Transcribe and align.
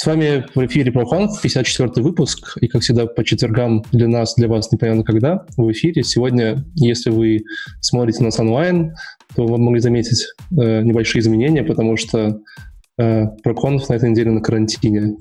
С 0.00 0.06
вами 0.06 0.46
в 0.54 0.64
эфире 0.64 0.90
ProConf, 0.90 1.28
54 1.42 2.02
выпуск, 2.02 2.56
и, 2.62 2.68
как 2.68 2.80
всегда, 2.80 3.04
по 3.04 3.22
четвергам 3.22 3.84
для 3.92 4.08
нас, 4.08 4.34
для 4.34 4.48
вас 4.48 4.72
непонятно 4.72 5.04
когда, 5.04 5.44
в 5.58 5.70
эфире. 5.72 6.02
Сегодня, 6.04 6.64
если 6.74 7.10
вы 7.10 7.42
смотрите 7.82 8.24
нас 8.24 8.40
онлайн, 8.40 8.94
то 9.36 9.44
вы 9.44 9.58
могли 9.58 9.78
заметить 9.78 10.24
э, 10.52 10.80
небольшие 10.80 11.20
изменения, 11.20 11.62
потому 11.62 11.98
что 11.98 12.40
э, 12.96 13.24
ProConf 13.44 13.82
на 13.90 13.92
этой 13.92 14.08
неделе 14.08 14.30
на 14.30 14.40
карантине. 14.40 15.18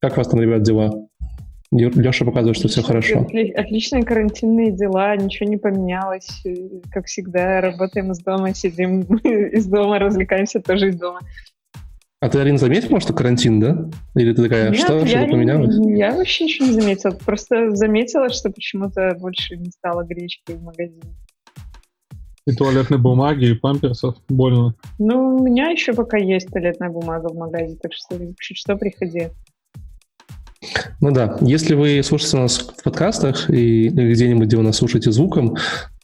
Как 0.00 0.14
у 0.14 0.16
вас 0.16 0.26
там, 0.26 0.40
ребят, 0.40 0.64
дела? 0.64 1.06
Леша 1.70 2.24
показывает, 2.24 2.56
что 2.56 2.66
все 2.66 2.82
хорошо. 2.82 3.28
Отличные 3.54 4.02
карантинные 4.02 4.72
дела, 4.72 5.14
ничего 5.14 5.48
не 5.48 5.56
поменялось. 5.56 6.42
Как 6.90 7.06
всегда, 7.06 7.60
работаем 7.60 8.10
из 8.10 8.18
дома, 8.18 8.52
сидим 8.54 9.02
из 9.22 9.66
дома, 9.66 10.00
развлекаемся 10.00 10.60
тоже 10.60 10.88
из 10.88 10.96
дома. 10.96 11.20
А 12.20 12.30
ты, 12.30 12.38
Арина, 12.38 12.56
заметила, 12.56 12.98
что 12.98 13.12
карантин, 13.12 13.60
да? 13.60 13.90
Или 14.14 14.32
ты 14.32 14.42
такая, 14.42 14.70
Нет, 14.70 14.80
что, 14.80 15.06
что 15.06 15.26
поменялось? 15.26 15.76
Я 15.86 16.16
вообще 16.16 16.44
ничего 16.44 16.66
не 16.66 16.72
заметила. 16.72 17.10
Просто 17.10 17.76
заметила, 17.76 18.30
что 18.30 18.50
почему-то 18.50 19.14
больше 19.20 19.56
не 19.56 19.70
стало 19.70 20.02
гречки 20.02 20.52
в 20.52 20.62
магазине. 20.62 21.14
И 22.46 22.52
туалетной 22.52 22.98
бумаги, 22.98 23.46
и 23.46 23.54
памперсов. 23.54 24.14
Больно. 24.28 24.74
Ну, 24.98 25.36
у 25.36 25.44
меня 25.44 25.68
еще 25.68 25.92
пока 25.92 26.16
есть 26.16 26.48
туалетная 26.48 26.90
бумага 26.90 27.28
в 27.28 27.36
магазине, 27.36 27.76
так 27.82 27.92
что 27.92 28.18
чуть 28.38 28.56
что 28.56 28.76
приходи. 28.76 29.28
Ну 31.00 31.12
да, 31.12 31.36
если 31.42 31.74
вы 31.74 32.02
слушаете 32.02 32.38
нас 32.38 32.58
в 32.58 32.82
подкастах 32.82 33.50
и 33.50 33.88
где-нибудь, 33.88 34.46
где 34.46 34.56
вы 34.56 34.62
нас 34.62 34.76
слушаете 34.76 35.12
звуком, 35.12 35.56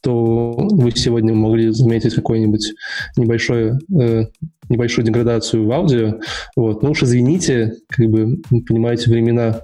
то 0.03 0.51
вы 0.51 0.91
сегодня 0.91 1.33
могли 1.33 1.71
заметить 1.71 2.13
какой-нибудь 2.13 2.73
небольшой, 3.17 3.79
э, 3.99 4.25
небольшую 4.69 5.05
деградацию 5.05 5.65
в 5.65 5.71
аудио. 5.71 6.19
Вот. 6.55 6.83
Ну 6.83 6.91
уж 6.91 7.03
извините, 7.03 7.73
как 7.89 8.07
бы, 8.07 8.37
понимаете, 8.67 9.09
времена 9.09 9.61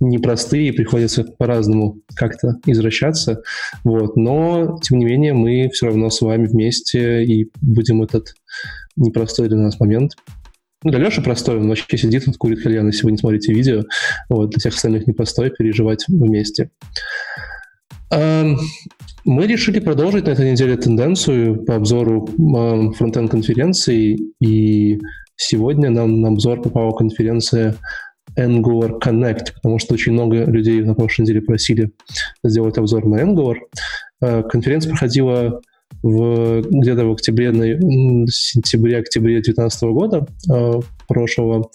непростые, 0.00 0.72
приходится 0.72 1.24
по-разному 1.24 2.00
как-то 2.14 2.56
извращаться. 2.66 3.42
Вот. 3.84 4.16
Но, 4.16 4.78
тем 4.82 4.98
не 4.98 5.04
менее, 5.04 5.34
мы 5.34 5.68
все 5.72 5.86
равно 5.86 6.10
с 6.10 6.20
вами 6.20 6.46
вместе 6.46 7.24
и 7.24 7.50
будем 7.60 8.02
этот 8.02 8.34
непростой 8.96 9.48
для 9.48 9.58
нас 9.58 9.78
момент 9.80 10.12
ну, 10.82 10.90
для 10.92 11.00
Леши 11.00 11.20
простой, 11.20 11.56
он 11.56 11.68
вообще 11.68 11.98
сидит, 11.98 12.26
тут 12.26 12.36
курит 12.36 12.62
кальян, 12.62 12.86
если 12.86 13.04
вы 13.04 13.12
не 13.12 13.18
смотрите 13.18 13.52
видео. 13.52 13.82
Вот, 14.28 14.50
для 14.50 14.60
всех 14.60 14.74
остальных 14.74 15.08
непростой 15.08 15.50
переживать 15.50 16.04
вместе. 16.06 16.70
Мы 19.26 19.48
решили 19.48 19.80
продолжить 19.80 20.26
на 20.26 20.30
этой 20.30 20.52
неделе 20.52 20.76
тенденцию 20.76 21.64
по 21.64 21.74
обзору 21.74 22.28
эм, 22.38 22.92
фронтенд 22.92 23.28
конференции, 23.28 24.16
и 24.40 25.00
сегодня 25.34 25.90
нам 25.90 26.20
на 26.20 26.28
обзор 26.28 26.62
попала 26.62 26.92
конференция 26.92 27.74
Angular 28.38 29.00
Connect, 29.04 29.54
потому 29.54 29.80
что 29.80 29.94
очень 29.94 30.12
много 30.12 30.44
людей 30.44 30.80
на 30.82 30.94
прошлой 30.94 31.22
неделе 31.22 31.40
просили 31.40 31.90
сделать 32.44 32.78
обзор 32.78 33.04
на 33.04 33.16
Angular. 33.16 33.56
Э, 34.22 34.44
конференция 34.44 34.90
проходила 34.90 35.60
в, 36.04 36.62
где-то 36.62 37.04
в 37.06 37.12
октябре, 37.12 37.52
сентябре-октябре 38.30 39.34
2019 39.34 39.82
года 39.84 40.26
э, 40.52 40.80
прошлого. 41.08 41.70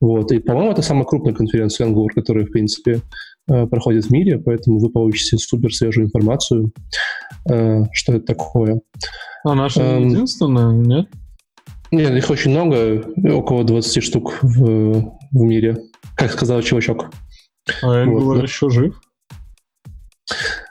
Вот. 0.00 0.30
И, 0.30 0.38
по-моему, 0.38 0.70
это 0.70 0.82
самая 0.82 1.04
крупная 1.04 1.34
конференция 1.34 1.88
Angular, 1.88 2.10
которая, 2.14 2.44
в 2.44 2.50
принципе, 2.50 2.92
э, 2.92 3.00
проходит 3.46 4.04
в 4.06 4.10
мире, 4.10 4.38
поэтому 4.38 4.78
вы 4.78 4.90
получите 4.90 5.36
супер 5.38 5.72
свежую 5.72 6.06
информацию, 6.06 6.72
э, 7.50 7.84
что 7.92 8.14
это 8.14 8.26
такое. 8.26 8.80
А 9.44 9.54
наша 9.54 9.82
эм, 9.82 10.08
единственная, 10.08 10.72
нет? 10.72 11.08
Нет, 11.90 12.12
их 12.12 12.30
очень 12.30 12.52
много, 12.52 13.04
около 13.34 13.64
20 13.64 14.02
штук 14.02 14.38
в, 14.42 15.18
в 15.30 15.42
мире, 15.42 15.76
как 16.16 16.32
сказал 16.32 16.62
чувачок. 16.62 17.10
А 17.82 18.04
Angular 18.04 18.20
вот. 18.20 18.42
еще 18.42 18.70
жив? 18.70 19.00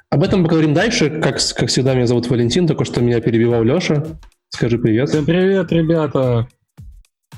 Об 0.10 0.24
этом 0.24 0.44
поговорим 0.44 0.74
дальше. 0.74 1.10
Как, 1.10 1.40
как 1.56 1.70
всегда, 1.70 1.94
меня 1.94 2.08
зовут 2.08 2.30
Валентин, 2.30 2.68
только 2.68 2.86
что 2.86 3.02
меня 3.02 3.22
перебивал 3.22 3.64
Леша. 3.64 4.04
Скажи 4.50 4.78
привет. 4.78 5.10
Всем 5.10 5.26
привет, 5.26 5.72
ребята. 5.72 6.48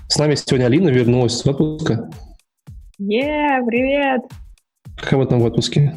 С 0.07 0.17
нами 0.17 0.35
сегодня 0.35 0.65
Алина 0.65 0.89
вернулась 0.89 1.33
с 1.33 1.45
отпуска. 1.45 2.09
Е, 2.97 3.61
привет. 3.67 4.21
Как 4.97 5.13
вы 5.13 5.25
там 5.25 5.39
в 5.39 5.45
отпуске? 5.45 5.93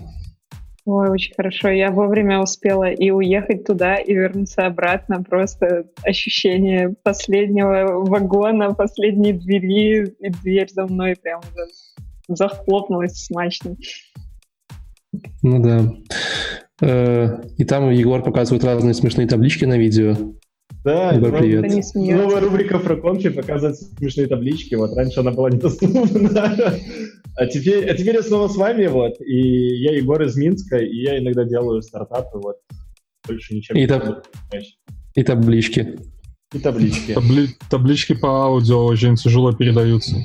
Ой, 0.87 1.11
очень 1.11 1.35
хорошо. 1.35 1.69
Я 1.69 1.91
вовремя 1.91 2.41
успела 2.41 2.89
и 2.89 3.11
уехать 3.11 3.65
туда, 3.65 3.97
и 3.97 4.15
вернуться 4.15 4.67
обратно. 4.67 5.23
Просто 5.25 5.87
ощущение 6.05 6.95
последнего 7.03 8.05
вагона, 8.05 8.73
последней 8.73 9.33
двери, 9.33 10.15
и 10.21 10.31
дверь 10.31 10.69
за 10.71 10.87
мной 10.87 11.17
прям 11.21 11.41
захлопнулась 12.29 13.25
смачно. 13.25 13.77
Ну 15.43 15.63
да. 15.63 15.93
Э, 16.81 17.43
и 17.57 17.65
там 17.65 17.91
Егор 17.91 18.23
показывает 18.23 18.63
разные 18.65 18.95
смешные 18.95 19.27
таблички 19.27 19.65
на 19.65 19.77
видео. 19.77 20.15
Да, 20.85 21.13
ну, 21.19 21.33
привет. 21.33 21.65
Новая 21.95 22.41
рубрика 22.41 22.79
про 22.79 22.97
конфи 22.97 23.31
показывает 23.31 23.77
смешные 23.77 24.29
таблички. 24.29 24.77
Вот 24.77 24.97
раньше 24.97 25.21
она 25.21 25.33
была 25.33 25.51
недоступна. 25.51 26.45
А 27.39 27.47
теперь, 27.47 27.85
а 27.91 27.95
теперь 27.95 28.15
я 28.15 28.23
снова 28.23 28.49
с 28.49 28.57
вами, 28.57 28.87
вот. 28.87 29.21
И 29.21 29.83
я 29.83 29.97
Егор 29.97 30.23
из 30.23 30.37
Минска, 30.37 30.79
и 30.79 30.97
я 30.97 31.19
иногда 31.19 31.45
делаю 31.45 31.83
стартапы, 31.83 32.39
вот. 32.39 32.57
Больше 33.27 33.55
ничем 33.55 33.77
и 33.77 33.81
не 33.81 33.87
таб... 33.87 34.27
И 35.15 35.23
таблички. 35.23 35.99
И 36.55 36.59
таблички. 36.59 37.13
Табли... 37.13 37.49
Таблички 37.69 38.15
по 38.15 38.45
аудио 38.45 38.87
очень 38.87 39.17
тяжело 39.17 39.53
передаются. 39.53 40.17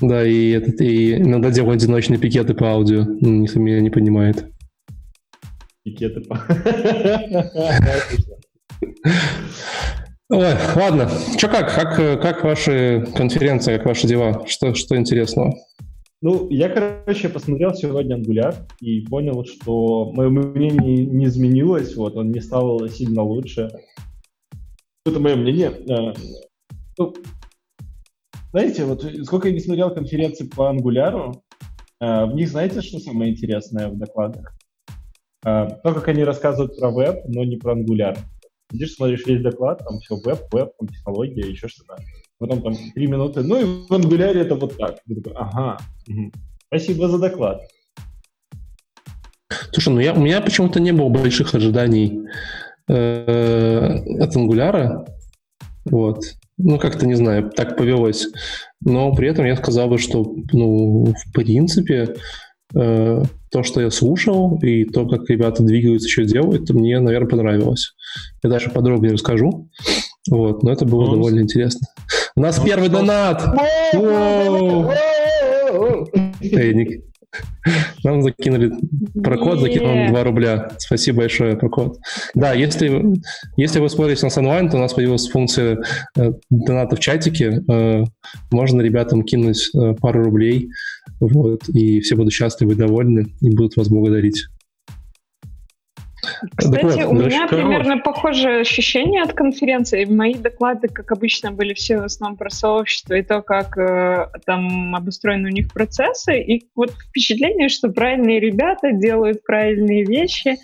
Да, 0.00 0.26
и, 0.26 0.50
этот, 0.50 0.80
и 0.80 1.16
иногда 1.16 1.50
делают 1.50 1.82
одиночные 1.82 2.18
пикеты 2.18 2.54
по 2.54 2.70
аудио. 2.70 3.04
Никто 3.20 3.58
меня 3.58 3.80
не 3.80 3.90
понимает. 3.90 4.46
Пикеты 5.82 6.20
по... 6.20 6.36
Ой, 10.28 10.54
ладно. 10.74 11.08
Что 11.36 11.48
как? 11.48 11.74
как? 11.74 12.20
Как 12.20 12.44
ваши 12.44 13.06
конференции, 13.14 13.76
как 13.76 13.86
ваши 13.86 14.06
дела? 14.06 14.44
Что, 14.46 14.74
что 14.74 14.96
интересного? 14.96 15.54
Ну, 16.22 16.48
я, 16.50 16.68
короче, 16.68 17.28
посмотрел 17.28 17.74
сегодня 17.74 18.16
Angular 18.16 18.56
и 18.80 19.02
понял, 19.02 19.44
что 19.44 20.12
мое 20.12 20.30
мнение 20.30 21.04
не 21.06 21.26
изменилось, 21.26 21.94
вот, 21.94 22.16
он 22.16 22.30
не 22.30 22.40
стал 22.40 22.88
сильно 22.88 23.22
лучше. 23.22 23.70
Это 25.04 25.20
мое 25.20 25.36
мнение. 25.36 25.70
Э, 25.88 26.14
ну, 26.98 27.14
знаете, 28.50 28.86
вот 28.86 29.04
сколько 29.24 29.48
я 29.48 29.54
не 29.54 29.60
смотрел 29.60 29.94
конференции 29.94 30.46
по 30.48 30.72
Angular, 30.72 31.34
э, 32.00 32.24
в 32.24 32.34
них 32.34 32.48
знаете, 32.48 32.80
что 32.80 32.98
самое 32.98 33.32
интересное 33.32 33.88
в 33.88 33.98
докладах? 33.98 34.56
Э, 35.44 35.68
то, 35.84 35.94
как 35.94 36.08
они 36.08 36.24
рассказывают 36.24 36.78
про 36.78 36.90
веб, 36.90 37.24
но 37.28 37.44
не 37.44 37.56
про 37.56 37.78
Angular. 37.78 38.18
Сидишь, 38.70 38.94
смотришь 38.94 39.26
весь 39.26 39.42
доклад, 39.42 39.78
там 39.78 39.98
все 40.00 40.16
веб, 40.16 40.52
веб, 40.52 40.70
там 40.78 40.88
технология, 40.88 41.48
еще 41.48 41.68
что-то. 41.68 41.96
Потом 42.38 42.62
там 42.62 42.74
три 42.94 43.06
минуты, 43.06 43.42
ну 43.42 43.60
и 43.60 43.64
в 43.64 43.92
Angular 43.92 44.36
это 44.36 44.56
вот 44.56 44.76
так. 44.76 44.98
Ты 45.06 45.14
такой, 45.16 45.32
ага, 45.36 45.78
угу. 46.08 46.32
спасибо 46.66 47.08
за 47.08 47.18
доклад. 47.18 47.62
Слушай, 49.72 49.94
ну 49.94 50.00
я, 50.00 50.12
у 50.12 50.20
меня 50.20 50.40
почему-то 50.40 50.80
не 50.80 50.92
было 50.92 51.08
больших 51.08 51.54
ожиданий 51.54 52.20
э, 52.88 53.98
от 54.20 54.36
Angular. 54.36 55.06
Вот. 55.84 56.24
Ну, 56.58 56.78
как-то, 56.78 57.06
не 57.06 57.14
знаю, 57.14 57.50
так 57.50 57.76
повелось. 57.76 58.26
Но 58.80 59.12
при 59.14 59.28
этом 59.28 59.44
я 59.44 59.56
сказал 59.56 59.88
бы, 59.88 59.98
что, 59.98 60.34
ну, 60.52 61.14
в 61.14 61.32
принципе, 61.32 62.16
э, 62.74 63.22
то, 63.50 63.62
что 63.62 63.80
я 63.80 63.90
слушал, 63.90 64.58
и 64.62 64.84
то, 64.84 65.06
как 65.06 65.28
ребята 65.30 65.62
двигаются, 65.62 66.08
что 66.08 66.24
делают, 66.24 66.68
мне, 66.70 66.98
наверное, 67.00 67.28
понравилось. 67.28 67.94
Я 68.42 68.50
даже 68.50 68.70
подробнее 68.70 69.12
расскажу. 69.12 69.68
Вот, 70.30 70.62
но 70.62 70.72
это 70.72 70.84
было 70.84 71.04
ну, 71.04 71.12
довольно 71.12 71.40
интересно. 71.40 71.86
У 72.34 72.40
нас 72.40 72.58
ну, 72.58 72.64
первый 72.64 72.88
что? 72.88 72.98
донат! 72.98 73.42
Эй, 76.42 76.74
Ник, 76.74 77.04
нам 78.04 78.22
закинули 78.22 78.72
прокод, 79.22 79.60
закинул 79.60 79.94
нам 79.94 80.08
2 80.08 80.24
рубля. 80.24 80.70
Спасибо 80.78 81.18
большое, 81.18 81.56
прокод. 81.56 81.98
Да, 82.34 82.52
если, 82.52 83.02
если 83.56 83.80
вы 83.80 83.88
смотрите 83.88 84.24
нас 84.24 84.38
онлайн, 84.38 84.68
то 84.68 84.76
у 84.76 84.80
нас 84.80 84.94
появилась 84.94 85.28
функция 85.28 85.78
э, 86.16 86.32
доната 86.50 86.96
в 86.96 87.00
чатике. 87.00 87.62
Э, 87.68 88.04
можно 88.50 88.80
ребятам 88.80 89.22
кинуть 89.22 89.70
э, 89.74 89.94
пару 90.00 90.24
рублей, 90.24 90.70
вот, 91.20 91.68
и 91.68 92.00
все 92.00 92.16
будут 92.16 92.32
счастливы 92.32 92.72
и 92.72 92.76
довольны, 92.76 93.26
и 93.40 93.50
будут 93.50 93.76
вас 93.76 93.88
благодарить. 93.88 94.46
Кстати, 96.54 97.02
вот, 97.02 97.12
у 97.12 97.14
меня 97.14 97.46
примерно 97.48 97.98
похожее 97.98 98.60
ощущение 98.60 99.22
от 99.22 99.32
конференции. 99.32 100.04
Мои 100.04 100.34
доклады, 100.34 100.88
как 100.88 101.10
обычно, 101.12 101.52
были 101.52 101.74
все 101.74 101.98
в 101.98 102.04
основном 102.04 102.36
про 102.36 102.50
сообщество 102.50 103.14
и 103.14 103.22
то, 103.22 103.42
как 103.42 103.76
э, 103.78 104.28
там 104.44 104.94
обустроены 104.94 105.48
у 105.48 105.52
них 105.52 105.72
процессы. 105.72 106.40
И 106.40 106.68
вот 106.74 106.90
впечатление, 106.90 107.68
что 107.68 107.88
правильные 107.88 108.40
ребята 108.40 108.92
делают 108.92 109.42
правильные 109.44 110.04
вещи. 110.04 110.56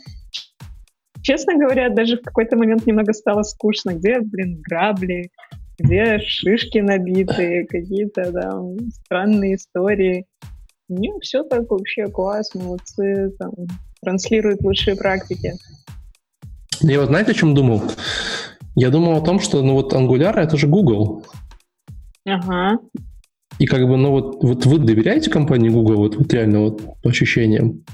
Честно 1.23 1.57
говоря, 1.57 1.89
даже 1.89 2.17
в 2.17 2.23
какой-то 2.23 2.57
момент 2.57 2.87
немного 2.87 3.13
стало 3.13 3.43
скучно. 3.43 3.95
Где, 3.95 4.21
блин, 4.21 4.61
грабли? 4.69 5.31
где 5.79 6.19
шишки 6.21 6.79
набиты, 6.79 7.67
какие-то 7.69 8.33
там 8.33 8.79
странные 8.91 9.57
истории. 9.57 10.27
Не, 10.89 11.13
все 11.21 11.43
так 11.43 11.71
вообще 11.71 12.07
класс, 12.07 12.55
молодцы, 12.55 13.31
там, 13.39 13.53
транслируют 14.03 14.61
лучшие 14.63 14.97
практики. 14.97 15.53
Я 16.81 17.01
вот 17.01 17.09
знаете, 17.09 17.31
о 17.31 17.35
чем 17.35 17.55
думал? 17.55 17.83
Я 18.75 18.91
думал 18.91 19.17
о 19.17 19.21
том, 19.21 19.41
что 19.41 19.63
ну 19.63 19.75
вот 19.75 19.93
Angular 19.93 20.35
это 20.35 20.57
же 20.57 20.67
Google. 20.67 21.25
Ага. 22.27 22.79
И 23.59 23.67
как 23.67 23.87
бы, 23.87 23.97
ну 23.97 24.11
вот, 24.11 24.43
вот 24.43 24.67
вы 24.67 24.79
доверяете 24.79 25.31
компании 25.31 25.69
Google, 25.69 25.97
вот, 25.97 26.17
вот 26.17 26.33
реально 26.33 26.61
вот 26.61 26.83
по 27.03 27.11
ощущениям? 27.11 27.85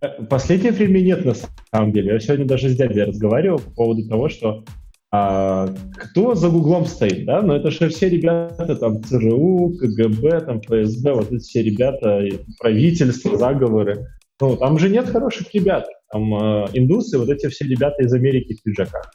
Э, 0.00 0.22
последнее 0.24 0.72
время 0.72 1.00
нет, 1.00 1.24
на 1.24 1.34
самом 1.72 1.92
деле. 1.92 2.12
Я 2.12 2.20
сегодня 2.20 2.46
даже 2.46 2.68
с 2.68 2.76
дядей 2.76 3.02
разговаривал 3.02 3.58
по 3.58 3.70
поводу 3.70 4.08
того, 4.08 4.28
что 4.28 4.64
а, 5.12 5.68
кто 5.96 6.34
за 6.34 6.48
Гуглом 6.50 6.86
стоит, 6.86 7.26
да? 7.26 7.42
Но 7.42 7.56
это 7.56 7.70
же 7.70 7.88
все 7.88 8.08
ребята, 8.08 8.76
там, 8.76 9.02
ЦРУ, 9.02 9.74
КГБ, 9.80 10.40
там, 10.42 10.60
ФСБ, 10.60 11.14
вот 11.14 11.32
эти 11.32 11.42
все 11.42 11.62
ребята, 11.62 12.22
правительство, 12.58 13.36
заговоры. 13.36 14.06
Ну, 14.40 14.56
там 14.56 14.78
же 14.78 14.88
нет 14.90 15.08
хороших 15.08 15.54
ребят. 15.54 15.86
Там 16.12 16.34
э, 16.34 16.66
индусы, 16.74 17.18
вот 17.18 17.28
эти 17.30 17.48
все 17.48 17.64
ребята 17.64 18.02
из 18.02 18.12
Америки 18.12 18.54
в 18.54 18.62
пиджаках. 18.62 19.10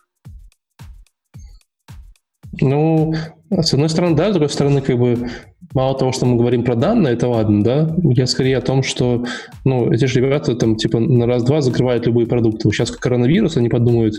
Ну, 2.59 3.13
с 3.49 3.73
одной 3.73 3.89
стороны, 3.89 4.15
да, 4.15 4.29
с 4.29 4.33
другой 4.33 4.49
стороны, 4.49 4.81
как 4.81 4.97
бы 4.97 5.29
мало 5.73 5.97
того, 5.97 6.11
что 6.11 6.25
мы 6.25 6.37
говорим 6.37 6.63
про 6.63 6.75
данные, 6.75 7.13
это 7.13 7.27
ладно, 7.27 7.63
да. 7.63 7.95
Я 8.03 8.27
скорее 8.27 8.57
о 8.57 8.61
том, 8.61 8.83
что, 8.83 9.25
ну, 9.63 9.91
эти 9.91 10.05
же 10.05 10.19
ребята 10.19 10.55
там 10.55 10.75
типа 10.75 10.99
на 10.99 11.25
раз-два 11.27 11.61
закрывают 11.61 12.05
любые 12.05 12.27
продукты. 12.27 12.69
Сейчас 12.71 12.91
как 12.91 12.99
коронавирус, 12.99 13.57
они 13.57 13.69
подумают, 13.69 14.15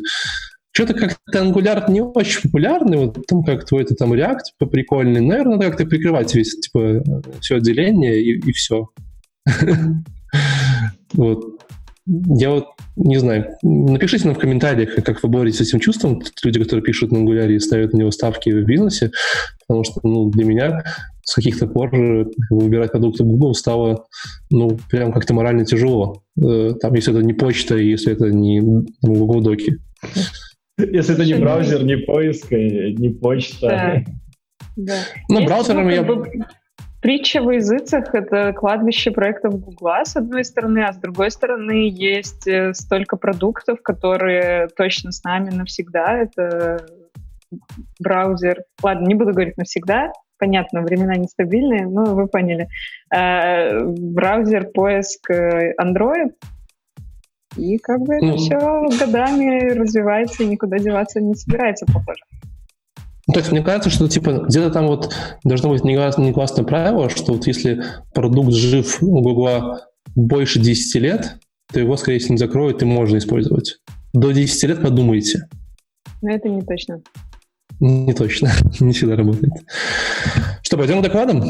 что-то 0.75 0.95
как-то 0.95 1.45
Angular 1.45 1.91
не 1.91 2.01
очень 2.01 2.43
популярный, 2.43 2.97
вот 2.97 3.19
там 3.27 3.45
как 3.45 3.67
твой-то 3.67 3.95
там 3.95 4.15
React 4.15 4.39
типа, 4.45 4.71
прикольный. 4.71 5.21
Наверное, 5.21 5.57
надо 5.57 5.67
как-то 5.67 5.85
прикрывать 5.85 6.35
весь, 6.35 6.59
типа, 6.59 7.03
все 7.41 7.57
отделение 7.57 8.23
и, 8.23 8.39
и 8.39 8.53
все. 8.53 8.89
Вот. 11.15 11.63
Я 12.07 12.51
вот 12.51 12.67
не 12.97 13.19
знаю. 13.19 13.57
Напишите 13.63 14.27
нам 14.27 14.35
в 14.35 14.39
комментариях, 14.39 14.97
как 15.05 15.23
вы 15.23 15.29
боретесь 15.29 15.59
с 15.59 15.69
этим 15.69 15.81
чувством. 15.81 16.21
Люди, 16.43 16.61
которые 16.61 16.83
пишут 16.83 17.13
на 17.13 17.19
Angular 17.19 17.51
и 17.51 17.61
ставят 17.61 17.93
на 17.93 17.99
него 17.99 18.11
ставки 18.11 18.51
в 18.51 18.65
бизнесе, 18.65 19.13
потому 19.67 19.85
что 19.85 20.01
ну, 20.03 20.29
для 20.31 20.45
меня 20.45 20.83
с 21.25 21.35
каких-то 21.35 21.69
пор 21.69 21.91
выбирать 22.51 22.91
продукты 22.91 23.23
Google 23.25 23.55
стало 23.55 24.07
ну, 24.51 24.79
прям 24.91 25.13
как-то 25.13 25.35
морально 25.35 25.65
тяжело. 25.65 26.25
Э, 26.37 26.73
там, 26.81 26.95
если 26.95 27.15
это 27.15 27.25
не 27.25 27.33
почта, 27.33 27.77
если 27.77 28.13
это 28.13 28.27
не 28.27 28.61
там, 28.61 29.15
Google 29.15 29.41
Доки. 29.41 29.79
Если 30.79 31.15
это 31.15 31.25
не 31.25 31.35
браузер, 31.35 31.85
не 31.85 31.97
поиск, 31.97 32.51
не 32.51 33.11
почта. 33.11 33.69
Да. 33.69 34.05
Да. 34.75 34.95
Ну, 35.29 35.45
браузером 35.45 35.87
я... 35.91 36.03
Притча 37.03 37.43
во 37.43 37.55
языцах— 37.55 38.11
это 38.15 38.53
кладбище 38.53 39.11
проектов 39.11 39.61
Гугла, 39.61 40.05
с 40.05 40.15
одной 40.15 40.45
стороны, 40.45 40.85
а 40.85 40.93
с 40.93 40.99
другой 40.99 41.33
стороны 41.33 41.91
есть 41.91 42.47
э, 42.47 42.73
столько 42.75 43.17
продуктов, 43.17 43.83
которые 43.83 44.69
точно 44.77 45.11
с 45.11 45.25
нами 45.25 45.51
навсегда. 45.51 46.19
Это 46.19 46.87
браузер. 47.99 48.63
Ладно, 48.81 49.07
не 49.07 49.17
буду 49.17 49.33
говорить 49.33 49.57
навсегда, 49.57 50.13
понятно, 50.39 50.83
времена 50.83 51.17
нестабильные, 51.17 51.89
но 51.89 52.05
вы 52.05 52.29
поняли. 52.29 52.69
Э, 53.13 53.85
браузер, 53.85 54.71
поиск 54.73 55.29
э, 55.29 55.75
Android, 55.83 56.31
и 57.57 57.79
как 57.79 58.01
бы 58.01 58.15
это 58.15 58.27
ну, 58.27 58.37
все 58.37 58.59
годами 59.05 59.73
развивается 59.73 60.45
и 60.45 60.47
никуда 60.47 60.79
деваться 60.79 61.21
не 61.21 61.35
собирается, 61.35 61.85
похоже. 61.87 62.23
Ну, 63.33 63.35
то 63.35 63.41
есть 63.41 63.51
мне 63.51 63.63
кажется, 63.63 63.89
что 63.89 64.09
типа 64.09 64.45
где-то 64.47 64.71
там 64.71 64.89
вот 64.89 65.15
должно 65.43 65.71
быть 65.71 65.85
негласное 65.85 66.65
правило, 66.65 67.09
что 67.09 67.33
вот 67.33 67.47
если 67.47 67.83
продукт 68.13 68.53
жив 68.53 69.03
у 69.03 69.23
Гугла 69.23 69.89
больше 70.15 70.61
10 70.61 71.01
лет, 71.01 71.37
то 71.73 71.81
его, 71.81 71.97
скорее 71.97 72.19
всего, 72.19 72.35
не 72.35 72.39
закроют 72.39 72.83
и 72.83 72.85
можно 72.85 73.17
использовать. 73.17 73.79
До 74.13 74.33
10 74.33 74.63
лет 74.65 74.83
подумайте. 74.83 75.49
Но 76.21 76.31
это 76.31 76.51
не 76.51 76.61
точно. 76.61 77.01
Не 77.81 78.13
точно, 78.13 78.51
не 78.81 78.93
всегда 78.93 79.17
работает. 79.17 79.55
Что, 80.61 80.77
пойдем 80.77 81.01
к 81.01 81.05
докладам? 81.05 81.43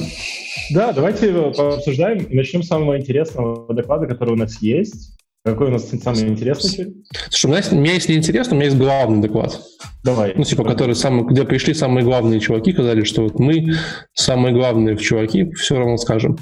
Да, 0.71 0.93
давайте 0.93 1.35
обсуждаем. 1.35 2.29
Начнем 2.31 2.63
с 2.63 2.69
самого 2.69 2.97
интересного 2.97 3.75
доклада, 3.75 4.07
который 4.07 4.35
у 4.35 4.39
нас 4.39 4.63
есть. 4.63 5.19
Какой 5.45 5.69
у 5.69 5.71
нас 5.71 5.91
самый 5.91 6.29
интересный? 6.29 6.95
Слушай, 7.31 7.51
у 7.51 7.57
есть, 7.57 7.73
у 7.73 7.77
меня 7.77 7.95
если 7.95 8.15
интересно, 8.15 8.53
у 8.53 8.57
меня 8.57 8.67
есть 8.67 8.79
главный 8.79 9.21
доклад. 9.21 9.61
Давай. 10.05 10.35
Ну, 10.37 10.45
типа, 10.45 10.63
который 10.63 10.95
самый, 10.95 11.25
где 11.25 11.45
пришли 11.45 11.75
самые 11.75 12.05
главные 12.05 12.39
чуваки, 12.39 12.73
сказали, 12.73 13.03
что 13.03 13.23
вот 13.23 13.41
мы 13.41 13.75
самые 14.15 14.55
главные 14.55 14.97
чуваки, 14.97 15.51
все 15.55 15.79
равно 15.79 15.97
скажем. 15.97 16.39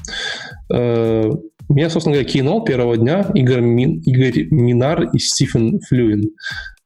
Э, 0.70 1.30
меня, 1.70 1.88
собственно 1.88 2.16
говоря, 2.16 2.28
кинул 2.28 2.64
первого 2.64 2.96
дня 2.96 3.30
Игорь, 3.32 3.60
Мин, 3.60 4.00
Игорь 4.00 4.48
Минар 4.50 5.04
и 5.04 5.18
Стивен 5.18 5.80
Флюин 5.88 6.30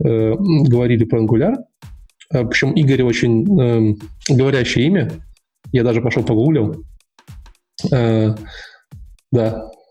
э, 0.05 0.35
говорили 0.39 1.05
про 1.05 1.23
Angular. 1.23 1.55
Э, 2.33 2.45
Причем 2.45 2.73
Игорь 2.75 3.03
очень 3.03 3.61
э, 3.61 3.95
говорящее 4.29 4.87
имя. 4.87 5.11
Я 5.73 5.83
даже 5.83 6.01
пошел 6.01 6.23
погуглил. 6.23 6.85
Да, 7.91 8.37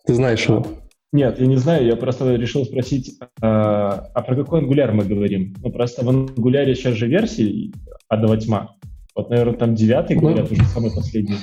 ты 0.06 0.14
знаешь 0.14 0.46
его. 0.46 0.66
Нет, 1.14 1.40
я 1.40 1.46
не 1.46 1.58
знаю, 1.58 1.86
я 1.86 1.96
просто 1.96 2.36
решил 2.36 2.66
спросить, 2.66 3.20
а, 3.40 4.10
а 4.16 4.22
про 4.24 4.36
какой 4.36 4.62
ангуляр 4.62 4.94
мы 4.94 5.06
говорим? 5.06 5.56
Ну, 5.62 5.72
просто 5.72 6.04
в 6.04 6.10
ангуляре 6.10 6.74
сейчас 6.74 6.96
же 6.96 7.08
версии 7.08 7.72
адова 8.10 8.36
тьма. 8.38 8.72
Вот, 9.16 9.30
наверное, 9.30 9.54
там 9.54 9.76
девятый, 9.76 10.18
говорят, 10.18 10.50
ну, 10.50 10.58
уже 10.58 10.66
самый 10.66 10.92
последний. 10.92 11.38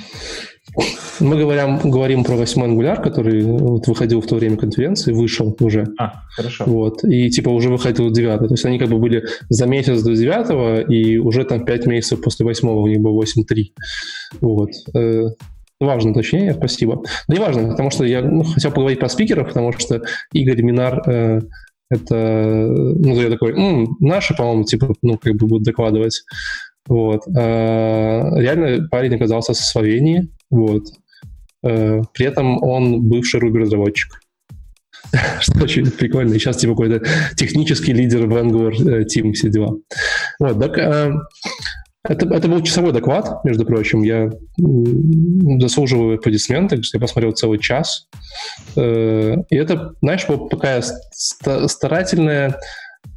Мы 1.21 1.37
говорим, 1.37 1.79
говорим 1.89 2.25
про 2.25 2.35
восьмой 2.35 2.67
ангуляр, 2.67 3.01
который 3.01 3.43
вот 3.43 3.87
выходил 3.87 4.19
в 4.19 4.27
то 4.27 4.35
время 4.35 4.57
конференции, 4.57 5.13
вышел 5.13 5.55
уже. 5.61 5.87
А, 5.97 6.15
хорошо. 6.35 6.65
Вот, 6.67 7.05
и 7.05 7.29
типа 7.29 7.47
уже 7.47 7.69
выходил 7.69 8.11
девятый. 8.11 8.49
То 8.49 8.55
есть 8.55 8.65
они 8.65 8.77
как 8.77 8.89
бы 8.89 8.97
были 8.97 9.23
за 9.47 9.67
месяц 9.67 10.01
до 10.03 10.13
девятого, 10.13 10.81
и 10.81 11.17
уже 11.17 11.45
там 11.45 11.63
пять 11.63 11.85
месяцев 11.85 12.21
после 12.21 12.45
восьмого 12.45 12.81
у 12.81 12.87
них 12.87 12.99
было 12.99 13.23
8.3. 13.23 13.67
Вот. 14.41 14.71
Э, 15.81 15.85
Важно 15.85 16.11
уточнение, 16.11 16.53
спасибо. 16.53 17.03
Но 17.27 17.33
не 17.33 17.39
важно, 17.39 17.69
потому 17.69 17.89
что 17.91 18.05
я 18.05 18.21
ну, 18.21 18.43
хотел 18.43 18.71
поговорить 18.71 18.99
про 18.99 19.09
спикеров, 19.09 19.47
потому 19.47 19.73
что 19.73 20.01
Игорь 20.31 20.61
Минар 20.61 21.01
э, 21.07 21.41
это, 21.89 22.15
ну, 22.15 23.19
я 23.19 23.29
такой, 23.29 23.51
м, 23.51 23.97
наши, 23.99 24.33
по-моему, 24.33 24.63
типа, 24.63 24.93
ну, 25.01 25.17
как 25.17 25.33
бы 25.35 25.47
будут 25.47 25.63
докладывать. 25.63 26.23
Вот. 26.87 27.23
А, 27.37 28.29
реально 28.37 28.87
парень 28.89 29.15
оказался 29.15 29.53
со 29.53 29.63
Словении, 29.63 30.29
вот. 30.49 30.83
А, 31.65 31.99
при 32.13 32.25
этом 32.25 32.63
он 32.63 33.09
бывший 33.09 33.41
Ruby-разработчик. 33.41 34.21
Что 35.41 35.63
очень 35.63 35.91
прикольно. 35.91 36.33
И 36.33 36.39
сейчас 36.39 36.57
типа 36.57 36.73
какой-то 36.73 37.05
технический 37.35 37.91
лидер 37.91 38.25
в 38.25 38.37
Angular 38.37 38.71
э, 38.71 39.03
Team, 39.03 39.33
все 39.33 39.49
дела. 39.49 39.77
Вот, 40.39 40.59
так, 40.59 40.77
а, 40.77 41.11
это, 42.03 42.33
это 42.33 42.47
был 42.47 42.61
часовой 42.63 42.93
доклад, 42.93 43.43
между 43.45 43.63
прочим. 43.65 44.01
Я 44.01 44.31
заслуживаю 45.59 46.17
аплодисменты, 46.17 46.81
я 46.93 46.99
посмотрел 46.99 47.31
целый 47.33 47.59
час. 47.59 48.07
Э, 48.75 49.35
и 49.49 49.55
это, 49.55 49.93
знаешь, 50.01 50.25
была 50.27 50.47
такая 50.49 50.83
старательная... 51.11 52.57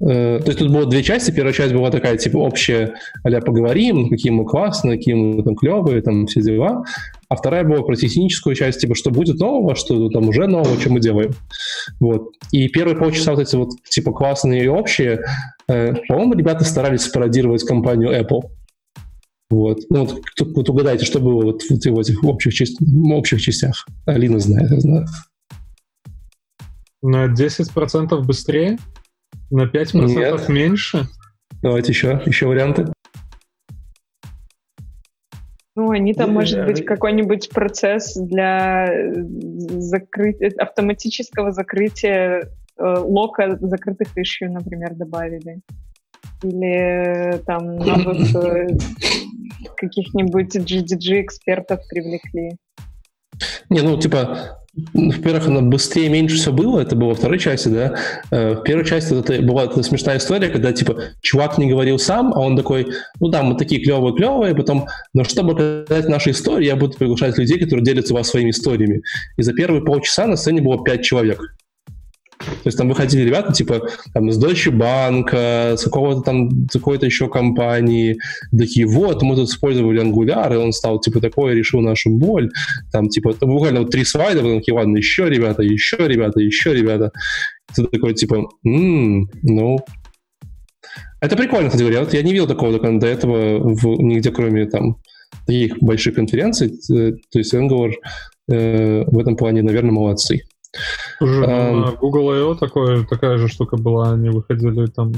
Э, 0.02 0.38
то 0.38 0.46
есть 0.46 0.58
тут 0.58 0.70
было 0.70 0.84
две 0.84 1.02
части. 1.02 1.30
Первая 1.30 1.54
часть 1.54 1.72
была 1.72 1.90
такая, 1.90 2.18
типа, 2.18 2.36
общая, 2.36 2.94
а 3.22 3.40
поговорим, 3.40 4.10
какие 4.10 4.32
мы 4.32 4.44
классные, 4.44 4.98
какие 4.98 5.14
мы 5.14 5.42
там 5.42 5.56
клевые, 5.56 6.02
там 6.02 6.26
все 6.26 6.42
дела. 6.42 6.84
А 7.30 7.36
вторая 7.36 7.64
была 7.64 7.82
про 7.84 7.96
техническую 7.96 8.54
часть, 8.54 8.80
типа, 8.80 8.94
что 8.94 9.10
будет 9.10 9.38
нового, 9.38 9.76
что 9.76 10.10
там 10.10 10.28
уже 10.28 10.46
нового, 10.46 10.78
что 10.78 10.92
мы 10.92 11.00
делаем. 11.00 11.32
Вот. 12.00 12.32
И 12.52 12.68
первые 12.68 12.98
полчаса 12.98 13.30
вот 13.30 13.40
эти 13.40 13.56
вот, 13.56 13.70
типа, 13.88 14.12
классные 14.12 14.64
и 14.64 14.68
общие, 14.68 15.24
э, 15.68 15.94
по-моему, 16.06 16.34
ребята 16.34 16.64
старались 16.64 17.08
пародировать 17.08 17.64
компанию 17.64 18.10
Apple. 18.10 18.42
Вот. 19.50 19.80
Ну, 19.90 20.06
вот, 20.06 20.22
вот 20.38 20.68
угадайте, 20.68 21.04
что 21.04 21.20
было 21.20 21.42
вот 21.42 21.62
в 21.62 21.70
этих 21.70 22.24
общих, 22.24 22.64
общих 23.12 23.40
частях. 23.42 23.86
Алина 24.06 24.38
знает, 24.38 24.70
я 24.70 24.80
знаю. 24.80 25.06
На 27.02 27.26
10% 27.26 28.18
быстрее? 28.22 28.78
На 29.50 29.66
5% 29.66 30.06
Нет. 30.06 30.48
меньше? 30.48 31.06
Давайте 31.62 31.92
еще, 31.92 32.22
еще 32.24 32.46
варианты. 32.46 32.86
Ну, 35.76 35.90
они 35.90 36.14
там, 36.14 36.32
может 36.32 36.64
быть, 36.66 36.84
какой-нибудь 36.84 37.50
процесс 37.50 38.14
для 38.14 38.88
закрытия, 39.14 40.52
автоматического 40.56 41.50
закрытия 41.50 42.48
э, 42.78 42.94
лока 42.98 43.58
закрытых 43.60 44.08
ищу, 44.16 44.46
например, 44.50 44.94
добавили. 44.94 45.60
Или 46.44 47.38
там 47.46 47.76
новых 47.76 48.34
э, 48.36 48.68
каких-нибудь 49.76 50.56
GDG-экспертов 50.56 51.80
привлекли. 51.88 52.52
Не, 53.70 53.80
ну, 53.80 53.98
типа, 53.98 54.60
во-первых, 54.92 55.46
она 55.46 55.60
быстрее, 55.60 56.08
меньше 56.08 56.36
все 56.36 56.52
было, 56.52 56.80
это 56.80 56.96
было 56.96 57.10
во 57.10 57.14
второй 57.14 57.38
части, 57.38 57.68
да. 57.68 57.96
Э, 58.30 58.54
в 58.54 58.62
первой 58.62 58.84
части 58.84 59.18
это 59.18 59.40
была 59.40 59.64
эта 59.64 59.82
смешная 59.82 60.18
история, 60.18 60.48
когда, 60.48 60.72
типа, 60.72 60.96
чувак 61.20 61.58
не 61.58 61.70
говорил 61.70 61.98
сам, 61.98 62.32
а 62.34 62.40
он 62.40 62.56
такой, 62.56 62.88
ну 63.20 63.28
да, 63.28 63.42
мы 63.42 63.56
такие 63.56 63.82
клевые-клевые, 63.82 64.54
потом, 64.54 64.86
но 65.12 65.24
чтобы 65.24 65.52
рассказать 65.52 66.08
наши 66.08 66.30
истории, 66.30 66.66
я 66.66 66.76
буду 66.76 66.96
приглашать 66.96 67.38
людей, 67.38 67.58
которые 67.58 67.84
делятся 67.84 68.14
у 68.14 68.16
вас 68.16 68.28
своими 68.28 68.50
историями. 68.50 69.02
И 69.36 69.42
за 69.42 69.52
первые 69.54 69.84
полчаса 69.84 70.26
на 70.26 70.36
сцене 70.36 70.60
было 70.60 70.82
пять 70.82 71.04
человек. 71.04 71.40
То 72.38 72.66
есть 72.66 72.76
там 72.76 72.88
выходили 72.88 73.22
ребята, 73.22 73.52
типа, 73.52 73.88
там, 74.12 74.28
из 74.28 74.42
Deutsche 74.42 74.72
Bank, 74.72 75.76
с 75.76 75.84
какого-то 75.84 76.22
там, 76.22 76.66
какой-то 76.72 77.06
еще 77.06 77.28
компании, 77.28 78.18
такие, 78.56 78.86
вот, 78.86 79.22
мы 79.22 79.36
тут 79.36 79.48
использовали 79.48 80.02
Angular, 80.02 80.54
и 80.54 80.56
он 80.56 80.72
стал, 80.72 81.00
типа, 81.00 81.20
такой, 81.20 81.54
решил 81.54 81.80
нашу 81.80 82.10
боль, 82.10 82.50
там, 82.92 83.08
типа, 83.08 83.34
там, 83.34 83.50
буквально 83.50 83.80
вот 83.80 83.90
три 83.90 84.04
слайда, 84.04 84.40
потом 84.40 84.58
такие, 84.58 84.74
ладно, 84.74 84.96
еще 84.96 85.28
ребята, 85.28 85.62
еще 85.62 85.96
ребята, 86.08 86.40
еще 86.40 86.74
ребята. 86.74 87.12
Ты 87.74 87.84
такой, 87.86 88.14
типа, 88.14 88.48
м-м, 88.64 89.30
ну, 89.42 89.78
это 91.20 91.36
прикольно, 91.36 91.68
кстати 91.68 91.82
говоря. 91.82 92.00
Вот 92.00 92.12
я 92.12 92.22
не 92.22 92.32
видел 92.32 92.46
такого 92.46 92.78
до 92.78 93.06
этого 93.06 93.58
в, 93.58 93.86
нигде, 94.02 94.30
кроме 94.30 94.66
там 94.66 94.96
таких 95.46 95.78
больших 95.80 96.14
конференций. 96.14 96.78
Э, 96.92 97.12
то 97.32 97.38
есть 97.38 97.54
Angular 97.54 97.92
э, 98.50 99.04
в 99.06 99.18
этом 99.18 99.36
плане, 99.36 99.62
наверное, 99.62 99.92
молодцы. 99.92 100.42
Уже 101.20 101.44
а, 101.44 101.72
на 101.72 101.92
Google 101.92 102.30
I.O. 102.30 102.54
такое, 102.54 103.04
такая 103.04 103.38
же 103.38 103.48
штука 103.48 103.76
была, 103.76 104.12
они 104.12 104.28
выходили 104.28 104.86
там 104.86 105.12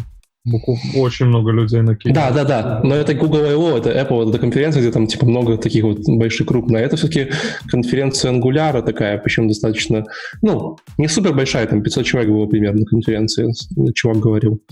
букв, 0.46 0.80
очень 0.96 1.26
много 1.26 1.50
людей 1.50 1.82
на 1.82 1.96
Киеве. 1.96 2.14
Да, 2.14 2.30
да, 2.30 2.44
да. 2.44 2.80
Но 2.84 2.94
это 2.94 3.14
Google 3.14 3.44
I.O., 3.44 3.76
это 3.76 3.90
Apple, 3.90 4.28
это 4.28 4.38
конференция, 4.38 4.80
где 4.80 4.92
там 4.92 5.06
типа 5.06 5.26
много 5.26 5.58
таких 5.58 5.84
вот 5.84 5.98
больших 6.06 6.46
крупных. 6.46 6.80
Это 6.80 6.96
все-таки 6.96 7.30
конференция 7.68 8.32
Angular 8.32 8.82
такая, 8.82 9.18
причем 9.18 9.48
достаточно, 9.48 10.04
ну, 10.42 10.78
не 10.98 11.08
супер 11.08 11.34
большая, 11.34 11.66
там 11.66 11.82
500 11.82 12.04
человек 12.04 12.30
было 12.30 12.46
примерно 12.46 12.80
на 12.80 12.86
конференции, 12.86 13.52
чувак 13.94 14.18
говорил. 14.18 14.62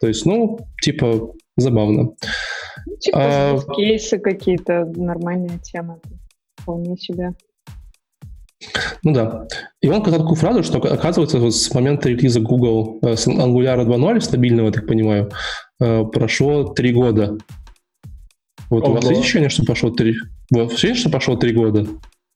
То 0.00 0.06
есть, 0.06 0.24
ну, 0.26 0.58
типа, 0.80 1.32
забавно. 1.56 2.10
Типа 3.00 3.18
а, 3.20 3.58
кейсы 3.74 4.18
какие-то, 4.18 4.84
нормальные 4.96 5.58
темы. 5.58 5.96
Вполне 6.56 6.96
себе. 6.96 7.32
Ну 9.02 9.12
да. 9.12 9.46
И 9.82 9.88
он 9.88 10.00
сказал 10.00 10.20
такую 10.20 10.36
фразу, 10.36 10.62
что, 10.62 10.78
оказывается, 10.78 11.38
вот 11.38 11.54
с 11.54 11.72
момента 11.74 12.08
релиза 12.08 12.40
Google 12.40 12.98
э, 13.02 13.16
с 13.16 13.26
Angular 13.28 13.84
2.0, 13.84 14.20
стабильного, 14.20 14.72
так 14.72 14.86
понимаю, 14.86 15.30
э, 15.80 16.04
прошло 16.04 16.64
три 16.64 16.92
года. 16.92 17.36
Вот 18.70 18.84
Ого. 18.84 18.92
у 18.92 18.94
вас 18.96 19.04
есть 19.08 19.20
ощущение, 19.20 19.48
что 19.48 19.64
прошло 19.64 19.90
три... 19.90 20.14
У 20.52 20.58
вас 20.58 20.72
ощущение, 20.72 20.96
что 20.96 21.10
прошло 21.10 21.36
три 21.36 21.52
года? 21.52 21.86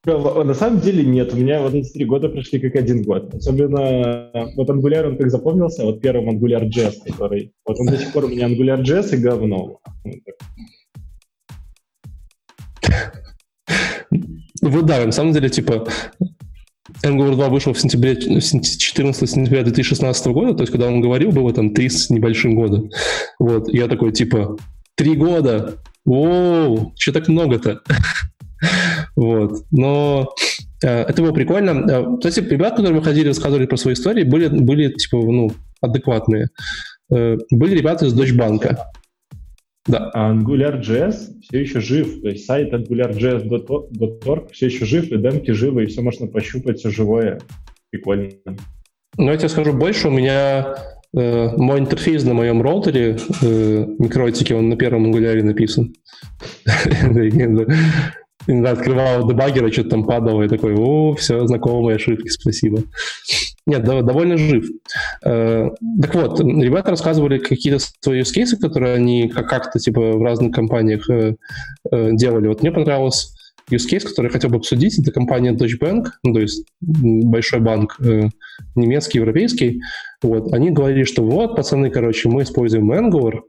На 0.07 0.55
самом 0.55 0.81
деле 0.81 1.05
нет. 1.05 1.35
У 1.35 1.37
меня 1.37 1.61
вот 1.61 1.75
эти 1.75 1.93
три 1.93 2.05
года 2.07 2.29
прошли 2.29 2.59
как 2.59 2.75
один 2.77 3.03
год. 3.03 3.35
Особенно 3.35 4.31
вот 4.57 4.71
Angular, 4.71 5.09
он 5.09 5.19
как 5.19 5.31
запомнился, 5.31 5.85
вот 5.85 6.00
первым 6.00 6.31
Angular 6.31 6.69
JS, 6.69 7.05
который... 7.07 7.53
Вот 7.67 7.79
он 7.81 7.87
до 7.87 7.99
сих 7.99 8.12
пор 8.12 8.25
у 8.25 8.29
меня 8.29 8.49
Angular 8.49 8.83
JS 8.83 9.15
и 9.15 9.19
говно. 9.19 9.81
Вот 14.62 14.87
да, 14.87 15.05
на 15.05 15.12
самом 15.12 15.33
деле, 15.33 15.49
типа, 15.49 15.87
Angular 17.02 17.35
2 17.35 17.49
вышел 17.49 17.73
в 17.73 17.81
сентябре, 17.81 18.17
14 18.17 19.31
сентября 19.31 19.62
2016 19.62 20.26
года, 20.26 20.55
то 20.55 20.62
есть, 20.62 20.73
когда 20.73 20.87
он 20.87 21.00
говорил, 21.00 21.33
было 21.33 21.52
там 21.52 21.73
3 21.73 21.88
с 21.88 22.11
небольшим 22.11 22.55
года. 22.55 22.83
Вот, 23.38 23.73
я 23.73 23.88
такой, 23.88 24.12
типа, 24.12 24.57
три 24.95 25.17
года? 25.17 25.79
Воу, 26.05 26.93
что 26.99 27.12
так 27.12 27.29
много-то? 27.29 27.81
вот, 29.17 29.64
но 29.71 30.35
э, 30.83 31.02
это 31.02 31.23
было 31.23 31.33
прикольно. 31.33 31.71
Э, 31.71 32.21
то 32.21 32.29
есть, 32.29 32.38
ребята, 32.38 32.76
которые 32.76 32.99
выходили, 32.99 33.29
рассказывали 33.29 33.67
про 33.67 33.76
свои 33.76 33.95
истории, 33.95 34.25
были, 34.25 34.49
были 34.49 34.93
типа, 34.93 35.17
ну, 35.19 35.52
адекватные. 35.81 36.49
Э, 37.12 37.37
были 37.50 37.79
ребята 37.79 38.07
из 38.07 38.14
Deutsche 38.14 38.37
Bank. 38.37 38.76
Да. 39.87 40.11
А 40.13 40.33
AngularJS 40.33 41.41
все 41.43 41.61
еще 41.61 41.81
жив. 41.81 42.21
То 42.23 42.29
есть 42.29 42.45
сайт 42.45 42.73
angularjs.org 42.73 44.53
все 44.53 44.67
еще 44.67 44.85
жив, 44.85 45.11
и 45.11 45.17
демки 45.17 45.53
живы, 45.53 45.85
и 45.85 45.87
все 45.87 46.03
можно 46.03 46.27
пощупать, 46.27 46.79
все 46.79 46.91
живое. 46.91 47.41
Прикольно. 47.91 48.31
Ну, 49.17 49.31
я 49.31 49.37
тебе 49.37 49.49
скажу 49.49 49.73
больше. 49.73 50.09
У 50.09 50.13
меня 50.13 50.77
э, 51.13 51.49
мой 51.57 51.81
интерфейс 51.81 52.25
на 52.25 52.35
моем 52.35 52.63
роутере, 52.63 53.17
э, 53.43 53.87
микротики, 53.99 54.53
он 54.53 54.69
на 54.69 54.77
первом 54.77 55.13
Angular 55.13 55.43
написан. 55.43 55.93
Иногда 58.47 58.71
открывал 58.73 59.29
дебаггер, 59.29 59.71
что-то 59.73 59.91
там 59.91 60.05
падало, 60.05 60.43
и 60.43 60.49
такой, 60.49 60.75
о, 60.75 61.15
все, 61.15 61.47
знакомые 61.47 61.97
ошибки, 61.97 62.29
спасибо. 62.29 62.83
Нет, 63.67 63.85
да, 63.85 64.03
довольно 64.03 64.37
жив. 64.37 64.67
Э, 65.25 65.69
так 66.01 66.15
вот, 66.15 66.41
ребята 66.41 66.91
рассказывали 66.91 67.39
какие-то 67.39 67.85
свои 68.01 68.23
кейсы, 68.25 68.57
которые 68.57 68.95
они 68.95 69.29
как-то 69.29 69.79
типа 69.79 70.01
в 70.01 70.23
разных 70.23 70.55
компаниях 70.55 71.09
э, 71.11 71.37
э, 71.93 72.11
делали. 72.13 72.49
Вот 72.49 72.63
мне 72.63 72.73
понравился 72.73 73.29
use 73.71 73.87
case, 73.91 74.07
который 74.07 74.27
я 74.27 74.33
хотел 74.33 74.51
бы 74.51 74.57
обсудить, 74.57 74.99
это 74.99 75.13
компания 75.13 75.53
Deutsche 75.53 75.79
Bank, 75.81 76.07
ну, 76.23 76.35
то 76.35 76.41
есть 76.41 76.67
большой 76.81 77.61
банк 77.61 77.97
э, 78.01 78.29
немецкий, 78.75 79.19
европейский. 79.19 79.83
Вот, 80.23 80.53
они 80.53 80.71
говорили, 80.71 81.05
что 81.05 81.23
вот, 81.23 81.57
пацаны, 81.57 81.91
короче, 81.91 82.29
мы 82.29 82.43
используем 82.43 82.91
Angular, 82.91 83.41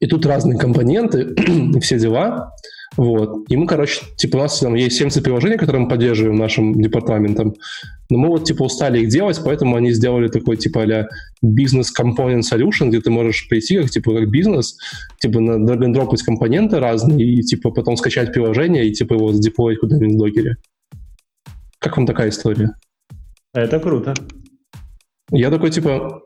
и 0.00 0.06
тут 0.06 0.26
разные 0.26 0.58
компоненты 0.58 1.34
и 1.74 1.80
все 1.80 1.98
дела. 1.98 2.52
Вот. 2.96 3.44
И 3.50 3.56
мы, 3.56 3.66
короче, 3.66 4.00
типа 4.16 4.36
у 4.36 4.40
нас 4.40 4.58
там 4.60 4.74
есть 4.74 4.96
70 4.96 5.22
приложений, 5.22 5.58
которые 5.58 5.82
мы 5.82 5.88
поддерживаем 5.88 6.36
нашим 6.36 6.80
департаментом, 6.80 7.54
но 8.08 8.18
мы 8.18 8.28
вот 8.28 8.44
типа 8.44 8.62
устали 8.62 9.00
их 9.00 9.08
делать, 9.08 9.40
поэтому 9.44 9.76
они 9.76 9.92
сделали 9.92 10.28
такой 10.28 10.56
типа 10.56 10.82
а 10.82 11.08
бизнес 11.42 11.92
component 11.98 12.40
solution, 12.40 12.88
где 12.88 13.00
ты 13.00 13.10
можешь 13.10 13.48
прийти 13.48 13.78
как 13.78 13.90
типа 13.90 14.14
как 14.14 14.30
бизнес, 14.30 14.78
типа 15.20 15.40
на 15.40 15.76
dropать 15.92 16.22
компоненты 16.22 16.78
разные 16.78 17.26
и 17.26 17.42
типа 17.42 17.70
потом 17.70 17.96
скачать 17.96 18.32
приложение 18.32 18.86
и 18.86 18.92
типа 18.92 19.14
его 19.14 19.32
задеплоить 19.32 19.80
куда-нибудь 19.80 20.14
в 20.14 20.18
докере. 20.18 20.56
Как 21.78 21.96
вам 21.96 22.06
такая 22.06 22.30
история? 22.30 22.70
Это 23.52 23.78
круто. 23.78 24.14
Я 25.30 25.50
такой 25.50 25.70
типа, 25.70 26.22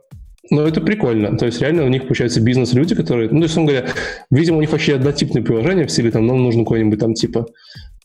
ну, 0.51 0.63
это 0.63 0.81
прикольно. 0.81 1.37
То 1.37 1.47
есть, 1.47 1.61
реально 1.61 1.85
у 1.85 1.89
них, 1.89 2.03
получается, 2.03 2.41
бизнес-люди, 2.41 2.95
которые... 2.95 3.31
Ну, 3.31 3.39
то 3.39 3.45
есть, 3.45 3.57
он 3.57 3.67
говоря, 3.67 3.87
видимо, 4.31 4.59
у 4.59 4.61
них 4.61 4.73
вообще 4.73 4.97
однотипное 4.97 5.43
приложение 5.43 5.87
в 5.87 5.91
стиле, 5.91 6.11
там, 6.11 6.27
нам 6.27 6.43
нужно 6.43 6.65
какой-нибудь 6.65 6.99
там, 6.99 7.15
типа, 7.15 7.47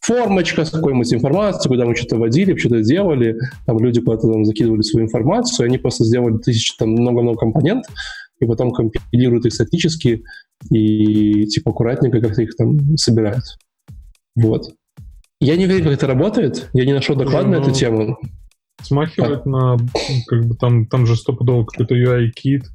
формочка 0.02 0.64
с 0.64 0.70
какой-нибудь 0.70 1.14
информацией, 1.14 1.70
куда 1.70 1.86
мы 1.86 1.96
что-то 1.96 2.18
водили, 2.18 2.56
что-то 2.56 2.82
делали, 2.82 3.38
там 3.66 3.80
люди 3.80 4.00
куда-то 4.00 4.32
там 4.32 4.46
закидывали 4.46 4.82
свою 4.82 5.08
информацию, 5.08 5.66
они 5.66 5.80
просто 5.80 6.04
сделали 6.04 6.38
тысячи, 6.38 6.78
там, 6.78 6.92
много-много 6.92 7.40
компонент, 7.40 7.86
и 8.40 8.46
потом 8.46 8.72
компилируют 8.72 9.46
их 9.46 9.54
статически 9.54 10.24
и, 10.72 11.46
типа, 11.48 11.72
аккуратненько 11.72 12.22
как-то 12.22 12.44
их 12.44 12.56
там 12.56 12.96
собирают. 12.98 13.44
Вот. 14.36 14.74
Я 15.40 15.58
не 15.58 15.66
верю, 15.66 15.86
как 15.86 15.94
это 15.94 16.08
работает. 16.08 16.70
Я 16.74 16.86
не 16.86 16.94
нашел 16.94 17.16
доклад 17.16 17.48
на 17.48 17.56
эту 17.56 17.72
тему. 17.72 18.18
Смахивает 18.86 19.46
на, 19.46 19.78
как 20.28 20.46
бы 20.46 20.56
там, 20.56 20.86
там 20.86 21.06
же 21.06 21.16
стопудово 21.16 21.66
какой-то 21.66 21.96
UI-кит. 21.96 22.66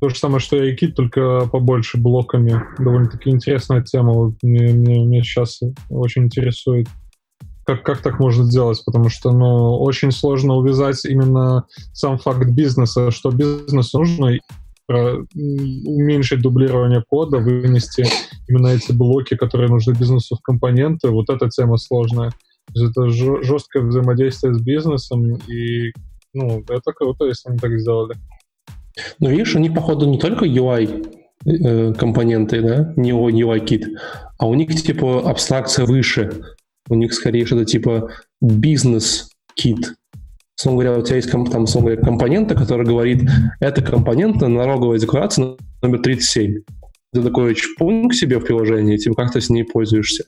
То 0.00 0.08
же 0.08 0.16
самое, 0.16 0.40
что 0.40 0.56
UI-кит, 0.56 0.94
только 0.94 1.46
побольше 1.46 1.96
блоками. 1.96 2.62
Довольно-таки 2.78 3.30
интересная 3.30 3.82
тема. 3.82 4.12
Вот 4.12 4.34
мне, 4.42 4.72
мне, 4.72 5.04
мне 5.04 5.22
сейчас 5.22 5.60
очень 5.88 6.24
интересует. 6.24 6.88
Как, 7.64 7.84
как 7.84 8.02
так 8.02 8.18
можно 8.18 8.44
сделать? 8.44 8.82
Потому 8.84 9.08
что 9.08 9.30
ну, 9.32 9.78
очень 9.78 10.10
сложно 10.10 10.54
увязать 10.54 11.04
именно 11.04 11.64
сам 11.92 12.18
факт 12.18 12.50
бизнеса, 12.50 13.10
что 13.10 13.30
бизнесу 13.30 14.00
нужно 14.00 14.38
уменьшить 14.88 16.42
дублирование 16.42 17.02
кода, 17.08 17.38
вынести 17.38 18.04
именно 18.48 18.68
эти 18.68 18.92
блоки, 18.92 19.36
которые 19.36 19.70
нужны 19.70 19.92
бизнесу 19.92 20.36
в 20.36 20.42
компоненты. 20.42 21.08
Вот 21.08 21.30
эта 21.30 21.48
тема 21.48 21.78
сложная 21.78 22.32
это 22.74 23.08
жесткое 23.08 23.82
взаимодействие 23.84 24.54
с 24.54 24.60
бизнесом, 24.60 25.36
и 25.48 25.92
ну, 26.34 26.64
это 26.68 26.92
круто, 26.92 27.26
если 27.26 27.50
они 27.50 27.58
так 27.58 27.78
сделали. 27.78 28.14
Ну, 29.20 29.30
видишь, 29.30 29.54
у 29.54 29.58
них, 29.58 29.74
походу, 29.74 30.06
не 30.06 30.18
только 30.18 30.46
UI 30.46 31.06
э, 31.46 31.94
компоненты, 31.94 32.62
да, 32.62 32.92
не 32.96 33.10
UI-кит, 33.10 33.88
а 34.38 34.46
у 34.46 34.54
них, 34.54 34.74
типа, 34.74 35.28
абстракция 35.28 35.86
выше. 35.86 36.42
У 36.88 36.94
них, 36.94 37.14
скорее, 37.14 37.46
что-то 37.46 37.64
типа 37.64 38.10
бизнес-кит. 38.40 39.94
Словно 40.56 40.82
говоря, 40.82 40.98
у 41.00 41.02
тебя 41.02 41.16
есть 41.16 41.30
там, 41.30 41.44
говоря, 41.44 41.96
компонента, 41.96 42.54
которая 42.54 42.86
говорит, 42.86 43.28
это 43.60 43.82
компонента 43.82 44.48
налоговая 44.48 44.98
декларация 44.98 45.56
номер 45.80 46.00
37. 46.00 46.56
Ты 47.12 47.22
такой 47.22 47.54
чпунг 47.54 48.14
себе 48.14 48.38
в 48.38 48.44
приложении, 48.44 48.96
типа, 48.96 49.14
как 49.16 49.32
ты 49.32 49.40
с 49.40 49.48
ней 49.48 49.64
пользуешься. 49.64 50.24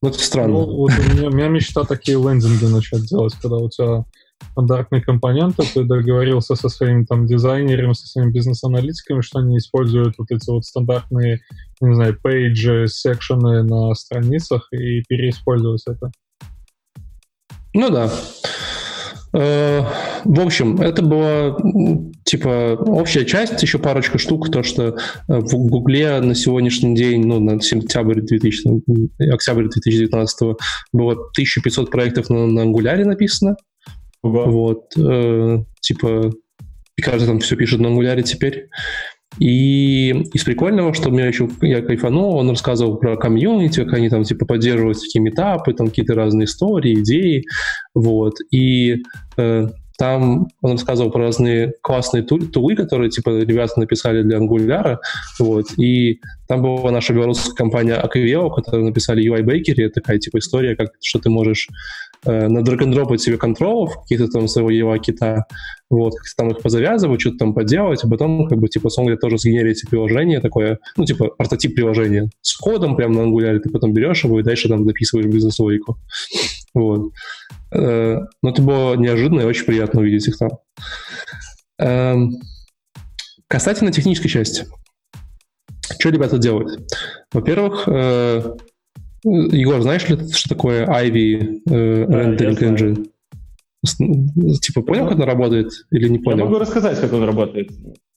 Ну, 0.00 0.10
это 0.10 0.18
странно. 0.18 0.52
Ну, 0.52 0.76
вот 0.76 0.92
у, 0.92 1.14
меня, 1.14 1.28
у 1.28 1.32
меня 1.32 1.48
мечта 1.48 1.84
такие 1.84 2.18
лендинги 2.18 2.64
начать 2.66 3.06
делать, 3.06 3.34
когда 3.40 3.56
у 3.56 3.68
тебя 3.68 4.04
стандартные 4.52 5.02
компоненты, 5.02 5.64
ты 5.74 5.84
договорился 5.84 6.54
со 6.54 6.68
своим 6.68 7.04
там 7.06 7.26
дизайнером, 7.26 7.94
со 7.94 8.06
своими 8.06 8.30
бизнес-аналитиками, 8.30 9.20
что 9.20 9.40
они 9.40 9.58
используют 9.58 10.14
вот 10.18 10.30
эти 10.30 10.48
вот 10.50 10.64
стандартные, 10.64 11.40
не 11.80 11.94
знаю, 11.94 12.18
пейджи, 12.20 12.86
секшены 12.86 13.64
на 13.64 13.94
страницах 13.94 14.68
и 14.72 15.02
переиспользовать 15.08 15.82
это. 15.86 16.10
Ну 17.74 17.90
да. 17.90 18.10
Э, 19.38 19.84
в 20.24 20.40
общем, 20.40 20.80
это 20.80 21.00
была 21.00 21.56
типа 22.24 22.76
общая 22.80 23.24
часть, 23.24 23.62
еще 23.62 23.78
парочка 23.78 24.18
штук, 24.18 24.50
то, 24.50 24.64
что 24.64 24.88
э, 24.88 24.94
в 25.28 25.54
Гугле 25.54 26.20
на 26.20 26.34
сегодняшний 26.34 26.96
день, 26.96 27.24
ну, 27.24 27.38
на 27.38 27.60
сентябрь 27.60 28.20
2000, 28.20 29.32
октябрь 29.32 29.68
2019 29.68 30.56
было 30.92 31.12
1500 31.12 31.90
проектов 31.90 32.30
на, 32.30 32.46
на 32.46 32.60
Angular 32.60 33.04
написано. 33.04 33.56
Ого. 34.22 34.46
Вот, 34.46 34.84
э, 34.98 35.58
типа, 35.80 36.32
каждый 37.00 37.26
там 37.26 37.38
все 37.38 37.54
пишет 37.54 37.78
на 37.78 37.86
Angular 37.86 38.20
теперь. 38.22 38.68
И 39.38 40.10
из 40.32 40.44
прикольного, 40.44 40.94
что 40.94 41.10
мне 41.10 41.26
еще 41.26 41.48
я 41.60 41.82
кайфанул, 41.82 42.36
он 42.36 42.50
рассказывал 42.50 42.96
про 42.96 43.16
комьюнити, 43.16 43.84
как 43.84 43.94
они 43.94 44.08
там 44.08 44.24
типа 44.24 44.46
поддерживают 44.46 45.00
такие 45.00 45.20
метапы, 45.22 45.72
там 45.72 45.88
какие-то 45.88 46.14
разные 46.14 46.46
истории, 46.46 47.00
идеи, 47.00 47.44
вот. 47.94 48.34
И 48.50 49.02
э, 49.36 49.68
там 49.98 50.46
он 50.62 50.72
рассказывал 50.72 51.10
про 51.10 51.24
разные 51.24 51.72
классные 51.82 52.22
тулы, 52.22 52.76
которые 52.76 53.10
типа 53.10 53.30
ребята 53.30 53.80
написали 53.80 54.22
для 54.22 54.38
Angular, 54.38 54.98
вот. 55.40 55.66
И 55.76 56.20
там 56.46 56.62
была 56.62 56.92
наша 56.92 57.12
белорусская 57.12 57.54
компания 57.54 58.00
Aquiveo, 58.00 58.54
которая 58.54 58.84
написали 58.84 59.28
UI 59.28 59.42
Bakery, 59.42 59.88
такая 59.88 60.18
типа 60.18 60.38
история, 60.38 60.76
как 60.76 60.90
что 61.02 61.18
ты 61.18 61.30
можешь 61.30 61.68
э, 62.24 62.48
на 62.48 62.60
and 62.60 63.18
себе 63.18 63.36
контролов, 63.38 64.00
каких-то 64.02 64.28
там 64.28 64.46
своего 64.46 64.70
UI 64.70 65.00
кита, 65.00 65.46
вот, 65.90 66.14
как 66.14 66.26
там 66.36 66.50
их 66.50 66.62
позавязывать, 66.62 67.20
что-то 67.20 67.38
там 67.38 67.54
поделать, 67.54 68.04
а 68.04 68.08
потом, 68.08 68.46
как 68.46 68.58
бы, 68.58 68.68
типа, 68.68 68.88
Songlet 68.88 69.16
тоже 69.16 69.38
сгенерите 69.38 69.86
приложение 69.88 70.40
такое, 70.40 70.78
ну, 70.96 71.04
типа, 71.04 71.28
прототип 71.28 71.74
приложения 71.74 72.30
с 72.42 72.56
кодом 72.56 72.94
прямо 72.94 73.14
на 73.14 73.28
Angular, 73.28 73.58
ты 73.58 73.70
потом 73.70 73.92
берешь 73.94 74.22
его 74.24 74.38
и 74.38 74.42
дальше 74.42 74.68
там 74.68 74.84
записываешь 74.84 75.26
бизнес-логику. 75.26 75.98
Вот. 76.74 77.10
Э, 77.72 78.18
но 78.42 78.50
это 78.50 78.62
было 78.62 78.94
неожиданно 78.94 79.40
и 79.40 79.44
очень 79.44 79.66
приятно 79.66 80.00
увидеть 80.00 80.28
их 80.28 80.38
там. 80.38 80.50
Эм, 81.78 82.36
касательно 83.46 83.92
технической 83.92 84.30
части. 84.30 84.66
Что 85.98 86.10
ребята 86.10 86.38
делают? 86.38 86.92
Во-первых, 87.32 87.84
э, 87.88 88.56
Егор, 89.24 89.82
знаешь 89.82 90.08
ли, 90.08 90.32
что 90.32 90.48
такое 90.48 90.86
Ivy 90.86 91.60
э, 91.68 92.04
Rendering 92.04 92.58
Engine? 92.58 93.10
Типа, 94.60 94.82
понял, 94.82 95.08
как 95.08 95.18
он 95.18 95.24
работает 95.24 95.70
или 95.90 96.08
не 96.08 96.18
понял? 96.18 96.38
Я 96.38 96.44
могу 96.44 96.58
рассказать, 96.58 97.00
как 97.00 97.12
он 97.12 97.24
работает. 97.24 97.70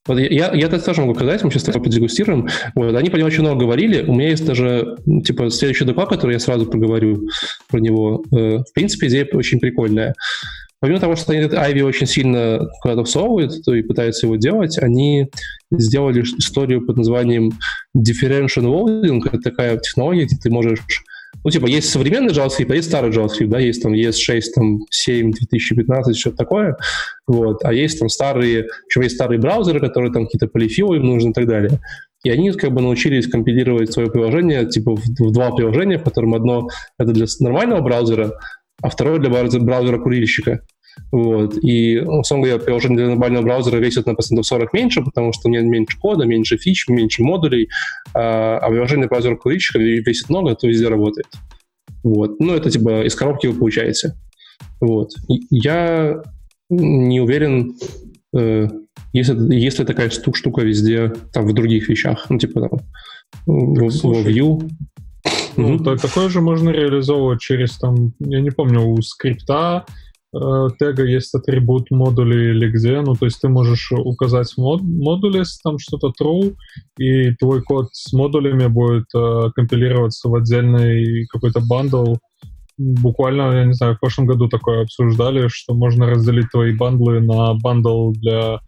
Вот 0.07 0.17
я, 0.17 0.51
я, 0.53 0.65
это 0.65 0.83
тоже 0.83 1.01
могу 1.01 1.13
сказать, 1.13 1.43
мы 1.43 1.51
сейчас 1.51 1.63
подегустируем. 1.63 2.47
Вот, 2.73 2.95
они 2.95 3.09
по 3.09 3.17
нему 3.17 3.27
очень 3.27 3.41
много 3.41 3.61
говорили. 3.61 4.01
У 4.01 4.13
меня 4.13 4.29
есть 4.29 4.45
даже, 4.45 4.97
типа, 5.23 5.51
следующий 5.51 5.85
доклад, 5.85 6.09
который 6.09 6.33
я 6.33 6.39
сразу 6.39 6.65
проговорю 6.65 7.27
про 7.69 7.79
него. 7.79 8.23
Э, 8.31 8.57
в 8.57 8.73
принципе, 8.73 9.07
идея 9.07 9.27
очень 9.31 9.59
прикольная. 9.59 10.15
Помимо 10.79 10.99
того, 10.99 11.15
что 11.15 11.31
они 11.31 11.41
этот 11.41 11.59
Ivy 11.59 11.83
очень 11.83 12.07
сильно 12.07 12.67
куда-то 12.81 13.03
всовывают 13.03 13.67
и 13.67 13.83
пытаются 13.83 14.25
его 14.25 14.35
делать, 14.37 14.79
они 14.79 15.27
сделали 15.71 16.21
историю 16.21 16.83
под 16.83 16.97
названием 16.97 17.51
Differential 17.95 18.63
Loading. 18.63 19.21
Это 19.27 19.37
такая 19.37 19.77
технология, 19.77 20.25
где 20.25 20.37
ты 20.37 20.49
можешь 20.49 20.79
ну, 21.43 21.49
типа, 21.49 21.65
есть 21.65 21.89
современный 21.89 22.33
JavaScript, 22.33 22.71
а 22.71 22.75
есть 22.75 22.87
старый 22.87 23.11
JavaScript, 23.11 23.47
да, 23.47 23.59
есть 23.59 23.81
там 23.81 23.93
ES6, 23.93 24.41
там, 24.55 24.79
7, 24.89 25.31
2015, 25.31 26.17
что-то 26.17 26.37
такое, 26.37 26.77
вот, 27.27 27.63
а 27.63 27.73
есть 27.73 27.99
там 27.99 28.09
старые, 28.09 28.67
еще 28.89 29.01
есть 29.01 29.15
старые 29.15 29.39
браузеры, 29.39 29.79
которые 29.79 30.11
там 30.11 30.25
какие-то 30.25 30.47
полифилы 30.47 30.97
им 30.97 31.05
нужны 31.05 31.31
и 31.31 31.33
так 31.33 31.47
далее. 31.47 31.79
И 32.23 32.29
они 32.29 32.51
как 32.51 32.71
бы 32.71 32.81
научились 32.81 33.27
компилировать 33.27 33.91
свое 33.91 34.11
приложение, 34.11 34.67
типа, 34.67 34.95
в, 34.95 35.01
в 35.01 35.31
два 35.31 35.51
приложения, 35.51 35.97
в 35.97 36.03
котором 36.03 36.35
одно 36.35 36.69
это 36.99 37.11
для 37.11 37.25
нормального 37.39 37.81
браузера, 37.81 38.33
а 38.81 38.89
второе 38.89 39.19
для 39.19 39.29
браузера-курильщика. 39.29 40.61
Вот. 41.11 41.57
И, 41.61 41.99
условно 41.99 42.47
говоря, 42.47 42.63
приложение 42.63 42.97
для 42.97 43.07
нормального 43.09 43.43
браузера 43.43 43.77
весит 43.77 44.05
на 44.05 44.13
процентов 44.13 44.45
40 44.45 44.73
меньше, 44.73 45.01
потому 45.03 45.33
что 45.33 45.49
у 45.49 45.51
него 45.51 45.63
меньше 45.63 45.97
кода, 45.99 46.25
меньше 46.25 46.57
фич, 46.57 46.87
меньше 46.87 47.23
модулей, 47.23 47.69
а, 48.13 48.57
а 48.57 48.69
приложение 48.69 49.03
для 49.03 49.09
браузера 49.09 49.35
курильщика 49.35 49.79
весит 49.79 50.29
много, 50.29 50.55
то 50.55 50.67
везде 50.67 50.87
работает. 50.87 51.27
Вот. 52.03 52.39
Ну, 52.39 52.53
это 52.53 52.71
типа 52.71 53.05
из 53.05 53.15
коробки 53.15 53.47
вы 53.47 53.57
получаете. 53.57 54.13
Вот. 54.79 55.11
Я 55.49 56.23
не 56.69 57.19
уверен, 57.19 57.75
э, 58.35 58.67
если, 59.13 59.55
если 59.55 59.83
такая 59.83 60.09
штука 60.09 60.61
везде, 60.61 61.13
там, 61.33 61.45
в 61.45 61.53
других 61.53 61.89
вещах, 61.89 62.25
ну, 62.29 62.37
типа 62.37 62.61
там, 62.61 62.79
в, 63.45 63.89
в 63.89 64.27
Vue. 64.27 64.69
Ну, 65.57 65.75
mm-hmm. 65.75 65.99
такое 65.99 66.29
же 66.29 66.41
можно 66.41 66.69
реализовывать 66.69 67.41
через, 67.41 67.77
там, 67.77 68.13
я 68.19 68.39
не 68.41 68.51
помню, 68.51 68.81
у 68.81 69.01
скрипта, 69.01 69.85
тега 70.33 71.03
есть 71.03 71.33
атрибут 71.35 71.91
модули 71.91 72.51
или 72.51 72.71
где, 72.71 73.01
ну, 73.01 73.15
то 73.15 73.25
есть 73.25 73.41
ты 73.41 73.49
можешь 73.49 73.91
указать 73.91 74.53
мод, 74.57 74.81
модули, 74.81 75.43
там 75.63 75.77
что-то 75.77 76.13
true, 76.19 76.55
и 76.97 77.33
твой 77.35 77.61
код 77.61 77.89
с 77.91 78.13
модулями 78.13 78.67
будет 78.67 79.05
э, 79.13 79.49
компилироваться 79.53 80.29
в 80.29 80.35
отдельный 80.35 81.25
какой-то 81.27 81.59
bundle. 81.59 82.15
Буквально, 82.77 83.51
я 83.53 83.65
не 83.65 83.73
знаю, 83.73 83.95
в 83.95 83.99
прошлом 83.99 84.25
году 84.25 84.47
такое 84.47 84.83
обсуждали, 84.83 85.49
что 85.49 85.73
можно 85.73 86.07
разделить 86.07 86.49
твои 86.49 86.75
bundle 86.75 87.13
ы 87.13 87.19
на 87.19 87.53
bundle 87.55 88.11
для 88.11 88.59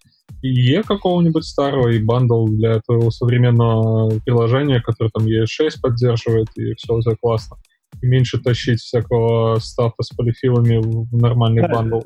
IE 0.43 0.83
какого-нибудь 0.83 1.45
старого 1.45 1.87
и 1.87 2.03
bundle 2.03 2.45
для 2.47 2.81
твоего 2.81 3.09
современного 3.09 4.19
приложения, 4.25 4.81
которое 4.81 5.09
там 5.11 5.25
ES6 5.25 5.79
поддерживает, 5.81 6.49
и 6.57 6.73
все 6.75 6.99
это 6.99 7.15
классно. 7.19 7.55
Uh, 7.55 7.72
меньше 8.01 8.39
тащить 8.39 8.79
всякого 8.79 9.59
stuff 9.59 9.94
а 9.94 10.01
с 10.01 10.09
polyfill 10.09 10.59
ами 10.59 10.77
в 10.77 11.15
нормальный 11.15 11.61
да. 11.61 11.67
бандл. 11.69 12.01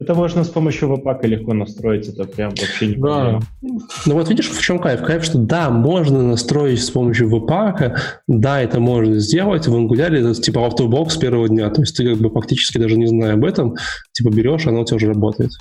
Это 0.00 0.14
можно 0.14 0.42
с 0.42 0.48
помощью 0.48 0.88
веб 0.88 1.24
легко 1.24 1.54
настроить, 1.54 2.08
это 2.08 2.24
прям 2.24 2.50
вообще 2.50 2.88
не 2.88 2.96
да. 2.96 3.40
Ну 3.62 4.14
вот 4.14 4.28
видишь, 4.28 4.50
в 4.50 4.60
чем 4.60 4.80
кайф? 4.80 5.02
Кайф, 5.02 5.24
что 5.24 5.38
да, 5.38 5.70
можно 5.70 6.20
настроить 6.22 6.82
с 6.82 6.90
помощью 6.90 7.28
веб 7.28 7.48
да, 8.26 8.60
это 8.60 8.80
можно 8.80 9.18
сделать, 9.20 9.68
в 9.68 9.74
Angular 9.74 10.12
это 10.12 10.34
типа 10.34 10.66
out 10.66 10.83
of 10.83 10.95
box 10.95 11.12
с 11.12 11.16
первого 11.16 11.48
дня, 11.48 11.70
то 11.70 11.80
есть 11.80 11.96
ты 11.96 12.10
как 12.10 12.18
бы 12.18 12.28
фактически 12.30 12.78
даже 12.78 12.96
не 12.96 13.06
зная 13.06 13.34
об 13.34 13.44
этом, 13.44 13.76
типа 14.12 14.30
берешь, 14.30 14.66
оно 14.66 14.80
у 14.80 14.84
тебя 14.84 14.96
уже 14.96 15.06
работает. 15.06 15.52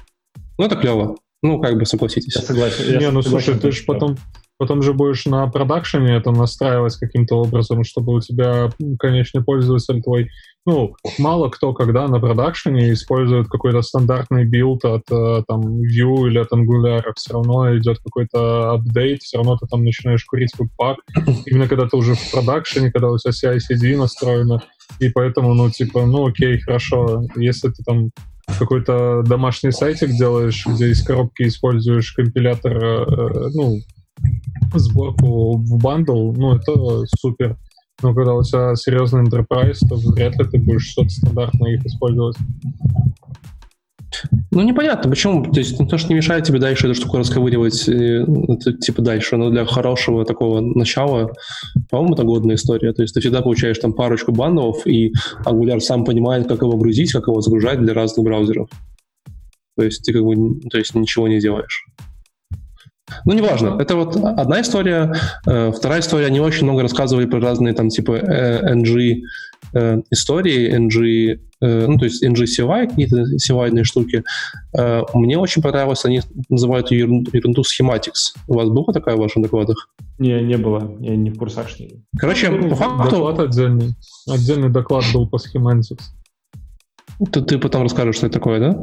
Ну 0.58 0.66
это 0.66 0.76
клево. 0.76 1.16
Ну, 1.44 1.60
как 1.60 1.78
бы 1.78 1.86
согласитесь. 1.86 2.36
Я 2.36 2.42
согласен. 2.42 2.86
Я 2.88 3.00
не, 3.00 3.12
ну 3.12 3.22
слушай, 3.22 3.60
ты 3.60 3.72
же 3.72 3.84
потом, 3.86 4.18
потом 4.58 4.82
же 4.82 4.94
будешь 4.94 5.26
на 5.26 5.48
production 5.48 6.09
е 6.09 6.16
это 6.16 6.32
настраивать 6.32 6.96
каким-то 6.98 7.36
образом, 7.36 7.84
чтобы 7.84 8.14
у 8.14 8.20
тебя 8.20 8.70
конечный 9.00 9.44
пользователь 9.44 10.02
твой, 10.02 10.30
ну, 10.66 10.96
мало 11.18 11.50
кто 11.50 11.74
когда 11.74 12.08
на 12.08 12.20
production 12.20 12.87
е 12.87 12.94
использует 12.94 13.48
какой-то 13.48 13.82
стандартный 13.82 14.46
build 14.46 14.86
от 14.86 15.04
э, 15.12 15.44
там 15.48 15.62
Vue 15.62 16.28
или 16.28 16.38
от 16.38 16.52
Angular, 16.52 17.04
все 17.16 17.34
равно 17.34 17.76
идет 17.78 18.00
какой-то 18.00 18.72
update, 18.74 19.22
все 19.22 19.38
равно 19.38 19.58
ты 19.58 19.68
там 19.68 19.84
начинаешь 19.84 20.24
курить 20.26 20.52
Webpack, 20.58 20.98
именно 21.46 21.68
когда 21.68 21.88
ты 21.88 21.98
уже 21.98 22.16
в 22.16 22.32
production 22.32 22.82
е, 22.82 22.92
когда 22.92 23.10
у 23.10 23.18
тебя 23.18 23.32
CI/CD 23.32 23.98
настроено, 23.98 24.62
и 25.00 25.10
поэтому, 25.10 25.54
ну, 25.54 25.70
типа, 25.70 26.06
ну, 26.06 26.28
окей, 26.28 26.60
хорошо, 26.60 27.24
если 27.36 27.70
ты 27.70 27.84
там 27.84 28.12
какой-то 28.60 29.24
домашний 29.24 29.72
сайтик 29.72 30.12
делаешь, 30.12 30.66
где 30.66 30.90
из 30.90 31.04
коробки 31.04 31.44
используешь 31.44 32.12
компилятор, 32.12 32.78
э, 32.78 33.50
ну, 33.54 33.80
сборку 34.76 35.58
в 35.58 35.82
бандл, 35.82 36.32
ну, 36.34 36.56
это 36.56 36.74
супер. 37.20 37.58
Но 38.02 38.14
когда 38.14 38.34
у 38.34 38.44
тебя 38.44 38.76
серьезный 38.76 39.24
enterprise, 39.24 39.80
то 39.88 39.96
вряд 40.12 40.38
ли 40.38 40.46
ты 40.46 40.58
будешь 40.58 40.90
что-то 40.90 41.10
стандартное 41.10 41.76
их 41.76 41.86
использовать. 41.86 42.36
Ну, 44.52 44.62
непонятно, 44.62 45.10
почему. 45.10 45.44
То 45.52 45.60
есть, 45.60 45.78
то, 45.78 45.98
что 45.98 46.10
не 46.10 46.16
мешает 46.16 46.44
тебе 46.46 46.60
дальше 46.60 46.88
эту 46.88 46.96
штуку 46.96 47.18
расковыривать, 47.18 47.88
э, 47.90 48.26
это, 48.48 48.74
типа, 48.74 49.02
дальше. 49.02 49.38
Но 49.38 49.50
для 49.50 49.66
хорошего 49.66 50.26
такого 50.26 50.62
начала, 50.62 51.32
по-моему, 51.90 52.14
это 52.14 52.24
годная 52.24 52.56
история. 52.56 52.94
То 52.94 53.02
есть, 53.02 53.14
ты 53.14 53.22
всегда 53.22 53.42
получаешь 53.42 53.80
там 53.80 53.94
парочку 53.94 54.32
бандов, 54.32 54.86
и 54.86 55.12
Angular 55.46 55.80
сам 55.80 56.06
понимает, 56.06 56.48
как 56.48 56.62
его 56.62 56.78
грузить, 56.78 57.12
как 57.12 57.28
его 57.28 57.42
загружать 57.42 57.80
для 57.80 57.94
разных 57.94 58.24
браузеров. 58.24 58.70
То 59.78 59.84
есть, 59.84 60.04
ты 60.06 60.14
как 60.14 60.24
бы 60.24 60.60
то 60.70 60.78
есть, 60.78 60.94
ничего 60.94 61.28
не 61.28 61.40
делаешь. 61.40 61.86
Ну, 63.26 63.34
неважно. 63.34 63.78
Это 63.80 63.96
вот 63.96 64.16
одна 64.16 64.62
история. 64.62 65.14
Э, 65.46 65.72
вторая 65.72 66.00
история, 66.00 66.28
они 66.28 66.40
очень 66.40 66.64
много 66.64 66.82
рассказывали 66.82 67.26
про 67.26 67.40
разные 67.40 67.74
там 67.74 67.90
типа 67.90 68.14
э, 68.14 68.74
NG 68.74 69.22
э, 69.74 70.02
истории, 70.10 70.76
NG, 70.78 71.40
ну, 71.62 71.98
то 71.98 72.06
есть 72.06 72.24
NG 72.24 72.44
CY, 72.44 72.90
какие-то 72.90 73.24
CY 73.36 73.84
штуки. 73.86 74.22
Мне 75.14 75.38
очень 75.38 75.62
понравилось, 75.62 76.04
они 76.04 76.22
называют 76.50 76.92
ее 76.92 77.08
ерунду, 77.32 77.62
Schematics. 77.62 78.36
У 78.50 78.56
вас 78.56 78.68
была 78.68 78.92
такая 78.92 79.16
в 79.16 79.20
ваших 79.20 79.42
докладах? 79.42 79.88
Не, 80.20 80.42
не 80.42 80.58
было. 80.58 80.98
Я 81.00 81.16
не 81.16 81.30
в 81.30 81.38
курсах, 81.38 81.70
что 81.70 81.86
Короче, 82.20 82.50
ну, 82.50 82.70
по 82.70 82.76
факту... 82.76 83.10
Доклад 83.12 83.40
отдельный. 83.40 83.96
Отдельный 84.28 84.70
доклад 84.70 85.06
был 85.14 85.26
по 85.26 85.38
Schematics. 85.38 86.02
Ты, 87.32 87.42
ты 87.42 87.58
потом 87.58 87.84
расскажешь, 87.84 88.18
что 88.18 88.28
это 88.28 88.40
такое, 88.40 88.60
да? 88.60 88.78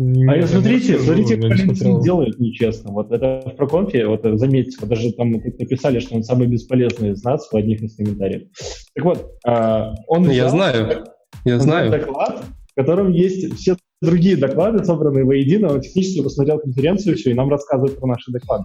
А 0.00 0.36
я 0.36 0.46
смотрите, 0.46 0.98
смотрите, 0.98 1.36
как 1.36 1.52
LinkedIn 1.52 2.02
делает 2.02 2.40
нечестно. 2.40 2.92
Вот 2.92 3.12
это 3.12 3.42
в 3.46 3.56
проконфе, 3.56 4.06
вот 4.06 4.22
заметьте, 4.38 4.76
вот 4.80 4.88
даже 4.88 5.12
там 5.12 5.32
написали, 5.32 6.00
что 6.00 6.16
он 6.16 6.22
самый 6.22 6.46
бесполезный 6.46 7.10
из 7.10 7.22
нас 7.22 7.48
в 7.50 7.54
одних 7.54 7.82
из 7.82 7.96
комментариев. 7.96 8.48
Так 8.94 9.04
вот, 9.04 9.32
а, 9.46 9.94
он 10.06 10.30
Я 10.30 10.48
знаю, 10.48 11.04
я 11.44 11.58
знаю. 11.58 11.90
доклад 11.90 12.44
котором 12.80 13.12
есть 13.12 13.54
все 13.58 13.76
другие 14.00 14.36
доклады, 14.36 14.84
собранные 14.84 15.24
воедино. 15.24 15.72
Он 15.72 15.80
технически 15.80 16.22
посмотрел 16.22 16.58
конференцию 16.58 17.16
все 17.16 17.30
и 17.30 17.34
нам 17.34 17.50
рассказывает 17.50 17.98
про 17.98 18.06
наши 18.06 18.30
доклады. 18.30 18.64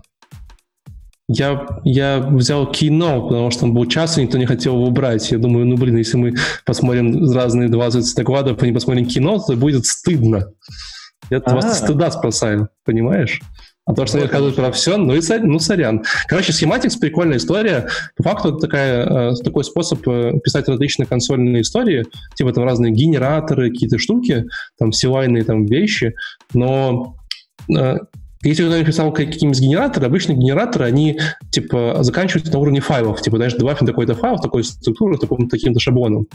Я, 1.27 1.81
я 1.83 2.19
взял 2.19 2.71
Keynote, 2.71 3.29
потому 3.29 3.49
что 3.49 3.65
он 3.65 3.73
был 3.73 3.87
час, 3.87 4.17
и 4.17 4.21
никто 4.21 4.37
не 4.37 4.45
хотел 4.45 4.75
его 4.75 4.91
брать. 4.91 5.31
Я 5.31 5.39
думаю, 5.39 5.65
ну, 5.65 5.75
блин, 5.75 5.97
если 5.97 6.17
мы 6.17 6.35
посмотрим 6.65 7.31
разные 7.31 7.67
20 7.67 8.15
докладов, 8.15 8.61
и 8.61 8.67
не 8.67 8.73
посмотрим 8.73 9.05
Keynote, 9.05 9.39
то 9.47 9.55
будет 9.55 9.85
стыдно. 9.85 10.51
Я 11.29 11.37
от 11.37 11.51
вас 11.51 11.79
стыда 11.79 12.11
спасаю, 12.11 12.69
понимаешь? 12.83 13.41
А 13.87 13.93
то, 13.93 14.05
что 14.07 14.17
они 14.17 14.23
рассказывают 14.23 14.55
про 14.55 14.71
все, 14.71 14.97
ну 14.97 15.13
и 15.13 15.21
ну 15.43 15.59
сорян. 15.59 16.03
Короче, 16.27 16.53
Schematics 16.53 16.99
прикольная 16.99 17.37
история. 17.37 17.87
По 18.15 18.23
факту 18.23 18.49
это 18.49 18.57
такая, 18.57 19.05
э, 19.05 19.35
такой 19.43 19.63
способ 19.63 20.07
э, 20.07 20.39
писать 20.43 20.67
различные 20.67 21.05
консольные 21.05 21.61
истории, 21.61 22.03
типа 22.33 22.51
там 22.51 22.63
разные 22.63 22.91
генераторы, 22.91 23.69
какие-то 23.69 23.99
штуки, 23.99 24.45
там 24.79 24.91
силайные 24.91 25.43
там 25.43 25.65
вещи, 25.65 26.15
но 26.53 27.15
э, 27.69 27.97
если 28.41 28.63
кто-нибудь 28.63 28.87
писал 28.87 29.11
какие-нибудь 29.11 29.59
генераторы, 29.59 30.05
обычные 30.05 30.37
генераторы, 30.37 30.85
они, 30.85 31.19
типа, 31.49 31.97
заканчиваются 32.01 32.53
на 32.53 32.59
уровне 32.59 32.79
файлов. 32.79 33.19
Типа, 33.21 33.37
знаешь, 33.37 33.55
добавь 33.55 33.79
такой-то 33.79 34.13
файл, 34.13 34.37
такой 34.37 34.63
структуру, 34.63 35.17
таким, 35.17 35.49
таким-то 35.49 35.79
шаблоном. 35.79 36.27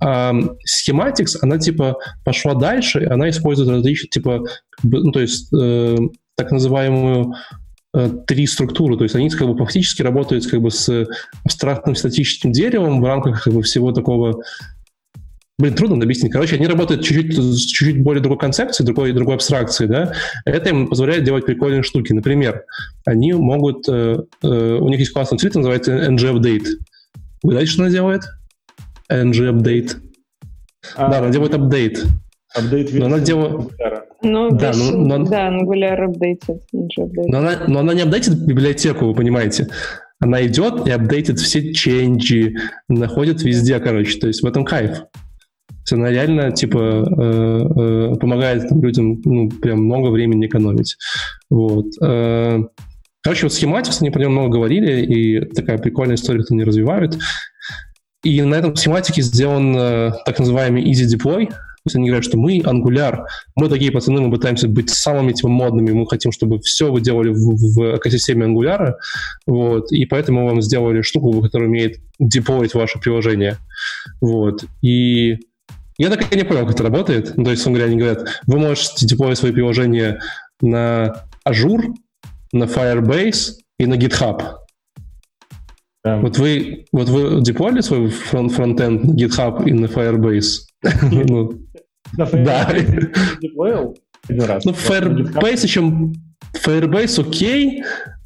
А 0.00 0.32
Schematics, 0.32 1.38
она, 1.40 1.58
типа, 1.58 1.98
пошла 2.24 2.54
дальше, 2.54 3.06
она 3.10 3.30
использует 3.30 3.70
различные, 3.70 4.10
типа, 4.10 4.44
ну, 4.82 5.12
то 5.12 5.20
есть, 5.20 5.52
э, 5.54 5.96
так 6.36 6.52
называемую 6.52 7.34
э, 7.94 8.10
три 8.26 8.46
структуры, 8.46 8.96
то 8.96 9.04
есть 9.04 9.14
они 9.14 9.30
как 9.30 9.48
бы 9.48 9.56
фактически 9.56 10.02
работают 10.02 10.46
как 10.46 10.60
бы 10.60 10.70
с 10.70 11.06
абстрактным 11.44 11.96
статическим 11.96 12.52
деревом 12.52 13.00
в 13.00 13.06
рамках 13.06 13.44
как 13.44 13.54
бы 13.54 13.62
всего 13.62 13.92
такого 13.92 14.42
Блин, 15.58 15.74
трудно 15.74 15.96
объяснить. 16.04 16.32
Короче, 16.32 16.56
они 16.56 16.66
работают 16.66 17.02
чуть-чуть, 17.02 17.34
чуть-чуть 17.34 18.02
более 18.02 18.22
другой 18.22 18.38
концепции, 18.38 18.84
другой, 18.84 19.12
другой 19.12 19.36
абстракции, 19.36 19.86
да. 19.86 20.12
Это 20.44 20.68
им 20.68 20.86
позволяет 20.86 21.24
делать 21.24 21.46
прикольные 21.46 21.82
штуки. 21.82 22.12
Например, 22.12 22.64
они 23.06 23.32
могут... 23.32 23.88
Э, 23.88 24.18
э, 24.42 24.46
у 24.46 24.88
них 24.90 24.98
есть 24.98 25.12
классный 25.12 25.38
цвет, 25.38 25.54
называется 25.54 26.10
ng-update. 26.10 26.66
Вы 27.42 27.52
знаете, 27.52 27.70
что 27.70 27.82
она 27.84 27.90
делает? 27.90 28.24
Ng-update. 29.10 29.96
А, 30.96 31.10
да, 31.10 31.18
она 31.18 31.30
делает 31.30 31.54
апдейт. 31.54 32.04
Апдейт 32.54 32.92
но 32.94 33.06
она 33.06 33.18
делает... 33.18 33.70
Ну, 34.22 34.50
да, 34.50 34.72
ну, 34.74 34.96
но, 34.96 35.24
да, 35.24 35.50
Angular 35.50 36.04
апдейтит. 36.04 36.62
Но 36.72 37.38
она, 37.38 37.64
но 37.66 37.80
она 37.80 37.94
не 37.94 38.02
апдейтит 38.02 38.46
библиотеку, 38.46 39.06
вы 39.06 39.14
понимаете. 39.14 39.68
Она 40.18 40.44
идет 40.46 40.86
и 40.86 40.90
апдейтит 40.90 41.38
все 41.38 41.72
ченджи, 41.72 42.54
находит 42.88 43.42
везде, 43.42 43.78
короче. 43.78 44.18
То 44.18 44.26
есть 44.28 44.42
в 44.42 44.46
этом 44.46 44.64
кайф. 44.64 45.02
Она 45.92 46.10
реально, 46.10 46.50
типа, 46.50 46.78
э, 46.78 48.12
э, 48.12 48.16
помогает 48.16 48.68
там, 48.68 48.82
людям, 48.82 49.20
ну, 49.24 49.48
прям 49.48 49.84
много 49.84 50.08
времени 50.08 50.46
экономить. 50.46 50.96
Вот. 51.48 51.86
Э, 52.02 52.60
короче, 53.22 53.44
вот 53.44 53.52
схематикс, 53.52 54.00
они 54.00 54.10
про 54.10 54.22
него 54.22 54.32
много 54.32 54.54
говорили, 54.54 55.02
и 55.02 55.40
такая 55.54 55.78
прикольная 55.78 56.16
история, 56.16 56.42
кто 56.42 56.54
не 56.54 56.64
развивают. 56.64 57.16
И 58.22 58.42
на 58.42 58.54
этом 58.56 58.74
схематике 58.74 59.22
сделан 59.22 59.76
э, 59.76 60.12
так 60.24 60.38
называемый 60.38 60.84
Easy 60.84 61.06
Deploy, 61.06 61.48
то 61.48 61.88
есть 61.90 61.96
они 61.96 62.08
говорят, 62.08 62.24
что 62.24 62.36
мы 62.36 62.58
Angular, 62.58 63.26
мы 63.54 63.68
такие 63.68 63.92
пацаны, 63.92 64.20
мы 64.20 64.32
пытаемся 64.32 64.66
быть 64.66 64.90
самыми 64.90 65.32
типа 65.32 65.48
модными, 65.48 65.92
мы 65.92 66.08
хотим, 66.08 66.32
чтобы 66.32 66.58
все 66.58 66.90
вы 66.90 67.00
делали 67.00 67.28
в, 67.28 67.36
в 67.36 67.96
экосистеме 67.96 68.46
Angular, 68.46 68.94
вот, 69.46 69.92
и 69.92 70.04
поэтому 70.06 70.40
мы 70.40 70.48
вам 70.48 70.62
сделали 70.62 71.02
штуку, 71.02 71.40
которая 71.42 71.68
умеет 71.68 72.00
деплоить 72.18 72.74
ваше 72.74 72.98
приложение, 72.98 73.58
вот, 74.20 74.64
и 74.82 75.38
я 75.98 76.10
так 76.10 76.32
и 76.32 76.36
не 76.36 76.44
понял, 76.44 76.66
как 76.66 76.74
это 76.74 76.82
работает. 76.82 77.36
Ну, 77.36 77.44
то 77.44 77.50
есть, 77.50 77.66
говоря, 77.66 77.86
они 77.86 77.96
говорят, 77.96 78.28
вы 78.46 78.58
можете 78.58 79.06
деплоить 79.06 79.38
свои 79.38 79.52
приложения 79.52 80.20
на 80.60 81.24
Azure, 81.48 81.94
на 82.52 82.64
Firebase 82.64 83.52
и 83.78 83.86
на 83.86 83.94
GitHub. 83.94 84.42
Да. 86.06 86.18
Вот 86.18 86.38
вы, 86.38 86.84
вот 86.92 87.08
вы 87.08 87.40
деплоили 87.42 87.80
свой 87.80 88.08
фронт 88.10 88.52
фронтенд 88.52 89.02
на 89.02 89.12
GitHub 89.12 89.68
и 89.68 89.72
на 89.72 89.86
Firebase? 89.86 90.60
Ну, 91.10 91.52
да. 92.16 92.68
Ну, 94.64 94.70
Firebase 94.70 95.64
еще... 95.64 95.80
Firebase 96.54 97.20
окей, 97.26 97.82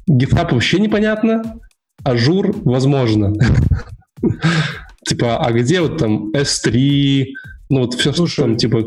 GitHub 0.07 0.53
вообще 0.53 0.79
непонятно, 0.79 1.59
Azure 2.05 2.55
возможно. 2.63 3.33
Типа, 5.07 5.43
а 5.43 5.51
где 5.51 5.81
вот 5.81 5.97
там 5.97 6.29
S3, 6.33 7.25
ну 7.71 7.79
вот 7.79 7.95
все, 7.95 8.13
Слушай, 8.13 8.33
что 8.33 8.41
там, 8.43 8.57
типа, 8.57 8.77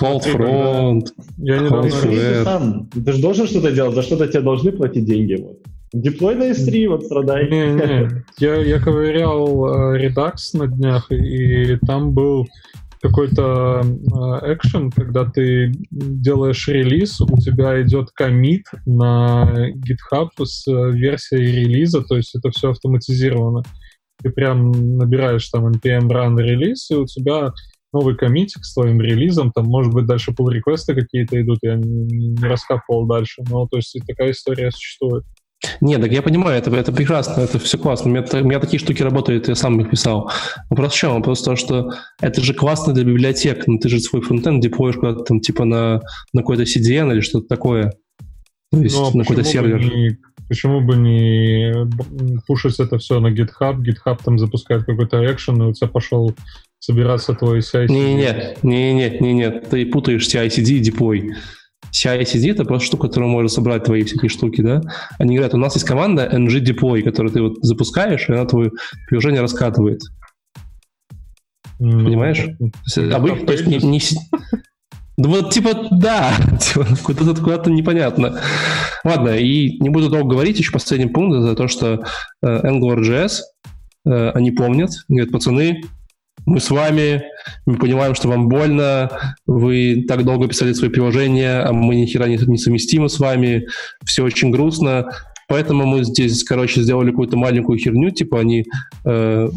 CloudFront, 0.00 1.08
я 1.38 1.58
не 1.58 2.44
сам. 2.44 2.88
Ты 2.90 3.12
же 3.12 3.20
должен 3.20 3.48
что-то 3.48 3.72
делать, 3.72 3.96
за 3.96 4.02
что-то 4.02 4.28
тебе 4.28 4.42
должны 4.42 4.70
платить 4.70 5.06
деньги. 5.06 5.42
Вот. 5.42 5.58
Деплой 5.92 6.34
на 6.34 6.50
S3, 6.50 6.88
вот 6.88 7.04
страдай. 7.04 7.50
Не, 7.50 7.74
не. 7.74 8.24
Я, 8.38 8.56
я 8.56 8.80
ковырял 8.80 9.94
э, 9.94 10.06
Redux 10.06 10.34
на 10.54 10.66
днях, 10.66 11.10
и 11.10 11.78
там 11.86 12.12
был 12.12 12.46
какой-то 13.00 13.82
э, 13.82 14.54
экшен, 14.54 14.90
когда 14.90 15.24
ты 15.24 15.72
делаешь 15.90 16.68
релиз, 16.68 17.20
у 17.20 17.38
тебя 17.38 17.80
идет 17.82 18.10
комит 18.10 18.66
на 18.86 19.70
GitHub 19.76 20.30
с 20.42 20.66
э, 20.66 20.90
версией 20.90 21.64
релиза, 21.64 22.02
то 22.02 22.16
есть 22.16 22.34
это 22.34 22.50
все 22.50 22.70
автоматизировано. 22.70 23.62
Ты 24.20 24.30
прям 24.30 24.96
набираешь 24.96 25.48
там 25.48 25.68
npm 25.68 26.08
run 26.08 26.40
релиз, 26.40 26.90
и 26.90 26.96
у 26.96 27.06
тебя 27.06 27.52
новый 27.92 28.16
коммитик 28.16 28.64
с 28.64 28.74
твоим 28.74 29.00
релизом, 29.00 29.52
там, 29.52 29.66
может 29.66 29.92
быть, 29.94 30.06
дальше 30.06 30.32
pull 30.32 30.50
реквесты 30.50 30.94
какие-то 30.94 31.40
идут, 31.40 31.58
я 31.62 31.76
не, 31.76 32.32
не 32.32 32.46
раскапывал 32.46 33.06
дальше, 33.06 33.42
но, 33.48 33.66
то 33.66 33.76
есть, 33.76 33.96
такая 34.06 34.32
история 34.32 34.70
существует. 34.70 35.24
Нет, 35.80 36.00
так 36.00 36.12
я 36.12 36.22
понимаю, 36.22 36.56
это, 36.56 36.74
это 36.74 36.92
прекрасно, 36.92 37.40
это 37.40 37.58
все 37.58 37.78
классно. 37.78 38.10
У 38.10 38.14
меня, 38.14 38.24
у 38.32 38.44
меня 38.44 38.60
такие 38.60 38.78
штуки 38.78 39.02
работают, 39.02 39.48
я 39.48 39.56
сам 39.56 39.80
их 39.80 39.90
писал. 39.90 40.30
Вопрос 40.70 40.92
в 40.92 40.96
чем? 40.96 41.14
Вопрос 41.14 41.40
в 41.40 41.44
том, 41.44 41.56
что 41.56 41.92
это 42.20 42.40
же 42.40 42.54
классно 42.54 42.94
для 42.94 43.04
библиотек, 43.04 43.66
но 43.66 43.78
ты 43.78 43.88
же 43.88 43.98
свой 43.98 44.22
фронтенд 44.22 44.62
деплоишь 44.62 44.96
куда-то 44.96 45.24
там 45.24 45.40
типа 45.40 45.64
на, 45.64 46.00
на 46.32 46.42
какой-то 46.42 46.62
CDN 46.62 47.12
или 47.12 47.20
что-то 47.20 47.48
такое. 47.48 47.92
То 48.70 48.78
есть 48.78 48.96
ну, 48.96 49.08
а 49.08 49.16
на 49.16 49.24
какой-то 49.24 49.42
сервер. 49.42 49.80
Не, 49.80 50.18
почему 50.48 50.80
бы 50.80 50.96
не 50.96 51.72
пушить 52.46 52.78
это 52.78 52.98
все 52.98 53.18
на 53.18 53.28
GitHub, 53.28 53.78
GitHub 53.78 54.18
там 54.24 54.38
запускает 54.38 54.84
какой-то 54.84 55.24
экшен, 55.24 55.60
и 55.62 55.66
у 55.66 55.72
тебя 55.72 55.88
пошел 55.88 56.34
собираться 56.78 57.34
твой 57.34 57.58
CI-CD. 57.58 57.88
Не, 57.88 58.14
нет, 58.14 58.58
не, 58.62 58.94
нет, 58.94 59.20
не, 59.20 59.32
нет, 59.32 59.70
ты 59.70 59.84
путаешь 59.86 60.28
CI-CD 60.28 60.74
и 60.74 60.80
деплой. 60.80 61.34
CI-CD— 61.92 62.50
это 62.52 62.64
просто 62.64 62.86
штука, 62.88 63.08
которая 63.08 63.30
может 63.30 63.52
собрать 63.52 63.84
твои 63.84 64.04
всякие 64.04 64.28
штуки, 64.28 64.60
да? 64.60 64.82
Они 65.18 65.36
говорят, 65.36 65.54
у 65.54 65.58
нас 65.58 65.74
есть 65.74 65.86
команда 65.86 66.28
ng-deploy, 66.32 67.02
которую 67.02 67.32
ты 67.32 67.42
вот 67.42 67.56
запускаешь, 67.62 68.28
и 68.28 68.32
она 68.32 68.44
твое 68.44 68.70
приложение 69.08 69.40
раскатывает. 69.40 70.02
Ну, 71.78 72.04
Понимаешь? 72.04 72.44
Ну, 72.58 72.70
Обычно, 73.14 73.46
то 73.46 73.52
есть 73.52 73.66
не, 73.66 73.78
не... 73.78 74.00
Да 75.16 75.28
вот, 75.28 75.52
типа, 75.52 75.88
да, 75.90 76.32
типа, 76.60 76.86
куда-то 77.02 77.42
куда 77.42 77.70
непонятно. 77.70 78.40
Ладно, 79.04 79.30
и 79.30 79.78
не 79.80 79.88
буду 79.88 80.10
долго 80.10 80.30
говорить, 80.30 80.58
еще 80.58 80.72
последний 80.72 81.08
пункт, 81.08 81.36
это 81.36 81.54
то, 81.54 81.68
что 81.68 82.04
э, 82.42 82.46
AngularJS, 82.46 83.40
э, 84.06 84.30
они 84.30 84.50
помнят, 84.50 84.90
говорят, 85.08 85.32
пацаны, 85.32 85.82
мы 86.48 86.60
с 86.60 86.70
вами, 86.70 87.22
мы 87.66 87.76
понимаем, 87.76 88.14
что 88.14 88.28
вам 88.28 88.48
больно, 88.48 89.10
вы 89.46 90.04
так 90.08 90.24
долго 90.24 90.48
писали 90.48 90.72
свои 90.72 90.90
приложения, 90.90 91.60
а 91.60 91.72
мы 91.72 91.94
ни 91.94 92.06
хера 92.06 92.26
не, 92.26 92.36
не 92.36 92.58
совместимы 92.58 93.08
с 93.08 93.18
вами, 93.18 93.66
все 94.04 94.24
очень 94.24 94.50
грустно, 94.50 95.06
Поэтому 95.50 95.86
мы 95.86 96.04
здесь, 96.04 96.44
короче, 96.44 96.82
сделали 96.82 97.08
какую-то 97.08 97.38
маленькую 97.38 97.78
херню, 97.78 98.10
типа 98.10 98.38
они 98.40 98.66
э, 99.06 99.48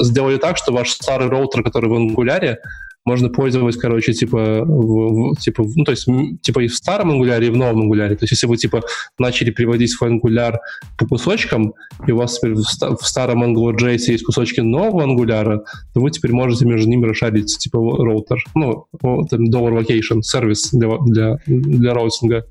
сделали 0.00 0.36
так, 0.36 0.56
что 0.56 0.72
ваш 0.72 0.90
старый 0.90 1.28
роутер, 1.28 1.62
который 1.62 1.88
в 1.88 1.94
Angular 1.94 2.44
е, 2.44 2.58
можно 3.04 3.28
пользоваться, 3.30 3.80
короче, 3.80 4.12
типа, 4.12 4.62
в, 4.64 5.32
в, 5.32 5.36
типа, 5.36 5.64
ну, 5.74 5.84
то 5.84 5.92
есть, 5.92 6.06
типа 6.42 6.60
и 6.60 6.68
в 6.68 6.74
старом 6.74 7.10
Angular 7.10 7.38
е, 7.38 7.46
и 7.46 7.50
в 7.50 7.56
новом 7.56 7.82
Angular 7.82 8.08
е. 8.08 8.16
То 8.16 8.24
есть, 8.24 8.32
если 8.32 8.46
вы, 8.46 8.56
типа, 8.56 8.82
начали 9.18 9.50
приводить 9.50 9.90
свой 9.90 10.10
Angular 10.10 10.60
по 10.98 11.06
кусочкам, 11.06 11.74
и 12.06 12.12
у 12.12 12.16
вас 12.16 12.38
теперь 12.38 12.54
в, 12.54 12.62
в 12.62 13.06
старом 13.06 13.44
AngularJS 13.44 14.12
есть 14.12 14.24
кусочки 14.24 14.60
нового 14.60 15.04
Angular 15.04 15.51
а, 15.51 15.64
то 15.94 16.00
вы 16.00 16.10
теперь 16.10 16.32
можете 16.32 16.66
между 16.66 16.88
ними 16.88 17.06
расшарить, 17.06 17.56
типа, 17.58 17.78
роутер. 17.78 18.44
Ну, 18.54 18.86
там, 19.00 19.50
dollar 19.50 19.82
location, 19.82 20.22
сервис 20.22 20.70
для, 20.72 20.98
для, 20.98 21.38
для 21.46 21.94
routing 21.94 22.33
а. 22.33 22.44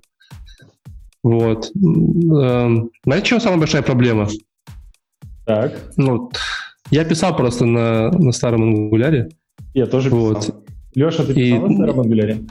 Вот. 1.24 1.72
Эм, 1.76 2.90
знаете, 3.04 3.28
чем 3.28 3.42
самая 3.42 3.60
большая 3.60 3.82
проблема? 3.82 4.30
Так. 5.46 5.74
Ну, 5.98 6.32
я 6.90 7.04
писал 7.04 7.36
просто 7.36 7.66
на, 7.66 8.12
на 8.12 8.32
старом 8.32 8.64
ангуляре, 8.64 9.30
я 9.78 9.86
тоже 9.86 10.10
писал. 10.10 10.20
Вот. 10.20 10.56
Леша, 10.96 11.24
ты 11.24 11.34
писал 11.34 11.66
и... 11.66 11.70
на 11.70 11.76
старом 11.76 12.00
ангуляре? 12.02 12.40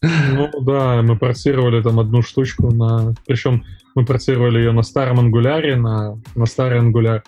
Ну 0.00 0.48
да, 0.60 1.02
мы 1.02 1.18
портировали 1.18 1.82
там 1.82 1.98
одну 1.98 2.22
штучку 2.22 2.72
на... 2.72 3.14
Причем 3.26 3.64
мы 3.96 4.04
портировали 4.04 4.58
ее 4.58 4.70
на 4.70 4.82
старом 4.82 5.18
ангуляре, 5.18 5.74
на, 5.74 6.20
на 6.36 6.46
старый 6.46 6.78
ангуляр. 6.78 7.24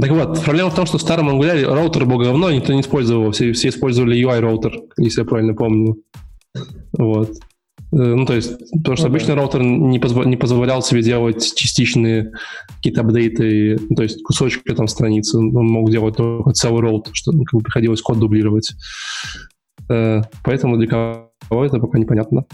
Так 0.00 0.10
вот, 0.10 0.42
проблема 0.44 0.70
в 0.70 0.74
том, 0.74 0.86
что 0.86 0.98
в 0.98 1.02
старом 1.02 1.30
Angular 1.30 1.72
роутер 1.72 2.04
был 2.04 2.18
говно, 2.18 2.50
никто 2.50 2.72
не 2.72 2.80
использовал 2.80 3.22
его, 3.22 3.30
все, 3.30 3.52
все 3.52 3.68
использовали 3.68 4.20
UI-роутер, 4.20 4.72
если 4.98 5.20
я 5.20 5.24
правильно 5.24 5.54
помню. 5.54 5.98
Вот. 6.98 7.30
Э, 7.94 8.14
ну, 8.14 8.26
то 8.26 8.34
есть, 8.34 8.58
потому 8.72 8.96
что 8.96 9.06
ну, 9.06 9.10
обычный 9.10 9.34
да. 9.34 9.36
роутер 9.36 9.62
не, 9.62 9.98
позво- 9.98 10.26
не 10.26 10.36
позволял 10.36 10.82
себе 10.82 11.02
делать 11.02 11.54
частичные 11.54 12.32
какие-то 12.76 13.02
апдейты, 13.02 13.78
ну, 13.88 13.94
то 13.94 14.02
есть 14.02 14.22
кусочки 14.22 14.74
там 14.74 14.88
страницы. 14.88 15.38
Он 15.38 15.66
мог 15.66 15.90
делать 15.90 16.16
только 16.16 16.52
целый 16.52 16.80
роут, 16.80 17.10
что 17.12 17.32
ну, 17.32 17.44
как 17.44 17.60
бы 17.60 17.64
приходилось 17.64 18.02
код 18.02 18.18
дублировать. 18.18 18.72
Э, 19.88 20.22
поэтому 20.44 20.76
для 20.76 20.88
кого 20.88 21.64
это 21.64 21.78
пока 21.78 21.98
непонятно. 21.98 22.46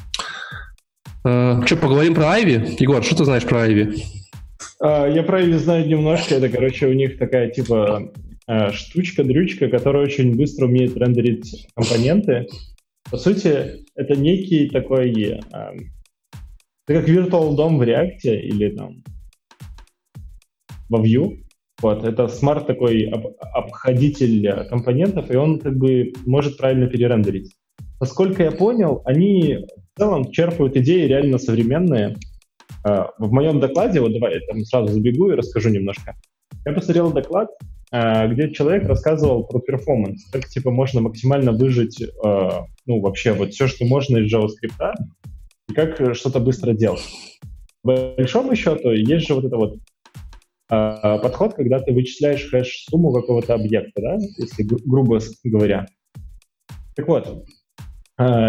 Э, 1.24 1.62
что, 1.64 1.76
поговорим 1.76 2.14
про 2.14 2.38
Ivy? 2.38 2.76
Егор, 2.78 3.02
что 3.02 3.16
ты 3.16 3.24
знаешь 3.24 3.44
про 3.44 3.66
Ivy? 3.66 3.96
Я 4.82 5.22
про 5.22 5.42
Ivy 5.42 5.58
знаю 5.58 5.88
немножко. 5.88 6.34
Это, 6.34 6.48
короче, 6.48 6.86
у 6.86 6.92
них 6.92 7.18
такая, 7.18 7.50
типа, 7.50 8.10
штучка-дрючка, 8.72 9.68
которая 9.68 10.04
очень 10.04 10.34
быстро 10.36 10.66
умеет 10.66 10.96
рендерить 10.96 11.68
компоненты. 11.74 12.46
По 13.10 13.16
сути, 13.16 13.84
это 13.94 14.16
некий 14.16 14.68
такой... 14.68 15.12
Э, 15.12 15.40
это 16.86 17.00
как 17.00 17.08
Virtual 17.08 17.56
DOM 17.56 17.76
в 17.76 17.82
React 17.82 18.24
или 18.24 18.70
там 18.70 19.02
во 20.88 21.04
Vue. 21.04 21.44
Вот, 21.82 22.04
это 22.04 22.28
смарт 22.28 22.66
такой 22.66 23.04
об, 23.04 23.26
обходитель 23.40 24.66
компонентов, 24.68 25.30
и 25.30 25.36
он 25.36 25.58
как 25.58 25.76
бы 25.76 26.12
может 26.26 26.56
правильно 26.58 26.88
перерендерить. 26.88 27.54
Насколько 28.00 28.42
я 28.44 28.50
понял, 28.50 29.02
они 29.04 29.58
в 29.94 29.98
целом 29.98 30.30
черпают 30.30 30.76
идеи 30.76 31.06
реально 31.06 31.38
современные. 31.38 32.16
Э, 32.84 33.06
в 33.18 33.32
моем 33.32 33.60
докладе, 33.60 34.00
вот 34.00 34.12
давай 34.12 34.34
я 34.34 34.40
там 34.46 34.60
сразу 34.64 34.92
забегу 34.92 35.30
и 35.30 35.36
расскажу 35.36 35.68
немножко. 35.68 36.14
Я 36.64 36.72
посмотрел 36.72 37.12
доклад, 37.12 37.50
э, 37.50 37.64
где 37.92 38.52
человек 38.52 38.86
рассказывал 38.88 39.44
про 39.44 39.58
перформанс, 39.60 40.24
как 40.30 40.46
типа 40.46 40.70
можно 40.70 41.00
максимально 41.00 41.52
выжить 41.52 42.00
ну, 42.86 43.00
вообще 43.00 43.32
вот 43.32 43.52
все, 43.52 43.66
что 43.66 43.84
можно 43.84 44.18
из 44.18 44.32
JavaScript, 44.32 44.94
и 45.68 45.72
как 45.72 46.14
что-то 46.14 46.40
быстро 46.40 46.72
делать. 46.72 47.02
В 47.82 48.14
большому 48.16 48.54
счету 48.54 48.90
есть 48.90 49.26
же 49.26 49.34
вот 49.34 49.44
это 49.44 49.56
вот 49.56 49.78
э, 50.70 51.18
подход, 51.22 51.54
когда 51.54 51.80
ты 51.80 51.92
вычисляешь 51.92 52.48
хэш-сумму 52.50 53.12
какого-то 53.12 53.54
объекта, 53.54 54.02
да, 54.02 54.18
если 54.36 54.62
гру- 54.64 54.80
грубо 54.84 55.18
говоря. 55.44 55.86
Так 56.94 57.08
вот, 57.08 57.46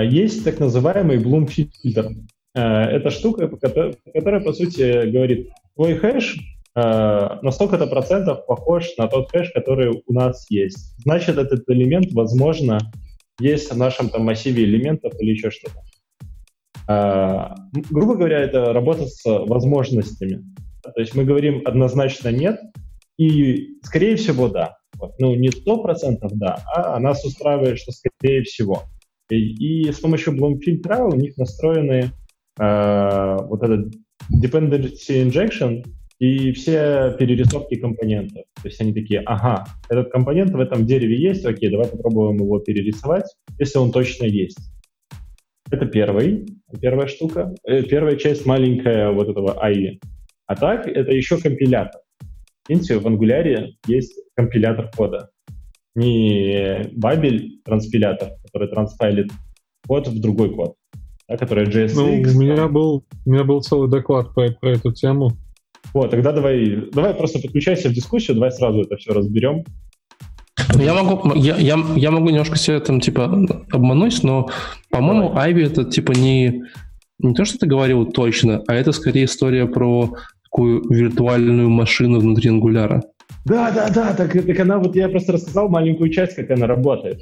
есть 0.03 0.43
так 0.43 0.59
называемый 0.59 1.17
Bloom 1.17 1.47
фильтр. 1.47 2.09
Это 2.53 3.09
штука, 3.09 3.47
которая, 3.47 4.41
по 4.41 4.51
сути, 4.51 5.09
говорит, 5.09 5.49
твой 5.75 5.95
хэш 5.95 6.37
на 6.73 7.51
столько-то 7.51 7.85
процентов 7.87 8.45
похож 8.45 8.95
на 8.97 9.07
тот 9.07 9.29
хэш, 9.29 9.51
который 9.51 10.03
у 10.05 10.13
нас 10.13 10.49
есть. 10.49 10.95
Значит, 11.03 11.37
этот 11.37 11.69
элемент, 11.69 12.13
возможно, 12.13 12.79
есть 13.39 13.71
в 13.71 13.77
нашем 13.77 14.09
там 14.09 14.23
массиве 14.23 14.63
элементов 14.63 15.13
или 15.19 15.31
еще 15.31 15.51
что-то. 15.51 15.81
А, 16.87 17.55
грубо 17.89 18.15
говоря, 18.15 18.39
это 18.39 18.73
работа 18.73 19.05
с 19.05 19.23
возможностями. 19.25 20.43
То 20.83 20.99
есть 20.99 21.15
мы 21.15 21.25
говорим 21.25 21.61
однозначно 21.65 22.29
нет, 22.29 22.59
и 23.17 23.77
скорее 23.83 24.15
всего 24.15 24.47
да. 24.47 24.77
Вот. 24.97 25.13
Ну, 25.19 25.35
не 25.35 25.49
сто 25.49 25.81
процентов 25.81 26.31
да, 26.35 26.63
а 26.73 26.99
нас 26.99 27.23
устраивает, 27.25 27.79
что 27.79 27.91
скорее 27.91 28.43
всего. 28.43 28.83
И, 29.29 29.85
и 29.85 29.91
с 29.91 29.99
помощью 29.99 30.33
Bloom 30.33 30.59
фильтра 30.59 31.03
у 31.03 31.15
них 31.15 31.37
настроены 31.37 32.11
э, 32.59 33.37
вот 33.41 33.63
этот 33.63 33.93
dependency 34.31 35.23
injection, 35.25 35.83
и 36.21 36.51
все 36.51 37.15
перерисовки 37.17 37.77
компонентов. 37.77 38.43
То 38.61 38.67
есть 38.67 38.79
они 38.79 38.93
такие, 38.93 39.21
ага, 39.21 39.65
этот 39.89 40.11
компонент 40.11 40.51
в 40.51 40.59
этом 40.59 40.85
дереве 40.85 41.19
есть, 41.19 41.43
окей, 41.43 41.71
давай 41.71 41.87
попробуем 41.87 42.37
его 42.37 42.59
перерисовать, 42.59 43.25
если 43.57 43.79
он 43.79 43.91
точно 43.91 44.25
есть. 44.25 44.59
Это 45.71 45.87
первый, 45.87 46.45
первая 46.79 47.07
штука, 47.07 47.55
э, 47.63 47.81
первая 47.81 48.17
часть 48.17 48.45
маленькая 48.45 49.09
вот 49.09 49.29
этого 49.29 49.65
AI. 49.65 49.99
А 50.45 50.55
так, 50.55 50.87
это 50.87 51.11
еще 51.11 51.41
компилятор. 51.41 52.01
Видите, 52.69 52.99
в 52.99 53.07
Angular 53.07 53.69
есть 53.87 54.13
компилятор 54.35 54.91
кода. 54.95 55.31
Не 55.95 56.87
бабель 56.93 57.61
транспилятор, 57.65 58.33
который 58.45 58.67
транспайлит 58.67 59.31
код 59.87 60.07
в 60.07 60.21
другой 60.21 60.53
код, 60.53 60.75
да, 61.27 61.35
который 61.37 61.65
JSX. 61.65 61.93
Ну, 61.95 62.03
у 62.03 62.39
меня 62.39 62.67
был, 62.67 63.05
у 63.25 63.31
меня 63.31 63.43
был 63.43 63.63
целый 63.63 63.89
доклад 63.89 64.35
по, 64.35 64.51
про 64.51 64.73
эту 64.73 64.93
тему. 64.93 65.31
Вот, 65.93 66.11
тогда 66.11 66.31
давай, 66.31 66.89
давай 66.93 67.13
просто 67.13 67.39
подключайся 67.39 67.89
в 67.89 67.93
дискуссию, 67.93 68.35
давай 68.35 68.51
сразу 68.51 68.81
это 68.81 68.95
все 68.97 69.13
разберем. 69.13 69.63
Я 70.79 70.93
могу, 70.93 71.33
я, 71.35 71.57
я, 71.57 71.77
я 71.95 72.11
могу 72.11 72.29
немножко 72.29 72.57
себя 72.57 72.79
там 72.79 73.01
типа 73.01 73.25
обмануть, 73.71 74.23
но, 74.23 74.49
по-моему, 74.89 75.35
Айви 75.35 75.65
это 75.65 75.83
типа 75.83 76.13
не, 76.13 76.63
не 77.19 77.33
то, 77.33 77.45
что 77.45 77.57
ты 77.57 77.67
говорил 77.67 78.05
точно, 78.05 78.63
а 78.67 78.75
это 78.75 78.91
скорее 78.91 79.25
история 79.25 79.65
про 79.65 80.15
такую 80.43 80.87
виртуальную 80.89 81.69
машину 81.69 82.19
внутри 82.19 82.49
ангуляра. 82.49 83.03
Да, 83.45 83.71
да, 83.71 83.89
да, 83.89 84.13
так, 84.13 84.33
так 84.33 84.59
она 84.59 84.77
вот 84.77 84.95
я 84.95 85.09
просто 85.09 85.33
рассказал 85.33 85.67
маленькую 85.67 86.11
часть, 86.11 86.35
как 86.35 86.51
она 86.51 86.67
работает. 86.67 87.19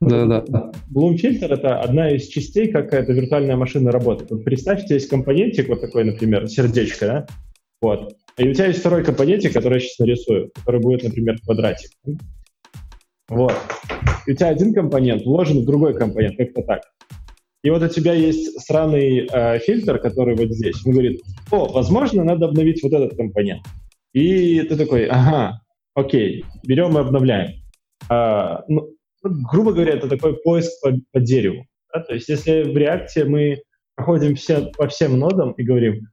Да, 0.00 0.24
да, 0.24 0.42
да. 0.46 0.72
Bloom 0.94 1.16
Filter— 1.16 1.48
это 1.50 1.80
одна 1.80 2.10
из 2.10 2.26
частей, 2.28 2.68
как 2.68 2.92
эта 2.92 3.12
виртуальная 3.12 3.56
машина 3.56 3.90
работает. 3.90 4.30
Вот 4.30 4.44
представьте, 4.44 4.94
есть 4.94 5.08
компонентик 5.08 5.68
вот 5.68 5.80
такой, 5.80 6.04
например, 6.04 6.48
сердечко, 6.48 7.06
да? 7.06 7.26
Вот. 7.80 8.12
И 8.36 8.48
у 8.48 8.54
тебя 8.54 8.66
есть 8.66 8.80
второй 8.80 9.04
компонентик, 9.04 9.52
который 9.52 9.74
я 9.74 9.80
сейчас 9.80 9.98
нарисую, 9.98 10.50
который 10.54 10.80
будет, 10.80 11.02
например, 11.02 11.38
квадратик. 11.44 11.90
Вот. 13.28 13.54
И 14.26 14.32
у 14.32 14.34
тебя 14.34 14.48
один 14.48 14.74
компонент 14.74 15.24
вложен 15.24 15.62
в 15.62 15.66
другой 15.66 15.94
компонент, 15.94 16.36
как-то 16.36 16.62
так. 16.62 16.82
И 17.62 17.70
вот 17.70 17.82
у 17.82 17.88
тебя 17.88 18.14
есть 18.14 18.60
сраный 18.62 19.28
э, 19.30 19.58
фильтр, 19.58 19.98
который 19.98 20.34
вот 20.34 20.50
здесь. 20.50 20.84
Он 20.86 20.92
говорит, 20.92 21.20
о, 21.50 21.66
возможно, 21.70 22.24
надо 22.24 22.46
обновить 22.46 22.82
вот 22.82 22.92
этот 22.92 23.16
компонент. 23.16 23.62
И 24.12 24.62
ты 24.62 24.76
такой, 24.76 25.06
ага, 25.06 25.60
окей, 25.94 26.44
берем 26.66 26.96
и 26.96 27.00
обновляем. 27.00 27.52
А, 28.08 28.64
ну, 28.68 28.88
грубо 29.22 29.72
говоря, 29.72 29.92
это 29.92 30.08
такой 30.08 30.36
поиск 30.36 30.70
по, 30.82 30.92
по 31.12 31.20
дереву. 31.20 31.66
Да? 31.92 32.00
То 32.00 32.14
есть 32.14 32.28
если 32.28 32.62
в 32.62 32.76
реакте 32.76 33.24
мы 33.24 33.62
проходим 33.94 34.34
все, 34.36 34.70
по 34.76 34.88
всем 34.88 35.18
нодам 35.18 35.52
и 35.52 35.62
говорим, 35.62 36.06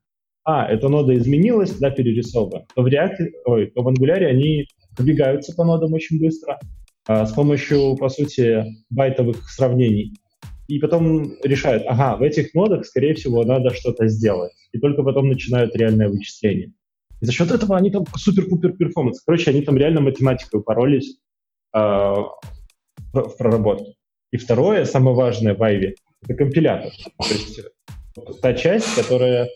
а, 0.47 0.65
эта 0.65 0.87
нода 0.87 1.13
изменилась, 1.13 1.73
да, 1.73 1.91
перерисовываем, 1.91 2.65
то 2.73 2.81
в 2.81 2.87
React, 2.87 3.31
ой, 3.47 3.67
то 3.67 3.81
в 3.83 3.87
Angular 3.89 4.23
они 4.23 4.65
пробегаются 4.95 5.53
по 5.53 5.65
нодам 5.65 5.93
очень 5.93 6.21
быстро 6.21 6.57
а, 7.05 7.25
с 7.25 7.33
помощью, 7.33 7.97
по 7.97 8.07
сути, 8.07 8.63
байтовых 8.89 9.49
сравнений. 9.49 10.13
И 10.69 10.79
потом 10.79 11.33
решают, 11.43 11.83
ага, 11.85 12.15
в 12.15 12.21
этих 12.21 12.53
нодах, 12.53 12.85
скорее 12.85 13.13
всего, 13.13 13.43
надо 13.43 13.71
что-то 13.73 14.07
сделать. 14.07 14.53
И 14.71 14.79
только 14.79 15.03
потом 15.03 15.27
начинают 15.27 15.75
реальное 15.75 16.07
вычисление. 16.07 16.71
И 17.19 17.25
за 17.25 17.33
счет 17.33 17.51
этого 17.51 17.75
они 17.75 17.91
там 17.91 18.05
супер-пупер 18.15 18.71
перформанс. 18.77 19.21
Короче, 19.25 19.51
они 19.51 19.63
там 19.63 19.75
реально 19.75 19.99
математикой 19.99 20.61
упоролись 20.61 21.17
э, 21.73 21.79
в 21.79 23.37
проработке. 23.37 23.95
И 24.31 24.37
второе, 24.37 24.85
самое 24.85 25.13
важное 25.13 25.55
в 25.55 25.61
Ivy, 25.61 25.95
это 26.23 26.33
компилятор. 26.35 26.91
То 27.17 27.33
есть 27.33 27.59
та 28.41 28.53
часть, 28.53 28.95
которая 28.95 29.49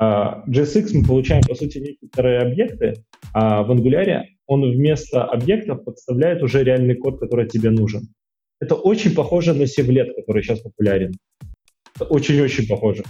JSX 0.00 0.90
мы 0.92 1.04
получаем, 1.06 1.42
по 1.42 1.54
сути, 1.54 1.78
некоторые 1.78 2.40
объекты, 2.40 2.94
а 3.32 3.62
в 3.62 3.70
Angular 3.70 4.24
он 4.46 4.62
вместо 4.62 5.24
объектов 5.24 5.84
подставляет 5.84 6.42
уже 6.42 6.62
реальный 6.62 6.94
код, 6.94 7.18
который 7.18 7.48
тебе 7.48 7.70
нужен. 7.70 8.08
Это 8.60 8.74
очень 8.74 9.14
похоже 9.14 9.54
на 9.54 9.62
Sevlet, 9.62 10.14
который 10.14 10.42
сейчас 10.42 10.60
популярен. 10.60 11.14
Очень-очень 11.98 12.68
похоже. 12.68 13.04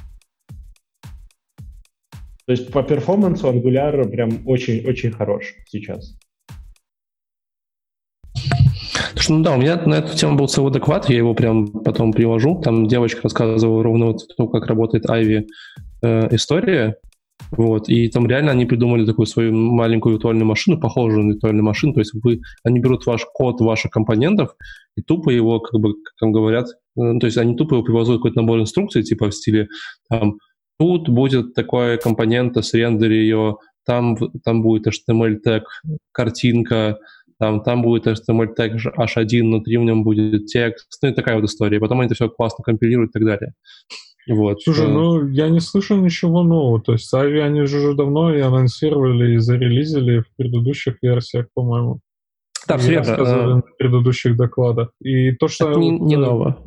То 2.46 2.52
есть 2.52 2.70
по 2.70 2.82
перформансу 2.82 3.48
Angular 3.48 4.08
прям 4.08 4.46
очень-очень 4.46 5.10
хорош 5.10 5.54
сейчас. 5.68 6.16
ну 9.28 9.42
да, 9.42 9.54
у 9.54 9.58
меня 9.58 9.76
на 9.84 9.94
эту 9.94 10.16
тему 10.16 10.36
был 10.36 10.46
целый 10.46 10.72
доклад, 10.72 11.08
я 11.08 11.16
его 11.16 11.34
прям 11.34 11.66
потом 11.66 12.12
привожу. 12.12 12.60
Там 12.60 12.86
девочка 12.86 13.22
рассказывала 13.24 13.82
ровно 13.82 14.06
вот 14.06 14.22
то, 14.36 14.46
как 14.48 14.66
работает 14.66 15.06
Ivy 15.06 15.46
история. 16.30 16.96
Вот, 17.50 17.88
и 17.88 18.08
там 18.08 18.26
реально 18.26 18.52
они 18.52 18.64
придумали 18.64 19.04
такую 19.04 19.26
свою 19.26 19.52
маленькую 19.52 20.14
виртуальную 20.14 20.46
машину, 20.46 20.80
похожую 20.80 21.24
на 21.24 21.32
виртуальную 21.32 21.64
машину. 21.64 21.92
То 21.92 22.00
есть 22.00 22.12
вы, 22.22 22.40
они 22.64 22.80
берут 22.80 23.06
ваш 23.06 23.24
код 23.32 23.60
ваших 23.60 23.90
компонентов 23.90 24.56
и 24.96 25.02
тупо 25.02 25.30
его, 25.30 25.60
как 25.60 25.80
бы, 25.80 25.94
как 26.18 26.30
говорят, 26.30 26.66
э, 26.98 27.18
то 27.20 27.26
есть 27.26 27.36
они 27.36 27.54
тупо 27.54 27.74
его 27.74 27.84
привозят 27.84 28.16
какой-то 28.16 28.40
набор 28.40 28.60
инструкций, 28.60 29.02
типа 29.02 29.30
в 29.30 29.34
стиле 29.34 29.68
там 30.08 30.38
тут 30.78 31.08
будет 31.08 31.54
такая 31.54 31.98
компонента, 31.98 32.62
срендери 32.62 33.16
ее, 33.16 33.56
там, 33.84 34.16
там 34.44 34.62
будет 34.62 34.86
HTML 34.86 35.36
тег, 35.36 35.64
картинка, 36.12 36.98
там, 37.38 37.62
там 37.62 37.82
будет 37.82 38.06
HTML 38.06 38.54
тег 38.54 38.74
H1, 38.74 39.40
внутри 39.42 39.76
в 39.76 39.82
нем 39.82 40.02
будет 40.02 40.46
текст, 40.46 40.98
ну 41.02 41.10
и 41.10 41.14
такая 41.14 41.36
вот 41.36 41.44
история. 41.44 41.78
Потом 41.78 42.00
они 42.00 42.06
это 42.06 42.14
все 42.14 42.28
классно 42.28 42.64
компилируют 42.64 43.10
и 43.10 43.12
так 43.12 43.24
далее. 43.24 43.52
Вот. 44.28 44.60
Слушай, 44.62 44.88
ну 44.88 45.28
я 45.28 45.48
не 45.48 45.60
слышал 45.60 45.96
ничего 45.96 46.42
нового. 46.42 46.80
То 46.80 46.92
есть 46.92 47.12
Ави 47.14 47.38
они 47.38 47.64
же 47.66 47.78
уже 47.78 47.94
давно 47.94 48.34
и 48.34 48.40
анонсировали, 48.40 49.34
и 49.34 49.38
зарелизили 49.38 50.20
в 50.20 50.26
предыдущих 50.36 50.96
версиях, 51.00 51.46
по-моему. 51.54 52.00
Да, 52.68 52.78
все 52.78 52.90
верно. 52.90 53.62
в 53.62 53.76
предыдущих 53.78 54.36
докладах. 54.36 54.90
И 55.00 55.32
то, 55.32 55.46
что... 55.46 55.70
Это 55.70 55.78
не, 55.78 55.90
не 55.90 56.16
ново. 56.16 56.58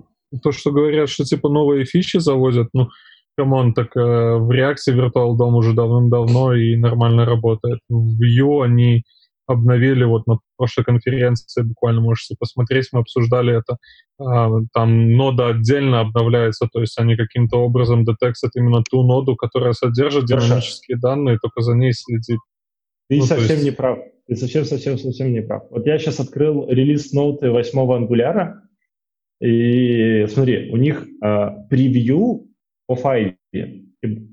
То, 0.41 0.51
что 0.51 0.71
говорят, 0.71 1.09
что 1.09 1.25
типа 1.25 1.49
новые 1.49 1.85
фичи 1.85 2.17
заводят, 2.17 2.69
ну, 2.73 2.87
come 3.37 3.58
on, 3.58 3.73
так 3.73 3.95
э, 3.95 3.99
в 3.99 4.49
React 4.51 4.93
Virtual 4.93 5.35
DOM 5.37 5.55
уже 5.55 5.73
давным-давно 5.73 6.53
и 6.53 6.75
нормально 6.75 7.25
работает. 7.25 7.79
В 7.89 8.21
Vue 8.21 8.63
они 8.63 9.03
обновили 9.49 10.03
вот 10.03 10.27
на 10.27 10.39
прошлой 10.57 10.83
конференции, 10.83 11.63
буквально 11.63 12.01
можете 12.01 12.35
посмотреть, 12.39 12.89
мы 12.91 12.99
обсуждали 12.99 13.57
это. 13.57 13.77
А, 14.19 14.49
там 14.73 15.13
node 15.15 15.41
а 15.41 15.47
отдельно 15.47 16.01
обновляется, 16.01 16.67
то 16.71 16.81
есть 16.81 16.99
они 16.99 17.15
каким-то 17.15 17.57
образом 17.57 18.03
detect 18.03 18.35
ят 18.35 18.51
именно 18.55 18.83
ту 18.89 19.03
node 19.03 19.25
у, 19.25 19.35
которая 19.35 19.73
содержит 19.73 20.25
динамические 20.25 20.97
данные, 20.97 21.39
только 21.41 21.61
за 21.61 21.75
ней 21.75 21.93
следит. 21.93 22.39
Ты 23.09 23.17
ну, 23.17 23.23
совсем 23.23 23.55
есть... 23.55 23.63
не 23.63 23.71
прав. 23.71 23.99
Ты 24.27 24.35
совсем-совсем-совсем 24.35 25.31
не 25.31 25.41
прав. 25.41 25.63
Вот 25.71 25.87
я 25.87 25.97
сейчас 25.97 26.19
открыл 26.19 26.69
release 26.69 27.11
note 27.13 27.42
ы 27.42 27.49
восьмого 27.49 27.97
Angular 27.97 28.47
а, 28.47 28.61
и 29.41 30.25
смотри, 30.27 30.69
у 30.71 30.77
них 30.77 31.07
э, 31.23 31.47
превью 31.69 32.47
по 32.85 32.95
файле 32.95 33.37
и, 33.53 33.89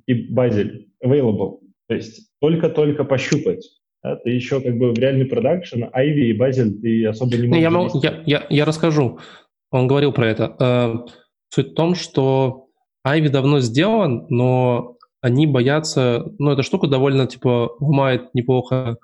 и 0.06 0.14
базель 0.32 0.88
available. 1.02 1.60
То 1.88 1.94
есть 1.94 2.30
только-только 2.40 3.04
пощупать. 3.04 3.64
Да, 4.06 4.14
ты 4.14 4.30
еще 4.30 4.60
как 4.60 4.78
бы 4.78 4.92
в 4.92 4.98
реальный 5.00 5.24
продакшн, 5.24 5.82
Ivy 5.82 6.28
и 6.28 6.32
Базель 6.32 6.80
ты 6.80 7.06
особо 7.06 7.36
не 7.36 7.48
можешь... 7.48 7.62
Я, 7.62 7.70
могу, 7.70 8.00
я, 8.00 8.22
я, 8.24 8.46
я 8.50 8.64
расскажу. 8.64 9.18
Он 9.72 9.88
говорил 9.88 10.12
про 10.12 10.28
это. 10.28 10.54
Э, 10.60 11.10
суть 11.48 11.72
в 11.72 11.74
том, 11.74 11.96
что 11.96 12.68
Ivy 13.04 13.30
давно 13.30 13.58
сделан, 13.58 14.26
но 14.28 14.96
они 15.22 15.48
боятся... 15.48 16.24
Ну, 16.38 16.52
эта 16.52 16.62
штука 16.62 16.86
довольно, 16.86 17.26
типа, 17.26 17.74
ломает 17.80 18.32
неплохо 18.32 18.98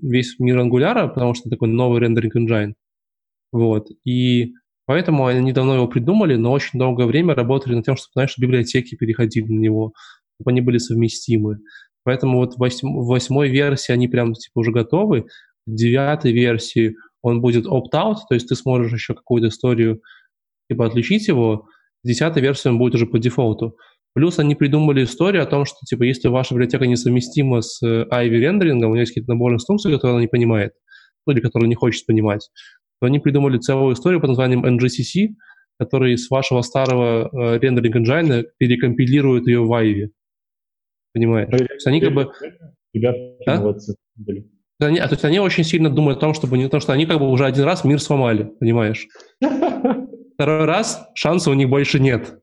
весь 0.00 0.38
мир 0.38 0.60
ангуляра, 0.60 1.08
потому 1.08 1.34
что 1.34 1.50
такой 1.50 1.68
новый 1.68 2.00
рендеринг 2.00 2.34
engine. 2.34 2.72
Вот. 3.52 3.88
И 4.06 4.54
поэтому 4.86 5.26
они 5.26 5.52
давно 5.52 5.74
его 5.74 5.88
придумали, 5.88 6.36
но 6.36 6.52
очень 6.52 6.78
долгое 6.78 7.04
время 7.04 7.34
работали 7.34 7.74
над 7.74 7.84
тем, 7.84 7.96
чтобы, 7.96 8.12
знаешь, 8.14 8.38
библиотеки 8.38 8.94
переходили 8.94 9.44
на 9.44 9.60
него, 9.60 9.92
чтобы 10.40 10.52
они 10.52 10.62
были 10.62 10.78
совместимы. 10.78 11.58
Поэтому 12.04 12.38
вот 12.38 12.54
в 12.54 13.06
восьмой 13.06 13.48
версии 13.48 13.92
они 13.92 14.08
прям 14.08 14.34
типа 14.34 14.58
уже 14.60 14.72
готовы. 14.72 15.26
В 15.66 15.74
девятой 15.74 16.32
версии 16.32 16.96
он 17.22 17.40
будет 17.40 17.66
opt-out, 17.66 18.16
то 18.28 18.34
есть 18.34 18.48
ты 18.48 18.56
сможешь 18.56 18.92
еще 18.92 19.14
какую-то 19.14 19.48
историю 19.48 20.00
типа 20.68 20.86
отличить 20.86 21.28
его. 21.28 21.66
В 22.02 22.08
десятой 22.08 22.42
версии 22.42 22.68
он 22.68 22.78
будет 22.78 22.96
уже 22.96 23.06
по 23.06 23.18
дефолту. 23.18 23.76
Плюс 24.14 24.38
они 24.38 24.54
придумали 24.54 25.04
историю 25.04 25.42
о 25.42 25.46
том, 25.46 25.64
что, 25.64 25.78
типа, 25.86 26.02
если 26.02 26.28
ваша 26.28 26.54
библиотека 26.54 26.86
несовместима 26.86 27.62
с 27.62 27.82
э, 27.82 28.04
Ivy 28.10 28.40
рендерингом, 28.40 28.90
у 28.90 28.94
нее 28.94 29.02
есть 29.02 29.12
какие-то 29.12 29.32
наборы 29.32 29.54
инструкций, 29.54 29.90
которые 29.90 30.14
она 30.14 30.20
не 30.20 30.28
понимает, 30.28 30.72
ну, 31.26 31.32
или 31.32 31.40
которые 31.40 31.68
не 31.68 31.74
хочет 31.76 32.04
понимать, 32.04 32.50
то 33.00 33.06
они 33.06 33.20
придумали 33.20 33.58
целую 33.58 33.94
историю 33.94 34.20
под 34.20 34.30
названием 34.30 34.66
NGCC, 34.66 35.28
который 35.78 36.18
с 36.18 36.28
вашего 36.28 36.60
старого 36.60 37.30
э, 37.32 37.58
рендеринг 37.58 37.96
engine 37.96 38.44
перекомпилирует 38.58 39.46
ее 39.46 39.64
в 39.64 39.72
Ivy. 39.72 40.08
Понимаешь? 41.14 41.48
То 41.50 41.56
есть 41.56 41.86
они 41.86 42.00
как 42.00 42.14
бы... 42.14 42.32
Ребята, 42.92 43.18
а? 43.46 43.74
Они, 44.84 44.98
а, 44.98 45.06
то 45.06 45.14
есть 45.14 45.24
они 45.24 45.38
очень 45.38 45.64
сильно 45.64 45.90
думают 45.90 46.18
о 46.18 46.20
том, 46.20 46.34
чтобы 46.34 46.58
не, 46.58 46.64
потому 46.64 46.80
что 46.80 46.92
они 46.92 47.06
как 47.06 47.18
бы 47.18 47.30
уже 47.30 47.46
один 47.46 47.64
раз 47.64 47.84
мир 47.84 48.00
сломали, 48.00 48.44
понимаешь? 48.58 49.06
Второй 50.34 50.64
раз 50.64 51.06
шанса 51.14 51.50
у 51.50 51.54
них 51.54 51.68
больше 51.68 52.00
нет. 52.00 52.40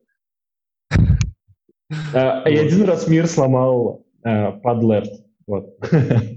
А, 2.14 2.48
и 2.48 2.56
один 2.56 2.84
раз 2.84 3.08
мир 3.08 3.26
сломал 3.26 4.06
под 4.22 4.84
left. 4.84 5.10
Вот. 5.46 5.76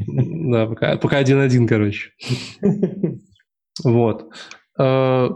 Да, 0.07 0.67
пока, 0.67 0.97
пока 0.97 1.17
один-один, 1.17 1.67
короче. 1.67 2.11
Вот. 3.83 4.29
Э, 4.79 5.29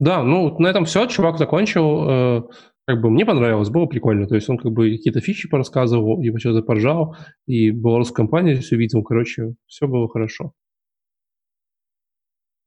да, 0.00 0.22
ну, 0.22 0.58
на 0.58 0.66
этом 0.66 0.84
все. 0.84 1.06
Чувак 1.06 1.38
закончил. 1.38 2.50
Э, 2.86 2.92
как 2.92 3.02
бы 3.02 3.10
мне 3.10 3.24
понравилось, 3.24 3.70
было 3.70 3.86
прикольно. 3.86 4.26
То 4.26 4.34
есть 4.34 4.48
он 4.48 4.58
как 4.58 4.72
бы 4.72 4.90
какие-то 4.90 5.20
фичи 5.20 5.48
порассказывал, 5.48 6.20
и 6.22 6.36
что-то 6.38 6.62
поржал, 6.62 7.16
и 7.46 7.70
белорусская 7.70 8.16
компания 8.16 8.56
все 8.56 8.76
видел. 8.76 9.02
Короче, 9.02 9.54
все 9.66 9.86
было 9.86 10.08
хорошо. 10.08 10.52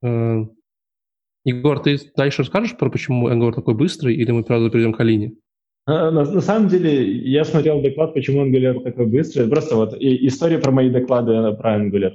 Э, 0.04 0.46
Егор, 1.44 1.80
ты 1.80 1.98
дальше 2.16 2.42
расскажешь 2.42 2.78
про 2.78 2.90
почему 2.90 3.28
Ангор 3.28 3.56
такой 3.56 3.74
быстрый, 3.74 4.16
или 4.16 4.32
мы, 4.32 4.44
правда, 4.44 4.70
перейдем 4.70 4.94
к 4.94 5.00
Алине? 5.00 5.34
На, 5.86 6.12
на 6.12 6.42
самом 6.42 6.68
деле, 6.68 7.10
я 7.30 7.46
смотрел 7.46 7.82
доклад, 7.82 8.14
почему 8.14 8.46
Angular 8.46 8.84
такой 8.84 9.06
быстрый. 9.06 9.48
Просто 9.48 9.78
вот 9.78 9.96
и, 9.98 10.28
история 10.28 10.60
про 10.60 10.72
мои 10.72 10.90
доклады 10.90 11.56
про 11.56 11.80
Angular. 11.80 12.12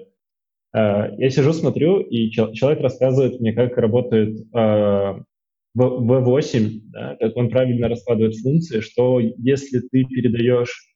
Uh, 0.74 1.14
я 1.18 1.28
сижу, 1.30 1.52
смотрю, 1.52 2.00
и 2.00 2.30
человек 2.30 2.80
рассказывает 2.80 3.40
мне, 3.40 3.52
как 3.52 3.76
работает 3.76 4.38
uh, 4.54 5.22
V8, 5.76 6.70
да, 6.90 7.16
как 7.18 7.36
он 7.36 7.48
правильно 7.50 7.88
раскладывает 7.88 8.36
функции, 8.36 8.80
что 8.80 9.20
если 9.20 9.80
ты 9.80 10.04
передаешь 10.04 10.92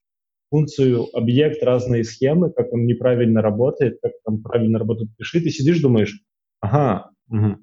функцию 0.51 1.07
объект 1.17 1.63
разные 1.63 2.05
схемы, 2.05 2.51
как 2.53 2.73
он 2.73 2.87
неправильно 2.87 3.43
работает, 3.43 3.99
как 4.03 4.13
там 4.25 4.43
правильно 4.43 4.79
работает 4.79 5.11
пиши, 5.17 5.41
ты 5.41 5.51
сидишь, 5.51 5.81
думаешь, 5.81 6.21
ага, 6.61 7.11
угу, 7.29 7.57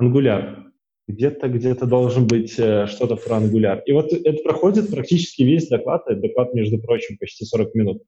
Angular, 0.00 0.64
где-то, 1.08 1.48
где-то 1.48 1.86
должен 1.86 2.26
быть 2.26 2.58
э, 2.58 2.86
что-то 2.86 3.16
про 3.16 3.38
Angular. 3.38 3.80
И 3.86 3.92
вот 3.92 4.12
это 4.12 4.42
проходит 4.42 4.90
практически 4.90 5.42
весь 5.42 5.68
доклад, 5.68 6.02
это 6.06 6.20
доклад, 6.20 6.54
между 6.54 6.78
прочим, 6.78 7.16
почти 7.18 7.44
40 7.44 7.74
минут. 7.74 8.02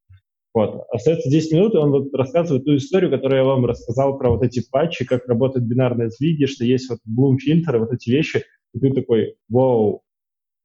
Вот. 0.53 0.85
Остается 0.91 1.31
10 1.31 1.53
минут, 1.53 1.75
и 1.75 1.79
он 1.79 1.91
вот 1.91 2.15
рассказывает 2.15 2.65
ту 2.65 2.77
историю, 2.77 3.11
которую 3.11 3.39
я 3.39 3.45
вам 3.45 3.67
рассказал 3.67 4.19
про 4.19 4.31
вот 4.31 4.43
эти 4.43 4.63
патчи, 4.69 5.05
как 5.05 5.29
работает 5.29 5.67
бинарная 5.67 6.11
сдвиги, 6.11 6.47
что 6.47 6.65
есть 6.65 6.91
вот 6.91 6.99
Bloom 7.09 7.37
фильтры, 7.39 7.79
вот 7.79 7.93
эти 7.93 8.11
вещи, 8.11 8.45
и 8.75 8.81
ты 8.81 8.93
такой, 8.93 9.37
вау, 9.49 10.03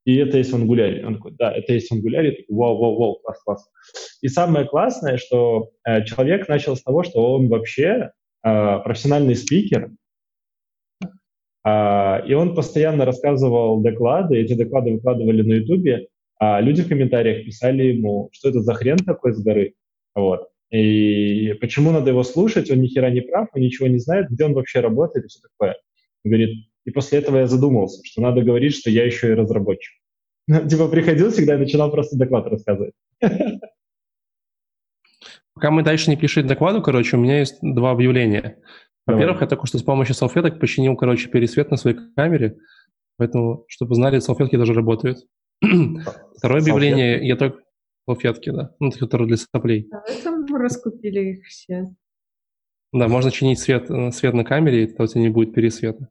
и 0.06 0.16
это 0.16 0.38
есть 0.38 0.52
в 0.52 0.56
Angular. 0.56 1.04
Он 1.04 1.16
такой, 1.16 1.32
да, 1.32 1.52
это 1.52 1.72
есть 1.72 1.90
в 1.90 1.94
Angular, 1.94 2.30
такой, 2.30 2.56
вау, 2.56 2.78
вау, 2.78 2.96
вау, 2.96 3.20
класс, 3.22 3.42
класс. 3.42 3.70
И 4.22 4.28
самое 4.28 4.66
классное, 4.66 5.18
что 5.18 5.70
э, 5.84 6.04
человек 6.04 6.48
начал 6.48 6.76
с 6.76 6.82
того, 6.82 7.02
что 7.02 7.34
он 7.34 7.48
вообще 7.48 8.12
э, 8.44 8.78
профессиональный 8.84 9.34
спикер, 9.34 9.90
э, 11.64 12.26
и 12.28 12.34
он 12.34 12.54
постоянно 12.54 13.04
рассказывал 13.04 13.80
доклады, 13.80 14.38
эти 14.38 14.54
доклады 14.54 14.92
выкладывали 14.92 15.42
на 15.42 15.54
Ютубе, 15.54 16.06
а 16.38 16.60
люди 16.60 16.82
в 16.82 16.88
комментариях 16.88 17.44
писали 17.44 17.84
ему, 17.84 18.28
что 18.32 18.48
это 18.48 18.60
за 18.60 18.74
хрен 18.74 18.98
такой 18.98 19.32
с 19.32 19.42
горы. 19.42 19.74
Вот. 20.14 20.48
И 20.70 21.54
почему 21.60 21.92
надо 21.92 22.10
его 22.10 22.22
слушать, 22.24 22.70
он 22.70 22.80
ни 22.80 22.88
хера 22.88 23.10
не 23.10 23.20
прав, 23.20 23.48
он 23.54 23.62
ничего 23.62 23.88
не 23.88 23.98
знает, 23.98 24.30
где 24.30 24.44
он 24.44 24.54
вообще 24.54 24.80
работает 24.80 25.26
и 25.26 25.28
все 25.28 25.40
такое. 25.40 25.76
Он 26.24 26.30
говорит, 26.30 26.68
и 26.84 26.90
после 26.90 27.18
этого 27.18 27.38
я 27.38 27.46
задумался, 27.46 28.00
что 28.04 28.20
надо 28.20 28.42
говорить, 28.42 28.74
что 28.74 28.90
я 28.90 29.04
еще 29.04 29.30
и 29.30 29.34
разработчик. 29.34 29.94
Ну, 30.48 30.68
типа 30.68 30.88
приходил 30.88 31.30
всегда 31.30 31.54
и 31.54 31.58
начинал 31.58 31.90
просто 31.90 32.16
доклад 32.16 32.46
рассказывать. 32.46 32.94
Пока 35.54 35.70
мы 35.70 35.82
дальше 35.82 36.10
не 36.10 36.16
пишем 36.16 36.46
докладу, 36.46 36.82
короче, 36.82 37.16
у 37.16 37.20
меня 37.20 37.38
есть 37.38 37.58
два 37.62 37.92
объявления. 37.92 38.58
Во-первых, 39.06 39.40
я 39.40 39.46
только 39.46 39.66
что 39.66 39.78
с 39.78 39.82
помощью 39.82 40.14
салфеток 40.14 40.60
починил, 40.60 40.96
короче, 40.96 41.28
пересвет 41.28 41.70
на 41.70 41.76
своей 41.76 41.96
камере, 42.14 42.58
поэтому, 43.16 43.64
чтобы 43.68 43.94
знали, 43.94 44.18
салфетки 44.18 44.56
даже 44.56 44.74
работают. 44.74 45.18
Второе 46.36 46.60
объявление, 46.60 47.26
я 47.26 47.36
только... 47.36 47.62
Салфетки, 48.08 48.50
да. 48.50 48.72
Ну, 48.78 48.92
которые 48.92 49.26
для 49.26 49.36
соплей. 49.36 49.90
Поэтому 49.90 50.56
раскупили 50.56 51.20
их 51.32 51.46
все. 51.46 51.92
Да, 52.92 53.08
можно 53.08 53.32
чинить 53.32 53.58
свет, 53.58 53.90
э, 53.90 54.12
свет 54.12 54.32
на 54.32 54.44
камере, 54.44 54.84
и 54.84 54.86
тогда 54.86 55.04
у 55.04 55.06
тебя 55.08 55.22
не 55.22 55.28
будет 55.28 55.52
пересвета. 55.52 56.08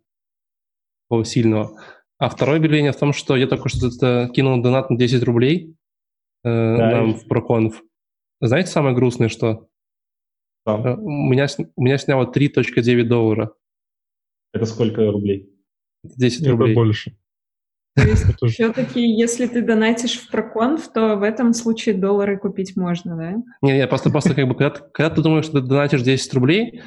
Такого 1.08 1.24
сильного. 1.24 1.80
А 2.18 2.30
второе 2.30 2.58
объявление 2.58 2.92
в 2.92 2.98
том, 2.98 3.14
что 3.14 3.36
я 3.36 3.48
только 3.48 3.70
что 3.70 4.28
кинул 4.30 4.62
донат 4.62 4.90
на 4.90 4.98
10 4.98 5.24
рублей 5.24 5.76
э, 6.44 6.78
да, 6.78 6.92
нам 6.92 7.16
в 7.16 7.28
проконф. 7.28 7.82
Знаете 8.42 8.70
самое 8.70 8.94
грустное, 8.96 9.30
что? 9.30 9.70
Да. 10.66 10.78
Э, 10.78 10.96
у, 10.96 11.10
меня, 11.10 11.48
у 11.76 11.82
меня 11.82 11.98
сняло 11.98 12.32
3.9 12.32 13.04
доллара. 13.04 13.54
Это 14.54 14.66
сколько 14.66 15.12
рублей? 15.12 15.50
10 16.04 16.48
рублей. 16.48 16.72
Это 16.72 16.76
больше. 16.76 17.18
То 17.96 18.02
есть 18.02 18.26
все-таки, 18.56 19.02
если 19.02 19.48
ты 19.48 19.62
донатишь 19.62 20.20
в 20.20 20.30
проконф, 20.30 20.92
то 20.92 21.16
в 21.16 21.24
этом 21.24 21.54
случае 21.54 21.96
доллары 21.96 22.38
купить 22.38 22.76
можно, 22.76 23.16
да? 23.16 23.36
Не, 23.62 23.78
не, 23.78 23.88
просто, 23.88 24.10
просто 24.10 24.36
как 24.36 24.48
бы, 24.48 24.56
когда, 24.56 24.82
когда 24.94 25.16
ты 25.16 25.22
думаешь, 25.22 25.46
что 25.46 25.62
ты 25.62 25.68
донатишь 25.68 26.02
10 26.02 26.34
рублей, 26.34 26.82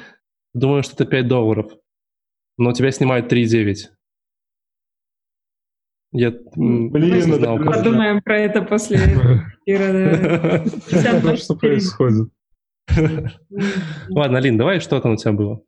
думаешь, 0.53 0.85
что 0.85 0.95
это 0.95 1.05
5 1.05 1.27
долларов, 1.27 1.71
но 2.57 2.73
тебя 2.73 2.91
снимают 2.91 3.31
3,9. 3.31 3.75
Я 6.11 6.31
Блин, 6.55 7.15
не 7.15 7.21
знал, 7.21 7.57
как... 7.57 7.77
Подумаем 7.77 8.21
про 8.21 8.39
это 8.39 8.61
после 8.61 8.97
эфира. 9.65 10.65
Что 11.37 11.55
происходит? 11.55 12.29
Ладно, 14.09 14.37
Алин, 14.37 14.57
давай, 14.57 14.79
что 14.79 14.99
там 14.99 15.13
у 15.13 15.15
тебя 15.15 15.33
было? 15.33 15.61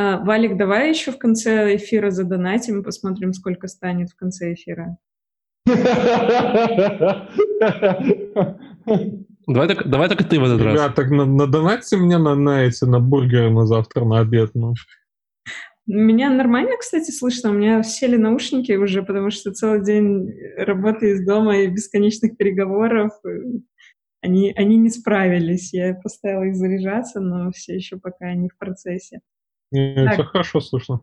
А, 0.00 0.18
Валик, 0.18 0.56
давай 0.56 0.90
еще 0.90 1.10
в 1.10 1.18
конце 1.18 1.74
эфира 1.74 2.10
задонатим, 2.10 2.84
посмотрим, 2.84 3.32
сколько 3.32 3.66
станет 3.66 4.10
в 4.10 4.16
конце 4.16 4.54
эфира. 4.54 4.96
Давай 9.48 9.66
так, 9.66 9.88
давай 9.88 10.08
так 10.08 10.20
и 10.20 10.24
ты 10.24 10.38
в 10.38 10.44
этот 10.44 10.60
Ребят, 10.60 10.88
раз. 10.88 10.94
так 10.94 11.10
на, 11.10 11.24
надонатьте 11.24 11.96
мне 11.96 12.16
на, 12.18 12.36
на 12.36 12.64
эти, 12.64 12.84
на 12.84 13.00
бургеры 13.00 13.50
на 13.50 13.66
завтра, 13.66 14.04
на 14.04 14.20
обед, 14.20 14.50
ну. 14.54 14.74
Меня 15.86 16.30
нормально, 16.30 16.76
кстати, 16.78 17.10
слышно. 17.10 17.50
У 17.50 17.54
меня 17.54 17.82
сели 17.82 18.16
наушники 18.16 18.72
уже, 18.72 19.02
потому 19.02 19.30
что 19.30 19.52
целый 19.52 19.82
день 19.82 20.30
работы 20.58 21.10
из 21.10 21.26
дома 21.26 21.58
и 21.58 21.66
бесконечных 21.66 22.36
переговоров. 22.36 23.10
Они, 24.20 24.52
они 24.54 24.76
не 24.76 24.90
справились. 24.90 25.72
Я 25.72 25.94
поставила 25.94 26.44
их 26.44 26.54
заряжаться, 26.54 27.18
но 27.18 27.50
все 27.50 27.74
еще 27.74 27.96
пока 27.96 28.32
не 28.34 28.48
в 28.48 28.56
процессе. 28.58 29.22
Не, 29.70 29.94
так. 29.94 30.14
Все 30.14 30.24
хорошо 30.24 30.60
слышно. 30.60 31.00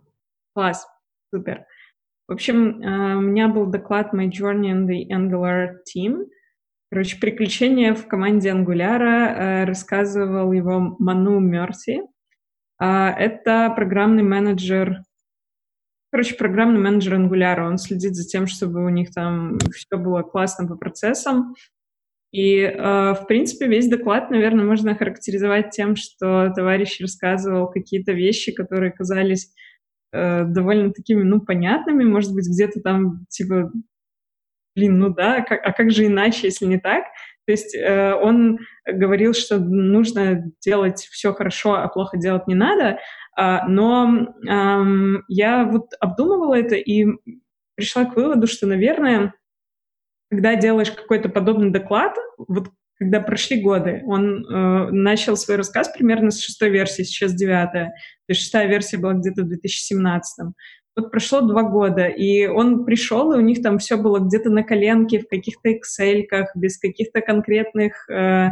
Класс, 0.54 0.88
супер. 1.34 1.66
В 2.28 2.34
общем, 2.34 2.82
э, 2.82 3.16
у 3.16 3.22
меня 3.22 3.48
был 3.48 3.68
доклад 3.68 4.14
My 4.14 4.30
Journey 4.30 4.72
in 4.72 4.88
the 4.88 5.08
Angular 5.12 5.76
Team. 5.86 6.26
Короче, 6.90 7.20
приключения 7.20 7.94
в 7.94 8.08
команде 8.08 8.50
Angular. 8.50 9.02
Э, 9.02 9.64
рассказывал 9.66 10.52
его 10.52 10.96
Ману 11.00 11.40
Мерси. 11.40 12.02
А, 12.78 13.12
это 13.12 13.72
программный 13.76 14.24
менеджер 14.24 15.02
Короче, 16.16 16.36
программный 16.36 16.80
менеджер 16.80 17.16
Angular, 17.16 17.68
он 17.68 17.78
следит 17.78 18.16
за 18.16 18.26
тем, 18.26 18.48
чтобы 18.48 18.86
у 18.86 18.88
них 18.90 19.12
там 19.12 19.58
все 19.74 19.98
было 19.98 20.22
классно 20.22 20.66
по 20.66 20.78
процессам. 20.78 21.56
И, 22.36 22.60
э, 22.60 23.14
в 23.14 23.28
принципе, 23.30 23.66
весь 23.66 23.88
доклад, 23.88 24.30
наверное, 24.30 24.66
можно 24.66 24.94
характеризовать 24.94 25.70
тем, 25.70 25.96
что 25.96 26.52
товарищ 26.54 27.00
рассказывал 27.00 27.72
какие-то 27.72 28.12
вещи, 28.12 28.52
которые 28.52 28.92
казались 28.92 29.54
э, 30.12 30.44
довольно 30.44 30.92
такими, 30.92 31.24
ну, 31.24 31.40
понятными, 31.40 32.04
может 32.04 32.34
быть, 32.34 32.50
где-то 32.50 32.82
там, 32.82 33.26
типа, 33.30 33.72
блин, 34.76 35.00
ну 35.00 35.14
да, 35.14 35.44
как, 35.44 35.66
а 35.66 35.72
как 35.72 35.92
же 35.92 36.08
иначе, 36.08 36.48
если 36.48 36.66
не 36.66 36.78
так? 36.78 37.06
То 37.46 37.54
есть 37.54 37.74
э, 37.74 38.14
он 38.14 38.60
говорил, 38.86 39.34
что 39.34 39.58
нужно 39.58 40.52
делать 40.62 41.08
все 41.10 41.32
хорошо, 41.32 41.76
а 41.76 41.88
плохо 41.88 42.18
делать 42.18 42.48
не 42.48 42.56
надо, 42.56 43.00
э, 43.40 43.60
но 43.70 44.28
э, 44.46 45.22
я 45.30 45.64
вот 45.64 45.92
обдумывала 46.02 46.56
это 46.56 46.76
и 46.76 47.06
пришла 47.76 48.04
к 48.04 48.18
выводу, 48.18 48.48
что, 48.48 48.68
наверное, 48.68 49.34
когда 50.30 50.56
делаешь 50.56 50.92
какой-то 50.92 51.30
подобный 51.30 51.72
доклад, 51.72 52.16
вот 52.38 52.70
когда 52.98 53.20
прошли 53.20 53.62
годы, 53.62 54.04
он 54.06 54.46
э, 54.46 54.92
начал 54.92 55.36
свой 55.36 55.58
рассказ 55.58 55.90
примерно 55.90 56.32
с 56.32 56.42
шестой 56.42 56.70
версии, 56.70 57.04
сейчас 57.04 57.34
девятая, 57.34 57.88
то 57.90 58.30
есть 58.30 58.42
шестая 58.42 58.68
версия 58.68 58.98
была 58.98 59.14
где-то 59.14 59.44
в 59.44 59.48
2017. 59.48 60.54
Вот 60.96 61.12
прошло 61.12 61.42
два 61.42 61.64
года, 61.64 62.08
и 62.08 62.48
он 62.48 62.86
пришел, 62.86 63.34
и 63.34 63.38
у 63.38 63.42
них 63.42 63.62
там 63.62 63.80
все 63.80 63.98
было 63.98 64.20
где-то 64.20 64.50
на 64.50 64.64
коленке, 64.64 65.20
в 65.20 65.28
каких-то 65.28 65.70
excel 65.70 66.24
без 66.56 66.78
каких-то 66.78 67.20
конкретных 67.20 68.10
э, 68.10 68.52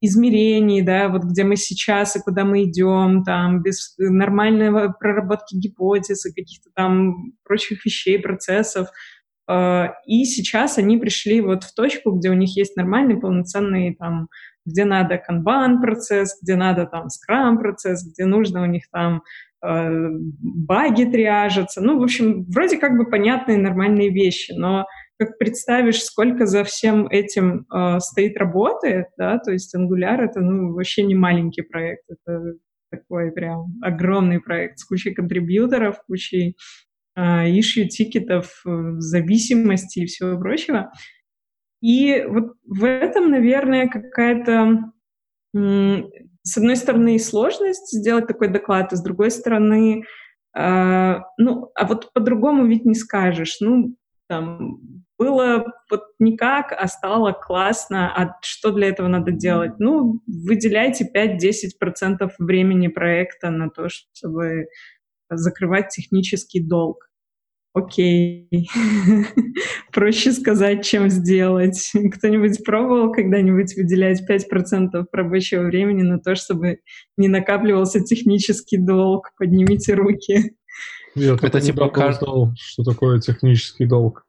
измерений, 0.00 0.82
да, 0.82 1.08
вот 1.08 1.22
где 1.22 1.44
мы 1.44 1.54
сейчас 1.54 2.16
и 2.16 2.20
куда 2.20 2.44
мы 2.44 2.64
идем, 2.64 3.22
там, 3.22 3.62
без 3.62 3.94
нормальной 3.96 4.92
проработки 4.98 5.54
гипотез 5.54 6.26
и 6.26 6.34
каких-то 6.34 6.70
там 6.74 7.32
прочих 7.44 7.84
вещей, 7.84 8.18
процессов. 8.18 8.88
Э, 9.52 9.88
и 10.06 10.24
сейчас 10.24 10.78
они 10.78 10.96
пришли 10.96 11.40
вот 11.40 11.64
в 11.64 11.74
точку, 11.74 12.12
где 12.12 12.30
у 12.30 12.34
них 12.34 12.56
есть 12.56 12.76
нормальный, 12.76 13.20
полноценный 13.20 13.94
там 13.94 14.28
где 14.64 14.84
надо 14.84 15.18
канбан 15.18 15.80
процесс, 15.80 16.38
где 16.40 16.54
надо 16.54 16.86
там 16.86 17.08
скрам 17.08 17.58
процесс, 17.58 18.06
где 18.06 18.26
нужно 18.26 18.62
у 18.62 18.66
них 18.66 18.84
там 18.92 19.22
Э, 19.64 19.88
баги 20.40 21.04
триажатся. 21.04 21.80
Ну, 21.80 22.00
в 22.00 22.02
общем, 22.02 22.44
вроде 22.48 22.78
как 22.78 22.96
бы 22.96 23.08
понятные 23.08 23.58
нормальные 23.58 24.10
вещи, 24.10 24.52
но 24.52 24.86
как 25.18 25.38
представишь, 25.38 26.02
сколько 26.02 26.46
за 26.46 26.64
всем 26.64 27.06
этим 27.06 27.66
э, 27.72 28.00
стоит 28.00 28.36
работы, 28.36 29.06
да, 29.16 29.38
то 29.38 29.52
есть 29.52 29.72
Angular— 29.76 30.16
это, 30.20 30.40
ну, 30.40 30.72
вообще 30.72 31.04
не 31.04 31.14
маленький 31.14 31.62
проект, 31.62 32.02
это 32.08 32.54
такой 32.90 33.30
прям 33.30 33.66
огромный 33.82 34.40
проект 34.40 34.80
с 34.80 34.84
кучей 34.84 35.14
контрибьюторов, 35.14 36.02
кучей 36.08 36.56
э, 37.16 37.48
issue 37.50 37.86
тикетов, 37.86 38.62
э, 38.66 38.94
зависимостей 38.98 40.02
и 40.02 40.06
всего 40.06 40.38
прочего. 40.38 40.92
И 41.80 42.24
вот 42.28 42.54
в 42.64 42.84
этом, 42.84 43.30
наверное, 43.30 43.88
какая-то 43.88 44.92
с 46.44 46.56
одной 46.56 46.76
стороны, 46.76 47.18
сложность 47.18 47.92
сделать 47.92 48.26
такой 48.26 48.48
доклад, 48.48 48.92
а 48.92 48.96
с 48.96 49.02
другой 49.02 49.30
стороны, 49.30 50.04
э, 50.56 51.14
ну, 51.38 51.70
а 51.74 51.86
вот 51.86 52.12
по-другому 52.12 52.66
ведь 52.66 52.84
не 52.84 52.94
скажешь. 52.94 53.58
Ну, 53.60 53.94
там, 54.28 55.04
было 55.18 55.64
вот 55.90 56.02
никак, 56.18 56.72
а 56.72 56.88
стало 56.88 57.32
классно, 57.32 58.12
а 58.16 58.36
что 58.42 58.72
для 58.72 58.88
этого 58.88 59.06
надо 59.06 59.30
делать? 59.30 59.78
Ну, 59.78 60.20
выделяйте 60.26 61.08
5-10% 61.14 62.30
времени 62.38 62.88
проекта 62.88 63.50
на 63.50 63.70
то, 63.70 63.88
чтобы 63.88 64.66
закрывать 65.36 65.88
технический 65.88 66.60
долг 66.60 67.08
окей, 67.74 68.48
проще 69.92 70.32
сказать, 70.32 70.84
чем 70.84 71.08
сделать. 71.08 71.92
Кто-нибудь 72.16 72.64
пробовал 72.64 73.12
когда-нибудь 73.12 73.74
выделять 73.76 74.22
5% 74.28 75.04
рабочего 75.12 75.62
времени 75.62 76.02
на 76.02 76.18
то, 76.18 76.34
чтобы 76.34 76.78
не 77.16 77.28
накапливался 77.28 78.00
технический 78.00 78.78
долг? 78.78 79.30
Поднимите 79.38 79.94
руки. 79.94 80.56
Я 81.14 81.36
это 81.40 81.60
типа 81.60 81.88
каждый... 81.90 82.54
что 82.56 82.84
такое 82.84 83.20
технический 83.20 83.86
долг. 83.86 84.24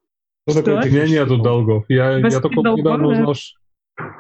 Что, 0.47 0.60
что? 0.60 0.76
Такое? 0.76 0.91
У 0.91 0.93
меня 0.93 1.08
нету 1.08 1.38
долгов. 1.38 1.86
Я, 1.88 2.18
я 2.18 2.39
только 2.41 2.62
долгов, 2.62 2.80
недавно 2.80 3.08
узнал, 3.08 3.34
что... 3.34 3.60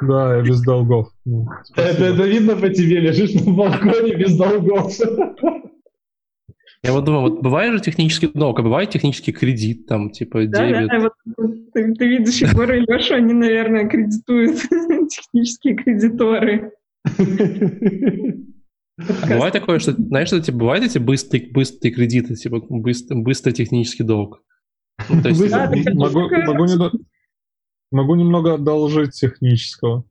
Да, 0.01 0.37
я 0.37 0.43
без 0.43 0.61
долгов. 0.61 1.09
Ну, 1.25 1.47
это, 1.75 2.05
это 2.05 2.23
видно 2.23 2.55
по 2.55 2.69
тебе, 2.69 2.99
лежишь 2.99 3.33
на 3.33 3.51
балконе 3.53 4.15
без 4.15 4.37
долгов. 4.37 4.93
Я 6.83 6.91
вот 6.91 7.05
думаю, 7.05 7.21
вот 7.21 7.41
бывает 7.41 7.73
же 7.73 7.79
технический 7.79 8.27
долг, 8.27 8.59
а 8.59 8.61
бывает 8.61 8.89
технический 8.89 9.31
кредит, 9.31 9.87
там, 9.87 10.09
типа, 10.09 10.45
да, 10.47 10.67
дебет. 10.67 10.89
Да, 10.89 10.99
вот 10.99 11.13
ты, 11.73 11.93
ты 11.93 12.07
видишь 12.07 12.41
Егора 12.41 12.77
и 12.77 12.81
Лешу, 12.81 13.15
они, 13.15 13.31
наверное, 13.33 13.87
кредитуют 13.87 14.59
технические 15.09 15.75
кредиторы. 15.75 16.73
А 18.97 19.27
бывает 19.27 19.53
такое, 19.53 19.79
что, 19.79 19.93
знаешь, 19.93 20.27
что 20.27 20.41
типа, 20.41 20.57
бывают 20.57 20.83
эти 20.85 20.97
быстрые, 20.97 21.49
быстрые 21.51 21.93
кредиты, 21.93 22.35
типа 22.35 22.59
быстрый, 22.69 23.21
быстрый 23.21 23.53
технический 23.53 24.03
долг? 24.03 24.43
Ну, 25.09 25.21
то 25.21 25.29
есть, 25.29 25.49
да, 25.49 25.71
могу, 25.93 26.29
могу, 26.29 26.65
не, 26.65 26.91
могу 27.91 28.15
немного 28.15 28.55
одолжить 28.55 29.13
технического. 29.13 30.03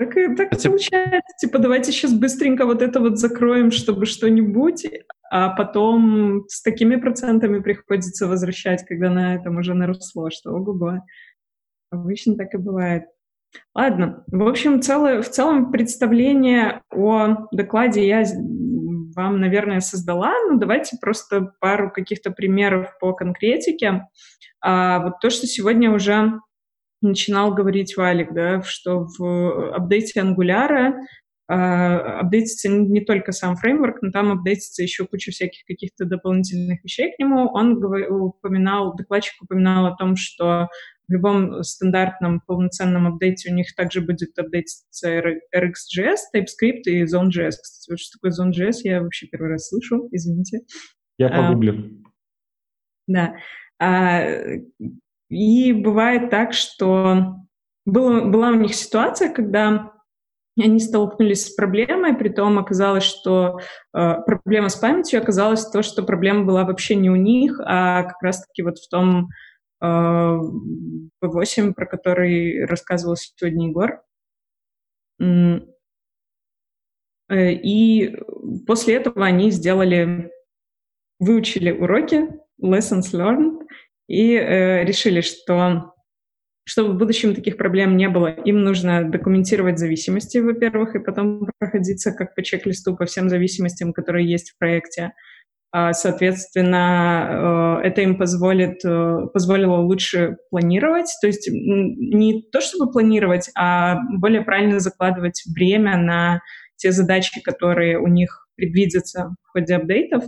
Так, 0.00 0.14
так 0.14 0.54
и 0.54 0.68
получается, 0.68 1.34
типа, 1.38 1.58
давайте 1.58 1.92
сейчас 1.92 2.14
быстренько 2.14 2.64
вот 2.64 2.80
это 2.80 3.00
вот 3.00 3.18
закроем, 3.18 3.70
чтобы 3.70 4.06
что-нибудь, 4.06 4.86
а 5.30 5.50
потом 5.50 6.46
с 6.48 6.62
такими 6.62 6.96
процентами 6.96 7.60
приходится 7.60 8.26
возвращать, 8.26 8.86
когда 8.86 9.10
на 9.10 9.34
этом 9.34 9.58
уже 9.58 9.74
наросло, 9.74 10.30
что 10.30 10.52
ого-го. 10.52 11.02
Обычно 11.90 12.34
так 12.36 12.54
и 12.54 12.56
бывает. 12.56 13.04
Ладно, 13.74 14.24
в 14.28 14.48
общем, 14.48 14.80
целое, 14.80 15.20
в 15.20 15.28
целом 15.28 15.70
представление 15.70 16.80
о 16.90 17.48
докладе 17.52 18.06
я 18.06 18.24
вам, 19.14 19.38
наверное, 19.38 19.80
создала. 19.80 20.32
Ну, 20.48 20.58
давайте 20.58 20.96
просто 20.98 21.52
пару 21.60 21.90
каких-то 21.90 22.30
примеров 22.30 22.96
по 23.00 23.12
конкретике. 23.12 24.06
А, 24.62 25.00
вот 25.00 25.20
то, 25.20 25.28
что 25.28 25.46
сегодня 25.46 25.92
уже 25.92 26.40
начинал 27.00 27.54
говорить 27.54 27.96
Валик, 27.96 28.32
да, 28.32 28.62
что 28.62 29.06
в 29.18 29.74
апдейте 29.74 30.20
Angular 30.20 30.94
а, 31.48 32.20
апдейтится 32.20 32.68
не 32.68 33.00
только 33.04 33.32
сам 33.32 33.56
фреймворк, 33.56 34.02
но 34.02 34.12
там 34.12 34.30
апдейтится 34.30 34.84
еще 34.84 35.04
куча 35.04 35.32
всяких 35.32 35.64
каких-то 35.66 36.04
дополнительных 36.04 36.84
вещей 36.84 37.12
к 37.12 37.18
нему. 37.18 37.50
Он 37.52 37.82
упоминал, 37.82 38.94
докладчик 38.94 39.42
упоминал 39.42 39.86
о 39.86 39.96
том, 39.96 40.14
что 40.14 40.68
в 41.08 41.12
любом 41.12 41.64
стандартном 41.64 42.40
полноценном 42.46 43.08
апдейте 43.08 43.50
у 43.50 43.54
них 43.54 43.74
также 43.74 44.00
будет 44.00 44.38
апдейтиться 44.38 45.18
RxJS, 45.52 46.18
TypeScript 46.32 46.82
и 46.84 47.02
Zone.js. 47.02 47.50
Кстати, 47.60 47.90
вот 47.90 47.98
что 47.98 48.18
такое 48.18 48.30
Zone.js, 48.30 48.76
я 48.84 49.02
вообще 49.02 49.26
первый 49.26 49.50
раз 49.50 49.68
слышу, 49.68 50.08
извините. 50.12 50.60
Я 51.18 51.30
погуглю. 51.30 52.00
А, 53.08 53.12
да. 53.12 53.34
А, 53.80 54.20
и 55.30 55.72
бывает 55.72 56.28
так, 56.28 56.52
что 56.52 57.36
было, 57.86 58.24
была 58.24 58.50
у 58.50 58.56
них 58.56 58.74
ситуация, 58.74 59.32
когда 59.32 59.92
они 60.58 60.80
столкнулись 60.80 61.46
с 61.46 61.54
проблемой, 61.54 62.14
при 62.14 62.28
том 62.28 62.58
оказалось, 62.58 63.04
что 63.04 63.60
э, 63.94 64.14
проблема 64.26 64.68
с 64.68 64.76
памятью 64.76 65.22
оказалась 65.22 65.64
то, 65.70 65.82
что 65.82 66.02
проблема 66.02 66.44
была 66.44 66.64
вообще 66.64 66.96
не 66.96 67.08
у 67.08 67.16
них, 67.16 67.58
а 67.64 68.02
как 68.02 68.20
раз-таки 68.20 68.62
вот 68.62 68.78
в 68.78 68.88
том 68.88 69.28
э, 69.80 69.86
V8, 69.86 71.72
про 71.72 71.86
который 71.86 72.66
рассказывал 72.66 73.16
сегодня 73.16 73.68
Егор. 73.68 74.02
Э, 75.20 75.60
и 77.52 78.16
после 78.66 78.96
этого 78.96 79.24
они 79.24 79.50
сделали, 79.52 80.30
выучили 81.20 81.70
уроки, 81.70 82.28
lessons 82.60 83.12
learned, 83.14 83.60
и 84.10 84.34
э, 84.34 84.84
решили, 84.84 85.20
что 85.20 85.94
чтобы 86.64 86.92
в 86.92 86.98
будущем 86.98 87.34
таких 87.34 87.56
проблем 87.56 87.96
не 87.96 88.08
было, 88.08 88.26
им 88.26 88.62
нужно 88.62 89.04
документировать 89.08 89.78
зависимости, 89.78 90.38
во-первых, 90.38 90.94
и 90.94 90.98
потом 90.98 91.48
проходиться 91.58 92.12
как 92.12 92.34
по 92.34 92.42
чек-листу 92.42 92.96
по 92.96 93.06
всем 93.06 93.28
зависимостям, 93.28 93.92
которые 93.92 94.28
есть 94.28 94.50
в 94.50 94.58
проекте. 94.58 95.12
А, 95.72 95.92
соответственно, 95.92 97.78
э, 97.82 97.86
это 97.86 98.00
им 98.02 98.18
позволит, 98.18 98.84
э, 98.84 99.26
позволило 99.32 99.76
лучше 99.76 100.38
планировать, 100.50 101.16
то 101.20 101.28
есть 101.28 101.48
не 101.48 102.42
то 102.50 102.60
чтобы 102.60 102.90
планировать, 102.90 103.50
а 103.56 103.96
более 104.18 104.42
правильно 104.42 104.80
закладывать 104.80 105.42
время 105.54 105.96
на 105.96 106.40
те 106.76 106.90
задачи, 106.90 107.40
которые 107.40 108.00
у 108.00 108.08
них 108.08 108.48
предвидятся 108.56 109.36
в 109.44 109.52
ходе 109.52 109.76
апдейтов. 109.76 110.24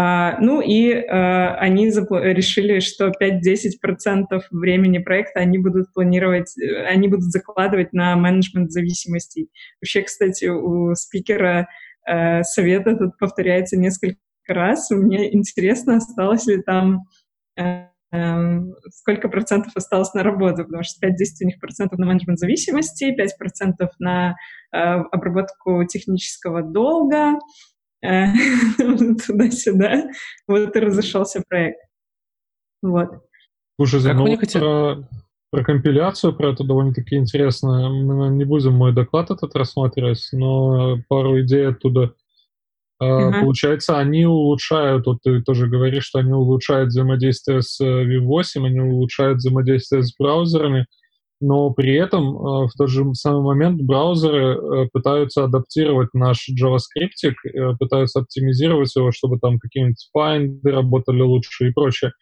А, 0.00 0.38
ну 0.38 0.60
и 0.60 0.92
а, 0.92 1.56
они 1.56 1.86
решили, 1.86 2.78
что 2.78 3.10
5-10% 3.20 4.42
времени 4.52 4.98
проекта 4.98 5.40
они 5.40 5.58
будут 5.58 5.92
планировать, 5.92 6.56
э, 6.56 6.84
они 6.84 7.08
будут 7.08 7.32
закладывать 7.32 7.92
на 7.92 8.14
менеджмент 8.14 8.70
зависимостей. 8.70 9.50
Вообще, 9.80 10.02
кстати, 10.02 10.44
у 10.44 10.94
спикера 10.94 11.68
а, 12.06 12.44
совета 12.44 12.94
тут 12.94 13.18
повторяется 13.18 13.76
несколько 13.76 14.18
раз. 14.46 14.88
Мне 14.90 15.34
интересно, 15.34 15.96
осталось 15.96 16.46
ли 16.46 16.62
там 16.62 17.02
сколько 18.90 19.28
процентов 19.28 19.72
осталось 19.74 20.14
на 20.14 20.22
работу, 20.22 20.64
потому 20.64 20.82
что 20.84 21.04
5-10 21.04 21.10
у 21.42 21.46
них 21.46 21.60
процентов 21.60 21.98
на 21.98 22.06
менеджмент 22.06 22.38
зависимости, 22.38 23.14
5 23.14 23.36
процентов 23.36 23.90
на 23.98 24.36
э, 24.72 24.78
обработку 24.78 25.84
технического 25.84 26.62
долга, 26.62 27.34
Э, 27.34 27.77
туда-сюда. 29.26 30.10
Вот 30.46 30.76
и 30.76 30.80
разошелся 30.80 31.42
проект. 31.48 31.78
Вот. 32.82 33.08
Слушай, 33.80 34.14
ну, 34.14 34.36
про, 34.36 35.08
про 35.50 35.64
компиляцию, 35.64 36.34
про 36.34 36.52
это 36.52 36.64
довольно-таки 36.64 37.16
интересно. 37.16 37.88
Мы 37.88 38.28
не 38.30 38.44
будем 38.44 38.74
мой 38.74 38.92
доклад 38.92 39.30
этот 39.30 39.54
рассматривать, 39.54 40.26
но 40.32 40.98
пару 41.08 41.40
идей 41.40 41.68
оттуда. 41.68 42.14
Uh-huh. 43.00 43.40
Получается, 43.40 43.96
они 43.96 44.26
улучшают, 44.26 45.06
вот 45.06 45.18
ты 45.22 45.40
тоже 45.42 45.68
говоришь, 45.68 46.04
что 46.04 46.18
они 46.18 46.32
улучшают 46.32 46.88
взаимодействие 46.88 47.62
с 47.62 47.80
V8, 47.80 48.66
они 48.66 48.80
улучшают 48.80 49.38
взаимодействие 49.38 50.02
с 50.02 50.12
браузерами, 50.16 50.86
но 51.40 51.70
при 51.70 51.94
этом 51.94 52.24
э, 52.24 52.66
в 52.66 52.70
тот 52.76 52.88
же 52.88 53.04
самый 53.14 53.42
момент 53.42 53.80
браузеры 53.80 54.56
э, 54.56 54.88
пытаются 54.92 55.44
адаптировать 55.44 56.08
наш 56.14 56.48
JavaScript, 56.48 57.32
э, 57.44 57.76
пытаются 57.78 58.20
оптимизировать 58.20 58.94
его, 58.96 59.12
чтобы 59.12 59.38
там 59.38 59.58
какие-нибудь 59.58 60.08
файнды 60.12 60.70
работали 60.70 61.22
лучше 61.22 61.68
и 61.68 61.72
прочее. 61.72 62.12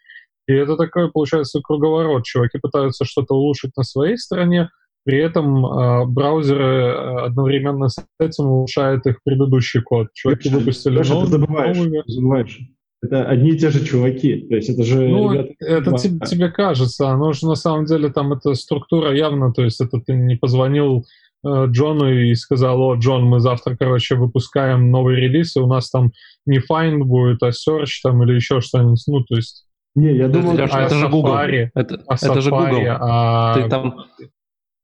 И 0.49 0.53
это 0.53 0.77
такой, 0.77 1.11
получается, 1.11 1.61
круговорот. 1.63 2.25
Чуваки 2.25 2.59
пытаются 2.59 3.05
что-то 3.05 3.35
улучшить 3.35 3.73
на 3.77 3.83
своей 3.83 4.17
стороне, 4.17 4.69
при 5.05 5.19
этом 5.19 5.65
э, 5.65 6.05
браузеры 6.07 6.93
одновременно 7.27 7.89
с 7.89 8.05
этим 8.19 8.47
улучшают 8.47 9.07
их 9.07 9.23
предыдущий 9.25 9.81
код. 9.81 10.09
Чуваки 10.13 10.49
выпустили 10.49 11.01
новый, 11.09 11.27
ты 11.27 11.31
забываешь, 11.31 11.77
новый... 11.77 12.03
забываешь. 12.07 12.59
Это 13.07 13.25
одни 13.25 13.51
и 13.51 13.59
те 13.59 13.71
же 13.71 13.85
чуваки. 13.85 14.47
То 14.49 14.57
есть 14.57 14.69
это 14.69 14.83
же 14.83 15.09
ну, 15.09 15.33
ребята, 15.33 15.53
это 15.61 15.93
тебе, 15.93 16.27
тебе 16.27 16.49
кажется, 16.51 17.09
оно 17.09 17.33
же 17.33 17.47
на 17.47 17.55
самом 17.55 17.85
деле 17.85 18.11
там 18.11 18.33
эта 18.33 18.55
структура 18.55 19.15
явно, 19.15 19.53
то 19.53 19.63
есть 19.63 19.81
это 19.81 20.01
ты 20.01 20.15
не 20.15 20.35
позвонил 20.35 21.05
э, 21.45 21.67
Джону 21.69 22.11
и 22.11 22.35
сказал, 22.35 22.81
о, 22.81 22.97
Джон, 22.97 23.25
мы 23.25 23.41
завтра, 23.41 23.77
короче, 23.77 24.17
выпускаем 24.17 24.91
новый 24.91 25.17
релиз, 25.17 25.57
и 25.57 25.61
у 25.61 25.67
нас 25.67 25.91
там 25.91 26.11
не 26.47 26.59
find 26.59 26.99
будет, 26.99 27.43
а 27.43 27.51
search 27.51 28.01
там 28.03 28.23
или 28.25 28.35
еще 28.35 28.61
что-нибудь, 28.61 29.03
ну, 29.07 29.23
то 29.23 29.37
есть... 29.37 29.67
Не, 29.95 30.15
я 30.17 30.29
думал, 30.29 30.59
это, 30.59 30.77
а 30.77 30.83
это 30.83 30.95
же 30.95 31.09
Google. 31.09 31.37
Это, 31.37 32.03
а 32.07 32.15
это 32.15 32.41
же 32.41 32.51
Google. 32.51 32.83
А... 33.01 33.55
Ты 33.55 33.69
там... 33.69 34.05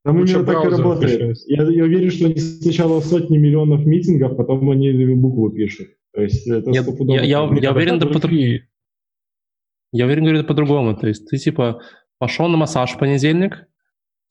Там 0.05 0.19
именно 0.19 0.45
так 0.45 0.65
и 0.65 0.69
работает. 0.69 1.39
Я, 1.47 1.63
я 1.63 1.85
уверен, 1.85 2.11
что 2.11 2.27
они 2.27 2.37
сначала 2.37 3.01
сотни 3.01 3.37
миллионов 3.37 3.87
митингов, 3.87 4.37
потом 4.37 4.69
они 4.71 4.91
буквы 5.15 5.53
пишут. 5.53 5.89
То 6.15 6.23
есть 6.23 6.47
это 6.47 6.71
Нет, 6.71 6.87
я, 7.01 7.23
я, 7.23 7.49
я 7.61 7.73
уверен, 7.73 7.99
да 7.99 8.07
по 8.07 8.27
Я 9.93 10.07
уверен, 10.07 10.25
говорю 10.25 10.45
по-другому. 10.45 10.97
То 10.97 11.09
есть 11.09 11.29
ты 11.29 11.39
типа 11.39 11.81
пошел 12.19 12.49
на 12.49 12.57
массаж 12.57 12.93
в 12.93 12.99
понедельник, 12.99 13.67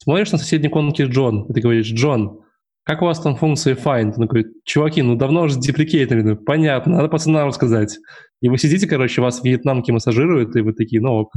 смотришь 0.02 0.32
на 0.32 0.38
соседней 0.38 0.70
комнате 0.70 1.06
Джон, 1.06 1.46
и 1.46 1.54
ты 1.54 1.62
говоришь, 1.62 1.92
Джон, 1.92 2.42
как 2.84 3.02
у 3.02 3.06
вас 3.06 3.20
там 3.20 3.36
функция 3.36 3.76
find? 3.76 4.14
Он 4.18 4.28
говорит, 4.28 4.48
чуваки, 4.64 5.02
ну 5.02 5.16
давно 5.16 5.44
уже 5.44 5.60
deprecate 5.60 6.09
нули. 6.09 6.36
Понятно, 6.36 6.94
надо 6.94 7.10
пацанам 7.10 7.48
рассказать. 7.48 7.98
И 8.42 8.50
вы 8.50 8.58
сидите, 8.58 8.88
короче, 8.88 9.22
вас 9.22 9.44
вьетнамки 9.44 9.92
массажируют, 9.92 10.56
и 10.56 10.62
вы 10.62 10.74
такие, 10.74 11.02
ну 11.02 11.14
ок. 11.14 11.34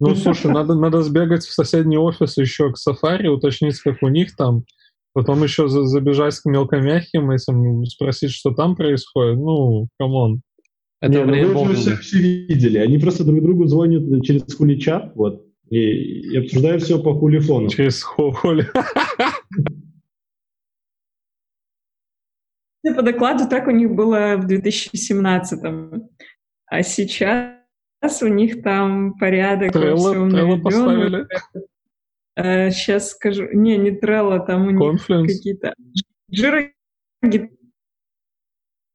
Ну, 0.00 0.16
слушай, 0.16 0.50
надо, 0.50 0.74
надо 0.74 1.02
сбегать 1.02 1.44
в 1.44 1.52
соседний 1.52 1.96
офис 1.96 2.36
еще 2.36 2.72
к 2.72 2.76
Safari, 2.76 3.28
уточнить, 3.28 3.78
как 3.80 4.02
у 4.02 4.08
них 4.08 4.34
там, 4.34 4.64
Потом 5.14 5.42
еще 5.42 5.68
забежать 5.68 6.34
к 6.38 6.46
мелкомягким 6.46 7.30
этим, 7.30 7.84
спросить, 7.84 8.30
что 8.30 8.52
там 8.52 8.76
происходит. 8.76 9.36
Ну, 9.36 9.88
come 9.98 10.22
on. 10.22 10.40
Это 11.00 11.12
Не, 11.12 11.24
время 11.24 11.48
ну 11.48 11.64
вы 11.64 11.72
уже 11.72 11.96
все, 11.96 12.18
видели. 12.18 12.78
Они 12.78 12.98
просто 12.98 13.24
друг 13.24 13.42
другу 13.42 13.66
звонят 13.66 14.24
через 14.24 14.54
хули-чат, 14.54 15.12
вот, 15.14 15.44
и, 15.68 16.30
и 16.30 16.36
обсуждают 16.38 16.82
все 16.82 17.02
по 17.02 17.14
хулифону. 17.14 17.68
Через 17.68 18.02
хули. 18.02 18.68
По 22.96 23.02
докладу 23.02 23.48
так 23.48 23.68
у 23.68 23.70
них 23.70 23.94
было 23.94 24.36
в 24.36 24.48
2017 24.48 25.60
а 26.72 26.82
сейчас 26.82 28.22
у 28.22 28.28
них 28.28 28.62
там 28.62 29.12
порядок. 29.18 29.74
Трелло, 29.74 30.30
трелло 30.30 30.56
поставили. 30.56 31.26
Сейчас 32.36 33.06
э, 33.06 33.10
скажу. 33.10 33.48
Не, 33.52 33.76
не 33.76 33.90
Trello, 33.90 34.44
там 34.44 34.68
у 34.68 34.70
них 34.70 35.06
какие-то... 35.06 35.74
Jira 36.34 36.70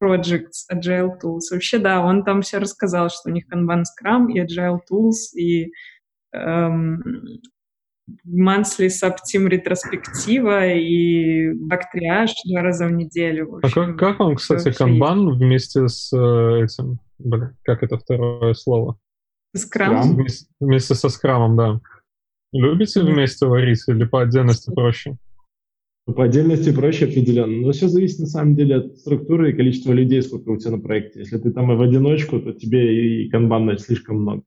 Projects, 0.02 0.66
Agile 0.72 1.12
Tools. 1.22 1.52
Вообще, 1.52 1.80
да, 1.80 2.02
он 2.02 2.24
там 2.24 2.42
все 2.42 2.60
рассказал, 2.60 3.10
что 3.10 3.30
у 3.30 3.32
них 3.32 3.46
Kanban 3.52 3.84
Scrum 3.84 4.32
и 4.32 4.40
Agile 4.42 4.80
Tools, 4.90 5.36
и 5.36 5.72
эм, 6.34 7.02
monthly 8.26 8.88
subteam 8.88 9.48
ретроспектива 9.48 10.68
и 10.68 11.52
бактриаж 11.54 12.32
два 12.46 12.62
раза 12.62 12.88
в 12.88 12.92
неделю. 12.92 13.50
В 13.50 13.56
общем, 13.58 13.82
а 13.82 13.86
как, 13.86 14.00
как 14.00 14.20
вам, 14.20 14.36
кстати, 14.36 14.70
Kanban 14.70 15.32
вместе 15.32 15.88
с 15.88 16.14
э, 16.14 16.64
этим, 16.64 17.00
блин, 17.18 17.56
как 17.64 17.84
это 17.84 17.98
второе 17.98 18.54
слово? 18.54 19.00
Scrum? 19.56 20.02
Вместе, 20.14 20.46
вместе 20.60 20.96
со 20.96 21.10
скрамом, 21.10 21.56
да. 21.58 21.80
Любите 22.54 23.02
вместе 23.02 23.46
варить 23.46 23.84
или 23.88 24.06
по 24.06 24.22
отдельности 24.22 24.72
проще? 24.74 25.18
По 26.06 26.24
отдельности 26.24 26.74
проще 26.74 27.06
определенно. 27.06 27.66
Но 27.66 27.72
все 27.74 27.90
зависит 27.90 28.20
на 28.20 28.28
самом 28.28 28.56
деле 28.56 28.78
от 28.78 28.98
структуры 28.98 29.52
и 29.52 29.56
количества 29.56 29.92
людей, 29.92 30.22
сколько 30.22 30.50
у 30.50 30.58
тебя 30.58 30.72
на 30.72 30.80
проекте. 30.80 31.20
Если 31.20 31.38
ты 31.38 31.52
там 31.52 31.72
и 31.72 31.76
в 31.76 31.82
одиночку, 31.82 32.40
то 32.40 32.54
тебе 32.54 33.26
и 33.26 33.30
канбана 33.30 33.78
слишком 33.78 34.22
много. 34.22 34.44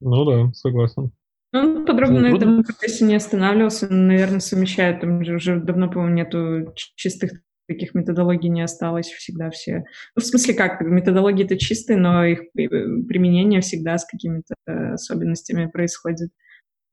Ну 0.00 0.24
да, 0.24 0.52
согласен. 0.54 1.12
Ну, 1.52 1.84
подробно 1.84 2.20
на 2.20 2.34
этом 2.34 2.64
процессе 2.64 3.04
не 3.04 3.14
останавливался, 3.14 3.92
наверное, 3.92 4.40
совмещает. 4.40 5.00
Там 5.00 5.22
же 5.22 5.34
уже 5.34 5.60
давно, 5.60 5.90
по-моему, 5.90 6.14
нету 6.14 6.72
чистых 6.74 7.32
таких 7.68 7.94
методологий 7.94 8.48
не 8.48 8.62
осталось 8.62 9.06
всегда 9.06 9.50
все. 9.50 9.84
Ну, 10.16 10.22
в 10.22 10.24
смысле 10.24 10.54
как, 10.54 10.80
методологии-то 10.80 11.58
чистые, 11.58 11.98
но 11.98 12.24
их 12.24 12.40
применение 12.52 13.60
всегда 13.60 13.98
с 13.98 14.06
какими-то 14.06 14.54
особенностями 14.94 15.66
происходит 15.66 16.30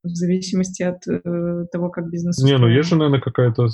в 0.04 0.10
зависимости 0.10 0.84
от 0.84 1.06
э, 1.08 1.66
того, 1.72 1.90
как 1.90 2.10
бизнес... 2.10 2.42
Не, 2.42 2.58
ну 2.58 2.68
есть 2.68 2.90
же, 2.90 2.96
наверное, 2.96 3.20
какая-то... 3.20 3.68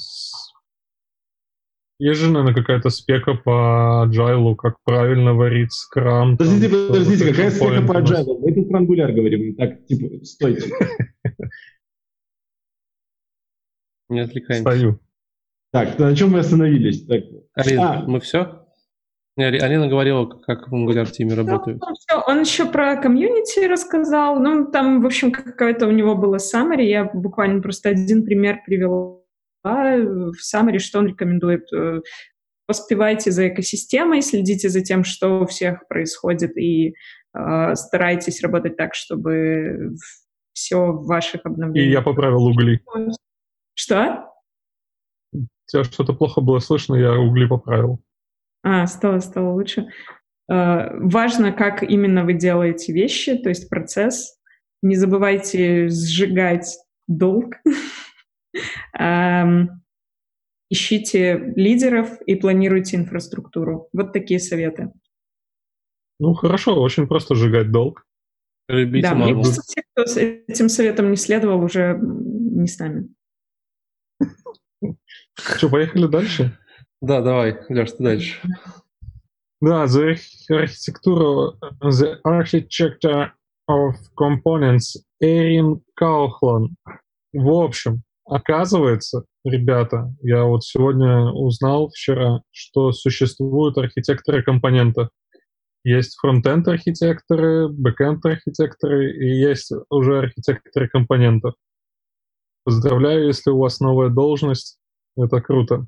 Есть 1.97 2.19
же, 2.19 2.29
наверное, 2.29 2.53
какая-то 2.53 2.89
спека 2.89 3.35
по 3.35 4.05
agile, 4.05 4.55
как 4.55 4.75
правильно 4.83 5.33
варить 5.33 5.71
скрам. 5.71 6.35
Подождите, 6.37 6.69
там, 6.69 6.87
подождите, 6.87 7.29
какая 7.29 7.51
спека 7.51 7.81
по 7.87 7.93
agile? 7.93 8.39
Мы 8.41 8.53
тут 8.53 8.67
про 8.69 8.79
ангуляр 8.79 9.13
говорим. 9.13 9.55
Так, 9.55 9.85
типа, 9.85 10.25
стойте. 10.25 10.71
Не 14.09 14.19
отвлекаемся. 14.19 14.61
Стою. 14.61 14.99
Так, 15.75 15.99
на 15.99 16.15
чем 16.15 16.31
мы 16.31 16.39
остановились? 16.39 17.05
Так. 17.05 17.23
Алина, 17.53 17.99
а. 17.99 18.03
мы 18.07 18.21
все? 18.21 18.65
Алина 19.35 19.89
говорила, 19.89 20.25
как 20.25 20.69
в 20.69 20.73
Angular 20.73 21.03
Team 21.03 21.35
работают. 21.35 21.81
Ну, 21.81 22.21
он 22.27 22.39
еще 22.39 22.65
про 22.65 22.95
комьюнити 22.95 23.67
рассказал. 23.67 24.39
Ну, 24.39 24.71
там, 24.71 25.01
в 25.01 25.05
общем, 25.05 25.33
какое-то 25.33 25.87
у 25.87 25.91
него 25.91 26.15
было 26.15 26.37
summary. 26.37 26.83
Я 26.83 27.03
буквально 27.03 27.61
просто 27.61 27.89
один 27.89 28.23
пример 28.23 28.61
привела 28.65 29.19
в 29.65 30.35
summary, 30.41 30.79
что 30.79 30.99
он 30.99 31.07
рекомендует. 31.07 31.65
Э, 31.73 31.99
поспевайте 32.67 33.31
за 33.31 33.49
экосистемой, 33.49 34.21
следите 34.21 34.69
за 34.69 34.79
тем, 34.79 35.03
что 35.03 35.41
у 35.41 35.45
всех 35.45 35.85
происходит, 35.89 36.55
и 36.55 36.93
э, 37.33 37.75
старайтесь 37.75 38.41
работать 38.41 38.77
так, 38.77 38.95
чтобы 38.95 39.91
все 40.53 40.93
в 40.93 41.05
ваших 41.05 41.41
обновлениях... 41.43 41.89
И 41.89 41.91
я 41.91 42.01
поправил 42.01 42.45
угли. 42.45 42.79
Что? 43.73 44.34
Тебя 45.65 45.83
что-то 45.83 46.13
плохо 46.13 46.41
было 46.41 46.59
слышно, 46.59 46.95
я 46.95 47.13
угли 47.13 47.47
поправил. 47.47 48.01
А, 48.63 48.87
стало, 48.87 49.19
стало 49.19 49.53
лучше. 49.53 49.87
важно, 50.47 51.51
как 51.51 51.83
именно 51.83 52.23
вы 52.23 52.33
делаете 52.33 52.93
вещи, 52.93 53.37
то 53.37 53.49
есть 53.49 53.69
процесс. 53.69 54.37
Не 54.81 54.95
забывайте 54.95 55.87
сжигать 55.89 56.77
долг. 57.07 57.55
Ищите 60.69 61.53
лидеров 61.55 62.19
и 62.25 62.35
планируйте 62.35 62.97
инфраструктуру. 62.97 63.87
Вот 63.93 64.13
такие 64.13 64.39
советы. 64.39 64.91
Ну, 66.19 66.33
хорошо, 66.33 66.81
очень 66.81 67.07
просто 67.07 67.35
сжигать 67.35 67.71
долг. 67.71 68.05
Любите 68.67 69.09
да, 69.09 69.15
мне 69.15 69.33
кажется, 69.35 69.61
те, 69.67 69.83
кто 69.93 70.05
с 70.05 70.17
этим 70.17 70.69
советом 70.69 71.11
не 71.11 71.17
следовал, 71.17 71.63
уже 71.63 71.99
не 72.01 72.67
с 72.67 72.79
нами. 72.79 73.09
Что, 75.35 75.69
поехали 75.69 76.07
дальше? 76.07 76.57
Да, 77.01 77.21
давай, 77.21 77.59
Леш, 77.69 77.91
ты 77.91 78.03
дальше. 78.03 78.37
Да, 79.61 79.85
the 79.85 80.17
architecture, 80.51 81.53
the 81.81 82.19
architecture 82.25 83.31
of 83.69 83.95
components 84.15 84.97
Эрин 85.19 85.81
Каухлан. 85.95 86.75
В 87.33 87.49
общем, 87.49 88.03
оказывается, 88.25 89.25
ребята, 89.43 90.13
я 90.21 90.43
вот 90.43 90.63
сегодня 90.63 91.31
узнал 91.31 91.89
вчера, 91.89 92.41
что 92.51 92.91
существуют 92.91 93.77
архитекторы 93.77 94.43
компонентов. 94.43 95.09
Есть 95.83 96.15
frontend 96.17 96.67
архитекторы, 96.67 97.69
backend 97.69 98.25
архитекторы 98.25 99.11
и 99.15 99.39
есть 99.39 99.71
уже 99.89 100.17
архитекторы 100.17 100.89
компонентов. 100.89 101.53
Поздравляю, 102.65 103.27
если 103.27 103.51
у 103.51 103.59
вас 103.59 103.79
новая 103.79 104.09
должность. 104.09 104.79
Это 105.15 105.39
круто. 105.39 105.85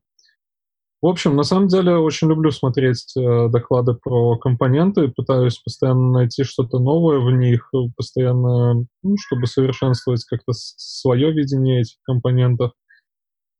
В 1.01 1.07
общем, 1.07 1.35
на 1.35 1.43
самом 1.43 1.67
деле 1.67 1.95
очень 1.95 2.27
люблю 2.27 2.49
смотреть 2.51 3.15
э, 3.15 3.49
доклады 3.49 3.93
про 3.93 4.37
компоненты, 4.37 5.09
пытаюсь 5.09 5.57
постоянно 5.59 6.11
найти 6.11 6.43
что-то 6.43 6.79
новое 6.79 7.19
в 7.19 7.31
них, 7.31 7.69
постоянно, 7.95 8.85
ну, 9.03 9.15
чтобы 9.19 9.45
совершенствовать 9.45 10.23
как-то 10.25 10.53
свое 10.53 11.31
видение 11.31 11.81
этих 11.81 11.97
компонентов. 12.03 12.71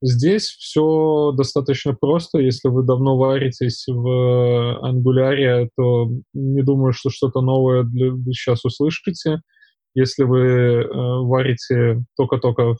Здесь 0.00 0.46
все 0.46 1.32
достаточно 1.36 1.92
просто. 1.94 2.38
Если 2.38 2.68
вы 2.68 2.84
давно 2.84 3.16
варитесь 3.16 3.84
в 3.86 4.80
Angular, 4.84 5.68
то 5.76 6.08
не 6.34 6.62
думаю, 6.62 6.92
что 6.92 7.10
что-то 7.10 7.40
новое 7.40 7.82
для, 7.82 8.12
сейчас 8.32 8.64
услышите. 8.64 9.40
Если 9.94 10.24
вы 10.24 10.40
э, 10.40 10.86
варите 10.92 12.04
только-только 12.16 12.76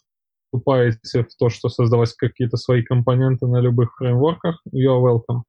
вступаете 0.48 1.24
в 1.24 1.36
то, 1.38 1.48
что 1.48 1.68
создавать 1.68 2.12
какие-то 2.14 2.56
свои 2.56 2.82
компоненты 2.82 3.46
на 3.46 3.60
любых 3.60 3.94
фреймворках, 3.96 4.62
you're 4.72 5.02
welcome. 5.02 5.42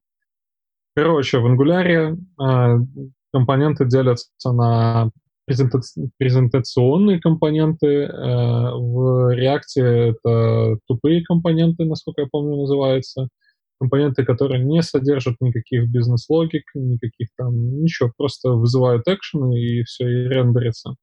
Короче, 0.96 1.40
в 1.40 1.46
Angular 1.46 2.18
э, 2.18 2.80
компоненты 3.32 3.86
делятся 3.86 4.52
на 4.52 5.12
презентационные 6.18 7.20
компоненты. 7.20 7.88
Э, 7.88 8.72
в 8.74 9.34
React 9.36 9.82
это 9.82 10.78
тупые 10.88 11.24
компоненты, 11.24 11.86
насколько 11.86 12.22
я 12.22 12.28
помню, 12.30 12.58
называются. 12.58 13.30
Компоненты, 13.80 14.26
которые 14.26 14.62
не 14.64 14.84
содержат 14.84 15.36
никаких 15.40 15.90
бизнес-логик, 15.90 16.64
никаких 16.74 17.30
там 17.38 17.82
ничего, 17.82 18.12
просто 18.18 18.50
вызывают 18.50 19.08
экшены 19.08 19.58
и 19.58 19.84
все, 19.84 20.06
и 20.06 20.28
рендерится. 20.28 20.96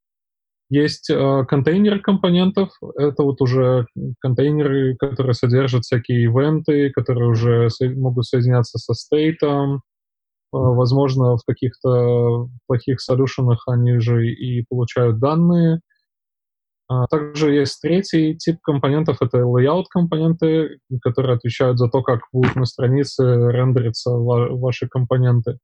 Есть 0.69 1.11
э, 1.11 1.45
контейнеры 1.47 2.01
компонентов. 2.01 2.71
Это 2.97 3.23
вот 3.23 3.41
уже 3.41 3.87
контейнеры, 4.21 4.97
которые 4.97 5.35
содержат 5.35 5.85
всякие 5.85 6.25
ивенты, 6.25 6.91
которые 6.91 7.29
уже 7.29 7.69
могут 7.81 8.27
соединяться 8.27 8.79
со 8.79 8.95
стейтом, 8.95 9.83
Э, 10.53 10.59
возможно, 10.59 11.37
в 11.37 11.45
каких-то 11.47 12.49
плохих 12.67 13.01
солюшенах 13.01 13.65
они 13.67 13.99
же 13.99 14.29
и 14.29 14.65
получают 14.69 15.19
данные. 15.19 15.81
А 16.89 17.07
также 17.09 17.53
есть 17.53 17.81
третий 17.83 18.37
тип 18.37 18.61
компонентов, 18.63 19.21
это 19.21 19.39
layout 19.39 19.87
компоненты, 19.91 20.79
которые 21.03 21.37
отвечают 21.37 21.79
за 21.79 21.89
то, 21.89 22.03
как 22.03 22.21
будут 22.33 22.55
на 22.55 22.65
странице 22.65 23.25
рендериться 23.25 24.13
ваши 24.13 24.89
компоненты. 24.89 25.59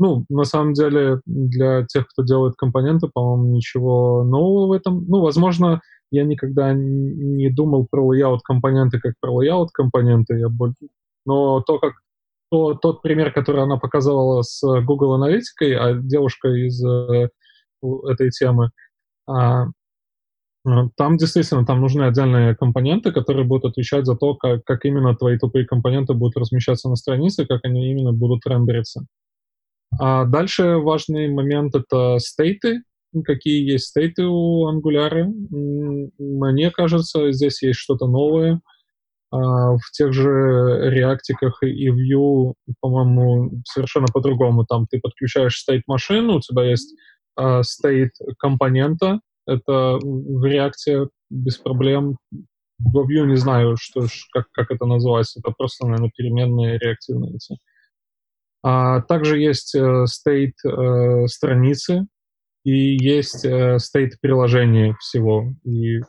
Ну, 0.00 0.24
на 0.30 0.44
самом 0.44 0.72
деле, 0.72 1.20
для 1.26 1.84
тех, 1.86 2.08
кто 2.08 2.22
делает 2.22 2.54
компоненты, 2.56 3.06
по-моему, 3.12 3.54
ничего 3.54 4.24
нового 4.24 4.68
в 4.68 4.72
этом. 4.72 5.04
Ну, 5.06 5.20
возможно, 5.20 5.82
я 6.10 6.24
никогда 6.24 6.72
не 6.72 7.50
думал 7.50 7.86
про 7.88 8.16
layout 8.16 8.38
компоненты 8.42 8.98
как 8.98 9.12
про 9.20 9.30
layout 9.30 9.68
компоненты, 9.74 10.38
я 10.38 10.48
но 11.26 11.60
то, 11.60 11.78
как 11.78 11.92
то, 12.50 12.72
тот 12.72 13.02
пример, 13.02 13.30
который 13.30 13.62
она 13.62 13.76
показывала 13.76 14.40
с 14.40 14.62
Google 14.80 15.12
Аналитикой, 15.12 15.76
а 15.76 15.92
девушка 15.92 16.48
из 16.48 16.82
э, 16.82 17.28
этой 18.08 18.30
темы, 18.30 18.70
а, 19.28 19.66
ну, 20.64 20.90
там 20.96 21.18
действительно 21.18 21.66
там 21.66 21.82
нужны 21.82 22.04
отдельные 22.04 22.56
компоненты, 22.56 23.12
которые 23.12 23.46
будут 23.46 23.72
отвечать 23.72 24.06
за 24.06 24.16
то, 24.16 24.34
как, 24.34 24.64
как 24.64 24.86
именно 24.86 25.14
твои 25.14 25.36
тупые 25.38 25.66
компоненты 25.66 26.14
будут 26.14 26.38
размещаться 26.38 26.88
на 26.88 26.96
странице, 26.96 27.44
как 27.44 27.60
они 27.64 27.90
именно 27.90 28.14
будут 28.14 28.46
рендериться. 28.46 29.04
А 29.98 30.24
дальше 30.24 30.76
важный 30.76 31.28
момент— 31.28 31.74
это 31.74 32.18
стейты. 32.18 32.82
Какие 33.24 33.72
есть 33.72 33.86
стейты 33.86 34.24
у 34.24 34.70
Angular? 34.70 35.24
Мне 36.18 36.70
кажется, 36.70 37.32
здесь 37.32 37.62
есть 37.62 37.78
что-то 37.78 38.06
новое. 38.06 38.60
А, 39.32 39.76
в 39.76 39.90
тех 39.92 40.12
же 40.12 40.90
реактиках 40.90 41.62
и 41.62 41.88
Vue, 41.88 42.54
по-моему, 42.80 43.62
совершенно 43.64 44.06
по-другому. 44.12 44.64
Там 44.66 44.86
ты 44.88 45.00
подключаешь 45.00 45.64
state 45.68 45.82
машину, 45.86 46.36
у 46.36 46.40
тебя 46.40 46.64
есть 46.64 46.96
uh, 47.38 47.62
state 47.62 48.10
компонента, 48.38 49.20
это 49.46 49.98
в 50.02 50.44
реакте 50.44 51.08
без 51.30 51.58
проблем. 51.58 52.16
В 52.78 52.98
Vue 52.98 53.26
не 53.26 53.36
знаю, 53.36 53.76
что, 53.78 54.06
как, 54.32 54.46
как 54.52 54.72
это 54.72 54.84
называется, 54.86 55.38
это 55.38 55.54
просто, 55.56 55.86
наверное, 55.86 56.10
переменные 56.16 56.78
реактивные 56.78 57.36
эти. 57.36 57.56
А 58.62 59.00
также 59.02 59.38
есть 59.38 59.74
uh, 59.74 60.04
state 60.04 60.52
uh, 60.66 61.26
страницы, 61.26 62.06
и 62.64 62.96
есть 63.02 63.44
э, 63.44 63.76
state 63.76 64.12
приложения 64.20 64.94
всего. 65.00 65.46
И 65.64 66.00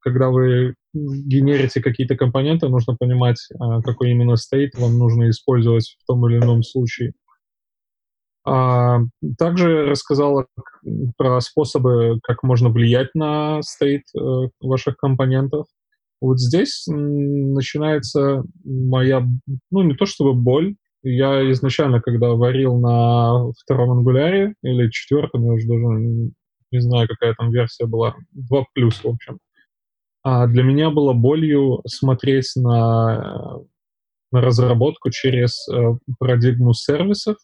когда 0.00 0.30
вы 0.30 0.74
генерите 0.94 1.82
какие-то 1.82 2.16
компоненты, 2.16 2.68
нужно 2.68 2.96
понимать, 2.96 3.36
э, 3.52 3.82
какой 3.84 4.12
именно 4.12 4.34
state 4.34 4.70
вам 4.78 4.98
нужно 4.98 5.28
использовать 5.28 5.96
в 6.00 6.06
том 6.06 6.26
или 6.28 6.38
ином 6.38 6.62
случае. 6.62 7.12
А, 8.48 9.00
также 9.36 9.86
рассказала 9.86 10.46
про 11.16 11.40
способы, 11.40 12.20
как 12.22 12.42
можно 12.42 12.70
влиять 12.70 13.14
на 13.14 13.60
э, 13.82 13.98
ваших 14.60 14.96
компонентов. 14.96 15.66
Вот 16.22 16.40
здесь 16.40 16.84
начинается 16.86 18.44
моя, 18.64 19.26
ну 19.70 19.82
не 19.82 19.94
то 19.94 20.06
чтобы 20.06 20.32
боль, 20.32 20.76
я 21.08 21.50
изначально, 21.52 22.00
когда 22.00 22.30
варил 22.30 22.78
на 22.78 23.52
втором 23.52 23.92
ангуляре 23.92 24.54
или 24.62 24.90
четвертом, 24.90 25.44
я 25.44 25.52
уже 25.52 25.66
даже 25.68 26.32
не 26.72 26.80
знаю, 26.80 27.06
какая 27.08 27.34
там 27.34 27.50
версия 27.50 27.86
была, 27.86 28.16
2 28.32 28.64
плюс, 28.74 29.02
в 29.04 29.08
общем. 29.08 29.38
А 30.24 30.48
для 30.48 30.64
меня 30.64 30.90
было 30.90 31.12
болью 31.12 31.80
смотреть 31.86 32.50
на, 32.56 33.60
на 34.32 34.40
разработку 34.40 35.10
через 35.10 35.68
э, 35.68 35.96
парадигму 36.18 36.74
сервисов, 36.74 37.36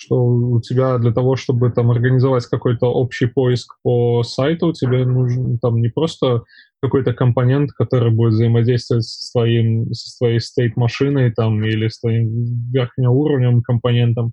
что 0.00 0.24
у 0.24 0.60
тебя 0.60 0.98
для 0.98 1.12
того, 1.12 1.36
чтобы 1.36 1.70
там 1.70 1.90
организовать 1.90 2.46
какой-то 2.46 2.86
общий 2.86 3.26
поиск 3.26 3.76
по 3.82 4.22
сайту, 4.22 4.72
тебе 4.72 5.04
нужен 5.04 5.58
там 5.58 5.80
не 5.80 5.88
просто 5.88 6.44
какой-то 6.82 7.12
компонент, 7.12 7.72
который 7.72 8.10
будет 8.10 8.32
взаимодействовать 8.32 9.04
с 9.04 9.30
твоим, 9.30 9.92
с 9.92 10.16
твоей 10.16 10.38
state-машиной 10.38 11.32
там 11.32 11.62
или 11.62 11.88
с 11.88 12.00
твоим 12.00 12.30
верхним 12.72 13.10
уровнем 13.10 13.62
компонентом. 13.62 14.32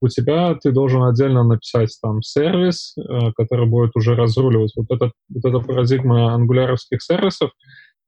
У 0.00 0.06
тебя 0.06 0.54
ты 0.54 0.70
должен 0.70 1.02
отдельно 1.02 1.42
написать 1.42 1.90
там 2.00 2.22
сервис, 2.22 2.94
э, 2.96 3.32
который 3.36 3.66
будет 3.66 3.96
уже 3.96 4.14
разруливать. 4.14 4.72
Вот, 4.76 4.86
этот, 4.90 5.10
вот 5.28 5.44
эта 5.44 5.58
парадигма 5.58 6.34
ангуляровских 6.34 7.02
сервисов, 7.02 7.50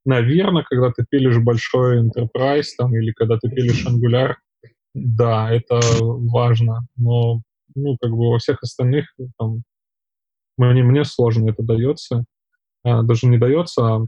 наверное, 0.05 0.65
когда 0.71 0.93
ты 0.93 1.05
пилишь 1.11 1.39
большой 1.39 2.05
enterprise 2.05 2.69
там, 2.79 2.95
или 2.95 3.11
когда 3.11 3.37
ты 3.39 3.49
пилишь 3.51 3.85
Angular, 3.85 4.35
да, 4.95 5.51
это 5.51 5.81
важно, 6.01 6.87
но 6.97 7.41
ну, 7.75 7.97
как 8.01 8.11
бы 8.11 8.31
во 8.31 8.39
всех 8.39 8.63
остальных 8.63 9.07
там, 9.39 9.63
мне, 10.57 10.83
мне 10.83 11.05
сложно 11.05 11.51
это 11.51 11.63
дается. 11.63 12.25
А, 12.83 13.03
даже 13.03 13.27
не 13.27 13.39
дается, 13.39 13.87
а 13.87 14.07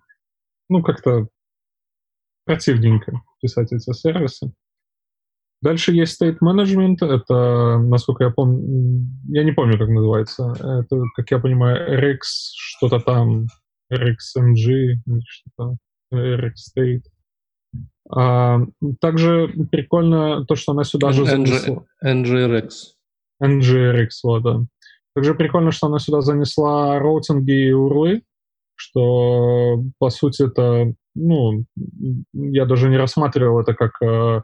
ну, 0.68 0.82
как-то 0.82 1.28
противненько 2.44 3.20
писать 3.40 3.72
эти 3.72 3.92
сервисы. 3.92 4.52
Дальше 5.60 5.92
есть 5.92 6.20
state 6.20 6.38
management, 6.42 6.96
это, 7.06 7.78
насколько 7.78 8.24
я 8.24 8.30
помню, 8.30 9.06
я 9.28 9.44
не 9.44 9.52
помню, 9.52 9.78
как 9.78 9.88
называется, 9.88 10.52
это, 10.58 11.02
как 11.14 11.30
я 11.30 11.38
понимаю, 11.38 12.00
RX, 12.00 12.18
что-то 12.56 12.98
там, 12.98 13.46
RxMG, 13.92 14.96
что-то, 15.28 15.76
RX 16.12 16.52
state. 16.76 17.02
А, 18.10 18.60
также 19.00 19.48
прикольно 19.70 20.44
то, 20.44 20.54
что 20.56 20.72
она 20.72 20.84
сюда 20.84 21.12
же 21.12 21.24
занесла. 21.24 21.84
NGRX. 22.04 22.70
NGRX, 23.42 24.08
вот, 24.24 24.42
да. 24.42 24.60
Также 25.14 25.34
прикольно, 25.34 25.72
что 25.72 25.88
она 25.88 25.98
сюда 25.98 26.20
занесла 26.20 26.98
роутинги 26.98 27.68
и 27.68 27.72
урлы, 27.72 28.22
что, 28.76 29.82
по 29.98 30.10
сути, 30.10 30.44
это, 30.48 30.94
ну, 31.14 31.64
я 32.32 32.64
даже 32.64 32.88
не 32.88 32.96
рассматривал 32.96 33.60
это 33.60 33.74
как 33.74 33.92
э, 34.02 34.40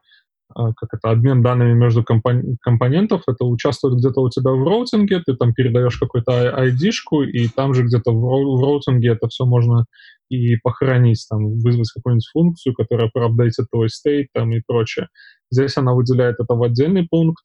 а, 0.55 0.73
как 0.75 0.95
это, 0.95 1.11
обмен 1.11 1.43
данными 1.43 1.75
между 1.75 2.03
компон- 2.03 2.57
компонентов, 2.63 3.23
это 3.27 3.45
участвует 3.45 3.99
где-то 3.99 4.21
у 4.23 4.31
тебя 4.31 4.51
в 4.51 4.67
роутинге, 4.67 5.23
ты 5.25 5.35
там 5.35 5.53
передаешь 5.53 5.99
какую-то 5.99 6.33
ID-шку, 6.33 7.25
и 7.25 7.49
там 7.49 7.75
же 7.75 7.83
где-то 7.83 8.13
в 8.13 8.61
роутинге 8.61 9.11
это 9.11 9.29
все 9.29 9.45
можно 9.45 9.85
и 10.29 10.57
похоронить, 10.57 11.27
там, 11.29 11.59
вызвать 11.59 11.91
какую-нибудь 11.93 12.29
функцию, 12.33 12.75
которая 12.75 13.11
проапдейтит 13.13 13.67
твой 13.71 13.89
стейт 13.89 14.29
там 14.33 14.53
и 14.53 14.63
прочее. 14.67 15.09
Здесь 15.51 15.77
она 15.77 15.95
выделяет 15.95 16.37
это 16.39 16.55
в 16.55 16.63
отдельный 16.63 17.07
пункт. 17.09 17.45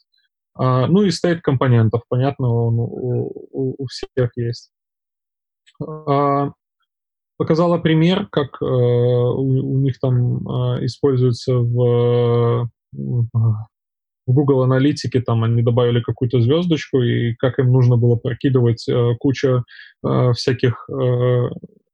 А, 0.56 0.88
ну 0.88 1.04
и 1.04 1.12
стейт 1.12 1.42
компонентов, 1.42 2.02
понятно, 2.10 2.48
он 2.48 2.80
у, 2.80 3.32
у, 3.52 3.76
у 3.78 3.88
всех 3.88 4.32
есть. 4.36 4.72
А, 5.82 6.52
показала 7.38 7.78
пример, 7.78 8.28
как 8.32 8.62
э, 8.62 8.66
у, 8.66 9.76
у 9.76 9.80
них 9.80 10.00
там 10.00 10.48
э, 10.48 10.86
используется 10.86 11.56
в 11.58 12.70
в 14.26 14.34
Google 14.34 14.64
аналитике 14.64 15.22
там 15.22 15.44
они 15.44 15.62
добавили 15.62 16.02
какую-то 16.02 16.40
звездочку, 16.42 17.02
и 17.02 17.36
как 17.36 17.60
им 17.60 17.72
нужно 17.72 17.98
было 17.98 18.16
прокидывать 18.16 18.88
э, 18.88 19.16
кучу 19.20 19.64
э, 20.06 20.32
всяких 20.34 20.90
э, 20.90 21.50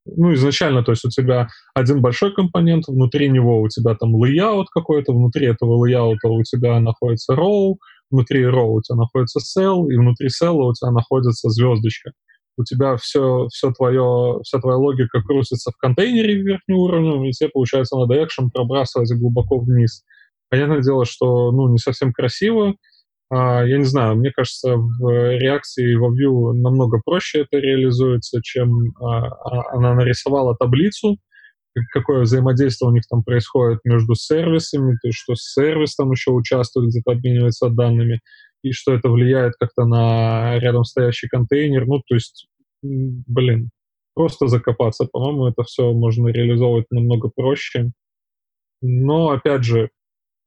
ну, 0.06 0.34
изначально, 0.34 0.84
то 0.84 0.92
есть 0.92 1.06
у 1.06 1.10
тебя 1.10 1.50
один 1.74 2.02
большой 2.02 2.34
компонент, 2.34 2.88
внутри 2.88 3.30
него 3.30 3.62
у 3.62 3.68
тебя 3.68 3.96
там 3.96 4.16
layout 4.16 4.66
какой-то, 4.74 5.14
внутри 5.14 5.48
этого 5.48 5.86
layout 5.86 6.18
у 6.24 6.44
тебя 6.44 6.80
находится 6.80 7.34
row, 7.34 7.76
внутри 8.10 8.44
row 8.44 8.70
у 8.70 8.82
тебя 8.82 8.98
находится 8.98 9.40
cell, 9.40 9.88
и 9.90 9.98
внутри 9.98 10.28
cell 10.28 10.56
у 10.56 10.74
тебя 10.74 10.92
находится 10.92 11.50
звездочка. 11.50 12.12
У 12.58 12.64
тебя 12.64 12.98
все, 12.98 13.48
все 13.54 13.72
твое, 13.72 14.40
вся 14.44 14.60
твоя 14.60 14.78
логика 14.78 15.22
крутится 15.22 15.72
в 15.72 15.78
контейнере 15.78 16.36
верхнего 16.36 16.80
уровня, 16.80 17.30
и 17.30 17.32
тебе, 17.32 17.50
получается, 17.50 17.98
надо 17.98 18.22
экшен 18.22 18.50
пробрасывать 18.50 19.14
глубоко 19.18 19.60
вниз. 19.60 20.04
Понятное 20.50 20.82
дело, 20.82 21.06
что 21.06 21.52
ну, 21.52 21.70
не 21.70 21.78
совсем 21.78 22.12
красиво. 22.12 22.76
А, 23.32 23.64
я 23.64 23.78
не 23.78 23.86
знаю, 23.86 24.16
мне 24.16 24.32
кажется, 24.32 24.76
в 24.76 25.38
реакции 25.38 25.96
во 25.96 26.10
Vue 26.10 26.54
намного 26.54 27.00
проще 27.04 27.42
это 27.42 27.58
реализуется, 27.58 28.42
чем 28.42 28.94
а, 29.00 29.28
а, 29.28 29.76
она 29.76 29.94
нарисовала 29.94 30.56
таблицу, 30.56 31.18
какое 31.94 32.22
взаимодействие 32.22 32.90
у 32.90 32.94
них 32.94 33.04
там 33.08 33.24
происходит 33.24 33.80
между 33.84 34.16
сервисами, 34.16 34.98
то 35.02 35.08
есть 35.08 35.20
что 35.20 35.36
сервис 35.36 35.96
там 35.96 36.12
еще 36.12 36.32
участвует, 36.32 36.90
где-то 36.90 37.12
обменивается 37.12 37.70
данными, 37.70 38.20
и 38.64 38.72
что 38.72 38.94
это 38.94 39.10
влияет 39.10 39.54
как-то 39.60 39.86
на 39.86 40.58
рядом 40.60 40.84
стоящий 40.84 41.28
контейнер. 41.28 41.86
Ну, 41.86 42.02
то 42.08 42.16
есть, 42.16 42.48
блин, 42.82 43.70
просто 44.16 44.48
закопаться. 44.48 45.06
По-моему, 45.06 45.48
это 45.48 45.64
все 45.64 45.94
можно 45.94 46.28
реализовывать 46.28 46.88
намного 46.92 47.30
проще. 47.34 47.92
Но, 48.82 49.30
опять 49.30 49.64
же, 49.64 49.90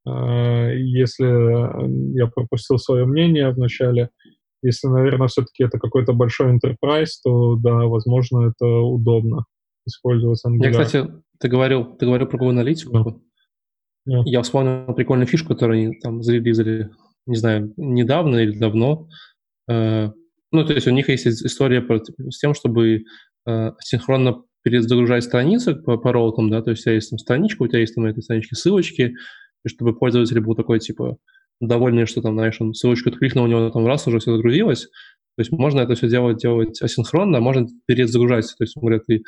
если 0.04 1.26
э, 1.26 2.14
я 2.16 2.26
пропустил 2.26 2.78
свое 2.78 3.04
мнение 3.04 3.50
в 3.50 3.58
начале, 3.58 4.10
если, 4.62 4.88
наверное, 4.88 5.28
все-таки 5.28 5.64
это 5.64 5.78
какой-то 5.78 6.12
большой 6.12 6.56
enterprise, 6.56 7.10
то 7.22 7.56
да, 7.56 7.86
возможно, 7.86 8.48
это 8.48 8.66
удобно 8.66 9.44
использовать 9.86 10.40
Angular. 10.46 10.64
Я, 10.64 10.70
кстати, 10.70 11.10
ты 11.38 11.48
говорил, 11.48 11.96
ты 11.96 12.06
говорил 12.06 12.26
про 12.26 12.38
Google 12.38 12.50
аналитику. 12.50 12.96
Yeah. 14.08 14.18
Yeah. 14.18 14.22
Я 14.24 14.42
вспомнил 14.42 14.92
прикольную 14.94 15.26
фишку, 15.26 15.54
которую 15.54 15.78
они 15.78 16.00
там 16.00 16.22
зарелизали, 16.22 16.90
не 17.26 17.36
знаю, 17.36 17.72
недавно 17.76 18.36
или 18.38 18.58
давно. 18.58 19.08
Э, 19.68 20.10
ну, 20.50 20.66
то 20.66 20.72
есть 20.74 20.86
у 20.86 20.90
них 20.90 21.08
есть 21.08 21.26
история 21.26 21.80
про, 21.80 21.98
с 21.98 22.38
тем, 22.38 22.54
чтобы 22.54 23.04
синхронно 23.80 24.44
перезагружать 24.62 25.24
страницы 25.24 25.74
по, 25.74 25.96
по 25.98 26.12
роутам, 26.12 26.50
да, 26.50 26.62
то 26.62 26.70
есть 26.70 26.82
у 26.82 26.84
тебя 26.84 26.94
есть 26.94 27.10
там 27.10 27.18
страничка, 27.18 27.62
у 27.62 27.66
тебя 27.66 27.80
есть 27.80 27.94
там 27.94 28.04
на 28.04 28.08
этой 28.08 28.22
страничке 28.22 28.54
ссылочки, 28.54 29.14
и 29.64 29.68
чтобы 29.68 29.94
пользователь 29.94 30.40
был 30.40 30.54
такой, 30.54 30.80
типа, 30.80 31.18
довольный, 31.60 32.06
что 32.06 32.22
там, 32.22 32.34
знаешь, 32.34 32.60
он 32.60 32.74
ссылочку 32.74 33.10
откликнул, 33.10 33.44
у 33.44 33.48
него 33.48 33.70
там 33.70 33.86
раз 33.86 34.06
уже 34.06 34.18
все 34.18 34.34
загрузилось. 34.36 34.88
То 35.36 35.40
есть 35.40 35.52
можно 35.52 35.80
это 35.80 35.94
все 35.94 36.08
делать, 36.08 36.38
делать 36.38 36.80
асинхронно, 36.82 37.38
а 37.38 37.40
можно 37.40 37.66
перезагружать. 37.86 38.46
То 38.58 38.64
есть, 38.64 38.76
говорят, 38.76 39.04
ты 39.06 39.22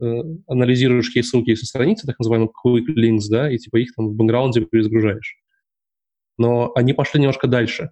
э, 0.00 0.04
анализируешь 0.46 1.08
какие 1.08 1.22
ссылки 1.22 1.54
со 1.54 1.66
страницы, 1.66 2.06
так 2.06 2.18
называемые 2.18 2.48
quick 2.48 2.86
links, 2.96 3.28
да, 3.28 3.52
и 3.52 3.58
типа 3.58 3.76
их 3.76 3.94
там 3.94 4.08
в 4.08 4.14
бэкграунде 4.14 4.64
перезагружаешь. 4.64 5.36
Но 6.38 6.72
они 6.74 6.94
пошли 6.94 7.20
немножко 7.20 7.48
дальше. 7.48 7.90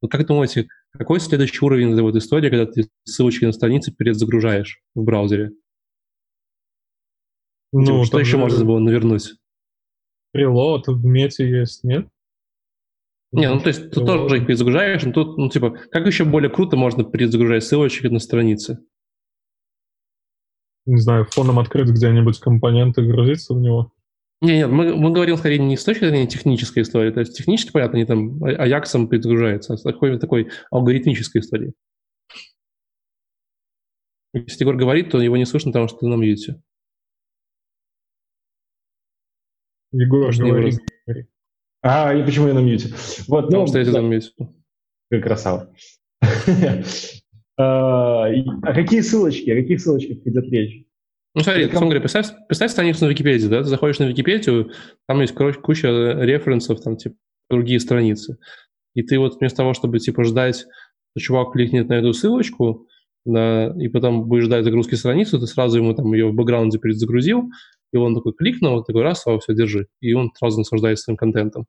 Вот 0.00 0.10
как 0.10 0.26
думаете, 0.26 0.68
какой 0.92 1.20
следующий 1.20 1.64
уровень 1.64 1.92
этой 1.92 2.02
вот 2.02 2.16
истории, 2.16 2.50
когда 2.50 2.66
ты 2.66 2.88
ссылочки 3.04 3.44
на 3.44 3.52
страницы 3.52 3.92
перезагружаешь 3.92 4.80
в 4.94 5.02
браузере? 5.02 5.52
Ну, 7.72 7.84
типа, 7.84 8.04
что 8.04 8.18
еще 8.20 8.32
же... 8.32 8.38
можно 8.38 8.64
было 8.64 8.78
навернуть? 8.78 9.34
Прилот 10.32 10.88
в 10.88 11.04
мете 11.04 11.48
есть, 11.48 11.84
нет? 11.84 12.08
Не, 13.32 13.48
ну 13.48 13.60
то 13.60 13.68
есть 13.68 13.90
ты 13.90 14.04
тоже 14.04 14.38
их 14.38 14.46
перезагружаешь, 14.46 15.02
но 15.02 15.12
тут, 15.12 15.38
ну 15.38 15.48
типа, 15.48 15.70
как 15.90 16.06
еще 16.06 16.24
более 16.24 16.50
круто 16.50 16.76
можно 16.76 17.02
перезагружать 17.02 17.64
ссылочки 17.64 18.06
на 18.06 18.18
странице? 18.18 18.78
Не 20.84 20.98
знаю, 20.98 21.24
фоном 21.24 21.58
открыть 21.58 21.88
где-нибудь 21.88 22.38
компоненты, 22.40 23.02
грузиться 23.02 23.54
в 23.54 23.60
него. 23.60 23.92
Не, 24.42 24.56
нет, 24.56 24.70
мы, 24.70 24.94
мы 24.96 25.12
говорим 25.12 25.36
скорее 25.36 25.58
не 25.58 25.76
с 25.76 25.84
точки 25.84 26.04
зрения 26.04 26.26
технической 26.26 26.82
истории, 26.82 27.12
то 27.12 27.20
есть 27.20 27.36
технически, 27.36 27.70
понятно, 27.70 27.98
они 27.98 28.06
там 28.06 28.42
Аяксом 28.42 29.08
перезагружаются, 29.08 29.74
а 29.74 29.76
с 29.76 29.82
такой, 29.82 30.18
такой 30.18 30.50
алгоритмической 30.70 31.40
истории. 31.40 31.74
Если 34.34 34.64
Егор 34.64 34.76
говорит, 34.76 35.10
то 35.10 35.20
его 35.20 35.36
не 35.36 35.44
слышно, 35.44 35.70
потому 35.70 35.88
что 35.88 35.98
ты 35.98 36.06
на 36.06 36.16
мьюте. 36.16 36.60
Егор, 39.92 40.34
говори. 40.36 40.72
А, 41.82 42.14
и 42.14 42.24
почему 42.24 42.48
я 42.48 42.54
на 42.54 42.60
мьюте? 42.60 42.88
Вот, 43.28 43.46
Потому 43.46 43.62
ну, 43.62 43.66
что 43.66 43.78
я 43.78 43.84
да. 43.84 44.00
на 44.00 44.06
мьюте. 44.06 44.32
Красава. 45.10 45.72
А, 47.58 48.28
а 48.28 48.74
какие 48.74 49.02
ссылочки? 49.02 49.50
О 49.50 49.60
каких 49.60 49.78
ссылочках 49.78 50.26
идет 50.26 50.44
речь? 50.50 50.86
Ну, 51.34 51.42
смотри, 51.42 51.68
ком... 51.68 51.84
говоря, 51.84 52.00
представь, 52.00 52.28
представь 52.48 52.70
страницу 52.70 53.04
на 53.04 53.10
Википедии, 53.10 53.46
да, 53.46 53.58
ты 53.62 53.68
заходишь 53.68 53.98
на 53.98 54.04
Википедию, 54.04 54.72
там 55.06 55.20
есть 55.20 55.34
короче, 55.34 55.60
куча 55.60 55.88
референсов, 55.88 56.80
там, 56.80 56.96
типа, 56.96 57.14
другие 57.50 57.78
страницы. 57.78 58.38
И 58.94 59.02
ты 59.02 59.18
вот 59.18 59.38
вместо 59.38 59.58
того, 59.58 59.74
чтобы, 59.74 59.98
типа, 59.98 60.24
ждать, 60.24 60.56
что 60.56 61.20
чувак 61.20 61.52
кликнет 61.52 61.88
на 61.88 61.94
эту 61.94 62.14
ссылочку, 62.14 62.86
да, 63.24 63.72
и 63.78 63.88
потом 63.88 64.24
будешь 64.24 64.44
ждать 64.44 64.64
загрузки 64.64 64.94
страницы, 64.94 65.38
ты 65.38 65.46
сразу 65.46 65.78
ему 65.78 65.94
там 65.94 66.12
ее 66.12 66.28
в 66.28 66.34
бэкграунде 66.34 66.78
перезагрузил, 66.78 67.50
и 67.92 67.96
он 67.96 68.14
такой 68.14 68.32
кликнул, 68.32 68.82
такой 68.84 69.02
раз, 69.02 69.26
а 69.26 69.38
все, 69.38 69.54
держи. 69.54 69.86
И 70.00 70.12
он 70.14 70.30
сразу 70.34 70.58
наслаждается 70.58 71.04
своим 71.04 71.16
контентом. 71.16 71.66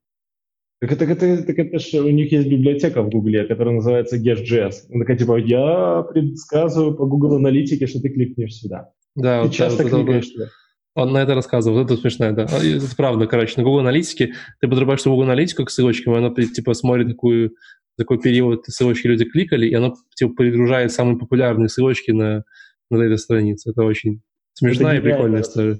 Так 0.80 0.92
это, 0.92 1.06
это, 1.06 1.44
так 1.44 1.58
это 1.58 1.80
же 1.80 2.02
у 2.02 2.10
них 2.10 2.32
есть 2.32 2.50
библиотека 2.50 3.04
в 3.04 3.10
Гугле, 3.10 3.46
которая 3.46 3.76
называется 3.76 4.18
Guest.js. 4.18 4.74
Он 4.90 5.00
такая, 5.00 5.18
типа, 5.18 5.38
я 5.38 6.02
предсказываю 6.02 6.94
по 6.96 7.06
Google 7.06 7.36
аналитике, 7.36 7.88
что 7.88 8.02
ты 8.02 8.10
кликнешь 8.10 8.56
сюда. 8.56 8.90
Да, 9.16 9.42
ты 9.42 9.48
вот, 9.48 9.56
часто 9.56 9.84
вот, 9.84 9.92
кликаешь 9.92 10.28
туда. 10.28 10.48
Он 10.96 11.12
на 11.12 11.24
это 11.24 11.36
рассказывал, 11.36 11.80
это 11.80 11.96
смешно, 11.96 12.32
да. 12.34 12.44
Это 12.44 12.96
правда, 12.96 13.28
короче, 13.28 13.54
на 13.58 13.64
Google 13.64 13.80
аналитике 13.80 14.34
ты 14.60 14.68
подрубаешь 14.68 15.04
Google 15.04 15.24
аналитику 15.24 15.66
к 15.66 15.72
ссылочкам, 15.72 16.16
и 16.16 16.18
она 16.18 16.34
типа 16.34 16.74
смотрит, 16.74 17.08
какую 17.08 17.54
такой 17.98 18.20
период 18.20 18.66
ссылочки 18.66 19.08
люди 19.08 19.26
кликали, 19.26 19.68
и 19.68 19.74
оно 19.74 19.96
типа 20.16 20.34
перегружает 20.36 20.92
самые 20.92 21.18
популярные 21.18 21.70
ссылочки 21.70 22.12
на, 22.12 22.44
на 22.90 23.02
этой 23.02 23.18
странице. 23.18 23.72
Это 23.72 23.84
очень 23.84 24.22
смешная 24.54 24.98
это 24.98 25.08
и 25.08 25.12
прикольная 25.12 25.42
история. 25.42 25.80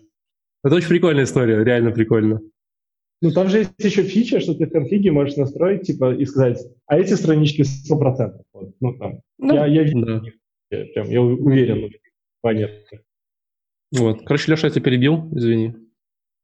Это 0.64 0.76
очень 0.76 0.90
прикольная 0.90 1.26
история, 1.26 1.64
реально 1.64 1.92
прикольно. 1.92 2.42
Ну, 3.22 3.32
там 3.32 3.48
же 3.48 3.60
есть 3.60 3.72
еще 3.80 4.04
фича, 4.04 4.40
что 4.40 4.54
ты 4.54 4.66
в 4.66 4.72
конфиге 4.72 5.12
можешь 5.12 5.38
настроить, 5.38 5.84
типа, 5.84 6.14
и 6.14 6.26
сказать, 6.26 6.60
а 6.88 6.98
эти 6.98 7.14
странички 7.14 7.62
100%. 7.62 8.42
Вот, 8.54 8.76
ну, 8.80 8.98
там. 8.98 9.22
Ну, 9.38 9.54
я, 9.54 9.66
я, 9.66 9.92
да. 9.94 10.22
я, 10.72 10.86
прям, 10.88 11.10
я 11.10 11.22
уверен, 11.22 11.90
понятно. 12.42 13.00
Вот. 13.92 14.24
Короче, 14.26 14.52
Леша, 14.52 14.68
я 14.68 14.72
тебя 14.72 14.84
перебил, 14.84 15.30
извини. 15.34 15.76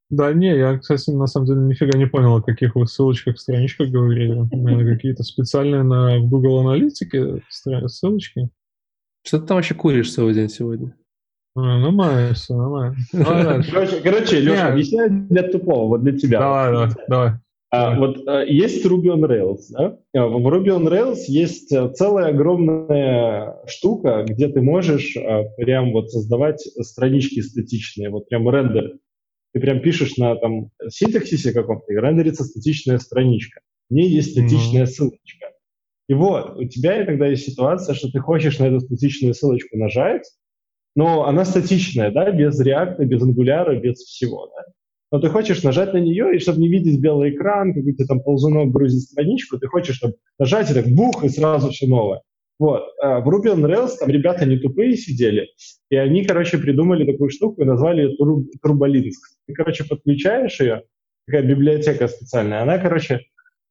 Да, 0.10 0.34
не, 0.34 0.56
я, 0.58 0.78
кстати, 0.78 1.12
на 1.12 1.28
самом 1.28 1.48
деле 1.48 1.60
нифига 1.60 1.98
не 1.98 2.08
понял, 2.08 2.36
о 2.36 2.42
каких 2.42 2.76
вы 2.76 2.88
ссылочках, 2.88 3.40
страничках 3.40 3.90
говорили. 3.90 4.48
Наверное, 4.52 4.96
какие-то 4.96 5.24
специальные 5.24 5.84
на 5.84 6.20
Google 6.20 6.60
Аналитике 6.60 7.44
ссылочки. 7.50 8.50
Что 9.26 9.40
ты 9.40 9.48
там 9.48 9.58
вообще 9.58 9.76
куришь 9.76 10.14
целый 10.14 10.34
день 10.34 10.50
сегодня? 10.50 10.96
А, 11.60 11.80
нормально 11.80 12.34
все, 12.34 12.56
нормально. 12.56 12.96
Короче, 13.72 14.02
короче 14.02 14.40
Леша, 14.40 14.70
объясняю 14.70 15.10
для 15.30 15.44
тупого, 15.44 15.88
вот 15.88 16.04
для 16.04 16.18
тебя. 16.18 16.40
Давай, 16.40 16.72
давай, 16.72 16.90
давай. 17.08 17.32
А, 17.72 18.00
вот 18.00 18.28
а, 18.28 18.44
есть 18.44 18.84
Ruby 18.86 19.08
on 19.08 19.22
Rails, 19.22 19.66
да? 19.70 19.98
А, 20.16 20.28
в 20.28 20.48
Ruby 20.48 20.70
on 20.70 20.88
Rails 20.88 21.26
есть 21.28 21.72
а, 21.72 21.90
целая 21.90 22.30
огромная 22.30 23.58
штука, 23.68 24.26
где 24.28 24.48
ты 24.48 24.62
можешь 24.62 25.16
а, 25.18 25.44
прям 25.58 25.92
вот 25.92 26.10
создавать 26.10 26.62
странички 26.62 27.42
статичные, 27.42 28.10
вот 28.10 28.28
прям 28.28 28.50
рендер. 28.50 28.98
Ты 29.54 29.60
прям 29.60 29.82
пишешь 29.82 30.18
на 30.18 30.36
там 30.36 30.70
синтаксисе 30.90 31.52
каком-то, 31.54 31.92
и 31.92 31.96
рендерится 31.96 32.44
статичная 32.44 32.98
страничка. 32.98 33.62
В 33.90 33.94
ней 33.94 34.10
есть 34.10 34.32
статичная 34.32 34.84
mm-hmm. 34.84 34.88
ссылочка. 34.88 35.48
И 36.08 36.14
вот, 36.16 36.58
у 36.58 36.64
тебя 36.66 37.04
иногда 37.04 37.28
есть 37.28 37.46
ситуация, 37.46 37.94
что 37.94 38.10
ты 38.10 38.20
хочешь 38.20 38.58
на 38.58 38.66
эту 38.66 38.80
статичную 38.80 39.36
ссылочку 39.36 39.78
нажать, 39.78 40.24
но 41.00 41.26
она 41.26 41.46
статичная, 41.46 42.12
да, 42.12 42.30
без 42.30 42.60
реакта, 42.60 43.06
без 43.06 43.24
ангуляра, 43.24 43.80
без 43.80 44.00
всего, 44.00 44.48
да. 44.48 44.66
Но 45.14 45.20
ты 45.22 45.30
хочешь 45.30 45.64
нажать 45.64 45.94
на 45.94 45.98
нее, 45.98 46.36
и 46.36 46.40
чтобы 46.40 46.60
не 46.60 46.68
видеть 46.68 47.00
белый 47.00 47.34
экран, 47.34 47.74
какой-то 47.74 48.06
там 48.06 48.22
ползунок 48.22 48.70
грузит 48.70 49.04
страничку, 49.04 49.58
ты 49.58 49.68
хочешь 49.68 49.96
чтобы 49.96 50.16
нажать, 50.38 50.70
и 50.70 50.74
так 50.74 50.88
бух, 50.88 51.24
и 51.24 51.30
сразу 51.30 51.70
все 51.70 51.88
новое. 51.88 52.22
Вот. 52.60 52.84
А 53.02 53.22
в 53.22 53.30
Ruby 53.30 53.46
on 53.46 53.66
Rails 53.66 53.92
там 53.98 54.10
ребята 54.10 54.46
не 54.46 54.58
тупые 54.58 54.98
сидели, 54.98 55.48
и 55.90 55.96
они, 55.96 56.26
короче, 56.26 56.58
придумали 56.58 57.10
такую 57.10 57.30
штуку 57.30 57.62
и 57.62 57.66
назвали 57.66 58.02
ее 58.02 58.18
Turbolinks. 58.62 59.22
Ты, 59.48 59.54
короче, 59.54 59.86
подключаешь 59.86 60.60
ее, 60.60 60.84
такая 61.28 61.44
библиотека 61.44 62.10
специальная, 62.10 62.62
она, 62.62 62.78
короче, 62.78 63.22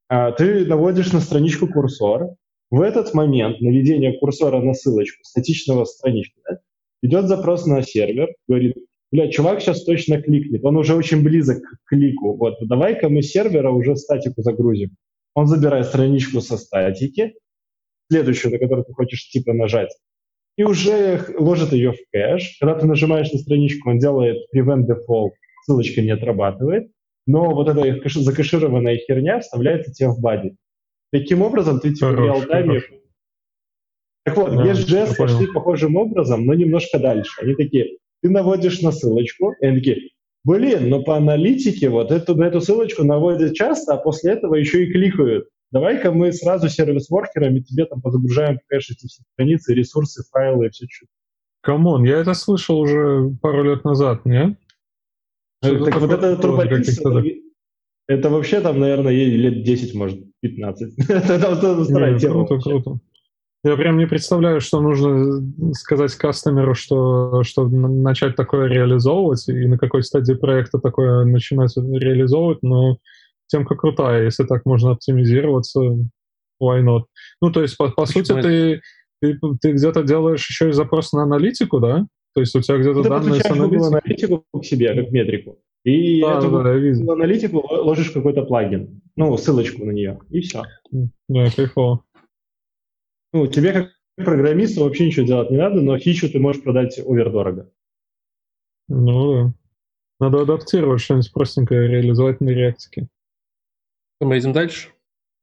а, 0.07 0.31
ты 0.31 0.65
наводишь 0.65 1.13
на 1.13 1.19
страничку 1.19 1.67
курсор, 1.67 2.29
в 2.71 2.81
этот 2.81 3.13
момент 3.13 3.61
наведения 3.61 4.17
курсора 4.17 4.61
на 4.61 4.73
ссылочку 4.73 5.23
статичного 5.23 5.85
странички 5.85 6.39
да, 6.49 6.57
идет 7.01 7.27
запрос 7.27 7.65
на 7.65 7.81
сервер, 7.81 8.29
говорит, 8.47 8.75
бля, 9.11 9.29
чувак 9.29 9.61
сейчас 9.61 9.83
точно 9.83 10.21
кликнет, 10.21 10.63
он 10.63 10.77
уже 10.77 10.95
очень 10.95 11.23
близок 11.23 11.61
к 11.61 11.89
клику, 11.89 12.35
вот, 12.35 12.55
давай-ка 12.61 13.09
мы 13.09 13.21
сервера 13.21 13.71
уже 13.71 13.95
статику 13.95 14.41
загрузим. 14.41 14.95
Он 15.33 15.47
забирает 15.47 15.85
страничку 15.85 16.41
со 16.41 16.57
статики, 16.57 17.33
следующую, 18.11 18.51
на 18.51 18.59
которую 18.59 18.85
ты 18.85 18.93
хочешь 18.93 19.29
типа 19.29 19.53
нажать, 19.53 19.95
и 20.57 20.63
уже 20.63 21.25
ложит 21.37 21.71
ее 21.71 21.93
в 21.93 21.97
кэш. 22.11 22.57
Когда 22.59 22.77
ты 22.77 22.85
нажимаешь 22.85 23.31
на 23.31 23.39
страничку, 23.39 23.91
он 23.91 23.99
делает 23.99 24.37
prevent 24.53 24.85
default, 24.87 25.29
ссылочка 25.63 26.01
не 26.01 26.11
отрабатывает, 26.11 26.91
но 27.25 27.53
вот 27.53 27.69
эта 27.69 28.09
закэшированная 28.09 28.97
херня 28.97 29.39
вставляется 29.39 29.93
тебе 29.93 30.09
в 30.09 30.19
бади. 30.19 30.57
Таким 31.11 31.43
образом, 31.43 31.79
ты 31.79 31.93
типа 31.93 32.11
в 32.11 32.15
реал-тайме... 32.15 32.81
Так 34.29 34.37
вот, 34.37 34.55
да, 34.55 34.71
ESGS 34.71 35.15
пошли 35.17 35.47
похожим 35.47 35.95
образом, 35.95 36.45
но 36.45 36.53
немножко 36.53 36.99
дальше. 36.99 37.31
Они 37.41 37.55
такие, 37.55 37.97
ты 38.21 38.29
наводишь 38.29 38.81
на 38.81 38.91
ссылочку, 38.91 39.53
и 39.61 39.65
они 39.65 39.79
такие, 39.79 40.09
блин, 40.43 40.89
но 40.89 41.03
по 41.03 41.17
аналитике 41.17 41.89
вот 41.89 42.11
эту, 42.11 42.35
на 42.35 42.45
эту 42.45 42.61
ссылочку 42.61 43.03
наводят 43.03 43.53
часто, 43.55 43.93
а 43.93 43.97
после 43.97 44.33
этого 44.33 44.55
еще 44.55 44.85
и 44.85 44.91
кликают. 44.91 45.47
Давай-ка 45.71 46.11
мы 46.11 46.31
сразу 46.33 46.67
сервис-воркерами 46.67 47.59
тебе 47.59 47.85
там 47.85 48.01
подгружаем 48.01 48.59
кэш 48.67 48.89
эти 48.91 49.07
все 49.07 49.23
страницы, 49.33 49.73
ресурсы, 49.73 50.23
файлы 50.31 50.67
и 50.67 50.69
все 50.69 50.85
что 50.89 51.05
Come 51.61 51.86
on, 51.86 52.05
я 52.05 52.17
это 52.17 52.33
слышал 52.33 52.79
уже 52.79 53.31
пару 53.41 53.63
лет 53.63 53.83
назад, 53.83 54.25
не? 54.25 54.57
Что 55.63 55.85
так 55.85 55.99
вот 55.99 56.11
это 56.11 56.37
турболист, 56.37 57.01
это 58.07 58.29
вообще 58.31 58.61
там, 58.61 58.79
наверное, 58.79 59.13
лет 59.13 59.63
10, 59.63 59.93
может, 59.93 60.19
15. 60.39 60.93
это 61.09 61.83
старая 61.83 62.17
тема. 62.17 62.47
Круто, 62.47 62.63
круто. 62.63 62.99
Я 63.63 63.75
прям 63.75 63.97
не 63.97 64.05
представляю, 64.05 64.61
что 64.61 64.79
нужно 64.79 65.43
сказать 65.73 66.15
кастомеру, 66.15 66.75
что, 66.75 67.43
что 67.43 67.67
начать 67.67 68.37
такое 68.37 68.67
реализовывать, 68.67 69.49
и 69.49 69.67
на 69.67 69.77
какой 69.77 70.03
стадии 70.03 70.33
проекта 70.33 70.79
такое 70.79 71.25
начинать 71.25 71.75
реализовывать, 71.75 72.63
но 72.63 72.99
темка 73.47 73.75
крутая, 73.75 74.23
если 74.23 74.45
так 74.45 74.65
можно 74.65 74.91
оптимизироваться, 74.91 75.81
why 76.61 76.81
not? 76.83 77.03
Ну, 77.41 77.51
то 77.51 77.61
есть, 77.61 77.75
по, 77.75 77.89
по 77.89 78.05
сути, 78.05 78.31
ты, 78.41 78.81
ты, 79.21 79.37
ты 79.59 79.71
где-то 79.73 80.03
делаешь 80.03 80.47
еще 80.47 80.69
и 80.69 80.73
запрос 80.73 81.11
на 81.11 81.23
аналитику, 81.23 81.79
да? 81.79 82.07
То 82.35 82.41
есть 82.41 82.55
у 82.55 82.61
тебя 82.61 82.77
где-то 82.77 83.03
ты 83.03 83.09
данные 83.09 83.41
с 83.41 83.45
аналитикой. 83.45 83.87
аналитику 83.87 84.45
к 84.57 84.63
себе, 84.63 84.95
как 84.95 85.11
метрику. 85.11 85.59
И 85.83 86.21
да, 86.21 86.37
эту 86.37 86.51
да, 86.51 86.63
да, 86.63 87.13
аналитику 87.13 87.65
ложишь 87.69 88.11
в 88.11 88.13
какой-то 88.13 88.43
плагин. 88.43 89.01
Ну, 89.15 89.35
ссылочку 89.37 89.85
на 89.85 89.91
нее, 89.91 90.19
и 90.29 90.41
все. 90.41 90.63
Да, 90.91 91.49
кайфово. 91.55 92.03
Ну, 93.33 93.47
тебе 93.47 93.73
как 93.73 93.91
программисту 94.15 94.83
вообще 94.83 95.07
ничего 95.07 95.25
делать 95.25 95.51
не 95.51 95.57
надо, 95.57 95.81
но 95.81 95.97
фичу 95.97 96.29
ты 96.29 96.39
можешь 96.39 96.63
продать 96.63 96.99
овердорого. 96.99 97.71
Ну 98.87 99.33
да. 99.33 99.53
Надо 100.19 100.41
адаптировать 100.41 101.01
что-нибудь 101.01 101.31
простенькое, 101.31 101.87
реализовать 101.87 102.41
на 102.41 102.49
реактике. 102.49 103.07
Мы 104.19 104.37
идем 104.37 104.51
дальше? 104.51 104.89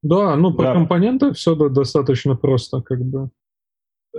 Да, 0.02 0.36
ну, 0.36 0.52
про 0.52 0.64
да. 0.64 0.74
компоненты 0.74 1.32
все 1.32 1.54
достаточно 1.54 2.36
просто, 2.36 2.82
как 2.82 3.02
бы. 3.02 3.30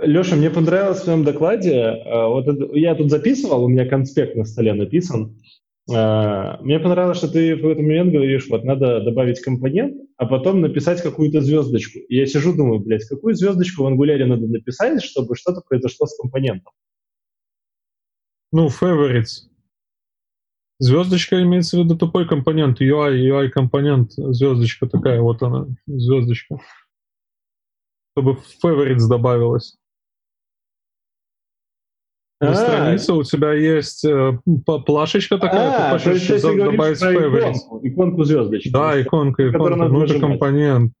Леша, 0.00 0.36
мне 0.36 0.50
понравилось 0.50 1.00
в 1.00 1.04
твоем 1.04 1.24
докладе, 1.24 1.72
э, 1.72 2.26
вот 2.26 2.46
это, 2.46 2.76
я 2.76 2.94
тут 2.94 3.10
записывал, 3.10 3.64
у 3.64 3.68
меня 3.68 3.86
конспект 3.86 4.36
на 4.36 4.44
столе 4.44 4.74
написан, 4.74 5.40
мне 5.88 6.78
понравилось, 6.80 7.16
что 7.16 7.28
ты 7.28 7.56
в 7.56 7.66
этот 7.66 7.78
момент 7.78 8.12
говоришь, 8.12 8.46
вот 8.50 8.62
надо 8.62 9.00
добавить 9.00 9.40
компонент, 9.40 9.96
а 10.18 10.26
потом 10.26 10.60
написать 10.60 11.00
какую-то 11.02 11.40
звездочку. 11.40 11.98
И 11.98 12.16
я 12.16 12.26
сижу, 12.26 12.54
думаю, 12.54 12.80
блядь, 12.80 13.06
какую 13.06 13.34
звездочку 13.34 13.84
в 13.84 13.86
ангуляре 13.86 14.26
надо 14.26 14.46
написать, 14.46 15.02
чтобы 15.02 15.34
что-то 15.34 15.62
произошло 15.66 16.06
с 16.06 16.16
компонентом? 16.18 16.74
Ну, 18.52 18.68
favorites. 18.68 19.48
Звездочка 20.78 21.42
имеется 21.42 21.76
в 21.76 21.84
виду 21.84 21.96
тупой 21.96 22.28
компонент, 22.28 22.80
UI, 22.80 23.16
UI 23.16 23.48
компонент, 23.48 24.12
звездочка 24.12 24.86
такая, 24.86 25.20
вот 25.22 25.42
она, 25.42 25.68
звездочка. 25.86 26.60
Чтобы 28.12 28.38
favorites 28.62 29.08
добавилось. 29.08 29.76
На 32.40 32.52
а, 32.52 32.54
странице 32.54 33.12
у 33.14 33.24
тебя 33.24 33.52
есть 33.52 34.04
э, 34.04 34.38
плашечка 34.86 35.38
такая, 35.38 35.94
а, 35.94 35.98
ты 35.98 36.10
хочешь 36.10 36.40
добавить 36.40 37.02
favorites. 37.02 37.56
Иконку, 37.82 38.22
звездочки. 38.22 38.70
Да, 38.70 39.00
иконка, 39.00 39.48
иконка, 39.48 39.88
ну 39.88 40.04
это 40.04 40.20
компонент. 40.20 40.92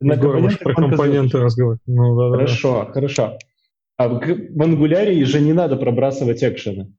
На 0.00 0.16
мы 0.16 0.50
про 0.50 0.74
компоненты 0.74 1.38
разговаривать. 1.38 1.80
Ну, 1.86 2.16
да, 2.16 2.30
хорошо, 2.30 2.84
да. 2.86 2.92
хорошо. 2.92 3.38
А 3.96 4.08
в 4.08 4.18
Angular 4.18 5.24
же 5.24 5.40
не 5.40 5.52
надо 5.52 5.76
пробрасывать 5.76 6.42
экшены. 6.42 6.94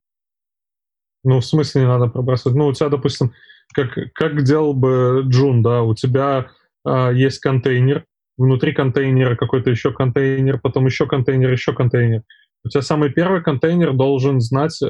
Ну, 1.24 1.40
в 1.40 1.46
смысле 1.46 1.82
не 1.82 1.88
надо 1.88 2.08
пробрасывать? 2.08 2.58
Ну, 2.58 2.68
у 2.68 2.74
тебя, 2.74 2.90
допустим, 2.90 3.32
как, 3.74 3.98
как 4.14 4.44
делал 4.44 4.74
бы 4.74 5.24
Джун, 5.28 5.62
да, 5.62 5.84
у 5.84 5.96
тебя 5.96 6.48
а, 6.84 7.12
есть 7.12 7.40
контейнер, 7.40 8.06
внутри 8.38 8.74
контейнера 8.74 9.36
какой-то 9.36 9.70
еще 9.70 9.92
контейнер, 9.92 10.60
потом 10.60 10.86
еще 10.86 11.08
контейнер, 11.08 11.52
еще 11.52 11.74
контейнер. 11.74 12.24
У 12.64 12.70
тебя 12.70 12.82
самый 12.82 13.12
первый 13.12 13.42
контейнер 13.42 13.94
должен 13.94 14.40
знать, 14.40 14.80
э, 14.82 14.88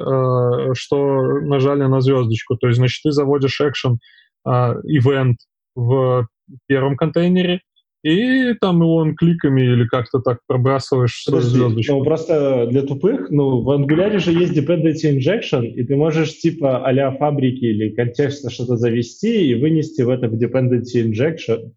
что 0.74 1.40
нажали 1.42 1.84
на 1.84 2.02
звездочку. 2.02 2.58
То 2.58 2.68
есть, 2.68 2.78
значит, 2.78 3.02
ты 3.04 3.12
заводишь 3.12 3.62
экшен, 3.62 4.00
э, 4.46 4.50
ивент 4.84 5.38
в 5.76 6.28
первом 6.68 6.98
контейнере, 6.98 7.62
и 8.04 8.54
там 8.56 8.82
его 8.82 8.96
он 8.96 9.16
кликами 9.16 9.62
или 9.62 9.86
как-то 9.86 10.20
так 10.20 10.40
пробрасываешь 10.48 11.24
Подожди, 11.26 11.50
звездочку. 11.50 11.94
Ну, 11.94 12.04
просто 12.04 12.68
для 12.68 12.82
тупых, 12.82 13.30
ну, 13.30 13.62
в 13.62 13.70
Angular 13.70 14.18
же 14.18 14.32
есть 14.32 14.58
dependency 14.58 15.16
injection, 15.16 15.66
и 15.66 15.84
ты 15.84 15.96
можешь 15.96 16.40
типа 16.40 16.84
а 16.86 17.18
фабрики 17.18 17.66
или 17.66 17.92
контекста 17.92 18.50
что-то 18.50 18.76
завести 18.78 19.50
и 19.50 19.56
вынести 19.56 20.02
в 20.02 20.10
это 20.10 20.28
в 20.28 20.34
dependency 20.34 21.06
injection, 21.06 21.72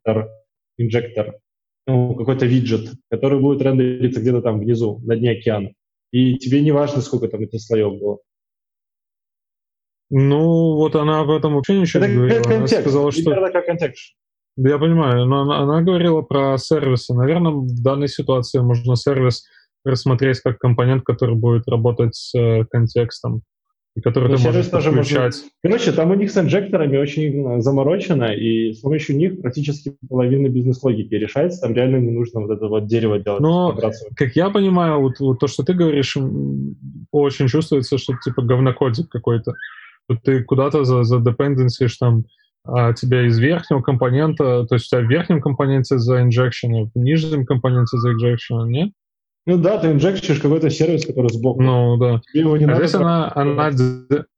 инжектор, 0.79 1.35
ну, 1.87 2.15
какой-то 2.15 2.47
виджет, 2.47 2.91
который 3.11 3.39
будет 3.39 3.61
рендериться 3.61 4.21
где-то 4.21 4.41
там 4.41 4.61
внизу, 4.61 5.01
на 5.05 5.17
дне 5.17 5.33
океана. 5.33 5.73
И 6.15 6.37
тебе 6.39 6.61
не 6.61 6.71
важно, 6.71 7.03
сколько 7.03 7.27
там 7.27 7.41
этих 7.41 7.61
слоев 7.61 7.99
было. 7.99 8.19
Ну, 10.11 10.77
вот 10.77 10.95
она 10.95 11.19
об 11.19 11.31
этом 11.31 11.57
вообще 11.57 11.77
ничего 11.77 12.05
это 12.05 12.13
не 12.13 12.17
говорила. 12.19 12.43
Контекст. 12.45 12.73
Она 12.73 12.83
сказала, 12.83 13.11
что... 13.11 13.51
как 13.51 13.67
контекст. 13.67 14.15
Я 14.57 14.79
понимаю, 14.79 15.27
но 15.27 15.41
она, 15.43 15.59
она 15.59 15.83
говорила 15.83 16.23
про 16.23 16.57
сервисы. 16.57 17.15
Наверное, 17.15 17.51
в 17.51 17.83
данной 17.83 18.07
ситуации 18.07 18.61
можно 18.61 18.95
сервис 18.95 19.45
рассмотреть 19.85 20.39
как 20.39 20.59
компонент, 20.59 21.03
который 21.03 21.35
будет 21.35 21.67
работать 21.67 22.15
с 22.15 22.33
э, 22.39 22.65
контекстом, 22.71 23.43
который 24.03 24.29
но 24.29 24.37
ты 24.37 24.43
можешь 24.43 24.71
подключать. 24.71 25.35
Можно... 25.35 25.51
Короче, 25.63 25.93
там 25.93 26.11
у 26.11 26.15
них 26.15 26.31
с 26.31 26.37
инжекторами 26.37 26.97
очень 26.97 27.61
заморочено, 27.61 28.33
и 28.33 28.73
с 28.73 28.81
помощью 28.81 29.17
них 29.17 29.41
практически 29.41 29.95
половина 30.09 30.49
бизнес-логики 30.49 31.15
решается. 31.15 31.61
Там 31.61 31.75
реально 31.75 31.97
не 31.97 32.11
нужно 32.11 32.41
вот 32.41 32.51
это 32.51 32.67
вот 32.67 32.87
дерево 32.87 33.19
делать. 33.19 33.41
Но, 33.41 33.77
как 34.17 34.35
я 34.35 34.51
понимаю, 34.51 35.01
вот, 35.01 35.21
вот 35.21 35.39
то, 35.39 35.47
что 35.47 35.63
ты 35.63 35.75
говоришь, 35.75 36.17
очень 37.13 37.49
чувствуется, 37.49 37.99
что 37.99 38.15
типа 38.23 38.43
говнокодик 38.43 39.09
какой-то. 39.09 39.55
Вот 40.09 40.19
ты 40.23 40.43
куда-то 40.43 40.85
за, 40.85 41.05
за 41.05 41.19
dependencies 41.19 41.93
там 41.99 42.25
а, 42.65 42.93
тебя 42.95 43.27
из 43.27 43.39
верхнего 43.39 43.81
компонента, 43.81 44.67
то 44.67 44.75
есть 44.75 44.87
у 44.87 44.97
тебя 44.97 45.07
в 45.07 45.11
верхнем 45.11 45.41
компоненте 45.41 45.99
за 45.99 46.23
injection, 46.23 46.91
в 46.95 46.99
нижнем 46.99 47.47
компоненте 47.47 47.99
за 47.99 48.13
injection, 48.13 48.67
нет? 48.67 48.91
Ну 49.47 49.59
да, 49.59 49.79
ты 49.79 49.89
инжекчишь 49.89 50.41
какой-то 50.41 50.71
сервис, 50.71 51.05
который 51.05 51.29
сбоку. 51.29 51.61
Ну 51.61 51.99
да. 51.99 52.23
его 52.33 52.57
не 52.57 52.65
а 52.65 52.69
надо 52.69 52.87
здесь 52.87 52.95
она, 52.95 53.31
она 53.35 53.71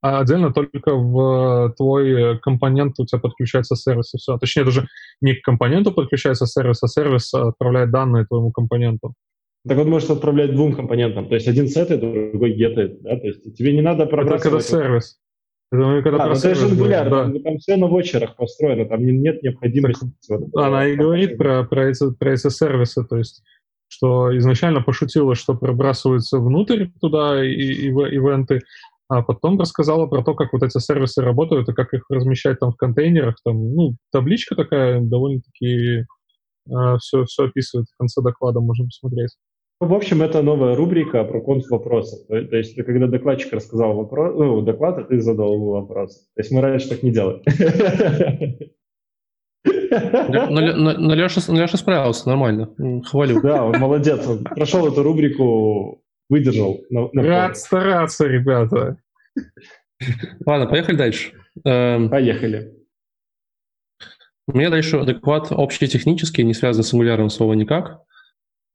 отдельно 0.01 0.53
только 0.53 0.95
в 0.95 1.73
твой 1.77 2.39
компонент 2.39 2.99
у 2.99 3.05
тебя 3.05 3.19
подключается 3.19 3.75
сервис 3.75 4.13
и 4.13 4.17
все. 4.17 4.37
Точнее, 4.37 4.65
даже 4.65 4.87
не 5.21 5.35
к 5.35 5.43
компоненту 5.43 5.93
подключается 5.93 6.45
сервис, 6.45 6.83
а 6.83 6.87
сервис 6.87 7.33
отправляет 7.33 7.89
данные 7.89 8.25
твоему 8.25 8.51
компоненту. 8.51 9.13
Так 9.65 9.77
он 9.77 9.89
может 9.89 10.09
отправлять 10.09 10.51
двум 10.51 10.73
компонентам. 10.73 11.27
То 11.29 11.35
есть 11.35 11.47
один 11.47 11.67
сетает, 11.67 12.01
другой 12.01 12.51
гетает. 12.53 13.01
Да? 13.01 13.17
То 13.17 13.27
есть 13.27 13.55
тебе 13.55 13.73
не 13.73 13.81
надо 13.81 14.05
пробрасывать... 14.07 14.41
Это 14.41 14.49
когда 14.49 14.59
сервис. 14.61 15.19
Это 15.71 16.01
когда 16.01 16.17
да, 16.17 16.31
это 16.31 16.55
же 16.55 16.67
Angular, 16.67 17.09
да. 17.09 17.09
там, 17.09 17.43
там 17.43 17.57
все 17.57 17.75
на 17.75 17.87
вочерах 17.87 18.37
построено, 18.37 18.85
там 18.85 19.05
нет 19.05 19.43
необходимости. 19.43 20.05
Так, 20.27 20.39
она 20.53 20.87
и 20.87 20.95
говорит 20.95 21.37
про, 21.37 21.63
про, 21.63 21.89
эти, 21.89 22.09
про 22.13 22.33
эти 22.33 22.47
сервисы, 22.47 23.03
то 23.03 23.17
есть 23.17 23.43
что 23.87 24.37
изначально 24.37 24.81
пошутила, 24.81 25.35
что 25.35 25.53
пробрасываются 25.53 26.39
внутрь 26.39 26.87
туда 26.99 27.43
и, 27.43 27.51
и, 27.51 27.87
ивенты, 27.87 28.61
а 29.09 29.21
потом 29.21 29.59
рассказала 29.59 30.05
про 30.07 30.21
то, 30.21 30.33
как 30.33 30.51
вот 30.51 30.63
эти 30.63 30.77
сервисы 30.79 31.21
работают 31.21 31.69
и 31.69 31.73
как 31.73 31.93
их 31.93 32.03
размещать 32.09 32.59
там 32.59 32.71
в 32.71 32.75
контейнерах. 32.75 33.35
Там, 33.43 33.73
ну, 33.73 33.95
табличка 34.11 34.55
такая 34.55 34.99
довольно-таки 34.99 36.05
э, 36.69 36.97
все, 36.99 37.23
все 37.23 37.45
описывает. 37.45 37.87
В 37.93 37.97
конце 37.97 38.21
доклада 38.21 38.59
можно 38.59 38.85
посмотреть. 38.85 39.31
Ну, 39.79 39.87
в 39.87 39.93
общем, 39.93 40.23
это 40.23 40.41
новая 40.41 40.75
рубрика 40.75 41.23
про 41.23 41.39
конт 41.39 41.63
вопросов. 41.69 42.19
То, 42.27 42.57
есть, 42.57 42.75
когда 42.75 43.07
докладчик 43.07 43.53
рассказал 43.53 43.95
вопрос, 43.95 44.35
ну, 44.35 44.61
доклад, 44.61 44.97
а 44.97 45.03
ты 45.03 45.21
задал 45.21 45.53
ему 45.53 45.69
вопрос. 45.71 46.27
То 46.35 46.41
есть 46.41 46.51
мы 46.51 46.61
раньше 46.61 46.89
так 46.89 47.03
не 47.03 47.11
делали. 47.11 47.43
Но, 49.89 50.49
но, 50.49 50.93
но, 50.93 51.15
Леша, 51.15 51.41
Леша 51.51 51.77
справился 51.77 52.27
нормально. 52.27 52.73
Хвалю. 53.05 53.41
Да, 53.41 53.65
он 53.65 53.79
молодец. 53.79 54.25
Он 54.27 54.43
прошел 54.43 54.87
эту 54.87 55.03
рубрику, 55.03 56.03
выдержал. 56.29 56.81
На, 56.89 57.09
на 57.13 57.23
Рад 57.23 57.57
стараться, 57.57 58.25
ребята. 58.25 58.97
Ладно, 60.45 60.67
поехали 60.67 60.95
дальше. 60.95 61.33
Эм, 61.65 62.09
поехали. 62.09 62.73
У 64.47 64.57
меня 64.57 64.69
дальше 64.69 64.97
адекват 64.97 65.51
общетехнический, 65.51 66.43
не 66.43 66.53
связан 66.53 66.83
с 66.83 66.93
ангуляром 66.93 67.29
слова 67.29 67.53
никак. 67.53 68.01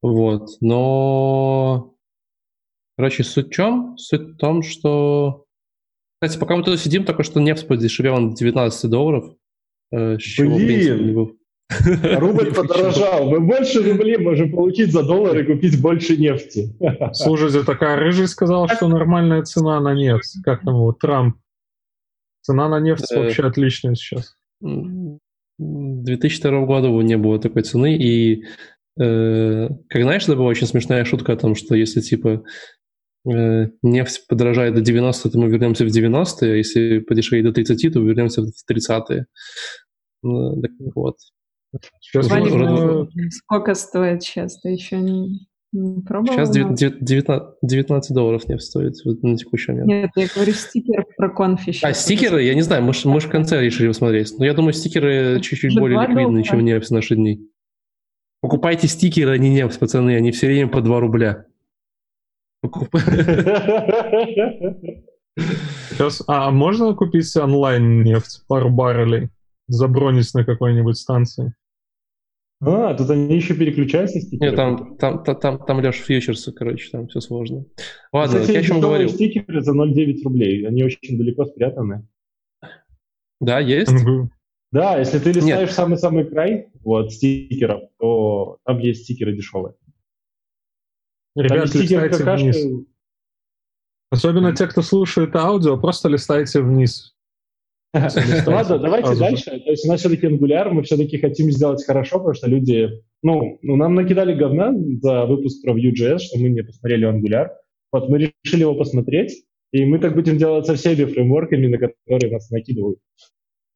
Вот, 0.03 0.51
но... 0.61 1.95
Короче, 2.97 3.25
суть 3.25 3.49
в 3.49 3.53
чем? 3.53 3.97
Суть 3.97 4.35
в 4.35 4.37
том, 4.37 4.63
что... 4.63 5.47
Кстати, 6.21 6.39
пока 6.39 6.57
мы 6.57 6.63
тут 6.63 6.79
сидим, 6.79 7.05
только 7.05 7.23
что 7.23 7.41
нефть 7.41 7.67
подешевела 7.67 8.19
на 8.19 8.35
19 8.35 8.91
долларов. 8.91 9.35
Э, 9.93 10.17
Блин! 10.39 11.37
Рубль 12.19 12.53
подорожал. 12.53 13.31
Мы 13.31 13.41
больше 13.41 13.83
рублей 13.83 14.19
можем 14.19 14.53
получить 14.53 14.93
за 14.93 15.03
доллар 15.03 15.39
и 15.39 15.45
купить 15.45 15.81
больше 15.81 16.17
нефти. 16.17 16.75
Слушайте, 17.13 17.63
такая 17.63 17.97
рыжий 17.97 18.29
сказал, 18.29 18.69
что 18.69 18.89
нормальная 18.89 19.43
цена 19.43 19.81
на 19.81 19.95
нефть. 19.95 20.43
Как 20.45 20.63
там 20.63 20.75
его, 20.75 20.93
Трамп? 20.93 21.37
Цена 22.43 22.69
на 22.69 22.81
нефть 22.81 23.11
э, 23.13 23.19
вообще 23.19 23.43
отличная 23.43 23.95
сейчас. 23.95 24.37
2002 25.59 26.67
года 26.67 26.89
не 26.89 27.17
было 27.17 27.39
такой 27.39 27.63
цены, 27.63 27.97
и 27.97 28.45
э, 28.99 29.69
как 29.89 30.03
знаешь, 30.03 30.25
это 30.25 30.37
была 30.37 30.49
очень 30.49 30.67
смешная 30.67 31.05
шутка 31.05 31.35
о 31.35 31.37
том, 31.37 31.55
что 31.55 31.77
если 31.77 32.01
типа 32.01 32.43
э, 33.31 33.69
нефть 33.83 34.27
подорожает 34.29 34.75
до 34.75 34.81
90, 34.81 35.31
то 35.31 35.39
мы 35.39 35.49
вернемся 35.49 35.85
в 35.85 35.89
90-е, 35.89 36.53
а 36.53 36.57
если 36.57 36.99
подешевеет 36.99 37.47
до 37.47 37.53
30, 37.53 37.93
то 37.93 38.01
вернемся 38.01 38.43
в 38.43 38.51
30-е. 38.69 39.27
Так 40.23 40.71
вот. 40.95 41.17
Сейчас 42.01 42.29
Валик, 42.29 43.11
сколько 43.33 43.75
стоит 43.75 44.23
сейчас? 44.23 44.61
Ты 44.61 44.71
еще 44.71 44.99
не, 44.99 45.47
не 45.73 46.03
пробовал? 46.03 46.35
Сейчас 46.35 46.51
19, 46.51 47.55
19 47.63 48.15
долларов 48.15 48.47
нефть 48.47 48.65
стоит 48.65 48.95
вот, 49.05 49.23
на 49.23 49.37
текущий 49.37 49.73
момент. 49.73 49.89
Нет, 49.89 50.11
я 50.17 50.27
говорю 50.35 50.53
стикер 50.53 51.07
про 51.17 51.31
конфи. 51.31 51.73
А, 51.83 51.93
стикеры? 51.95 52.43
Я 52.43 52.55
не 52.55 52.63
знаю, 52.63 52.83
мы, 52.83 52.93
мы 53.05 53.21
же 53.21 53.29
в 53.29 53.31
конце 53.31 53.61
решили 53.63 53.89
посмотреть. 53.89 54.35
Но 54.39 54.45
я 54.45 54.55
думаю, 54.55 54.75
стикеры 54.75 55.41
чуть-чуть 55.41 55.79
более 55.79 56.01
ликвидные, 56.01 56.45
чем 56.45 56.61
нефть 56.61 56.89
в 56.89 56.93
наши 56.93 57.17
дни. 57.17 57.49
Покупайте 58.41 58.87
стикеры, 58.89 59.33
а 59.33 59.39
не 59.39 59.49
нефть, 59.51 59.79
пацаны. 59.79 60.17
Они 60.17 60.31
все 60.33 60.49
время 60.49 60.69
по 60.69 60.83
2 60.83 61.01
рубля. 61.01 61.47
Сейчас, 65.89 66.23
а 66.27 66.51
можно 66.51 66.95
купить 66.95 67.35
онлайн 67.37 68.03
нефть, 68.03 68.43
пару 68.47 68.69
баррелей? 68.69 69.31
Забронить 69.73 70.35
на 70.35 70.45
какой-нибудь 70.45 70.99
станции? 70.99 71.55
А, 72.61 72.95
тут 72.95 73.09
они 73.09 73.35
еще 73.35 73.55
переключаются 73.55 74.21
стикеры? 74.21 74.51
Нет, 74.51 74.57
там, 74.57 74.97
там, 74.99 75.25
там, 75.25 75.41
там, 75.41 75.65
там 75.65 75.81
Леш, 75.81 75.97
фьючерсы, 75.97 76.53
короче, 76.53 76.91
там 76.91 77.09
все 77.09 77.21
сложно. 77.21 77.65
Ладно, 78.13 78.41
Кстати, 78.41 78.55
я 78.55 78.61
о 78.61 78.63
чем 78.63 78.81
говорил. 78.81 79.09
стикеры 79.09 79.63
за 79.63 79.73
0,9 79.73 80.23
рублей, 80.25 80.69
они 80.69 80.85
очень 80.85 81.17
далеко 81.17 81.47
спрятаны. 81.47 82.07
Да, 83.41 83.59
есть? 83.61 83.93
Да, 84.71 84.99
если 84.99 85.19
ты 85.19 85.33
листаешь 85.33 85.73
самый-самый 85.73 86.25
край 86.27 86.69
вот, 86.85 87.13
стикеров, 87.13 87.83
то 87.99 88.59
там 88.65 88.79
есть 88.79 89.05
стикеры 89.05 89.35
дешевые. 89.35 89.75
Ребят, 91.35 91.75
листайте 91.75 92.25
вниз. 92.25 92.87
Особенно 94.11 94.55
те, 94.55 94.67
кто 94.67 94.83
слушает 94.83 95.35
аудио, 95.35 95.79
просто 95.79 96.11
листайте 96.11 96.61
вниз. 96.61 97.12
Ладно, 98.47 98.79
давайте 98.79 99.15
дальше. 99.17 99.51
То 99.51 99.71
есть 99.71 99.85
у 99.85 99.89
нас 99.89 100.01
все-таки 100.01 100.27
Angular, 100.27 100.71
мы 100.71 100.83
все-таки 100.83 101.19
хотим 101.19 101.51
сделать 101.51 101.85
хорошо, 101.85 102.19
потому 102.19 102.35
что 102.35 102.49
люди, 102.49 103.03
ну, 103.23 103.59
ну, 103.61 103.77
нам 103.77 103.95
накидали 103.95 104.35
говна 104.35 104.73
за 105.03 105.27
выпуск 105.27 105.63
про 105.63 105.75
Vue.js, 105.75 106.19
что 106.19 106.39
мы 106.39 106.49
не 106.49 106.63
посмотрели 106.63 107.07
Angular. 107.07 107.49
Вот 107.93 108.09
мы 108.09 108.33
решили 108.45 108.63
его 108.63 108.75
посмотреть, 108.75 109.45
и 109.73 109.85
мы 109.85 109.99
так 109.99 110.15
будем 110.15 110.39
делать 110.39 110.65
со 110.65 110.75
всеми 110.75 111.05
фреймворками, 111.05 111.67
на 111.67 111.77
которые 111.77 112.33
нас 112.33 112.51
накидывают. 112.51 112.99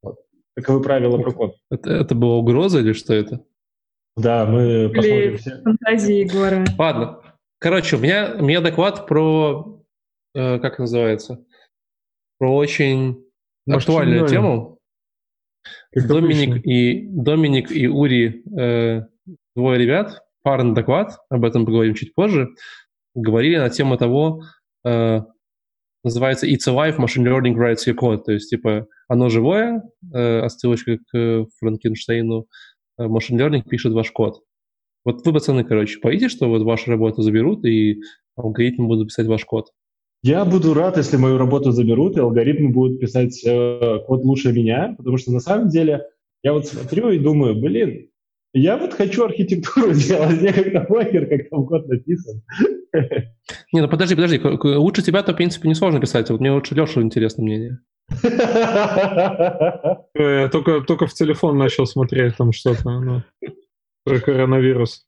Вот. 0.02 0.16
Таковы 0.54 0.82
правила 0.82 1.18
про 1.18 1.32
код. 1.32 1.56
Это, 1.70 1.90
это 1.90 2.14
была 2.14 2.38
угроза 2.38 2.80
или 2.80 2.94
что 2.94 3.12
это? 3.12 3.44
Да, 4.16 4.46
мы 4.46 4.88
посмотрим 4.88 5.36
все. 5.36 5.60
Фантазии 5.62 6.20
Егора. 6.20 6.64
Ладно. 6.78 7.20
Короче, 7.58 7.96
у 7.96 7.98
меня, 7.98 8.34
у 8.38 8.44
меня 8.44 8.62
доклад 8.62 9.06
про, 9.06 9.82
э, 10.34 10.58
как 10.58 10.78
называется, 10.78 11.44
про 12.38 12.54
очень 12.54 13.25
актуальную 13.68 14.28
тему. 14.28 14.78
Доминик 15.94 16.64
и, 16.64 17.06
Доминик 17.08 17.70
и 17.70 17.88
Ури, 17.88 18.42
э, 18.58 19.02
двое 19.54 19.78
ребят, 19.78 20.22
парный 20.42 20.74
доклад, 20.74 21.18
об 21.28 21.44
этом 21.44 21.64
поговорим 21.64 21.94
чуть 21.94 22.14
позже, 22.14 22.50
говорили 23.14 23.56
на 23.56 23.70
тему 23.70 23.96
того, 23.96 24.42
э, 24.84 25.20
называется 26.04 26.46
It's 26.46 26.68
Alive 26.68 26.98
Machine 26.98 27.24
Learning 27.24 27.54
Writes 27.54 27.86
Your 27.86 27.94
Code, 27.94 28.22
то 28.24 28.32
есть, 28.32 28.50
типа, 28.50 28.86
оно 29.08 29.28
живое, 29.28 29.82
э, 30.14 30.38
отсылочка 30.40 30.98
к 31.10 31.46
Франкенштейну, 31.58 32.46
э, 32.98 33.04
Machine 33.04 33.38
Learning 33.38 33.68
пишет 33.68 33.92
ваш 33.92 34.12
код. 34.12 34.42
Вот 35.04 35.24
вы, 35.24 35.32
пацаны, 35.32 35.64
короче, 35.64 35.98
боитесь, 36.00 36.32
что 36.32 36.48
вот 36.48 36.62
вашу 36.62 36.90
работу 36.90 37.22
заберут 37.22 37.64
и 37.64 38.00
алгоритмы 38.36 38.86
будут 38.86 39.08
писать 39.08 39.26
ваш 39.26 39.44
код? 39.44 39.70
Я 40.22 40.44
буду 40.44 40.74
рад, 40.74 40.96
если 40.96 41.16
мою 41.16 41.38
работу 41.38 41.70
заберут, 41.70 42.16
и 42.16 42.20
алгоритмы 42.20 42.70
будут 42.70 43.00
писать 43.00 43.42
э, 43.44 43.98
код 44.06 44.24
лучше 44.24 44.52
меня, 44.52 44.94
потому 44.96 45.18
что 45.18 45.32
на 45.32 45.40
самом 45.40 45.68
деле 45.68 46.06
я 46.42 46.52
вот 46.52 46.66
смотрю 46.66 47.10
и 47.10 47.18
думаю, 47.18 47.54
блин, 47.54 48.08
я 48.52 48.76
вот 48.76 48.94
хочу 48.94 49.24
архитектуру 49.24 49.92
сделать, 49.94 50.40
мне 50.40 50.52
как-то 50.52 50.80
похер, 50.80 51.26
как 51.26 51.48
там 51.48 51.66
код 51.66 51.88
написан. 51.88 52.42
Не, 53.72 53.82
ну 53.82 53.88
подожди, 53.88 54.14
подожди, 54.14 54.40
лучше 54.40 55.02
тебя-то, 55.02 55.32
в 55.32 55.36
принципе, 55.36 55.68
несложно 55.68 56.00
писать, 56.00 56.30
вот 56.30 56.40
мне 56.40 56.50
лучше 56.50 56.74
Леша 56.74 57.02
интересно 57.02 57.44
мнение. 57.44 57.78
Я 60.14 60.48
только, 60.50 60.80
только 60.82 61.06
в 61.06 61.14
телефон 61.14 61.58
начал 61.58 61.86
смотреть 61.86 62.36
там 62.36 62.52
что-то 62.52 63.00
ну, 63.00 63.22
про 64.04 64.20
коронавирус. 64.20 65.05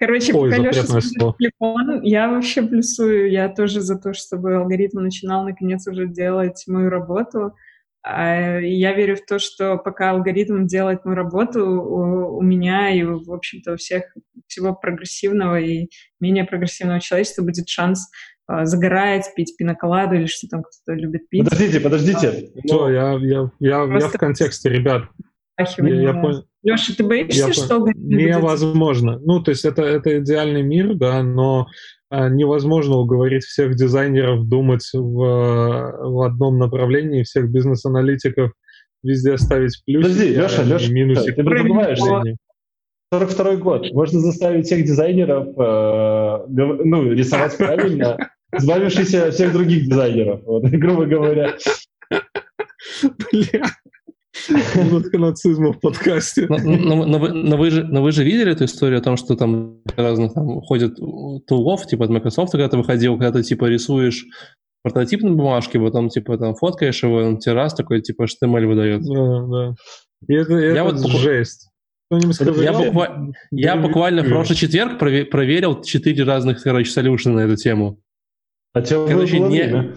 Короче, 0.00 0.32
Ой, 0.32 0.50
пока 0.50 0.62
Леша 0.62 0.82
телефон, 0.82 2.00
я 2.02 2.30
вообще 2.30 2.62
плюсую. 2.62 3.30
Я 3.30 3.50
тоже 3.50 3.82
за 3.82 3.98
то, 3.98 4.14
чтобы 4.14 4.56
алгоритм 4.56 5.00
начинал 5.00 5.44
наконец 5.44 5.86
уже 5.86 6.06
делать 6.06 6.64
мою 6.66 6.88
работу. 6.88 7.52
А, 8.02 8.58
я 8.60 8.94
верю 8.94 9.16
в 9.16 9.26
то, 9.26 9.38
что 9.38 9.76
пока 9.76 10.12
алгоритм 10.12 10.66
делает 10.66 11.04
мою 11.04 11.16
работу, 11.18 11.66
у, 11.66 12.40
меня 12.40 12.90
и, 12.94 13.02
в 13.02 13.30
общем-то, 13.30 13.74
у 13.74 13.76
всех 13.76 14.04
всего 14.46 14.74
прогрессивного 14.74 15.60
и 15.60 15.90
менее 16.18 16.44
прогрессивного 16.44 17.00
человечества 17.00 17.42
будет 17.42 17.68
шанс 17.68 18.10
а, 18.46 18.64
загорать, 18.64 19.30
пить 19.36 19.54
пиноколаду 19.58 20.14
или 20.14 20.26
что 20.26 20.48
там 20.48 20.62
кто-то 20.62 20.98
любит 20.98 21.28
пить. 21.28 21.44
Подождите, 21.44 21.80
подождите. 21.80 22.50
Все, 22.64 22.88
я, 22.88 23.18
я, 23.20 23.50
я, 23.58 23.84
я 23.84 24.08
в 24.08 24.12
контексте, 24.12 24.70
ребят. 24.70 25.02
Я, 25.58 25.66
я 25.76 26.14
понял. 26.14 26.46
Леша, 26.62 26.92
ты 26.96 27.04
боишься, 27.04 27.46
я 27.46 27.52
что... 27.52 27.86
Невозможно. 27.94 29.12
Будет? 29.14 29.26
Ну, 29.26 29.42
то 29.42 29.50
есть 29.50 29.64
это, 29.64 29.82
это 29.82 30.18
идеальный 30.18 30.62
мир, 30.62 30.94
да, 30.94 31.22
но 31.22 31.66
а, 32.10 32.28
невозможно 32.28 32.96
уговорить 32.96 33.44
всех 33.44 33.76
дизайнеров 33.76 34.46
думать 34.46 34.88
в, 34.92 34.98
в 35.00 36.22
одном 36.26 36.58
направлении, 36.58 37.22
всех 37.22 37.50
бизнес-аналитиков 37.50 38.52
везде 39.02 39.38
ставить 39.38 39.80
плюс. 39.86 40.04
Подожди, 40.04 40.34
Леша, 40.34 40.62
Леша, 40.62 40.92
минусик. 40.92 41.36
ты 41.36 41.42
забываешь. 41.42 42.36
42 43.12 43.56
год. 43.56 43.92
Можно 43.92 44.20
заставить 44.20 44.66
всех 44.66 44.84
дизайнеров 44.84 45.48
э, 45.58 46.44
ну, 46.48 47.12
рисовать 47.12 47.56
правильно, 47.56 48.16
избавившись 48.56 49.14
от 49.14 49.34
всех 49.34 49.52
других 49.52 49.88
дизайнеров, 49.88 50.42
вот, 50.44 50.62
грубо 50.70 51.06
говоря. 51.06 51.56
Бля. 53.02 53.64
Минутка 54.48 55.18
нацизма 55.18 55.72
в 55.72 55.80
подкасте. 55.80 56.46
Но, 56.48 56.58
но, 56.58 57.04
но, 57.04 57.18
вы, 57.18 57.32
но, 57.32 57.56
вы 57.56 57.70
же, 57.70 57.84
но 57.84 58.02
вы 58.02 58.12
же 58.12 58.24
видели 58.24 58.52
эту 58.52 58.64
историю 58.64 59.00
о 59.00 59.02
том, 59.02 59.16
что 59.16 59.36
там 59.36 59.82
разных 59.96 60.34
там 60.34 60.60
ходят 60.60 60.96
тулов, 61.46 61.86
типа 61.86 62.04
от 62.04 62.10
Microsoft, 62.10 62.52
когда 62.52 62.68
ты 62.68 62.76
выходил, 62.76 63.18
когда 63.18 63.32
ты 63.32 63.42
типа 63.42 63.64
рисуешь 63.66 64.24
прототип 64.82 65.22
на 65.22 65.32
бумажке, 65.32 65.78
потом, 65.78 66.08
типа, 66.08 66.38
там, 66.38 66.54
фоткаешь 66.54 67.02
его, 67.02 67.16
он 67.16 67.38
тебе 67.38 67.54
раз 67.54 67.74
такой, 67.74 68.00
типа, 68.00 68.24
HTML 68.24 68.66
выдает. 68.66 69.02
Да, 69.02 69.46
да. 69.46 69.74
И 70.26 70.34
это, 70.34 70.54
это 70.54 70.74
я 70.74 70.84
вот 70.84 70.98
жесть. 71.06 71.68
Я, 72.10 72.72
буква... 72.72 73.32
я 73.52 73.76
буквально 73.76 74.22
в 74.22 74.28
прошлый 74.28 74.56
четверг 74.56 74.98
проверил 74.98 75.80
четыре 75.82 76.24
разных, 76.24 76.62
короче, 76.62 76.90
солюшена 76.90 77.36
на 77.36 77.40
эту 77.40 77.56
тему. 77.56 78.00
А 78.72 78.82
тебе 78.82 79.06
короче, 79.06 79.38
было 79.38 79.48
не... 79.48 79.62
время? 79.62 79.94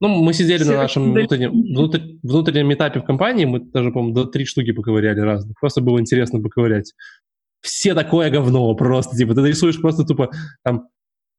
Ну, 0.00 0.08
мы 0.08 0.32
сидели 0.32 0.62
Все 0.62 0.72
на 0.72 0.78
нашем 0.78 1.12
внутреннем, 1.12 1.52
внутр... 1.52 2.00
внутреннем 2.22 2.72
этапе 2.72 3.00
в 3.00 3.04
компании, 3.04 3.44
мы 3.44 3.60
даже, 3.60 3.90
по-моему, 3.90 4.14
до 4.14 4.24
три 4.24 4.44
штуки 4.44 4.72
поковыряли 4.72 5.20
разных. 5.20 5.58
Просто 5.58 5.80
было 5.80 6.00
интересно 6.00 6.40
поковырять. 6.40 6.92
Все 7.60 7.94
такое 7.94 8.30
говно 8.30 8.74
просто, 8.74 9.16
типа, 9.16 9.34
ты 9.34 9.46
рисуешь 9.46 9.80
просто 9.80 10.04
тупо 10.04 10.30
там 10.62 10.88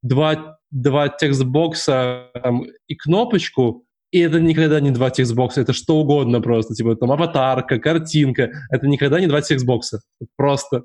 два, 0.02 0.58
два 0.72 1.10
текстбокса 1.10 2.30
там, 2.42 2.64
и 2.88 2.96
кнопочку, 2.96 3.86
и 4.12 4.20
это 4.20 4.40
никогда 4.40 4.80
не 4.80 4.92
два 4.92 5.10
текстбокса, 5.10 5.62
это 5.62 5.74
что 5.74 5.98
угодно 5.98 6.42
просто, 6.42 6.74
типа 6.74 6.96
там 6.96 7.12
аватарка, 7.12 7.80
картинка, 7.80 8.52
это 8.72 8.88
никогда 8.88 9.20
не 9.20 9.28
два 9.28 9.42
текстбокса, 9.42 10.02
просто. 10.38 10.82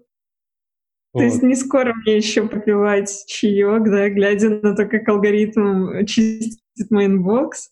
То 1.12 1.18
вот. 1.18 1.22
есть 1.24 1.42
не 1.42 1.56
скоро 1.56 1.92
мне 1.94 2.16
еще 2.16 2.46
попивать 2.46 3.24
чаек, 3.26 3.84
да, 3.84 4.08
глядя 4.10 4.50
на 4.50 4.76
то, 4.76 4.86
как 4.86 5.08
алгоритм 5.08 6.04
чистит 6.06 6.60
mailbox. 6.90 7.70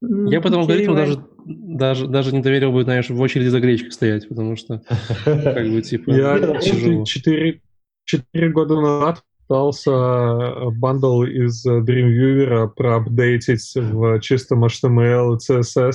Я 0.00 0.40
по 0.40 0.48
этому 0.48 0.62
алгоритму 0.62 0.96
даже, 0.96 1.24
даже, 1.46 2.06
даже 2.08 2.34
не 2.34 2.42
доверил 2.42 2.72
бы, 2.72 2.82
знаешь, 2.82 3.08
в 3.08 3.20
очереди 3.20 3.48
за 3.48 3.60
гречкой 3.60 3.92
стоять, 3.92 4.28
потому 4.28 4.56
что 4.56 4.82
как 5.24 5.70
бы 5.70 5.80
типа 5.82 6.10
Я 6.10 6.60
четыре 8.04 8.50
года 8.50 8.80
назад 8.80 9.22
пытался 9.46 9.90
э, 9.90 10.70
bundle 10.70 11.22
из 11.24 11.64
э, 11.66 11.80
Dreamweaver 11.80 12.70
проапдейтить 12.74 13.72
в 13.76 14.20
чистом 14.20 14.64
HTML 14.64 15.36
и 15.36 15.52
CSS. 15.52 15.94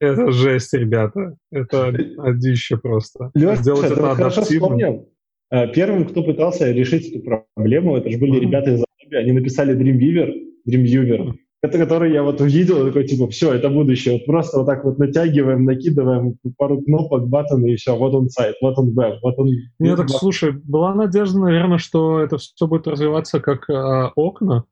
Это 0.00 0.30
жесть, 0.32 0.72
ребята. 0.74 1.36
Это 1.50 1.88
адище 2.18 2.76
просто. 2.76 3.30
Леша, 3.34 3.56
Сделать 3.56 3.90
это 3.90 4.12
адаптивно. 4.12 5.04
Э, 5.50 5.72
первым, 5.72 6.06
кто 6.06 6.22
пытался 6.22 6.70
решить 6.70 7.10
эту 7.10 7.24
проблему, 7.24 7.96
это 7.96 8.10
же 8.10 8.18
были 8.18 8.38
ребята 8.38 8.70
из 8.70 8.80
Adobe. 8.80 9.16
Они 9.16 9.32
написали 9.32 9.76
Dreamweaver, 9.76 10.32
Dreamweaver, 10.68 11.34
это 11.64 11.78
который 11.78 12.12
я 12.12 12.22
вот 12.22 12.42
увидел, 12.42 12.84
такой, 12.86 13.04
типа, 13.04 13.28
все, 13.28 13.54
это 13.54 13.70
будущее. 13.70 14.14
Вот 14.14 14.26
просто 14.26 14.58
вот 14.58 14.66
так 14.66 14.84
вот 14.84 14.98
натягиваем, 14.98 15.64
накидываем 15.64 16.36
пару 16.58 16.82
кнопок, 16.82 17.26
button, 17.26 17.64
и 17.64 17.76
все, 17.76 17.96
вот 17.96 18.14
он 18.14 18.28
сайт, 18.28 18.56
вот 18.60 18.78
он 18.78 18.94
веб, 18.94 19.18
вот 19.22 19.38
он... 19.38 19.48
Нет, 19.78 19.96
так, 19.96 20.10
слушай, 20.10 20.52
была 20.52 20.94
надежда, 20.94 21.38
наверное, 21.38 21.78
что 21.78 22.20
это 22.20 22.36
все 22.36 22.66
будет 22.66 22.86
развиваться 22.86 23.40
как 23.40 23.70
э, 23.70 24.10
окна, 24.14 24.64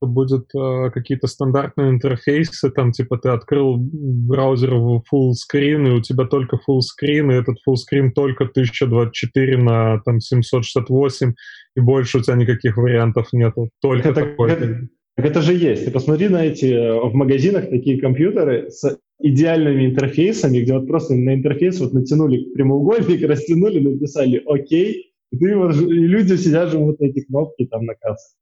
будет 0.00 0.46
э, 0.54 0.90
какие-то 0.90 1.26
стандартные 1.26 1.90
интерфейсы, 1.90 2.70
там, 2.70 2.92
типа, 2.92 3.18
ты 3.18 3.28
открыл 3.28 3.76
браузер 3.78 4.74
в 4.74 5.02
full 5.12 5.32
screen, 5.32 5.86
и 5.86 5.90
у 5.90 6.00
тебя 6.00 6.24
только 6.24 6.56
full 6.56 6.80
screen, 6.80 7.30
и 7.30 7.36
этот 7.36 7.56
full 7.68 7.74
screen 7.74 8.10
только 8.14 8.44
1024 8.44 9.58
на, 9.58 10.00
там, 10.00 10.20
768, 10.20 11.34
и 11.76 11.80
больше 11.80 12.18
у 12.18 12.20
тебя 12.22 12.36
никаких 12.36 12.78
вариантов 12.78 13.34
нету, 13.34 13.68
только 13.82 14.08
это, 14.08 14.22
такой. 14.22 14.50
Это, 14.52 14.88
так 15.18 15.26
это 15.26 15.42
же 15.42 15.52
есть. 15.52 15.84
Ты 15.84 15.90
посмотри 15.90 16.28
на 16.28 16.44
эти 16.44 16.66
э, 16.66 16.92
в 16.92 17.12
магазинах 17.12 17.68
такие 17.70 18.00
компьютеры 18.00 18.70
с 18.70 19.00
идеальными 19.18 19.86
интерфейсами, 19.86 20.60
где 20.60 20.74
вот 20.74 20.86
просто 20.86 21.16
на 21.16 21.34
интерфейс 21.34 21.80
вот 21.80 21.92
натянули 21.92 22.54
прямоугольник, 22.54 23.20
растянули, 23.28 23.80
написали 23.80 24.40
«Окей», 24.46 25.12
и, 25.32 25.36
ты 25.36 25.56
вот, 25.56 25.74
и 25.74 25.78
люди 25.80 26.36
сидят, 26.36 26.70
живут 26.70 27.00
на 27.00 27.06
эти 27.06 27.24
кнопки 27.24 27.66
там 27.66 27.84
на 27.84 27.94
кассе. 27.96 28.36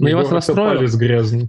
Ну, 0.00 0.08
я 0.08 0.16
вас 0.16 0.32
расстрою. 0.32 0.80
грязный. 0.98 1.48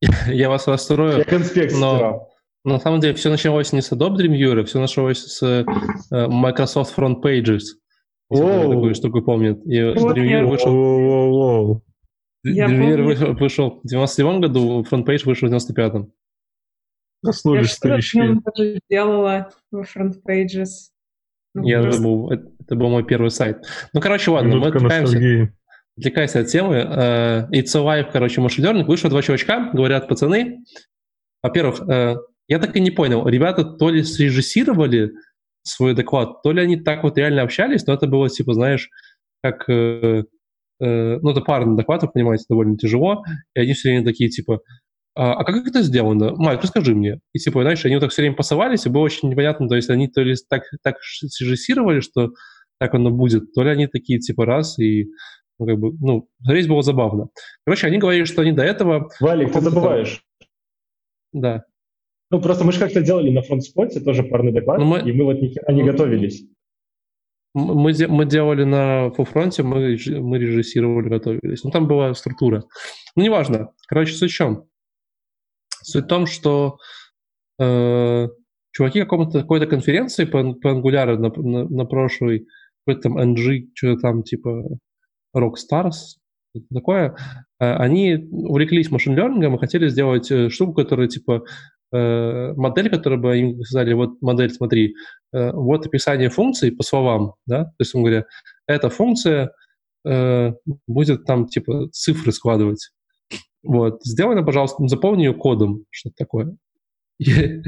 Я 0.28 0.48
вас 0.48 0.66
расстрою. 0.66 1.18
Я 1.18 1.24
конспект 1.24 1.74
но... 1.78 2.26
На 2.64 2.78
самом 2.78 3.00
деле 3.00 3.14
все 3.14 3.28
началось 3.28 3.74
не 3.74 3.82
с 3.82 3.92
Adobe 3.92 4.16
Dreamviewer, 4.16 4.64
все 4.64 4.80
началось 4.80 5.18
с 5.18 5.42
э, 5.42 5.64
Microsoft 6.10 6.96
Front 6.96 7.20
Pages. 7.22 7.60
Если 8.30 8.44
такую 8.44 8.94
штуку 8.94 9.20
помнит. 9.20 9.58
И 9.66 9.78
Dreamviewer 9.78 10.46
вышел... 10.46 11.82
Dreamweaver 12.54 13.02
вышел, 13.02 13.34
вышел 13.34 13.80
в 13.82 13.86
97 13.86 14.40
году, 14.40 14.84
FrontPage 14.84 15.24
вышел 15.24 15.48
в 15.48 15.52
95-м. 15.52 16.12
Проснулись 17.22 17.72
старички. 17.72 18.18
Я 18.18 18.36
тоже 18.44 18.80
делала 18.88 19.50
в 19.70 19.82
FrontPages. 19.82 20.92
Ну, 21.54 21.66
я 21.66 21.82
просто... 21.82 22.00
забыл, 22.00 22.30
это, 22.30 22.50
это 22.60 22.76
был 22.76 22.90
мой 22.90 23.04
первый 23.04 23.30
сайт. 23.30 23.64
Ну, 23.92 24.00
короче, 24.00 24.30
ладно, 24.30 24.50
Минутка 24.50 24.78
мы 24.80 24.86
отвлекаемся, 24.86 25.52
отвлекаемся 25.96 26.40
от 26.40 26.46
темы. 26.46 26.76
Uh, 26.76 27.50
It's 27.50 27.74
Alive, 27.74 28.10
короче, 28.12 28.40
Learning. 28.40 28.84
Вышло 28.84 29.10
два 29.10 29.22
чувачка, 29.22 29.70
говорят, 29.72 30.08
пацаны, 30.08 30.64
во-первых, 31.42 31.80
uh, 31.80 32.16
я 32.46 32.58
так 32.58 32.76
и 32.76 32.80
не 32.80 32.90
понял, 32.90 33.26
ребята 33.26 33.64
то 33.64 33.90
ли 33.90 34.02
срежиссировали 34.02 35.12
свой 35.62 35.94
доклад, 35.94 36.42
то 36.42 36.52
ли 36.52 36.62
они 36.62 36.76
так 36.76 37.02
вот 37.02 37.18
реально 37.18 37.42
общались, 37.42 37.86
но 37.86 37.94
это 37.94 38.06
было, 38.06 38.28
типа, 38.28 38.54
знаешь, 38.54 38.88
как... 39.42 39.68
Uh, 39.68 40.24
Э, 40.80 41.18
ну, 41.20 41.30
это 41.30 41.40
парный 41.40 41.76
доклад, 41.76 42.02
вы 42.02 42.08
понимаете, 42.08 42.44
довольно 42.48 42.76
тяжело, 42.76 43.22
и 43.54 43.60
они 43.60 43.72
все 43.72 43.90
время 43.90 44.04
такие, 44.04 44.30
типа, 44.30 44.60
а, 45.14 45.32
а 45.34 45.44
как 45.44 45.66
это 45.66 45.82
сделано? 45.82 46.34
Майк, 46.36 46.62
расскажи 46.62 46.94
мне. 46.94 47.18
И, 47.32 47.40
типа, 47.40 47.62
знаешь, 47.62 47.84
они 47.84 47.96
вот 47.96 48.02
так 48.02 48.10
все 48.10 48.22
время 48.22 48.36
пасовались, 48.36 48.86
и 48.86 48.88
было 48.88 49.02
очень 49.02 49.28
непонятно, 49.28 49.68
то 49.68 49.74
есть 49.74 49.90
они 49.90 50.06
то 50.06 50.22
ли 50.22 50.34
так, 50.48 50.62
так 50.82 50.96
срежиссировали, 51.02 52.00
что 52.00 52.30
так 52.78 52.94
оно 52.94 53.10
будет, 53.10 53.52
то 53.52 53.64
ли 53.64 53.70
они 53.70 53.88
такие, 53.88 54.20
типа, 54.20 54.46
раз, 54.46 54.78
и, 54.78 55.06
ну, 55.58 55.66
как 55.66 55.78
бы, 55.78 55.92
ну, 56.00 56.28
смотреть 56.40 56.68
было 56.68 56.82
забавно. 56.82 57.30
Короче, 57.66 57.88
они 57.88 57.98
говорили, 57.98 58.24
что 58.24 58.42
они 58.42 58.52
до 58.52 58.62
этого... 58.62 59.10
Валик, 59.18 59.52
ты 59.52 59.60
забываешь. 59.60 60.22
Да. 61.32 61.64
Ну, 62.30 62.40
просто 62.40 62.64
мы 62.64 62.70
же 62.70 62.78
как-то 62.78 63.02
делали 63.02 63.30
на 63.30 63.42
фронтспоте 63.42 63.98
тоже 64.00 64.22
парный 64.22 64.52
доклад, 64.52 64.78
ну, 64.78 64.84
мы... 64.84 65.00
и 65.00 65.12
мы 65.12 65.24
вот 65.24 65.40
ни 65.40 65.48
хера 65.48 65.72
не 65.72 65.82
ну, 65.82 65.90
готовились. 65.90 66.44
Мы, 67.58 67.92
мы 68.08 68.26
делали 68.26 68.64
на 68.64 69.10
фуфронте, 69.10 69.62
мы, 69.62 69.96
мы 70.20 70.38
режиссировали, 70.38 71.08
готовились. 71.08 71.64
Ну, 71.64 71.70
там 71.70 71.86
была 71.86 72.14
структура. 72.14 72.64
Ну, 73.16 73.22
неважно. 73.22 73.72
Короче, 73.88 74.14
суть 74.14 74.30
в 74.30 74.34
чем? 74.34 74.64
Суть 75.82 76.04
в 76.04 76.08
том, 76.08 76.26
что 76.26 76.78
э, 77.60 78.28
чуваки 78.72 79.00
какому-то, 79.00 79.40
какой-то 79.40 79.66
конференции 79.66 80.24
по, 80.24 80.54
по 80.54 80.68
Angular 80.68 81.16
на, 81.16 81.30
на, 81.30 81.68
на 81.68 81.84
прошлой, 81.84 82.46
какой-то 82.86 83.08
там 83.08 83.18
NG, 83.18 83.68
что-то 83.74 84.00
там 84.00 84.22
типа 84.22 84.62
Rockstars, 85.36 86.18
такое, 86.72 87.16
э, 87.60 87.72
они 87.72 88.28
увлеклись 88.30 88.90
машин-лернингом 88.90 89.56
и 89.56 89.58
хотели 89.58 89.88
сделать 89.88 90.30
э, 90.30 90.48
штуку, 90.48 90.74
которая 90.74 91.08
типа 91.08 91.44
э, 91.92 92.52
модель, 92.54 92.90
которая 92.90 93.18
бы 93.18 93.38
им 93.38 93.62
сказали, 93.62 93.92
вот 93.94 94.20
модель, 94.20 94.50
смотри, 94.50 94.94
э, 95.32 95.52
вот 95.52 95.86
описание 95.86 96.30
функции 96.30 96.70
по 96.70 96.82
словам, 96.82 97.34
да, 97.46 97.64
то 97.64 97.80
есть, 97.80 97.94
он 97.94 98.02
говоря, 98.02 98.24
эта 98.66 98.90
функция 98.90 99.52
э, 100.04 100.52
будет 100.86 101.24
там, 101.24 101.46
типа, 101.46 101.88
цифры 101.90 102.32
складывать. 102.32 102.90
Вот, 103.62 104.00
сделай 104.04 104.44
пожалуйста, 104.44 104.86
заполни 104.86 105.24
ее 105.24 105.34
кодом, 105.34 105.84
что-то 105.90 106.14
такое. 106.16 106.56
И, 107.18 107.62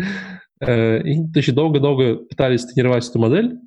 э, 0.60 1.02
и 1.02 1.14
значит, 1.32 1.54
долго-долго 1.54 2.16
пытались 2.16 2.64
тренировать 2.66 3.08
эту 3.08 3.18
модель, 3.18 3.58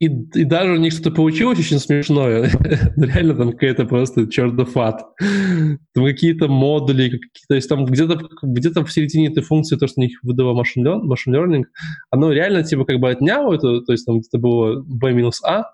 и, 0.00 0.06
и 0.06 0.44
даже 0.44 0.72
у 0.72 0.76
них 0.76 0.94
что-то 0.94 1.10
получилось 1.10 1.58
очень 1.58 1.78
смешное. 1.78 2.50
Реально 2.96 3.34
там 3.34 3.52
какая-то 3.52 3.84
просто 3.84 4.26
чертов 4.28 4.74
ад. 4.78 5.04
Там 5.18 6.04
какие-то 6.06 6.48
модули, 6.48 7.10
какие 7.10 7.46
то 7.46 7.54
есть 7.54 7.68
там 7.68 7.84
где-то 7.84 8.18
где 8.42 8.70
в 8.70 8.90
середине 8.90 9.28
этой 9.28 9.42
функции, 9.42 9.76
то, 9.76 9.86
что 9.86 10.00
у 10.00 10.04
них 10.04 10.18
выдало 10.22 10.58
machine 10.58 11.02
learning, 11.28 11.64
оно 12.08 12.32
реально 12.32 12.64
типа 12.64 12.86
как 12.86 12.98
бы 12.98 13.10
отняло 13.10 13.52
это, 13.52 13.82
то 13.82 13.92
есть 13.92 14.06
там 14.06 14.20
где-то 14.20 14.38
было 14.38 14.82
b-a, 14.86 15.64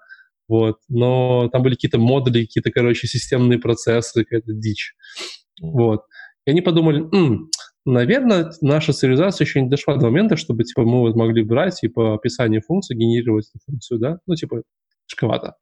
вот, 0.48 0.78
но 0.88 1.48
там 1.52 1.62
были 1.62 1.74
какие-то 1.74 1.98
модули, 1.98 2.42
какие-то, 2.46 2.72
короче, 2.72 3.06
системные 3.06 3.60
процессы, 3.60 4.24
какая-то 4.24 4.52
дичь. 4.52 4.94
Вот. 5.60 6.02
И 6.46 6.50
они 6.50 6.62
подумали, 6.62 7.04
М, 7.14 7.48
наверное, 7.92 8.52
наша 8.60 8.92
цивилизация 8.92 9.44
еще 9.44 9.62
не 9.62 9.68
дошла 9.68 9.96
до 9.96 10.06
момента, 10.06 10.36
чтобы, 10.36 10.64
типа, 10.64 10.82
мы 10.82 11.00
вот 11.00 11.16
могли 11.16 11.42
брать 11.42 11.82
и 11.82 11.88
по 11.88 12.14
описанию 12.14 12.62
функции 12.62 12.94
генерировать 12.94 13.48
эту 13.48 13.64
функцию, 13.64 13.98
да? 14.00 14.18
Ну, 14.26 14.34
типа, 14.34 14.62
шковато. 15.06 15.56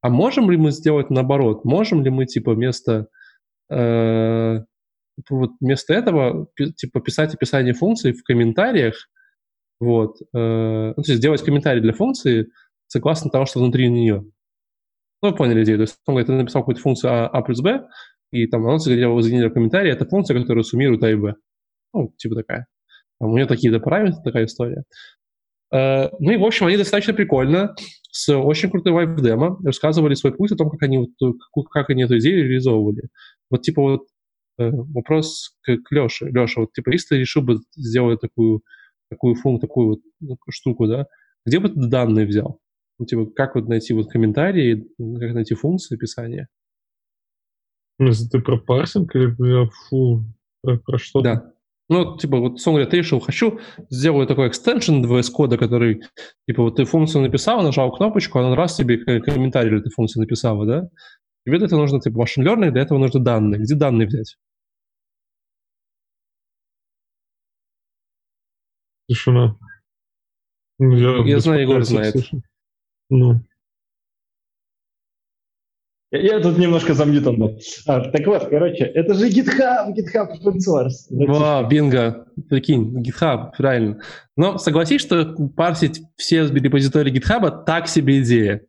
А 0.00 0.10
можем 0.10 0.50
ли 0.50 0.56
мы 0.56 0.70
сделать 0.70 1.10
наоборот? 1.10 1.64
Можем 1.64 2.02
ли 2.02 2.10
мы, 2.10 2.26
типа, 2.26 2.54
вместо, 2.54 3.08
э, 3.70 4.60
вот 5.30 5.50
вместо 5.60 5.94
этого, 5.94 6.48
типа, 6.76 7.00
писать 7.00 7.34
описание 7.34 7.74
функции 7.74 8.12
в 8.12 8.22
комментариях, 8.22 8.94
вот, 9.80 10.16
э, 10.20 10.92
ну, 10.96 11.02
то 11.02 11.10
есть 11.10 11.16
сделать 11.16 11.42
комментарий 11.42 11.80
для 11.80 11.92
функции 11.92 12.48
согласно 12.86 13.30
того, 13.30 13.46
что 13.46 13.60
внутри 13.60 13.88
нее. 13.88 14.24
Ну, 15.22 15.30
вы 15.30 15.34
поняли 15.34 15.64
идею. 15.64 15.78
То 15.78 15.82
есть, 15.82 15.96
он 16.06 16.14
говорит, 16.14 16.26
ты 16.26 16.32
написал 16.34 16.62
какую-то 16.62 16.82
функцию 16.82 17.12
а, 17.12 17.28
а 17.28 17.42
плюс 17.42 17.60
b, 17.60 17.86
и 18.32 18.46
там 18.46 18.66
анонсы, 18.66 18.94
где 18.94 19.06
вы 19.06 19.22
загенерировали 19.22 19.54
комментарий, 19.54 19.92
это 19.92 20.06
функция, 20.06 20.38
которая 20.40 20.64
суммирует 20.64 21.02
А 21.02 21.10
и 21.10 21.14
Б. 21.14 21.34
Ну, 21.92 22.12
типа 22.16 22.34
такая. 22.34 22.66
Там 23.20 23.30
у 23.30 23.36
нее 23.36 23.46
такие-то 23.46 23.80
параметры, 23.80 24.22
такая 24.24 24.46
история. 24.46 24.84
Uh, 25.72 26.08
ну 26.20 26.30
и, 26.32 26.36
в 26.36 26.44
общем, 26.44 26.66
они 26.66 26.76
достаточно 26.76 27.14
прикольно, 27.14 27.74
с 28.10 28.32
очень 28.32 28.70
крутой 28.70 28.92
вайп-демо, 28.92 29.16
2 29.16 29.28
демо, 29.28 29.58
рассказывали 29.64 30.14
свой 30.14 30.32
путь 30.32 30.52
о 30.52 30.56
том, 30.56 30.70
как 30.70 30.82
они, 30.82 31.12
как 31.72 31.90
они 31.90 32.04
эту 32.04 32.18
идею 32.18 32.44
реализовывали. 32.44 33.08
Вот, 33.50 33.62
типа, 33.62 33.82
вот, 33.82 34.02
э, 34.58 34.70
вопрос 34.70 35.56
к, 35.62 35.76
к 35.78 35.90
Леше. 35.90 36.26
Леша, 36.26 36.60
вот 36.60 36.72
типа, 36.74 36.90
если 36.90 37.08
ты 37.08 37.16
решил 37.18 37.42
бы 37.42 37.58
сделать 37.74 38.20
такую, 38.20 38.62
такую 39.10 39.34
функцию, 39.34 39.68
такую 39.68 39.88
вот 39.88 40.00
ну, 40.20 40.36
штуку, 40.50 40.86
да, 40.86 41.06
где 41.44 41.58
бы 41.58 41.68
ты 41.68 41.88
данные 41.88 42.26
взял? 42.26 42.60
Ну, 43.00 43.06
типа, 43.06 43.26
как 43.34 43.56
вот 43.56 43.68
найти 43.68 43.94
вот 43.94 44.10
комментарии, 44.10 44.86
как 44.98 45.34
найти 45.34 45.54
функции 45.54 45.96
описания? 45.96 46.48
Ну, 47.98 48.08
если 48.08 48.28
ты 48.28 48.40
про 48.40 48.58
парсинг 48.58 49.14
или 49.14 49.68
фу, 49.88 50.24
про, 50.62 50.78
про 50.78 50.98
что? 50.98 51.20
Да. 51.20 51.52
Ну, 51.88 52.16
типа, 52.16 52.38
вот, 52.38 52.60
сон 52.60 52.74
говоря, 52.74 52.88
ты 52.88 52.96
решил, 52.98 53.20
хочу 53.20 53.60
сделать 53.90 54.26
такой 54.26 54.48
экстеншн 54.48 55.04
VS 55.04 55.30
кода, 55.30 55.58
который, 55.58 56.02
типа, 56.48 56.62
вот 56.62 56.76
ты 56.76 56.84
функцию 56.84 57.22
написал, 57.22 57.62
нажал 57.62 57.92
кнопочку, 57.92 58.38
она 58.38 58.56
раз 58.56 58.76
тебе 58.76 58.98
комментарий 59.20 59.78
этой 59.78 59.90
функции 59.90 60.18
написала, 60.18 60.64
да? 60.66 60.88
Тебе 61.46 61.58
для 61.58 61.66
этого 61.66 61.80
нужно, 61.80 62.00
типа, 62.00 62.18
машин 62.18 62.46
learning, 62.46 62.70
для 62.70 62.82
этого 62.82 62.98
нужны 62.98 63.20
данные. 63.20 63.60
Где 63.60 63.74
данные 63.74 64.08
взять? 64.08 64.36
Тишина. 69.06 69.56
Ну, 70.78 70.96
я, 70.96 71.34
я 71.34 71.40
знаю, 71.40 71.60
Егор 71.60 71.84
знает. 71.84 72.14
Ну. 73.10 73.40
Я, 76.14 76.40
тут 76.40 76.58
немножко 76.58 76.94
замьютан 76.94 77.36
был. 77.36 77.58
А, 77.86 78.00
так 78.00 78.26
вот, 78.26 78.46
короче, 78.46 78.84
это 78.84 79.14
же 79.14 79.28
GitHub, 79.28 79.92
GitHub 79.96 80.28
open 80.42 80.58
source. 80.58 81.08
Во, 81.10 81.66
бинго, 81.68 82.26
прикинь, 82.48 83.02
GitHub, 83.02 83.50
правильно. 83.56 84.00
Но 84.36 84.58
согласись, 84.58 85.00
что 85.00 85.34
парсить 85.56 86.02
все 86.16 86.46
репозитории 86.46 87.12
GitHub 87.12 87.64
так 87.64 87.88
себе 87.88 88.20
идея. 88.20 88.62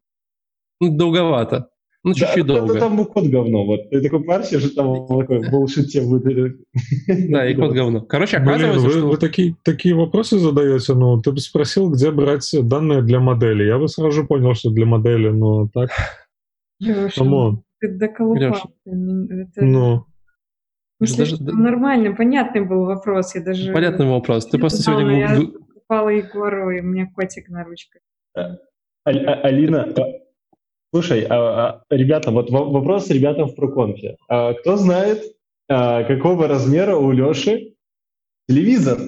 Ну, 0.82 0.96
долговато. 0.98 1.70
Ну, 2.04 2.14
чуть-чуть 2.14 2.46
да, 2.46 2.56
долго. 2.56 2.74
Это 2.74 2.82
там 2.82 3.04
код 3.06 3.26
говно. 3.26 3.66
Вот. 3.66 3.90
Ты 3.90 4.02
такой 4.02 4.24
парсишь, 4.24 4.72
там 4.76 5.08
такой 5.08 5.50
булшите 5.50 6.02
будет. 6.02 6.56
Да, 7.30 7.50
и 7.50 7.56
код 7.56 7.74
говно. 7.74 8.02
Короче, 8.02 8.38
оказывается, 8.38 8.80
Блин, 8.80 8.94
вы, 8.94 9.00
что... 9.00 9.08
вы 9.08 9.18
такие, 9.18 9.56
такие 9.64 9.96
вопросы 9.96 10.38
задаете, 10.38 10.94
ну, 10.94 11.20
ты 11.20 11.32
бы 11.32 11.40
спросил, 11.40 11.90
где 11.90 12.12
брать 12.12 12.48
данные 12.54 13.02
для 13.02 13.20
модели. 13.20 13.64
Я 13.64 13.80
бы 13.80 13.88
сразу 13.88 14.26
понял, 14.26 14.54
что 14.54 14.70
для 14.70 14.86
модели, 14.86 15.30
но 15.30 15.68
так... 15.74 15.90
Леша, 16.80 17.24
ты 17.80 17.98
доколупался. 17.98 18.70
Ну. 18.86 20.06
Мысли, 21.00 21.18
даже, 21.18 21.36
что 21.36 21.44
нормальный, 21.44 22.16
понятный 22.16 22.62
был 22.62 22.86
вопрос. 22.86 23.36
Я 23.36 23.42
даже... 23.44 23.74
Понятный 23.74 24.08
вопрос. 24.08 24.46
Ты 24.46 24.58
просто 24.58 24.82
сегодня... 24.82 25.20
Я 25.20 25.42
упала 25.76 26.10
Егору, 26.10 26.72
и 26.72 26.80
у 26.80 26.84
меня 26.84 27.08
котик 27.14 27.50
на 27.50 27.66
ручках. 27.66 28.02
А, 28.34 28.56
а, 29.04 29.12
Алина, 29.12 29.94
слушай, 30.94 31.26
а, 31.30 31.84
ребята, 31.90 32.32
вот 32.32 32.50
вопрос 32.50 33.10
ребятам 33.10 33.50
в 33.50 33.56
проконфе. 33.56 34.16
Кто 34.28 34.78
знает, 34.78 35.22
какого 35.68 36.48
размера 36.48 36.96
у 36.96 37.12
Леши 37.12 37.76
телевизор? 38.48 39.00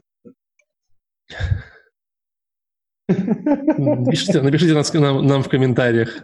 Напишите, 3.07 4.41
напишите 4.41 4.73
нас, 4.73 4.93
нам, 4.93 5.25
нам 5.25 5.41
в 5.41 5.47
комментариях. 5.47 6.21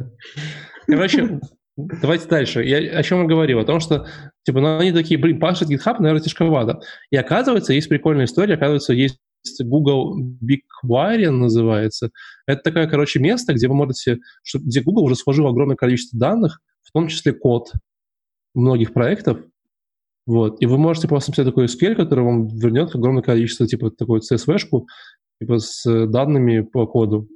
Короче, 0.88 1.40
давайте 1.76 2.28
дальше. 2.28 2.64
Я 2.64 2.98
о 2.98 3.04
чем 3.04 3.22
я 3.22 3.28
говорил? 3.28 3.60
О 3.60 3.66
том, 3.66 3.80
что, 3.80 4.08
типа, 4.44 4.62
ну, 4.62 4.78
они 4.78 4.92
такие, 4.92 5.20
блин, 5.20 5.40
пашет 5.40 5.70
GitHub, 5.70 5.96
наверное, 6.00 6.22
тяжковато. 6.22 6.82
И 7.12 7.16
оказывается, 7.16 7.74
есть 7.74 7.90
прикольная 7.90 8.26
история, 8.26 8.56
оказывается, 8.56 8.94
есть 8.94 9.20
Google 9.60 10.18
BigQuery 10.20 11.30
называется. 11.30 12.12
Это 12.48 12.62
такое, 12.62 12.88
короче, 12.88 13.20
место, 13.20 13.54
где 13.54 13.68
вы 13.68 13.76
можете, 13.76 14.20
где 14.54 14.82
Google 14.82 15.04
уже 15.04 15.16
сложил 15.16 15.48
огромное 15.48 15.76
количество 15.76 16.18
данных, 16.20 16.60
в 16.82 16.92
том 16.92 17.08
числе 17.08 17.34
код 17.34 17.72
многих 18.54 18.94
проектов, 18.94 19.40
вот, 20.26 20.62
и 20.62 20.66
вы 20.66 20.78
можете 20.78 21.08
просто 21.08 21.32
написать 21.32 21.48
такой 21.48 21.66
SQL, 21.66 21.96
который 21.96 22.24
вам 22.24 22.48
вернет 22.48 22.96
огромное 22.96 23.24
количество, 23.24 23.68
типа, 23.68 23.92
такой 23.92 24.20
CSV-шку, 24.20 24.86
типа, 25.42 25.60
с 25.60 25.84
данными 26.08 26.62
по 26.62 26.88
коду. 26.88 27.28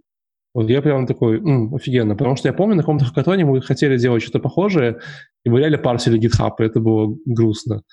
Вот 0.58 0.72
я 0.72 0.82
прям 0.82 1.06
такой, 1.06 1.38
м, 1.38 1.76
офигенно, 1.76 2.16
потому 2.16 2.36
что 2.36 2.48
я 2.48 2.54
помню, 2.54 2.78
на 2.78 2.82
каком-то 2.82 3.06
хакатоне 3.06 3.46
мы 3.46 3.62
хотели 3.62 3.96
делать 3.96 4.24
что-то 4.24 4.40
похожее, 4.40 4.98
и 5.46 5.52
мы 5.52 5.60
реально 5.60 5.78
парсили 5.78 6.20
GitHub, 6.20 6.54
и 6.58 6.64
это 6.64 6.80
было 6.80 7.16
грустно. 7.28 7.84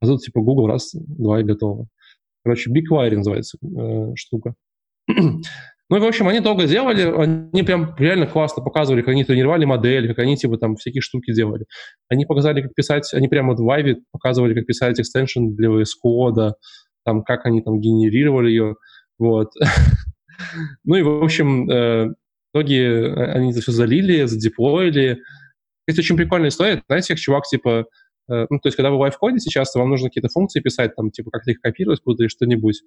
А 0.00 0.06
тут 0.06 0.20
типа 0.20 0.40
Google 0.40 0.68
раз, 0.68 0.92
два 0.94 1.40
и 1.40 1.42
готово. 1.42 1.88
Короче, 2.44 2.70
BigQuery 2.70 3.16
называется 3.16 3.58
э, 3.60 4.12
штука. 4.14 4.54
Ну 5.90 5.98
и, 5.98 6.00
в 6.00 6.04
общем, 6.04 6.26
они 6.26 6.40
долго 6.40 6.66
делали, 6.66 7.02
они 7.02 7.62
прям 7.64 7.94
реально 7.98 8.26
классно 8.26 8.62
показывали, 8.62 9.02
как 9.02 9.10
они 9.10 9.24
тренировали 9.24 9.66
модель, 9.66 10.08
как 10.08 10.20
они, 10.20 10.38
типа, 10.38 10.56
там, 10.56 10.76
всякие 10.76 11.02
штуки 11.02 11.34
делали. 11.34 11.66
Они 12.08 12.24
показали, 12.24 12.62
как 12.62 12.72
писать, 12.72 13.12
они 13.12 13.28
прямо 13.28 13.50
вот 13.54 13.60
в 13.60 13.68
Vive 13.68 13.96
показывали, 14.10 14.54
как 14.54 14.64
писать 14.64 14.98
экстеншн 14.98 15.48
для 15.50 15.68
VS 15.68 15.88
Code, 16.02 16.52
там, 17.04 17.22
как 17.22 17.44
они 17.44 17.60
там 17.60 17.78
генерировали 17.78 18.48
ее, 18.48 18.76
вот. 19.18 19.50
Ну 20.84 20.96
и, 20.96 21.02
в 21.02 21.22
общем, 21.22 21.70
э, 21.70 22.08
в 22.08 22.14
итоге 22.54 22.84
э, 22.84 23.32
они 23.32 23.50
это 23.50 23.60
все 23.60 23.72
залили, 23.72 24.24
задеплоили. 24.24 25.22
Это 25.86 26.00
очень 26.00 26.16
прикольная 26.16 26.50
история. 26.50 26.82
Знаете, 26.86 27.14
как 27.14 27.18
чувак, 27.18 27.44
типа, 27.46 27.86
э, 28.28 28.46
ну, 28.48 28.58
то 28.58 28.68
есть, 28.68 28.76
когда 28.76 28.90
вы 28.90 28.96
в 28.96 29.00
лайфкоде 29.00 29.38
сейчас, 29.38 29.72
то 29.72 29.78
вам 29.78 29.90
нужно 29.90 30.08
какие-то 30.08 30.28
функции 30.28 30.60
писать, 30.60 30.94
там, 30.94 31.10
типа, 31.10 31.30
как-то 31.30 31.50
их 31.50 31.60
копировать 31.60 32.00
куда-то 32.00 32.24
или 32.24 32.28
что-нибудь. 32.28 32.82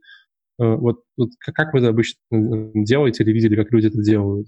Вот, 0.58 1.02
вот 1.18 1.32
как 1.40 1.74
вы 1.74 1.80
это 1.80 1.90
обычно 1.90 2.18
делаете 2.32 3.24
или 3.24 3.34
видели, 3.34 3.58
как 3.58 3.74
люди 3.74 3.88
это 3.88 4.02
делают? 4.02 4.48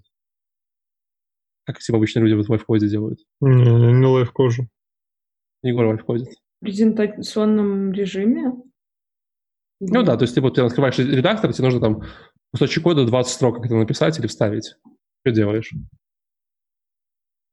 Как 1.66 1.80
типа, 1.80 1.98
обычно 1.98 2.22
люди 2.22 2.34
вот 2.34 2.46
в 2.46 2.50
лайфкоде 2.50 2.88
делают? 2.88 3.20
Не, 3.42 3.92
не 3.92 4.06
лайфкожу. 4.06 4.70
Егор 5.64 5.86
в 5.86 5.90
лайфкодит. 5.90 6.30
В 6.30 6.64
презентационном 6.64 7.92
режиме? 7.92 8.54
Ну 9.82 10.04
да, 10.04 10.16
то 10.16 10.24
есть, 10.24 10.34
типа, 10.34 10.50
ты 10.50 10.62
открываешь 10.62 10.98
редактор, 10.98 11.52
тебе 11.52 11.66
нужно 11.66 11.82
там 11.82 12.04
кусочек 12.58 12.84
кода 12.84 13.06
20 13.06 13.32
строк, 13.32 13.56
как 13.58 13.66
это 13.66 13.76
написать 13.76 14.18
или 14.18 14.26
вставить. 14.26 14.76
Что 15.24 15.32
делаешь? 15.32 15.72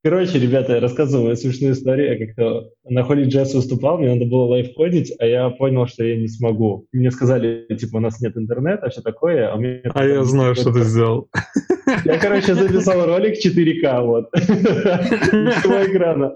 Короче, 0.03 0.39
ребята, 0.39 0.75
я 0.75 0.81
рассказываю 0.81 1.37
смешную 1.37 1.75
историю. 1.75 2.13
Я 2.13 2.27
как-то 2.27 2.71
на 2.85 3.01
Holy 3.01 3.27
Jazz 3.27 3.55
выступал, 3.55 3.99
мне 3.99 4.13
надо 4.15 4.27
было 4.27 4.45
лайф-кодить, 4.47 5.15
а 5.19 5.27
я 5.27 5.51
понял, 5.51 5.87
что 5.87 6.05
я 6.05 6.17
не 6.17 6.29
смогу. 6.29 6.87
Мне 6.93 7.11
сказали, 7.11 7.67
типа, 7.75 7.97
у 7.97 8.01
нас 8.01 8.21
нет 8.21 8.37
интернета, 8.37 8.89
все 8.89 9.03
такое. 9.03 9.53
А, 9.53 9.57
мне, 9.57 9.83
а 9.95 10.05
я 10.05 10.25
знаю, 10.25 10.55
что 10.55 10.73
ты 10.73 10.83
сделал. 10.83 11.29
Я, 12.07 12.19
короче, 12.19 12.55
записал 12.55 13.05
ролик 13.07 13.35
4К, 13.45 14.05
вот. 14.05 14.31
Всего 14.35 15.87
экрана. 15.87 16.33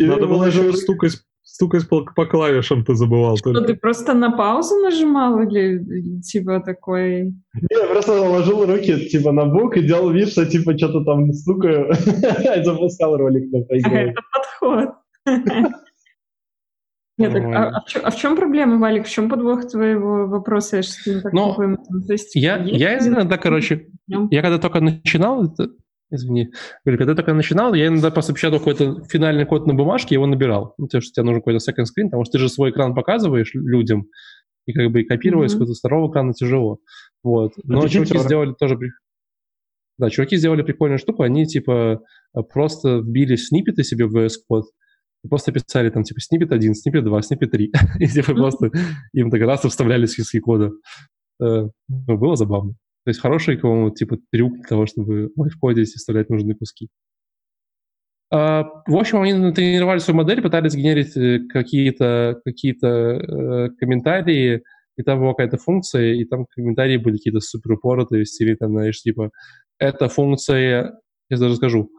Надо 0.00 0.26
было 0.26 0.50
же 0.50 0.72
стукать 0.72 1.20
стукать 1.44 1.88
по, 1.88 2.04
по 2.04 2.26
клавишам 2.26 2.84
ты 2.84 2.94
забывал. 2.94 3.36
Что, 3.36 3.60
ты 3.60 3.74
просто 3.74 4.14
на 4.14 4.30
паузу 4.30 4.80
нажимал 4.80 5.40
или 5.42 6.20
типа 6.20 6.60
такой... 6.60 7.24
Не, 7.24 7.80
я 7.80 7.86
просто 7.86 8.16
наложил 8.16 8.66
руки 8.66 9.08
типа 9.08 9.30
на 9.30 9.44
бок 9.44 9.76
и 9.76 9.82
делал 9.82 10.10
вид, 10.10 10.30
что 10.30 10.46
типа 10.46 10.76
что-то 10.76 11.04
там 11.04 11.32
стукаю, 11.32 11.90
и 12.56 12.64
запускал 12.64 13.16
ролик 13.16 13.52
на 13.52 13.58
Это 13.58 14.20
подход. 14.32 14.88
Нет, 17.16 17.32
так, 17.32 17.44
а, 17.44 17.68
а, 17.68 17.80
в 17.80 17.86
чем, 17.86 18.02
а 18.04 18.10
в 18.10 18.16
чем 18.16 18.36
проблема, 18.36 18.78
Валик? 18.78 19.06
В 19.06 19.10
чем 19.10 19.28
подвох 19.28 19.68
твоего 19.68 20.26
вопроса? 20.26 20.78
Я, 20.78 21.20
так 21.20 21.32
ну, 21.32 21.54
То 21.54 22.12
есть, 22.12 22.34
я, 22.34 22.56
я 22.56 22.98
иногда, 22.98 23.38
короче, 23.38 23.86
я 24.08 24.42
когда 24.42 24.58
только 24.58 24.80
начинал, 24.80 25.54
Извини. 26.14 26.50
Говорю, 26.84 26.98
когда 26.98 27.12
я 27.12 27.16
только 27.16 27.34
начинал, 27.34 27.74
я 27.74 27.88
иногда 27.88 28.10
просто 28.10 28.32
печатал 28.32 28.58
какой-то 28.58 29.02
финальный 29.10 29.44
код 29.44 29.66
на 29.66 29.74
бумажке, 29.74 30.14
его 30.14 30.26
набирал. 30.26 30.74
Ну, 30.78 30.86
то 30.86 30.98
есть 30.98 31.12
тебе 31.12 31.24
нужен 31.24 31.40
какой-то 31.40 31.58
second 31.58 31.84
screen, 31.84 32.06
потому 32.06 32.24
что 32.24 32.32
ты 32.32 32.38
же 32.38 32.48
свой 32.48 32.70
экран 32.70 32.94
показываешь 32.94 33.52
людям, 33.54 34.06
и 34.66 34.72
как 34.72 34.90
бы 34.92 35.02
и 35.02 35.04
копировать 35.04 35.46
mm-hmm. 35.46 35.50
с 35.50 35.52
какого-то 35.54 35.74
второго 35.78 36.10
экрана 36.10 36.32
тяжело. 36.32 36.78
Вот. 37.22 37.52
Но 37.64 37.82
а 37.82 37.88
чуваки 37.88 38.16
сделали 38.18 38.54
тоже... 38.58 38.78
Да, 39.98 40.10
чуваки 40.10 40.36
сделали 40.36 40.62
прикольную 40.62 40.98
штуку, 40.98 41.22
они 41.22 41.46
типа 41.46 42.00
просто 42.52 42.98
вбили 42.98 43.36
сниппеты 43.36 43.84
себе 43.84 44.06
в 44.06 44.16
VS 44.16 44.32
Code, 44.50 44.64
просто 45.28 45.52
писали 45.52 45.90
там 45.90 46.02
типа 46.02 46.20
сниппет 46.20 46.52
1, 46.52 46.74
сниппет 46.74 47.04
2, 47.04 47.22
сниппет 47.22 47.50
3. 47.50 47.72
и 48.00 48.06
типа 48.06 48.34
просто 48.34 48.70
им 49.12 49.30
так 49.30 49.40
раз 49.42 49.62
вставляли 49.62 50.06
списки 50.06 50.40
кода. 50.40 50.70
Э, 51.40 51.68
ну, 51.88 52.18
было 52.18 52.36
забавно. 52.36 52.74
То 53.04 53.10
есть 53.10 53.20
хороший, 53.20 53.56
какого 53.56 53.94
типа 53.94 54.18
трюк 54.30 54.54
для 54.54 54.64
того, 54.64 54.86
чтобы 54.86 55.30
в 55.34 55.40
лайфкоде 55.40 55.84
вставлять 55.84 56.30
нужные 56.30 56.56
куски. 56.56 56.88
Uh, 58.32 58.64
в 58.86 58.96
общем, 58.96 59.20
они 59.20 59.52
тренировали 59.52 59.98
свою 59.98 60.16
модель, 60.16 60.42
пытались 60.42 60.74
генерить 60.74 61.16
э, 61.16 61.40
какие-то 61.48 62.40
какие 62.44 62.74
uh, 62.82 63.68
комментарии, 63.78 64.62
и 64.96 65.02
там 65.02 65.20
была 65.20 65.34
какая-то 65.34 65.58
функция, 65.58 66.14
и 66.14 66.24
там 66.24 66.46
комментарии 66.46 66.96
были 66.96 67.16
какие-то 67.16 67.40
супер 67.40 67.72
упоротые, 67.72 68.24
в 68.24 68.28
стиле, 68.28 68.56
там, 68.56 68.72
знаешь, 68.72 69.00
типа, 69.02 69.30
эта 69.78 70.08
функция, 70.08 70.98
я 71.28 71.38
даже 71.38 71.56
скажу, 71.56 71.90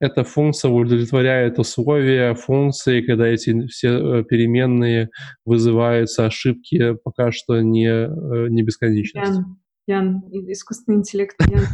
эта 0.00 0.24
функция 0.24 0.70
удовлетворяет 0.70 1.58
условия 1.58 2.34
функции, 2.34 3.02
когда 3.02 3.26
эти 3.26 3.66
все 3.66 4.20
э, 4.20 4.24
переменные 4.24 5.10
вызываются 5.44 6.26
ошибки 6.26 6.94
пока 7.04 7.30
что 7.30 7.60
не, 7.60 8.08
не 8.48 8.62
бесконечность. 8.62 9.40
Ян, 9.88 10.22
искусственный 10.30 10.98
интеллект 10.98 11.34
Ян. 11.48 11.64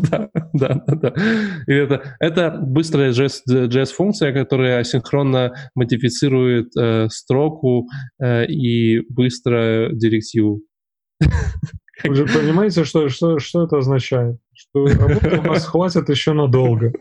да, 0.10 0.30
да, 0.52 0.82
да. 0.86 1.12
это, 1.66 2.16
это 2.20 2.58
быстрая 2.62 3.10
JS-функция, 3.10 4.32
которая 4.32 4.78
асинхронно 4.78 5.52
модифицирует 5.74 6.68
э, 6.76 7.08
строку 7.10 7.88
э, 8.22 8.46
и 8.46 9.00
быстро 9.08 9.90
директиву. 9.92 10.62
Вы 12.04 12.14
же 12.14 12.26
понимаете, 12.26 12.84
что, 12.84 13.08
что, 13.08 13.40
что 13.40 13.64
это 13.64 13.78
означает? 13.78 14.38
Что 14.54 14.86
работы 14.86 15.40
у 15.40 15.42
нас 15.42 15.66
хватит 15.66 16.08
еще 16.08 16.32
надолго. 16.32 16.92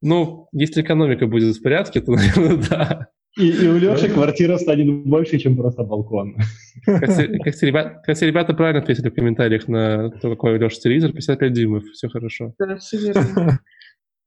Ну, 0.00 0.48
если 0.52 0.82
экономика 0.82 1.26
будет 1.26 1.56
в 1.56 1.62
порядке, 1.62 2.00
то, 2.00 2.12
наверное, 2.12 2.56
да. 2.68 3.08
И, 3.38 3.48
и 3.48 3.66
у 3.66 3.78
Леши 3.78 4.08
квартира 4.10 4.58
станет 4.58 5.06
больше, 5.06 5.38
чем 5.38 5.56
просто 5.56 5.84
балкон. 5.84 6.36
Кстати, 6.84 7.38
кстати, 7.44 8.24
ребята 8.24 8.52
правильно 8.52 8.82
ответили 8.82 9.08
в 9.08 9.14
комментариях 9.14 9.68
на 9.68 10.10
то, 10.10 10.30
какой 10.30 10.54
у 10.54 10.58
Леши 10.58 10.80
телевизор. 10.80 11.12
55 11.12 11.52
дюймов, 11.52 11.84
все 11.92 12.08
хорошо. 12.08 12.52
Да, 12.58 12.76
все 12.76 12.98
верно. 12.98 13.60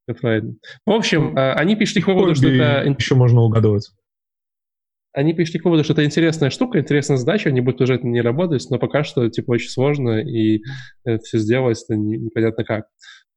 Все 0.07 0.19
правильно. 0.19 0.55
В 0.85 0.91
общем, 0.91 1.37
а, 1.37 1.53
они 1.53 1.75
пришли 1.75 2.01
к 2.01 2.07
выводу, 2.07 2.35
что 2.35 2.47
это... 2.47 2.87
Еще 2.97 3.15
можно 3.15 3.41
угадывать. 3.41 3.91
Они 5.13 5.33
пришли 5.33 5.59
к 5.59 5.65
выводу, 5.65 5.83
что 5.83 5.93
это 5.93 6.03
интересная 6.03 6.49
штука, 6.49 6.79
интересная 6.79 7.17
задача, 7.17 7.49
они 7.49 7.61
будут 7.61 7.81
уже 7.81 7.99
не 8.03 8.21
работать, 8.21 8.67
но 8.69 8.77
пока 8.77 9.03
что, 9.03 9.29
типа, 9.29 9.51
очень 9.51 9.69
сложно, 9.69 10.19
и 10.19 10.61
это 11.05 11.23
все 11.23 11.37
сделать, 11.37 11.81
это 11.87 11.97
непонятно 11.97 12.65
как. 12.65 12.85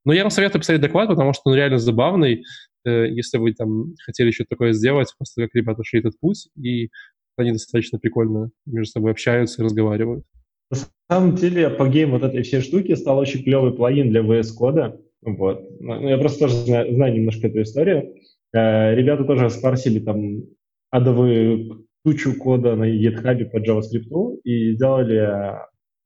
Но 0.05 0.13
я 0.13 0.23
вам 0.23 0.29
советую 0.29 0.59
посмотреть 0.61 0.81
доклад, 0.81 1.07
потому 1.09 1.33
что 1.33 1.43
он 1.45 1.55
реально 1.55 1.77
забавный, 1.77 2.43
если 2.85 3.37
вы 3.37 3.53
там 3.53 3.95
хотели 4.05 4.27
еще 4.27 4.45
такое 4.45 4.73
сделать, 4.73 5.13
просто 5.17 5.43
как 5.43 5.55
ребята 5.55 5.83
шли 5.83 5.99
этот 5.99 6.19
путь, 6.19 6.49
и 6.55 6.89
они 7.37 7.51
достаточно 7.51 7.99
прикольно 7.99 8.51
между 8.65 8.91
собой 8.91 9.11
общаются 9.11 9.61
и 9.61 9.65
разговаривают. 9.65 10.25
На 10.71 10.77
самом 11.09 11.35
деле, 11.35 11.67
апогеем 11.67 12.11
вот 12.11 12.23
этой 12.23 12.43
всей 12.43 12.61
штуки 12.61 12.93
стал 12.95 13.17
очень 13.17 13.43
клевый 13.43 13.73
плагин 13.73 14.09
для 14.09 14.21
VS 14.21 14.49
Code. 14.59 14.99
Вот. 15.21 15.67
Ну, 15.79 16.07
я 16.07 16.17
просто 16.17 16.39
тоже 16.39 16.55
знаю, 16.55 16.93
знаю 16.93 17.13
немножко 17.15 17.47
эту 17.47 17.61
историю. 17.63 18.13
Э, 18.53 18.93
ребята 18.95 19.23
тоже 19.23 19.49
спарсили 19.49 19.99
там 19.99 20.43
адовую 20.91 21.87
тучу 22.03 22.35
кода 22.35 22.75
на 22.75 22.89
GitHub 22.89 23.45
по 23.45 23.57
JavaScript 23.57 24.37
и 24.43 24.73
сделали 24.73 25.57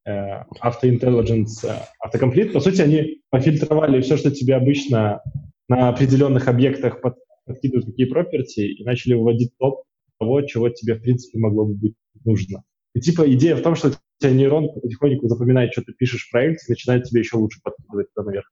э, 0.05 0.43
Auto-Intelligence 0.61 1.69
Autocomplete. 2.05 2.51
По 2.51 2.59
сути, 2.59 2.81
они 2.81 3.21
пофильтровали 3.29 4.01
все, 4.01 4.17
что 4.17 4.31
тебе 4.31 4.55
обычно 4.55 5.21
на 5.69 5.89
определенных 5.89 6.47
объектах 6.47 7.01
под, 7.01 7.15
подкидывают 7.45 7.85
какие 7.85 8.05
проперти 8.05 8.61
и 8.61 8.83
начали 8.83 9.13
выводить 9.13 9.57
топ 9.57 9.83
того, 10.19 10.41
чего 10.41 10.69
тебе, 10.69 10.95
в 10.95 11.01
принципе, 11.01 11.39
могло 11.39 11.65
бы 11.65 11.73
быть 11.75 11.95
нужно. 12.23 12.63
И 12.93 12.99
типа 12.99 13.31
идея 13.33 13.55
в 13.55 13.61
том, 13.61 13.75
что 13.75 13.89
у 13.89 13.91
тебя 14.19 14.31
нейрон 14.31 14.69
потихоньку 14.73 15.27
запоминает, 15.27 15.71
что 15.73 15.81
ты 15.81 15.93
пишешь 15.93 16.27
в 16.27 16.31
проекте, 16.31 16.65
и 16.67 16.71
начинает 16.71 17.05
тебе 17.05 17.21
еще 17.21 17.37
лучше 17.37 17.59
подкидывать 17.63 18.13
туда 18.13 18.27
наверх 18.27 18.51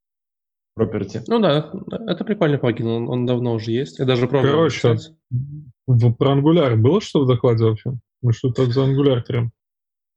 проперти. 0.74 1.22
Ну 1.28 1.38
да, 1.38 1.70
это 2.08 2.24
прикольный 2.24 2.58
плагин, 2.58 2.86
он, 2.86 3.08
он 3.08 3.26
давно 3.26 3.54
уже 3.54 3.72
есть. 3.72 3.98
Я 3.98 4.04
даже 4.04 4.26
пробовал. 4.26 4.52
Короче, 4.52 4.96
в, 5.86 6.12
про 6.14 6.32
Angular 6.34 6.76
было 6.76 7.00
что 7.00 7.24
в 7.24 7.26
докладе 7.26 7.64
вообще? 7.64 7.92
Ну 8.22 8.32
что 8.32 8.50
так 8.52 8.72
за 8.72 8.82
Angular 8.82 9.22
прям? 9.22 9.52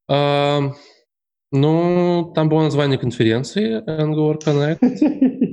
А, 0.08 0.74
ну, 1.52 2.32
там 2.36 2.50
было 2.50 2.64
название 2.64 2.98
конференции 2.98 3.84
Angular 3.86 4.40
Connect. 4.44 4.80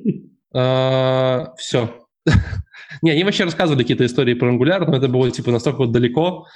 А, 0.54 1.52
все. 1.56 2.06
Не, 3.02 3.10
они 3.10 3.24
вообще 3.24 3.44
рассказывали 3.44 3.82
какие-то 3.82 4.06
истории 4.06 4.34
про 4.34 4.52
Angular, 4.52 4.84
но 4.86 4.96
это 4.96 5.08
было 5.08 5.30
типа 5.30 5.50
настолько 5.50 5.78
вот 5.78 5.92
далеко, 5.92 6.46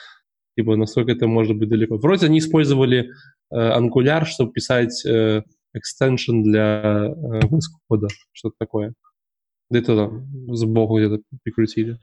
типа 0.56 0.76
насколько 0.76 1.12
это 1.12 1.26
может 1.26 1.56
быть 1.56 1.68
далеко. 1.68 1.96
Вроде 1.96 2.26
они 2.26 2.38
использовали 2.38 3.10
э, 3.50 3.56
Angular, 3.56 4.24
чтобы 4.24 4.52
писать 4.52 5.04
э, 5.06 5.42
extension 5.76 6.42
для 6.42 7.06
э, 7.06 7.40
кода, 7.88 8.08
что-то 8.32 8.54
такое. 8.58 8.94
Где-то 9.70 9.96
там 9.96 10.54
сбоку 10.54 10.98
где-то 10.98 11.22
прикрутили. 11.42 11.98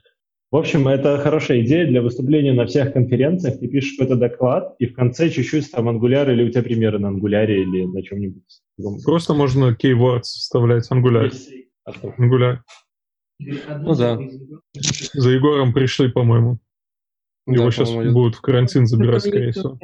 В 0.50 0.56
общем, 0.56 0.86
это 0.86 1.18
хорошая 1.18 1.62
идея 1.62 1.86
для 1.86 2.00
выступления 2.00 2.52
на 2.52 2.66
всех 2.66 2.92
конференциях. 2.92 3.58
Ты 3.58 3.66
пишешь 3.66 3.96
какой-то 3.98 4.16
доклад, 4.16 4.76
и 4.78 4.86
в 4.86 4.94
конце 4.94 5.28
чуть-чуть 5.28 5.70
там 5.72 5.88
Angular 5.88 6.30
или 6.30 6.44
у 6.44 6.50
тебя 6.50 6.62
примеры 6.62 6.98
на 6.98 7.08
Angular 7.08 7.46
или 7.46 7.86
на 7.86 8.02
чем-нибудь. 8.02 8.60
Просто 9.04 9.34
можно 9.34 9.74
keywords 9.74 10.22
вставлять 10.22 10.88
Angular. 11.88 12.14
Гуляй. 12.18 12.58
Ну 13.38 13.94
да. 13.94 14.18
За 15.14 15.30
Егором 15.30 15.72
пришли, 15.72 16.10
по-моему. 16.10 16.58
Его 17.46 17.64
да, 17.66 17.70
сейчас 17.70 17.90
по 17.90 18.02
будут 18.02 18.36
в 18.36 18.40
карантин 18.40 18.86
забирать, 18.86 19.22
скорее 19.22 19.52
всего. 19.52 19.78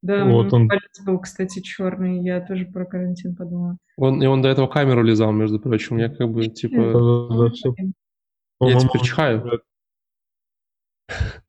Да, 0.00 0.24
вот 0.24 0.52
он 0.52 0.68
палец 0.68 1.00
был, 1.04 1.18
кстати, 1.18 1.60
черный. 1.60 2.22
Я 2.22 2.40
тоже 2.40 2.66
про 2.66 2.84
карантин 2.84 3.34
подумала. 3.34 3.78
Он, 3.96 4.22
и 4.22 4.26
он 4.26 4.42
до 4.42 4.48
этого 4.48 4.68
камеру 4.68 5.02
лизал, 5.02 5.32
между 5.32 5.58
прочим. 5.58 5.98
Я 5.98 6.08
как 6.08 6.30
бы, 6.30 6.46
типа... 6.46 6.76
Да, 6.76 6.92
да, 6.92 7.44
да, 7.44 7.50
все. 7.50 7.74
Я 8.60 8.78
теперь 8.78 9.02
чихаю. 9.02 9.60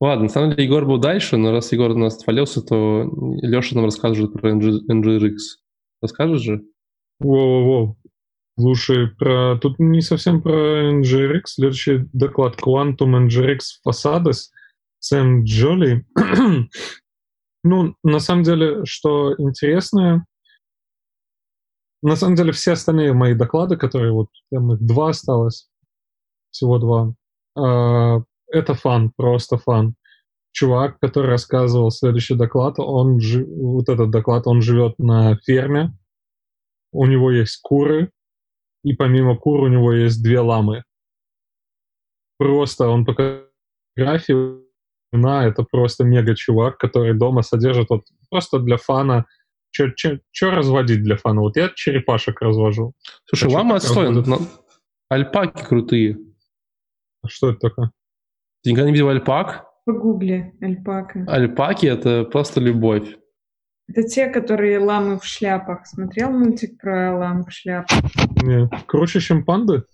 Ладно, 0.00 0.24
на 0.24 0.28
самом 0.28 0.50
деле 0.50 0.64
Егор 0.64 0.84
был 0.84 0.98
дальше, 0.98 1.36
но 1.36 1.52
раз 1.52 1.72
Егор 1.72 1.90
у 1.90 1.98
нас 1.98 2.18
отвалился, 2.20 2.62
то 2.62 3.10
Леша 3.42 3.74
нам 3.74 3.86
расскажет 3.86 4.32
про 4.32 4.52
NGRX. 4.52 5.36
Расскажешь 6.02 6.42
же? 6.42 6.64
Воу-воу-воу. 7.22 7.96
Слушай, 8.58 9.08
про... 9.08 9.58
тут 9.58 9.78
не 9.78 10.00
совсем 10.00 10.40
про 10.40 10.90
NGRX. 10.92 11.42
Следующий 11.46 12.08
доклад 12.12 12.56
Quantum 12.58 13.26
NGRX 13.26 13.58
Facades 13.86 14.46
Сэм 14.98 15.44
Джоли. 15.44 16.06
ну, 17.64 17.94
на 18.02 18.18
самом 18.18 18.44
деле, 18.44 18.84
что 18.86 19.34
интересно, 19.36 20.24
на 22.02 22.16
самом 22.16 22.36
деле 22.36 22.52
все 22.52 22.72
остальные 22.72 23.12
мои 23.12 23.34
доклады, 23.34 23.76
которые 23.76 24.12
вот, 24.12 24.28
там 24.50 24.72
их 24.72 24.80
два 24.80 25.10
осталось, 25.10 25.68
всего 26.50 26.78
два, 26.78 27.14
э, 27.58 28.22
это 28.52 28.74
фан, 28.74 29.12
просто 29.14 29.58
фан. 29.58 29.96
Чувак, 30.52 30.98
который 31.00 31.30
рассказывал 31.30 31.90
следующий 31.90 32.34
доклад, 32.34 32.78
он, 32.78 33.18
вот 33.18 33.90
этот 33.90 34.10
доклад, 34.10 34.46
он 34.46 34.62
живет 34.62 34.98
на 34.98 35.36
ферме, 35.44 35.92
у 36.92 37.04
него 37.04 37.30
есть 37.30 37.60
куры, 37.60 38.10
и 38.86 38.94
помимо 38.94 39.36
кур 39.36 39.62
у 39.62 39.66
него 39.66 39.92
есть 39.92 40.22
две 40.22 40.38
ламы. 40.38 40.84
Просто 42.38 42.86
он 42.86 43.04
показывает 43.04 43.50
фотографию, 43.96 44.64
на 45.12 45.44
это 45.44 45.64
просто 45.64 46.04
мега 46.04 46.36
чувак, 46.36 46.78
который 46.78 47.12
дома 47.12 47.42
содержит 47.42 47.90
вот 47.90 48.04
просто 48.30 48.60
для 48.60 48.76
фана. 48.76 49.26
Что 49.72 50.50
разводить 50.50 51.02
для 51.02 51.16
фана? 51.16 51.40
Вот 51.40 51.56
я 51.56 51.68
черепашек 51.74 52.40
развожу. 52.40 52.94
Слушай, 53.24 53.50
а 53.50 53.56
лама 53.56 53.76
отстой, 53.76 54.10
но... 54.10 54.38
альпаки 55.08 55.64
крутые. 55.64 56.18
А 57.22 57.28
что 57.28 57.50
это 57.50 57.58
такое? 57.58 57.90
Ты 58.62 58.70
никогда 58.70 58.88
не 58.88 58.92
видел 58.92 59.08
альпак? 59.08 59.66
Погугли, 59.84 60.54
альпака. 60.60 61.24
Альпаки— 61.26 61.86
это 61.88 62.24
просто 62.24 62.60
любовь. 62.60 63.16
Это 63.88 64.02
те, 64.02 64.26
которые 64.26 64.78
ламы 64.78 65.18
в 65.18 65.24
шляпах. 65.24 65.86
Смотрел 65.86 66.30
мультик 66.30 66.80
про 66.80 67.16
лам 67.16 67.44
в 67.44 67.52
шляпах? 67.52 67.98
Нет. 68.42 68.70
Круче, 68.86 69.20
чем 69.20 69.44
панды? 69.44 69.84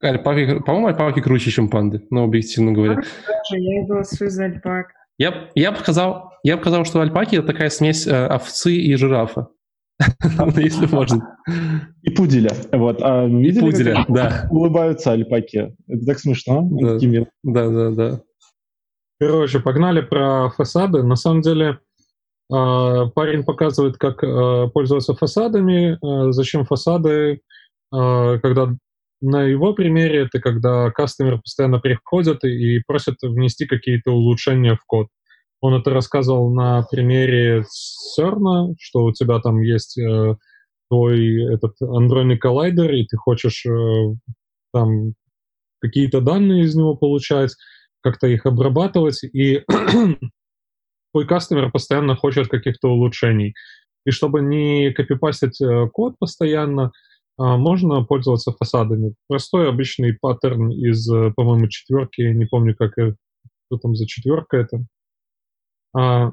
Альпаки, 0.00 0.60
по-моему, 0.60 0.88
альпаки 0.88 1.20
круче, 1.20 1.50
чем 1.50 1.68
панды, 1.68 2.06
но 2.10 2.24
объективно 2.24 2.72
говоря. 2.72 3.02
Я 3.50 3.84
голосую 3.84 4.30
за 4.30 4.44
альпак. 4.44 4.92
Я, 5.16 5.50
я, 5.56 5.72
бы 5.72 5.78
сказал, 5.78 6.32
я 6.44 6.56
бы 6.56 6.62
сказал, 6.62 6.84
что 6.84 7.00
альпаки— 7.00 7.36
это 7.38 7.48
такая 7.48 7.68
смесь 7.70 8.06
э, 8.06 8.26
овцы 8.26 8.74
и 8.74 8.94
жирафа. 8.94 9.48
Если 10.56 10.86
можно. 10.86 11.36
И 12.02 12.10
пуделя. 12.10 12.52
Вот. 12.72 13.02
А 13.02 13.26
видели, 13.26 13.60
пуделя, 13.60 14.04
да. 14.08 14.46
улыбаются 14.50 15.12
альпаки? 15.12 15.74
Это 15.88 16.06
так 16.06 16.20
смешно. 16.20 16.68
Да, 17.42 17.68
да, 17.68 17.90
да. 17.90 18.20
Короче, 19.18 19.58
погнали 19.58 20.00
про 20.00 20.50
фасады. 20.50 21.02
На 21.02 21.16
самом 21.16 21.40
деле, 21.40 21.80
парень 22.48 23.44
показывает, 23.44 23.98
как 23.98 24.22
а, 24.24 24.68
пользоваться 24.68 25.14
фасадами, 25.14 25.98
а, 26.02 26.32
зачем 26.32 26.64
фасады, 26.64 27.40
когда 27.90 28.68
на 29.20 29.42
его 29.42 29.72
примере 29.72 30.26
это 30.26 30.40
когда 30.40 30.90
кастомер 30.90 31.40
постоянно 31.40 31.80
приходят 31.80 32.44
и 32.44 32.80
просят 32.86 33.16
внести 33.22 33.66
какие-то 33.66 34.12
улучшения 34.12 34.74
в 34.74 34.84
код. 34.86 35.08
Он 35.60 35.74
это 35.74 35.90
рассказывал 35.90 36.52
на 36.52 36.82
примере 36.88 37.64
CERN, 38.18 38.74
что 38.78 39.04
у 39.04 39.12
тебя 39.12 39.40
там 39.40 39.60
есть 39.60 39.98
э, 39.98 40.36
твой 40.88 41.52
этот 41.52 41.74
андроидный 41.80 42.38
коллайдер, 42.38 42.92
и 42.92 43.06
ты 43.06 43.16
хочешь 43.16 43.66
э, 43.66 44.14
там 44.72 45.14
какие-то 45.80 46.20
данные 46.20 46.64
из 46.64 46.76
него 46.76 46.94
получать, 46.94 47.50
как-то 48.02 48.28
их 48.28 48.46
обрабатывать, 48.46 49.24
и 49.24 49.64
твой 51.12 51.26
кастомер 51.26 51.70
постоянно 51.70 52.16
хочет 52.16 52.48
каких-то 52.48 52.88
улучшений. 52.88 53.54
И 54.06 54.10
чтобы 54.10 54.40
не 54.40 54.92
копипастить 54.92 55.60
э, 55.60 55.88
код 55.92 56.14
постоянно, 56.18 56.92
а, 57.38 57.56
можно 57.56 58.02
пользоваться 58.04 58.52
фасадами. 58.52 59.14
Простой 59.28 59.68
обычный 59.68 60.12
паттерн 60.12 60.70
из, 60.70 61.08
э, 61.10 61.32
по-моему, 61.36 61.68
четверки, 61.68 62.22
не 62.22 62.46
помню, 62.46 62.74
как 62.76 62.92
что 62.96 63.78
там 63.78 63.94
за 63.94 64.06
четверка 64.06 64.56
это. 64.56 64.84
А, 65.94 66.32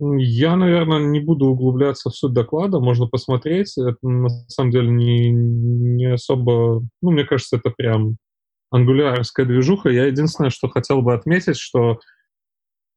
Я, 0.00 0.56
наверное, 0.56 1.00
не 1.00 1.20
буду 1.20 1.46
углубляться 1.46 2.10
в 2.10 2.14
суть 2.14 2.32
доклада, 2.32 2.78
можно 2.78 3.06
посмотреть. 3.06 3.76
Это 3.78 3.96
на 4.02 4.28
самом 4.48 4.70
деле 4.70 4.90
не, 4.90 5.30
не 5.30 6.12
особо... 6.12 6.82
Ну, 7.02 7.10
мне 7.10 7.24
кажется, 7.24 7.56
это 7.56 7.70
прям 7.70 8.16
ангулярская 8.70 9.46
движуха. 9.46 9.88
Я 9.88 10.06
единственное, 10.06 10.50
что 10.50 10.68
хотел 10.68 11.02
бы 11.02 11.14
отметить, 11.14 11.56
что 11.56 11.98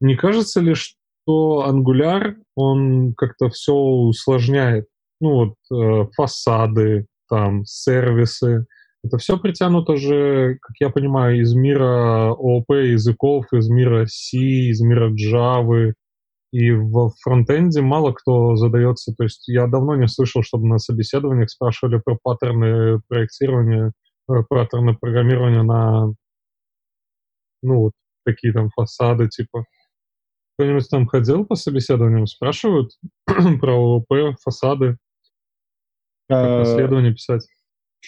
не 0.01 0.15
кажется 0.15 0.59
ли, 0.61 0.73
что 0.75 1.63
ангуляр, 1.65 2.35
он 2.55 3.13
как-то 3.15 3.49
все 3.49 3.73
усложняет? 3.73 4.87
Ну 5.19 5.29
вот 5.31 5.55
э, 5.71 6.07
фасады, 6.15 7.05
там, 7.29 7.63
сервисы. 7.65 8.65
Это 9.03 9.17
все 9.17 9.37
притянуто 9.37 9.95
же, 9.95 10.57
как 10.61 10.75
я 10.79 10.89
понимаю, 10.89 11.41
из 11.41 11.55
мира 11.55 12.31
ООП 12.31 12.71
языков, 12.71 13.45
из 13.53 13.69
мира 13.69 14.05
C, 14.07 14.37
из 14.37 14.81
мира 14.81 15.11
Java, 15.11 15.93
и 16.51 16.71
в 16.71 17.11
фронтенде 17.23 17.81
мало 17.81 18.11
кто 18.11 18.55
задается, 18.57 19.13
то 19.17 19.23
есть 19.23 19.47
я 19.47 19.67
давно 19.67 19.95
не 19.95 20.07
слышал, 20.07 20.43
чтобы 20.43 20.67
на 20.67 20.79
собеседованиях 20.79 21.49
спрашивали 21.49 22.01
про 22.03 22.17
паттерны 22.21 22.99
проектирования, 23.07 23.93
э, 24.29 24.33
паттерны 24.49 24.95
программирования 24.99 25.63
на, 25.63 26.13
ну, 27.63 27.79
вот 27.79 27.91
такие 28.25 28.53
там 28.53 28.69
фасады, 28.75 29.29
типа. 29.29 29.65
Кто-нибудь 30.61 30.89
там 30.91 31.07
ходил 31.07 31.43
по 31.43 31.55
собеседованиям, 31.55 32.27
спрашивают 32.27 32.91
про 33.25 33.73
ООП, 33.73 34.37
фасады, 34.39 34.97
как 36.29 36.67
исследования 36.67 37.13
писать? 37.13 37.47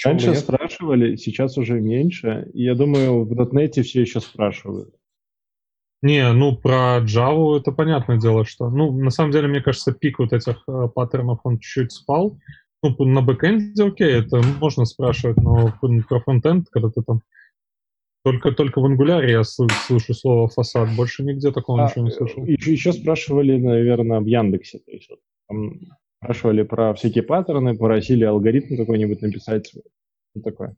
Раньше 0.05 0.35
спрашивали, 0.35 1.15
сейчас 1.15 1.57
уже 1.57 1.81
меньше. 1.81 2.51
И 2.53 2.63
я 2.63 2.75
думаю, 2.75 3.25
в 3.25 3.31
.NET 3.33 3.81
все 3.81 4.01
еще 4.01 4.19
спрашивают. 4.19 4.93
Не, 6.03 6.31
ну 6.31 6.55
про 6.55 6.99
Java 6.99 7.57
это 7.59 7.71
понятное 7.71 8.19
дело, 8.19 8.45
что... 8.45 8.69
Ну, 8.69 8.91
на 8.91 9.09
самом 9.09 9.31
деле, 9.31 9.47
мне 9.47 9.61
кажется, 9.61 9.91
пик 9.91 10.19
вот 10.19 10.31
этих 10.31 10.61
э, 10.67 10.89
паттернов, 10.93 11.39
он 11.45 11.57
чуть-чуть 11.57 11.91
спал. 11.91 12.37
Ну, 12.83 12.95
на 13.03 13.23
бэкэнде 13.23 13.83
окей, 13.83 14.19
это 14.19 14.43
можно 14.61 14.85
спрашивать, 14.85 15.37
но 15.37 15.73
про 16.07 16.19
фронтенд, 16.19 16.67
когда 16.69 16.89
ты 16.89 17.01
там... 17.01 17.23
Только, 18.23 18.53
только 18.53 18.79
в 18.79 18.85
Angular 18.85 19.29
я 19.29 19.43
слышу 19.43 20.13
слово 20.13 20.47
фасад, 20.47 20.95
больше 20.95 21.23
нигде 21.23 21.51
такого 21.51 21.83
а, 21.83 21.87
ничего 21.87 22.05
не 22.05 22.11
слышал. 22.11 22.45
Еще, 22.45 22.71
еще 22.71 22.93
спрашивали, 22.93 23.57
наверное, 23.57 24.21
в 24.21 24.25
Яндексе. 24.25 24.79
То 24.79 24.91
есть, 24.91 25.09
вот, 25.09 25.19
там 25.49 25.73
спрашивали 26.23 26.63
про 26.63 26.93
всякие 26.93 27.23
паттерны, 27.23 27.77
просили 27.77 28.23
алгоритм 28.23 28.77
какой-нибудь 28.77 29.21
написать. 29.21 29.67
Что 29.67 30.41
такое? 30.41 30.75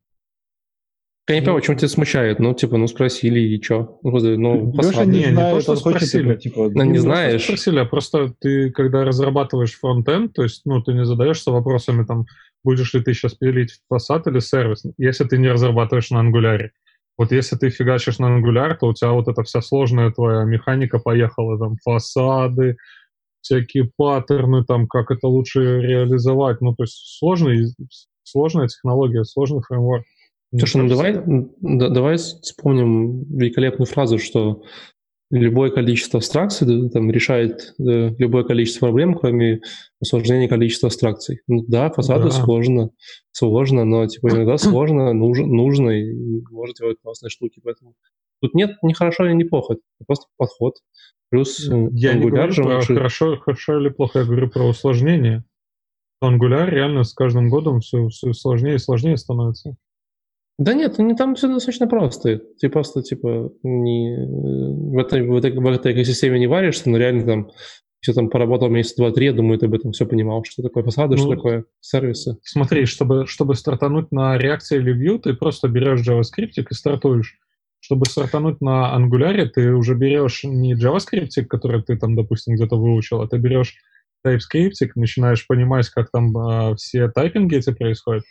Я 1.27 1.35
не 1.35 1.41
понимаю, 1.41 1.61
чем 1.61 1.77
тебя 1.77 1.87
смущает. 1.87 2.39
Ну, 2.39 2.53
типа, 2.53 2.77
ну, 2.77 2.87
спросили, 2.87 3.39
и 3.39 3.61
что? 3.61 3.99
Ну, 4.03 4.11
ну 4.37 4.73
Леша 4.73 5.05
не, 5.05 5.19
не, 5.19 5.31
знает, 5.31 5.35
не 5.35 5.51
просто 5.51 5.75
спросили. 5.75 6.35
Типа, 6.35 6.69
ну, 6.69 6.83
не 6.83 6.99
знаешь. 6.99 7.43
спросили, 7.43 7.79
а 7.79 7.85
просто 7.85 8.33
ты, 8.39 8.71
когда 8.71 9.03
разрабатываешь 9.03 9.77
фронтенд, 9.79 10.33
то 10.33 10.43
есть, 10.43 10.61
ну, 10.65 10.81
ты 10.83 10.93
не 10.93 11.05
задаешься 11.05 11.51
вопросами, 11.51 12.05
там, 12.05 12.25
будешь 12.63 12.93
ли 12.93 13.01
ты 13.01 13.13
сейчас 13.13 13.33
пилить 13.33 13.79
фасад 13.89 14.27
или 14.27 14.39
сервис, 14.39 14.83
если 14.97 15.23
ты 15.25 15.39
не 15.39 15.47
разрабатываешь 15.47 16.11
на 16.11 16.19
ангуляре. 16.19 16.73
Вот 17.17 17.31
если 17.31 17.55
ты 17.55 17.69
фигачишь 17.69 18.19
на 18.19 18.27
ангуляр, 18.27 18.77
то 18.77 18.87
у 18.87 18.93
тебя 18.93 19.11
вот 19.11 19.27
эта 19.27 19.43
вся 19.43 19.61
сложная 19.61 20.11
твоя 20.11 20.43
механика 20.43 20.99
поехала, 20.99 21.57
там, 21.57 21.77
фасады, 21.83 22.77
всякие 23.41 23.89
паттерны, 23.95 24.65
там, 24.65 24.87
как 24.87 25.11
это 25.11 25.27
лучше 25.27 25.79
реализовать. 25.79 26.61
Ну, 26.61 26.75
то 26.75 26.83
есть 26.83 27.17
сложный, 27.19 27.67
сложная 28.23 28.67
технология, 28.67 29.23
сложный 29.23 29.61
фреймворк. 29.61 30.03
Слушай, 30.57 30.83
ну 30.83 30.89
давай, 30.89 31.21
давай 31.61 32.17
вспомним 32.17 33.23
великолепную 33.25 33.87
фразу, 33.87 34.19
что 34.19 34.63
любое 35.31 35.71
количество 35.71 36.19
абстракций 36.19 36.89
там, 36.89 37.09
решает 37.11 37.73
э, 37.79 38.09
любое 38.17 38.43
количество 38.43 38.87
проблем, 38.87 39.15
кроме 39.15 39.61
усложнения 39.99 40.47
количества 40.47 40.87
абстракций. 40.87 41.41
Ну, 41.47 41.63
да, 41.67 41.89
фасады 41.89 42.25
да. 42.25 42.31
сложно, 42.31 42.91
сложно, 43.31 43.85
но 43.85 44.05
типа 44.07 44.29
иногда 44.29 44.57
сложно, 44.57 45.13
нужно, 45.13 45.47
нужно 45.47 45.89
и 45.91 46.13
может 46.51 46.77
делать 46.77 46.97
классные 47.01 47.29
штуки. 47.29 47.59
Поэтому 47.63 47.95
тут 48.41 48.53
нет 48.53 48.77
ни 48.83 48.93
хорошо, 48.93 49.27
ни 49.29 49.43
плохо, 49.43 49.73
это 49.73 50.05
просто 50.05 50.27
подход. 50.37 50.75
Плюс 51.29 51.67
э, 51.69 51.89
я 51.93 52.13
не 52.13 52.21
говорю 52.27 52.53
про 52.53 52.75
лучше... 52.77 52.93
хорошо, 52.93 53.37
хорошо 53.37 53.79
или 53.79 53.89
плохо, 53.89 54.19
я 54.19 54.25
говорю 54.25 54.49
про 54.49 54.63
усложнение. 54.63 55.43
Angular 56.23 56.69
реально 56.69 57.03
с 57.03 57.13
каждым 57.13 57.49
годом 57.49 57.81
все, 57.81 58.07
все 58.07 58.31
сложнее 58.33 58.75
и 58.75 58.79
сложнее 58.79 59.17
становится. 59.17 59.75
Да 60.57 60.73
нет, 60.73 60.97
не, 60.99 61.15
там 61.15 61.35
все 61.35 61.47
достаточно 61.47 61.87
просто. 61.87 62.41
Ты 62.59 62.69
просто, 62.69 63.01
типа, 63.01 63.51
не, 63.63 64.17
в, 64.17 64.97
этой, 64.97 65.27
в, 65.27 65.35
этой, 65.35 65.51
в 65.51 65.67
этой 65.67 65.93
экосистеме 65.93 66.39
не 66.39 66.47
варишься, 66.47 66.89
но 66.89 66.97
реально 66.97 67.25
там 67.25 67.51
все 67.99 68.13
там 68.13 68.29
поработал 68.29 68.69
месяц, 68.69 68.95
два, 68.95 69.11
три, 69.11 69.25
я 69.25 69.33
думаю, 69.33 69.57
ты 69.57 69.65
об 69.65 69.73
этом 69.73 69.91
все 69.91 70.05
понимал, 70.05 70.43
что 70.45 70.61
такое 70.61 70.83
фасады, 70.83 71.15
ну, 71.15 71.23
что 71.23 71.35
такое 71.35 71.65
сервисы. 71.81 72.37
Смотри, 72.43 72.85
чтобы, 72.85 73.25
чтобы 73.25 73.55
стартануть 73.55 74.11
на 74.11 74.37
реакции 74.37 74.77
или 74.77 74.93
Vue, 74.93 75.19
ты 75.19 75.33
просто 75.33 75.67
берешь 75.67 76.07
JavaScript 76.07 76.51
и 76.55 76.73
стартуешь. 76.73 77.39
Чтобы 77.79 78.05
стартануть 78.05 78.61
на 78.61 78.95
Angular, 78.95 79.47
ты 79.47 79.73
уже 79.73 79.95
берешь 79.95 80.43
не 80.43 80.75
JavaScript, 80.75 81.45
который 81.49 81.83
ты 81.83 81.97
там, 81.97 82.15
допустим, 82.15 82.55
где-то 82.55 82.77
выучил, 82.77 83.21
а 83.21 83.27
ты 83.27 83.37
берешь 83.37 83.75
TypeScript, 84.25 84.73
начинаешь 84.95 85.45
понимать, 85.45 85.89
как 85.89 86.11
там 86.11 86.37
а, 86.37 86.75
все 86.75 87.09
тайпинги 87.09 87.57
эти 87.57 87.73
происходят, 87.73 88.23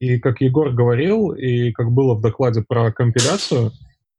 и 0.00 0.18
как 0.18 0.40
Егор 0.40 0.70
говорил, 0.70 1.32
и 1.32 1.72
как 1.72 1.90
было 1.90 2.14
в 2.14 2.20
докладе 2.20 2.62
про 2.66 2.92
компиляцию, 2.92 3.72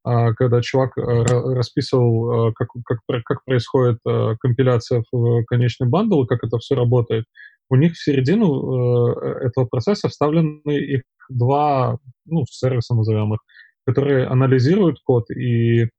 а, 0.04 0.34
когда 0.34 0.62
чувак 0.62 0.98
э, 0.98 1.02
расписывал, 1.02 2.50
э, 2.50 2.54
как, 2.56 2.70
как, 2.86 3.00
как 3.24 3.46
происходит 3.46 4.00
э, 4.08 4.36
компиляция 4.40 5.04
в 5.12 5.44
конечный 5.46 5.88
bundle, 5.88 6.26
как 6.26 6.44
это 6.44 6.58
все 6.58 6.76
работает, 6.76 7.26
у 7.70 7.76
них 7.76 7.94
в 7.94 8.04
середину 8.04 9.12
этого 9.14 9.66
процесса 9.66 10.10
вставлены 10.10 10.60
их 10.72 11.02
два, 11.30 12.00
ну, 12.26 12.44
сервиса 12.50 12.96
назовем 12.96 13.36
их, 13.36 13.42
которые 13.86 14.26
анализируют 14.26 15.00
код 15.04 15.30
и 15.30 15.90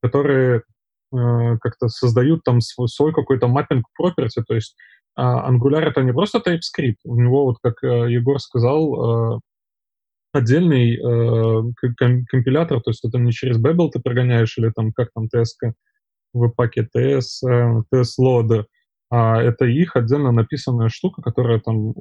которые 0.00 0.62
как-то 1.10 1.88
создают 1.88 2.44
там 2.44 2.62
свой, 2.62 2.88
свой 2.88 3.12
какой-то 3.12 3.46
mapping 3.46 3.84
property, 4.00 4.42
то 4.46 4.54
есть 4.54 4.74
а 5.20 5.50
Angular 5.50 5.80
это 5.80 6.02
не 6.02 6.12
просто 6.12 6.38
TypeScript, 6.38 6.98
у 7.04 7.20
него, 7.20 7.46
вот 7.46 7.56
как 7.60 7.82
э, 7.82 8.08
Егор 8.08 8.38
сказал, 8.38 9.34
э, 9.34 9.40
отдельный 10.32 10.94
э, 10.94 11.62
компилятор, 12.30 12.80
то 12.80 12.90
есть 12.90 13.04
это 13.04 13.18
не 13.18 13.32
через 13.32 13.60
Babel 13.60 13.90
ты 13.90 13.98
прогоняешь 13.98 14.56
или 14.58 14.70
там 14.70 14.92
как 14.92 15.08
там 15.12 15.24
TS 15.24 15.72
в 16.32 16.50
паке 16.50 16.86
TS, 16.96 17.42
TS 17.92 18.10
Loader, 18.20 18.66
а 19.10 19.42
это 19.42 19.64
их 19.64 19.96
отдельно 19.96 20.30
написанная 20.30 20.88
штука, 20.88 21.20
которая 21.20 21.58
там 21.58 21.94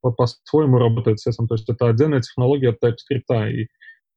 по-своему 0.00 0.78
работает 0.78 1.18
с 1.18 1.26
этим. 1.26 1.48
То 1.48 1.56
есть 1.56 1.68
это 1.68 1.88
отдельная 1.88 2.20
технология 2.20 2.68
от 2.68 2.76
TypeScript. 2.80 3.50
И, 3.50 3.66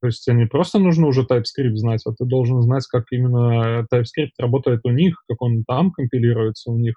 то 0.02 0.08
есть 0.08 0.24
тебе 0.24 0.36
не 0.36 0.46
просто 0.46 0.78
нужно 0.78 1.08
уже 1.08 1.24
TypeScript 1.24 1.76
знать, 1.78 2.04
а 2.06 2.12
ты 2.12 2.26
должен 2.26 2.62
знать, 2.62 2.86
как 2.86 3.06
именно 3.10 3.88
TypeScript 3.92 4.34
работает 4.38 4.82
у 4.84 4.92
них, 4.92 5.16
как 5.28 5.42
он 5.42 5.64
там 5.64 5.92
компилируется 5.92 6.70
у 6.70 6.78
них. 6.78 6.94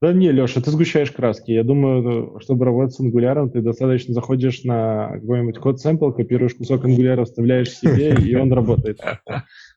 Да 0.00 0.12
не, 0.12 0.30
Леша, 0.30 0.60
ты 0.60 0.70
сгущаешь 0.70 1.10
краски. 1.10 1.50
Я 1.50 1.64
думаю, 1.64 2.38
чтобы 2.40 2.64
работать 2.64 2.94
с 2.94 3.00
ангуляром, 3.00 3.50
ты 3.50 3.60
достаточно 3.60 4.14
заходишь 4.14 4.62
на 4.62 5.10
какой-нибудь 5.14 5.58
код 5.58 5.80
сэмпл, 5.80 6.12
копируешь 6.12 6.54
кусок 6.54 6.84
ангуляра, 6.84 7.24
вставляешь 7.24 7.70
себе, 7.70 8.14
и 8.24 8.34
он 8.36 8.52
работает. 8.52 9.00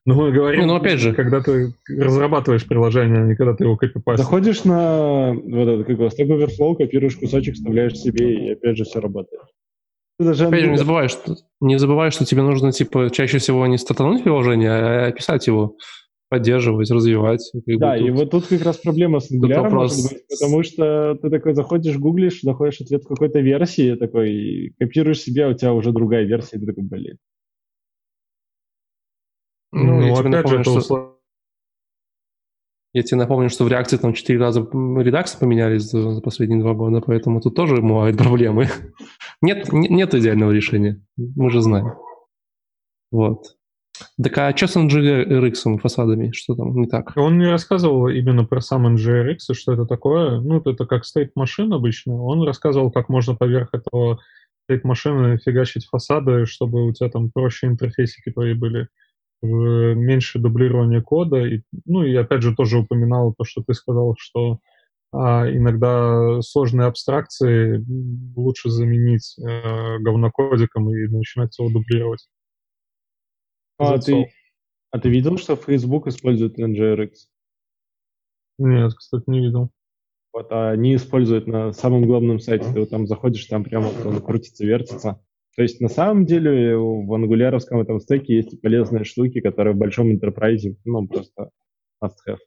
Ну, 0.05 0.13
мы 0.15 0.31
говорим, 0.31 0.67
ну, 0.67 0.75
опять 0.75 0.99
же, 0.99 1.13
когда 1.13 1.41
ты 1.41 1.73
разрабатываешь 1.89 2.67
приложение, 2.67 3.23
а 3.23 3.25
не 3.25 3.35
когда 3.35 3.55
ты 3.55 3.63
его 3.63 3.77
копипастишь. 3.77 4.23
Заходишь 4.23 4.63
на 4.63 5.33
вот 5.33 5.67
это, 5.67 5.83
как 5.85 5.97
Stack 5.97 6.27
Overflow, 6.27 6.75
копируешь 6.75 7.15
кусочек, 7.15 7.55
вставляешь 7.55 7.97
себе, 7.97 8.33
и 8.33 8.51
опять 8.51 8.77
же 8.77 8.83
все 8.83 8.99
работает. 8.99 9.41
Даже 10.19 10.45
Опять 10.45 10.65
же, 10.65 10.69
не 10.69 10.77
забывай, 10.77 11.07
что, 11.09 11.35
не 11.61 11.79
забывай, 11.79 12.11
что 12.11 12.25
тебе 12.25 12.43
нужно, 12.43 12.71
типа, 12.71 13.09
чаще 13.11 13.39
всего 13.39 13.65
не 13.65 13.79
стартануть 13.79 14.23
приложение, 14.23 14.69
а 14.69 15.07
описать 15.07 15.47
его 15.47 15.77
поддерживать, 16.31 16.89
развивать. 16.89 17.51
Да, 17.67 17.97
и 17.97 18.09
вот 18.09 18.31
тут 18.31 18.47
как 18.47 18.61
раз 18.61 18.77
проблема 18.77 19.19
с 19.19 19.29
Angular 19.29 19.63
вопрос... 19.63 19.97
может 19.97 20.13
быть, 20.13 20.27
потому 20.29 20.63
что 20.63 21.15
ты 21.21 21.29
такой 21.29 21.53
заходишь, 21.53 21.97
гуглишь, 21.97 22.43
находишь 22.43 22.79
ответ 22.79 23.03
в 23.03 23.07
какой-то 23.09 23.41
версии, 23.41 23.95
такой, 23.95 24.73
копируешь 24.79 25.19
себе, 25.19 25.45
а 25.45 25.49
у 25.49 25.53
тебя 25.53 25.73
уже 25.73 25.91
другая 25.91 26.23
версия, 26.23 26.55
и 26.55 26.59
ты 26.61 26.67
такой, 26.67 26.83
блин. 26.85 27.17
Ну, 29.73 29.83
ну 29.83 30.01
я 30.07 30.13
опять 30.13 30.31
напомню, 30.31 30.63
же, 30.63 30.81
что... 30.81 31.19
Я 32.93 33.03
тебе 33.03 33.17
напомню, 33.17 33.49
что 33.49 33.65
в 33.65 33.67
реакции 33.67 33.97
там 33.97 34.13
четыре 34.13 34.39
раза 34.39 34.61
редакции 34.61 35.37
поменялись 35.37 35.83
за, 35.83 36.11
за 36.11 36.21
последние 36.21 36.61
два 36.61 36.73
года, 36.73 37.01
поэтому 37.05 37.41
тут 37.41 37.57
тоже 37.57 37.81
бывают 37.81 38.17
проблемы. 38.17 38.69
нет, 39.41 39.67
нет 39.73 40.15
идеального 40.15 40.51
решения, 40.51 41.05
мы 41.17 41.49
же 41.49 41.61
знаем. 41.61 41.87
Вот. 43.11 43.57
Так 44.21 44.37
а 44.37 44.55
что 44.55 44.67
с 44.67 44.75
NGRX 44.75 45.77
фасадами? 45.79 46.31
Что 46.31 46.55
там 46.55 46.73
не 46.73 46.87
так? 46.87 47.13
Он 47.15 47.37
не 47.37 47.47
рассказывал 47.47 48.07
именно 48.07 48.43
про 48.45 48.61
сам 48.61 48.95
NGRX, 48.95 49.53
что 49.53 49.73
это 49.73 49.85
такое. 49.85 50.39
Ну, 50.39 50.59
это 50.59 50.85
как 50.85 51.05
стейт-машин 51.05 51.73
обычно. 51.73 52.21
Он 52.21 52.43
рассказывал, 52.43 52.91
как 52.91 53.09
можно 53.09 53.35
поверх 53.35 53.69
этого 53.73 54.19
стейт-машины 54.65 55.37
фигачить 55.37 55.85
фасады, 55.85 56.45
чтобы 56.45 56.85
у 56.85 56.93
тебя 56.93 57.09
там 57.09 57.31
проще 57.31 57.67
интерфейсики 57.67 58.31
твои 58.31 58.53
были. 58.53 58.87
меньше 59.41 60.39
дублирования 60.39 61.01
кода. 61.01 61.45
И, 61.45 61.61
ну 61.85 62.03
и 62.03 62.15
опять 62.15 62.41
же 62.41 62.55
тоже 62.55 62.77
упоминал 62.77 63.33
то, 63.37 63.43
что 63.43 63.63
ты 63.65 63.73
сказал, 63.73 64.15
что 64.17 64.59
а, 65.13 65.49
иногда 65.49 66.41
сложные 66.41 66.87
абстракции 66.87 67.83
лучше 68.35 68.69
заменить 68.69 69.35
э, 69.39 69.97
говнокодиком 69.99 70.89
и 70.89 71.07
начинать 71.07 71.57
его 71.59 71.69
дублировать. 71.69 72.27
А 73.81 73.99
ты, 73.99 74.31
а 74.91 74.99
ты 74.99 75.09
видел, 75.09 75.37
что 75.37 75.55
Facebook 75.55 76.07
использует 76.07 76.59
NGRX? 76.59 77.11
Нет, 78.59 78.93
кстати, 78.93 79.23
не 79.27 79.39
видел. 79.39 79.71
Вот, 80.33 80.51
а 80.51 80.71
они 80.71 80.95
используют 80.95 81.47
на 81.47 81.73
самом 81.73 82.05
главном 82.05 82.39
сайте. 82.39 82.71
Ты 82.71 82.79
вот 82.79 82.89
там 82.89 83.07
заходишь, 83.07 83.45
там 83.45 83.63
прямо 83.63 83.87
он 84.05 84.21
крутится, 84.21 84.65
вертится. 84.65 85.21
То 85.55 85.63
есть 85.63 85.81
на 85.81 85.89
самом 85.89 86.25
деле 86.25 86.77
в 86.77 87.13
ангуляровском 87.13 87.81
этом 87.81 87.99
стеке 87.99 88.35
есть 88.35 88.61
полезные 88.61 89.03
штуки, 89.03 89.41
которые 89.41 89.73
в 89.73 89.77
большом 89.77 90.11
интерпрайзе, 90.11 90.77
ну, 90.85 91.07
просто 91.07 91.49
must 92.01 92.15
have. 92.27 92.37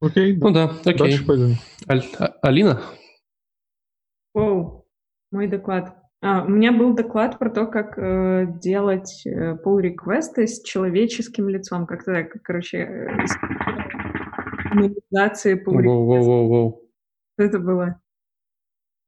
Окей. 0.00 0.36
Ну 0.36 0.50
да, 0.50 0.70
окей. 0.80 0.98
Дальше 0.98 1.26
пойдем. 1.26 1.54
Аль, 1.88 2.02
а, 2.18 2.26
Алина? 2.42 2.82
Оу, 4.34 4.86
мой 5.30 5.48
доклад. 5.48 6.05
А, 6.22 6.44
у 6.44 6.48
меня 6.48 6.72
был 6.72 6.94
доклад 6.94 7.38
про 7.38 7.50
то, 7.50 7.66
как 7.66 7.98
э, 7.98 8.46
делать 8.60 9.22
э, 9.26 9.56
pull 9.64 9.80
реквесты 9.80 10.46
с 10.46 10.62
человеческим 10.62 11.48
лицом. 11.48 11.86
Как-то, 11.86 12.24
как, 12.24 12.42
короче, 12.42 12.78
э, 12.78 13.08
монетизации 14.72 15.62
pull. 15.62 16.80
Что 17.34 17.44
это 17.44 17.58
было? 17.58 18.00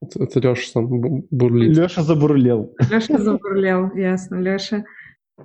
Это, 0.01 0.23
это 0.23 0.41
Леша 0.41 0.73
там 0.75 1.01
бурлит. 1.31 1.77
Леша 1.77 2.03
забурлел. 2.03 2.75
Леша 2.91 3.19
забурлел, 3.19 3.91
ясно. 3.95 4.37
Леша, 4.37 4.85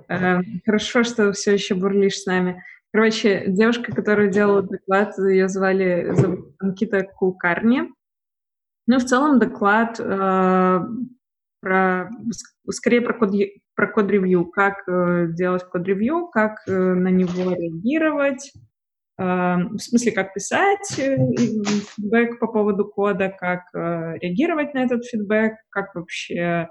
э, 0.08 0.38
хорошо, 0.64 1.02
что 1.02 1.32
все 1.32 1.54
еще 1.54 1.74
бурлишь 1.74 2.20
с 2.20 2.26
нами. 2.26 2.62
Короче, 2.92 3.44
девушка, 3.48 3.92
которая 3.92 4.28
делала 4.28 4.62
доклад, 4.62 5.18
ее 5.18 5.48
звали 5.48 6.14
Анкита 6.60 7.02
Кулкарни. 7.02 7.90
Ну, 8.86 8.98
в 8.98 9.04
целом 9.04 9.38
доклад 9.38 9.98
э, 9.98 10.80
про, 11.64 12.10
скорее 12.70 13.00
про 13.00 13.14
код, 13.14 13.30
про 13.74 13.86
код-ревью, 13.86 14.44
как 14.44 14.86
э, 14.86 15.28
делать 15.30 15.64
код-ревью, 15.64 16.28
как 16.28 16.58
э, 16.68 16.72
на 16.72 17.08
него 17.08 17.52
реагировать, 17.52 18.52
э, 19.18 19.22
в 19.24 19.78
смысле, 19.78 20.12
как 20.12 20.34
писать 20.34 20.98
э, 20.98 21.16
фидбэк 21.96 22.38
по 22.38 22.48
поводу 22.48 22.84
кода, 22.84 23.30
как 23.30 23.62
э, 23.74 24.18
реагировать 24.20 24.74
на 24.74 24.84
этот 24.84 25.06
фидбэк, 25.06 25.54
как 25.70 25.94
вообще 25.94 26.68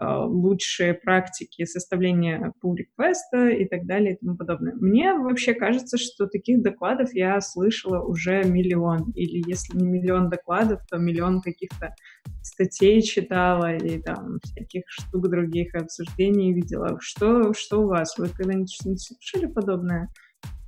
лучшие 0.00 0.94
практики 0.94 1.64
составления 1.64 2.52
pull 2.64 2.74
реквеста 2.74 3.48
и 3.48 3.66
так 3.66 3.86
далее 3.86 4.14
и 4.14 4.18
тому 4.18 4.36
подобное. 4.36 4.74
Мне 4.74 5.14
вообще 5.14 5.54
кажется, 5.54 5.98
что 5.98 6.26
таких 6.26 6.62
докладов 6.62 7.12
я 7.12 7.40
слышала 7.40 8.02
уже 8.02 8.42
миллион. 8.44 9.10
Или 9.14 9.42
если 9.46 9.76
не 9.76 9.86
миллион 9.86 10.30
докладов, 10.30 10.80
то 10.90 10.98
миллион 10.98 11.40
каких-то 11.40 11.94
статей 12.42 13.02
читала 13.02 13.76
и 13.76 14.00
там 14.00 14.38
всяких 14.42 14.82
штук 14.86 15.28
других 15.28 15.74
обсуждений 15.74 16.54
видела. 16.54 16.96
Что, 17.00 17.52
что 17.52 17.82
у 17.82 17.88
вас? 17.88 18.16
Вы 18.18 18.28
когда-нибудь 18.28 18.70
слышали 18.70 19.46
подобное? 19.46 20.08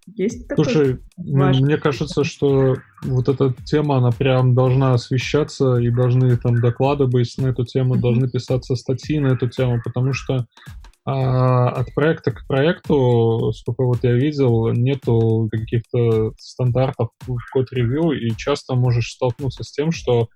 Есть 0.07 0.49
такой 0.49 0.65
Слушай, 0.65 0.99
ваш... 1.17 1.61
мне 1.61 1.77
кажется, 1.77 2.25
что 2.25 2.77
вот 3.03 3.29
эта 3.29 3.55
тема, 3.65 3.99
она 3.99 4.11
прям 4.11 4.55
должна 4.55 4.95
освещаться, 4.95 5.77
и 5.77 5.91
должны 5.91 6.37
там 6.37 6.61
доклады 6.61 7.07
быть 7.07 7.35
на 7.39 7.49
эту 7.49 7.65
тему, 7.65 7.95
mm-hmm. 7.95 8.01
должны 8.01 8.29
писаться 8.29 8.75
статьи 8.75 9.21
на 9.21 9.29
эту 9.29 9.49
тему, 9.49 9.81
потому 9.85 10.13
что 10.13 10.47
а, 11.05 11.69
от 11.69 11.95
проекта 11.95 12.31
к 12.31 12.47
проекту, 12.47 13.53
сколько 13.55 13.85
вот 13.85 13.99
я 14.03 14.13
видел, 14.13 14.73
нету 14.73 15.49
каких-то 15.51 16.33
стандартов 16.39 17.11
в 17.27 17.39
код-ревью, 17.53 18.13
и 18.13 18.31
часто 18.37 18.75
можешь 18.75 19.11
столкнуться 19.13 19.65
с 19.65 19.73
тем, 19.73 19.91
что 19.91 20.29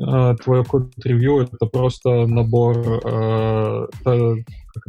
э, 0.00 0.36
твое 0.42 0.64
код-ревью— 0.64 1.38
это 1.52 1.66
просто 1.66 2.26
набор 2.26 2.78
э, 2.78 3.86
как 4.72 4.82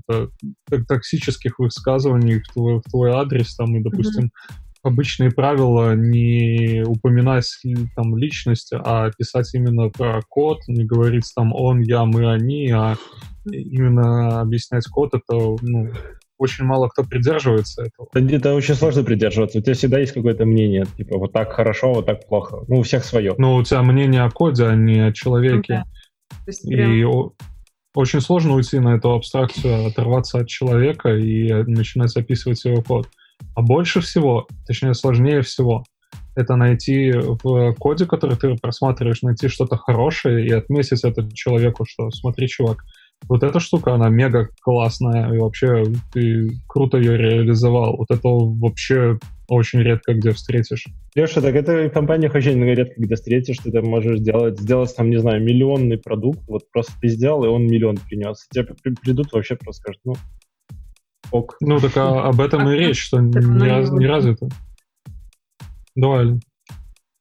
это, 0.70 0.84
токсических 0.88 1.60
высказываний 1.60 2.40
в 2.40 2.54
твой, 2.54 2.78
в 2.80 2.84
твой 2.90 3.12
адрес, 3.12 3.56
там, 3.56 3.76
и, 3.76 3.84
допустим, 3.84 4.26
mm-hmm. 4.26 4.58
обычные 4.84 5.32
правила 5.32 5.96
не 5.96 6.84
упоминать 6.86 7.48
там 7.96 8.18
личность, 8.18 8.72
а 8.74 9.12
писать 9.18 9.54
именно 9.54 9.90
про 9.90 10.22
код, 10.28 10.60
не 10.68 10.86
говорить 10.86 11.32
там 11.36 11.54
он, 11.54 11.82
я, 11.82 12.06
мы, 12.06 12.32
они, 12.32 12.70
а 12.72 12.96
именно 13.46 14.42
объяснять 14.42 14.86
код, 14.88 15.14
это, 15.14 15.58
ну, 15.62 15.90
очень 16.42 16.66
мало 16.66 16.88
кто 16.88 17.04
придерживается 17.04 17.84
этого. 17.84 18.08
Это, 18.14 18.36
это 18.36 18.56
очень 18.56 18.74
сложно 18.74 19.04
придерживаться. 19.04 19.60
У 19.60 19.62
тебя 19.62 19.76
всегда 19.76 20.00
есть 20.00 20.14
какое-то 20.14 20.46
мнение, 20.46 20.86
типа 20.98 21.20
вот 21.20 21.34
так 21.34 21.54
хорошо, 21.54 21.94
вот 21.94 22.08
так 22.08 22.28
плохо. 22.28 22.66
Ну, 22.68 22.80
у 22.80 22.82
всех 22.82 23.06
свое. 23.06 23.36
Ну, 23.38 23.56
у 23.56 23.64
тебя 23.64 23.84
мнение 23.84 24.24
о 24.24 24.32
коде, 24.32 24.66
а 24.66 24.76
не 24.76 25.00
о 25.02 25.14
человеке. 25.14 25.84
Okay. 26.48 26.54
И 26.64 26.76
прям... 26.76 27.32
очень 27.94 28.22
сложно 28.22 28.54
уйти 28.54 28.80
на 28.80 28.96
эту 28.96 29.14
абстракцию, 29.14 29.88
оторваться 29.88 30.40
от 30.40 30.48
человека 30.48 31.16
и 31.16 31.52
начинать 31.64 32.16
описывать 32.16 32.64
его 32.66 32.82
код. 32.82 33.08
А 33.56 33.62
больше 33.62 34.02
всего, 34.02 34.48
точнее, 34.66 34.94
сложнее 34.94 35.42
всего, 35.42 35.84
это 36.36 36.56
найти 36.56 37.12
в 37.12 37.74
коде, 37.74 38.06
который 38.06 38.38
ты 38.38 38.56
просматриваешь, 38.56 39.22
найти 39.22 39.48
что-то 39.48 39.78
хорошее 39.78 40.46
и 40.46 40.52
отметить 40.52 41.04
это 41.04 41.30
человеку, 41.34 41.86
что 41.86 42.10
смотри, 42.12 42.48
чувак, 42.48 42.84
вот 43.28 43.44
эта 43.44 43.60
штука, 43.60 43.94
она 43.94 44.10
мега 44.10 44.50
классная, 44.62 45.34
и 45.34 45.38
вообще 45.38 45.84
ты 46.14 46.52
круто 46.68 46.98
ее 46.98 47.18
реализовал. 47.18 47.98
Вот 47.98 48.10
это 48.10 48.28
вообще 48.28 49.20
очень 49.56 49.80
редко 49.80 50.14
где 50.14 50.32
встретишь. 50.32 50.86
Леша, 51.14 51.42
так 51.42 51.56
это 51.56 51.90
в 51.90 51.92
компаниях 51.92 52.34
очень 52.36 52.64
редко 52.64 52.94
где 52.98 53.16
встретишь, 53.16 53.58
ты 53.58 53.72
там 53.72 53.86
можешь 53.86 54.20
сделать, 54.20 54.60
сделать 54.60 54.96
там, 54.96 55.10
не 55.10 55.18
знаю, 55.18 55.44
миллионный 55.44 55.98
продукт, 55.98 56.40
вот 56.48 56.72
просто 56.72 56.94
ты 57.02 57.10
сделал, 57.10 57.44
и 57.44 57.48
он 57.48 57.66
миллион 57.66 57.98
принес. 57.98 58.48
Тебе 58.50 58.64
придут 59.02 59.34
вообще 59.34 59.58
просто 59.58 59.82
скажут, 59.82 60.02
ну, 60.06 60.14
ок. 61.32 61.58
Ну, 61.60 61.80
так 61.80 61.98
а, 61.98 62.30
об 62.30 62.40
этом 62.40 62.70
и 62.70 62.78
речь, 62.78 63.02
что 63.04 63.20
не, 63.20 63.68
раз, 63.68 63.92
не 63.92 64.08
развито. 64.08 64.48
Давай, 65.96 66.40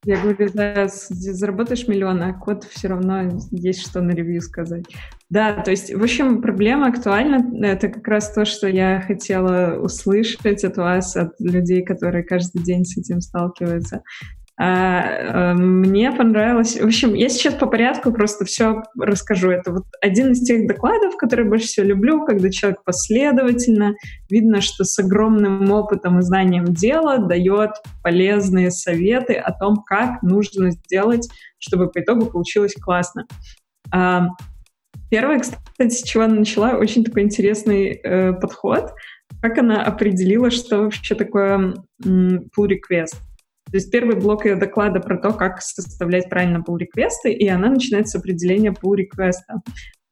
я 0.04 0.20
говорю, 0.20 0.50
да, 0.54 0.88
заработаешь 0.88 1.86
миллион, 1.86 2.22
а 2.22 2.32
код 2.32 2.64
все 2.64 2.88
равно 2.88 3.38
есть 3.50 3.82
что 3.82 4.00
на 4.00 4.12
ревью 4.12 4.40
сказать. 4.40 4.84
Да, 5.28 5.62
то 5.62 5.70
есть, 5.70 5.94
в 5.94 6.02
общем, 6.02 6.40
проблема 6.40 6.88
актуальна. 6.88 7.44
Это 7.64 7.88
как 7.88 8.08
раз 8.08 8.32
то, 8.32 8.44
что 8.44 8.66
я 8.66 9.00
хотела 9.00 9.78
услышать 9.80 10.64
от 10.64 10.76
вас, 10.76 11.16
от 11.16 11.38
людей, 11.38 11.84
которые 11.84 12.24
каждый 12.24 12.62
день 12.62 12.84
с 12.84 12.96
этим 12.96 13.20
сталкиваются. 13.20 14.02
А, 14.62 15.52
а, 15.52 15.54
мне 15.54 16.12
понравилось... 16.12 16.78
В 16.78 16.84
общем, 16.84 17.14
я 17.14 17.30
сейчас 17.30 17.54
по 17.54 17.66
порядку 17.66 18.12
просто 18.12 18.44
все 18.44 18.82
расскажу. 18.98 19.48
Это 19.48 19.72
вот 19.72 19.84
один 20.02 20.32
из 20.32 20.42
тех 20.42 20.66
докладов, 20.66 21.16
которые 21.16 21.48
больше 21.48 21.66
всего 21.66 21.86
люблю, 21.86 22.26
когда 22.26 22.50
человек 22.50 22.84
последовательно, 22.84 23.94
видно, 24.28 24.60
что 24.60 24.84
с 24.84 24.98
огромным 24.98 25.72
опытом 25.72 26.18
и 26.18 26.22
знанием 26.22 26.74
дела 26.74 27.16
дает 27.16 27.70
полезные 28.02 28.70
советы 28.70 29.32
о 29.32 29.50
том, 29.52 29.76
как 29.76 30.22
нужно 30.22 30.72
сделать, 30.72 31.26
чтобы 31.58 31.88
по 31.88 32.00
итогу 32.00 32.26
получилось 32.26 32.74
классно. 32.74 33.26
А, 33.90 34.26
первое, 35.10 35.38
кстати, 35.38 35.88
с 35.88 36.02
чего 36.02 36.24
она 36.24 36.34
начала, 36.34 36.72
очень 36.72 37.02
такой 37.02 37.22
интересный 37.22 37.92
э, 37.92 38.34
подход. 38.34 38.92
Как 39.40 39.56
она 39.56 39.82
определила, 39.82 40.50
что 40.50 40.82
вообще 40.82 41.14
такое 41.14 41.76
pull 42.04 42.68
request. 42.68 43.16
То 43.70 43.76
есть 43.76 43.90
первый 43.90 44.16
блок 44.16 44.44
ее 44.44 44.56
доклада 44.56 45.00
про 45.00 45.16
то, 45.16 45.32
как 45.32 45.62
составлять 45.62 46.28
правильно 46.28 46.62
pull 46.66 46.78
реквесты 46.78 47.32
и 47.32 47.46
она 47.48 47.70
начинает 47.70 48.08
с 48.08 48.14
определения 48.14 48.70
pull 48.70 48.96
реквеста 48.96 49.60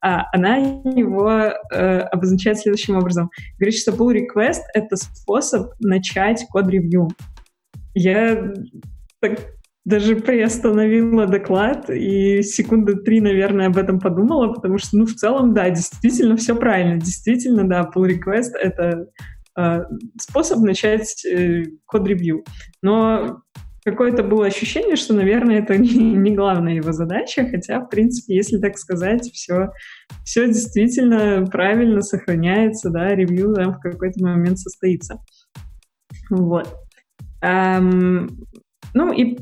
А 0.01 0.23
она 0.33 0.57
его 0.57 1.53
э, 1.73 1.99
обозначает 1.99 2.59
следующим 2.59 2.97
образом. 2.97 3.29
Говорит, 3.57 3.77
что 3.77 3.91
pull 3.91 4.15
request— 4.15 4.61
это 4.73 4.95
способ 4.95 5.73
начать 5.79 6.45
код-ревью. 6.49 7.09
Я 7.93 8.53
так 9.19 9.39
даже 9.85 10.15
приостановила 10.15 11.25
доклад 11.25 11.89
и 11.89 12.43
секунды 12.43 12.95
три, 12.95 13.21
наверное, 13.21 13.67
об 13.67 13.77
этом 13.77 13.99
подумала, 13.99 14.53
потому 14.53 14.77
что, 14.77 14.97
ну, 14.97 15.05
в 15.05 15.13
целом, 15.15 15.53
да, 15.53 15.69
действительно 15.69 16.37
все 16.37 16.55
правильно. 16.55 16.97
Действительно, 16.97 17.67
да, 17.67 17.89
pull 17.93 18.07
request— 18.07 18.51
это 18.61 19.07
способ 20.19 20.59
начать 20.59 21.25
э, 21.25 21.63
код-ревью. 21.85 22.43
Но 22.81 23.41
какое-то 23.83 24.23
было 24.23 24.45
ощущение, 24.45 24.95
что, 24.95 25.13
наверное, 25.13 25.59
это 25.59 25.77
не, 25.77 26.35
главная 26.35 26.75
его 26.75 26.91
задача, 26.91 27.47
хотя, 27.49 27.79
в 27.79 27.89
принципе, 27.89 28.35
если 28.35 28.57
так 28.57 28.77
сказать, 28.77 29.29
все, 29.33 29.69
все 30.23 30.47
действительно 30.47 31.45
правильно 31.45 32.01
сохраняется, 32.01 32.89
да, 32.89 33.15
ревью 33.15 33.53
да, 33.53 33.71
в 33.71 33.79
какой-то 33.79 34.23
момент 34.23 34.59
состоится. 34.59 35.19
Вот. 36.29 36.73
Эм, 37.41 38.45
ну 38.93 39.13
и 39.13 39.37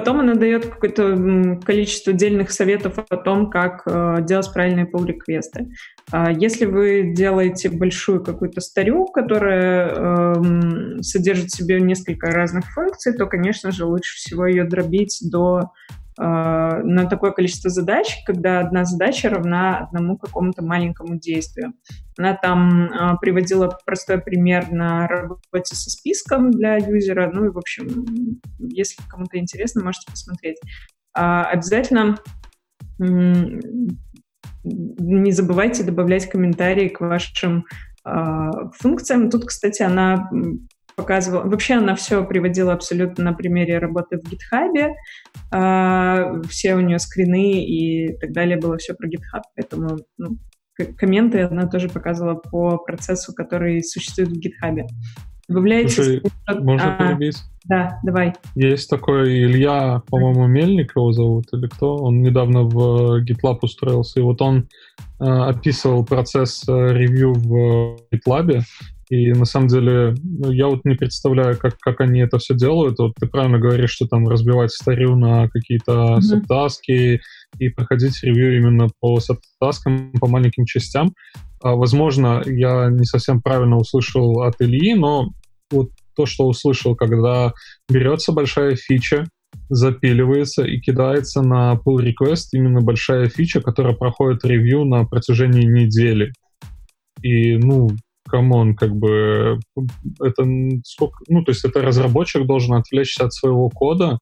Потом 0.00 0.20
она 0.20 0.34
дает 0.34 0.64
какое-то 0.64 1.60
количество 1.62 2.14
отдельных 2.14 2.52
советов 2.52 2.94
о 3.10 3.16
том, 3.18 3.50
как 3.50 3.82
э, 3.84 4.22
делать 4.22 4.50
правильные 4.50 4.86
pull-реквесты. 4.86 5.72
А 6.10 6.32
если 6.32 6.64
вы 6.64 7.12
делаете 7.14 7.68
большую 7.68 8.24
какую-то 8.24 8.62
старю, 8.62 9.04
которая 9.08 9.90
э, 9.90 11.02
содержит 11.02 11.48
в 11.48 11.54
себе 11.54 11.82
несколько 11.82 12.28
разных 12.28 12.64
функций, 12.72 13.12
то, 13.12 13.26
конечно 13.26 13.72
же, 13.72 13.84
лучше 13.84 14.16
всего 14.16 14.46
ее 14.46 14.64
дробить 14.64 15.18
до 15.30 15.72
на 16.22 17.06
такое 17.06 17.30
количество 17.30 17.70
задач, 17.70 18.18
когда 18.26 18.60
одна 18.60 18.84
задача 18.84 19.30
равна 19.30 19.78
одному 19.78 20.18
какому-то 20.18 20.62
маленькому 20.62 21.18
действию. 21.18 21.72
Она 22.18 22.34
там 22.34 22.90
э, 22.92 23.16
приводила 23.20 23.78
простой 23.86 24.20
пример 24.20 24.70
на 24.70 25.08
работе 25.08 25.74
со 25.74 25.88
списком 25.88 26.50
для 26.50 26.76
юзера. 26.76 27.30
Ну 27.32 27.46
и, 27.46 27.48
в 27.48 27.56
общем, 27.56 28.04
если 28.58 29.02
кому-то 29.08 29.38
интересно, 29.38 29.82
можете 29.82 30.10
посмотреть. 30.10 30.58
А, 31.14 31.44
обязательно 31.46 32.18
не 34.62 35.32
забывайте 35.32 35.84
добавлять 35.84 36.28
комментарии 36.28 36.88
к 36.88 37.00
вашим 37.00 37.64
э, 38.04 38.50
функциям. 38.78 39.30
Тут, 39.30 39.46
кстати, 39.46 39.82
она 39.82 40.28
показывала. 41.00 41.48
Вообще 41.48 41.74
она 41.74 41.94
все 41.94 42.24
приводила 42.24 42.72
абсолютно 42.72 43.24
на 43.24 43.32
примере 43.32 43.78
работы 43.78 44.18
в 44.18 44.24
GitHub. 44.30 44.92
А, 45.50 46.42
все 46.48 46.74
у 46.74 46.80
нее 46.80 46.98
скрины 46.98 47.64
и 47.64 48.16
так 48.18 48.32
далее 48.32 48.58
было 48.58 48.76
все 48.76 48.94
про 48.94 49.08
GitHub. 49.08 49.42
Поэтому 49.56 49.98
ну, 50.18 50.36
комменты 50.96 51.42
она 51.42 51.66
тоже 51.66 51.88
показывала 51.88 52.34
по 52.34 52.78
процессу, 52.78 53.32
который 53.34 53.82
существует 53.82 54.30
в. 54.30 54.86
Добавляете... 55.48 55.88
Слушай, 55.88 56.22
можно 56.60 56.96
а, 56.96 57.08
перебить? 57.08 57.38
Да, 57.64 57.98
давай. 58.04 58.34
Есть 58.54 58.88
такой 58.88 59.28
Илья, 59.44 60.02
по-моему, 60.08 60.46
Мельник 60.46 60.92
его 60.94 61.12
зовут, 61.12 61.46
или 61.52 61.66
кто? 61.66 61.96
Он 61.96 62.22
недавно 62.22 62.62
в 62.62 63.22
GitLab 63.24 63.58
устроился, 63.62 64.20
и 64.20 64.22
вот 64.22 64.40
он 64.40 64.68
э, 65.18 65.24
описывал 65.24 66.04
процесс 66.04 66.64
э, 66.68 66.92
ревью 66.92 67.34
в 67.34 67.98
GitLab, 68.12 68.60
и 69.10 69.32
на 69.32 69.44
самом 69.44 69.66
деле, 69.66 70.14
ну, 70.22 70.52
я 70.52 70.68
вот 70.68 70.84
не 70.84 70.94
представляю, 70.94 71.58
как, 71.58 71.76
как 71.80 72.00
они 72.00 72.20
это 72.20 72.38
все 72.38 72.54
делают. 72.54 73.00
Вот 73.00 73.14
ты 73.18 73.26
правильно 73.26 73.58
говоришь, 73.58 73.90
что 73.90 74.06
там 74.06 74.28
разбивать 74.28 74.70
старью 74.70 75.16
на 75.16 75.48
какие-то 75.48 75.92
mm-hmm. 75.92 76.20
сабтаски 76.20 77.20
и 77.58 77.68
проходить 77.70 78.22
ревью 78.22 78.56
именно 78.56 78.86
по 79.00 79.18
сабтаскам, 79.18 80.12
по 80.12 80.28
маленьким 80.28 80.64
частям. 80.64 81.12
А, 81.60 81.74
возможно, 81.74 82.40
я 82.46 82.88
не 82.88 83.04
совсем 83.04 83.42
правильно 83.42 83.78
услышал 83.78 84.42
от 84.42 84.54
Ильи, 84.60 84.94
но 84.94 85.30
вот 85.72 85.90
то, 86.14 86.24
что 86.24 86.46
услышал, 86.46 86.94
когда 86.94 87.52
берется 87.90 88.30
большая 88.30 88.76
фича, 88.76 89.24
запиливается 89.68 90.62
и 90.62 90.78
кидается 90.78 91.42
на 91.42 91.74
pull 91.74 91.96
request 91.96 92.50
именно 92.52 92.80
большая 92.80 93.28
фича, 93.28 93.60
которая 93.60 93.94
проходит 93.94 94.44
ревью 94.44 94.84
на 94.84 95.04
протяжении 95.04 95.64
недели. 95.64 96.32
И, 97.22 97.56
ну, 97.56 97.90
come 98.30 98.55
on, 98.55 98.74
как 98.76 98.94
бы 98.94 99.58
это 100.22 100.46
сколько, 100.84 101.18
ну, 101.28 101.44
то 101.44 101.50
есть 101.50 101.64
это 101.64 101.82
разработчик 101.82 102.46
должен 102.46 102.74
отвлечься 102.74 103.24
от 103.24 103.34
своего 103.34 103.68
кода, 103.68 104.18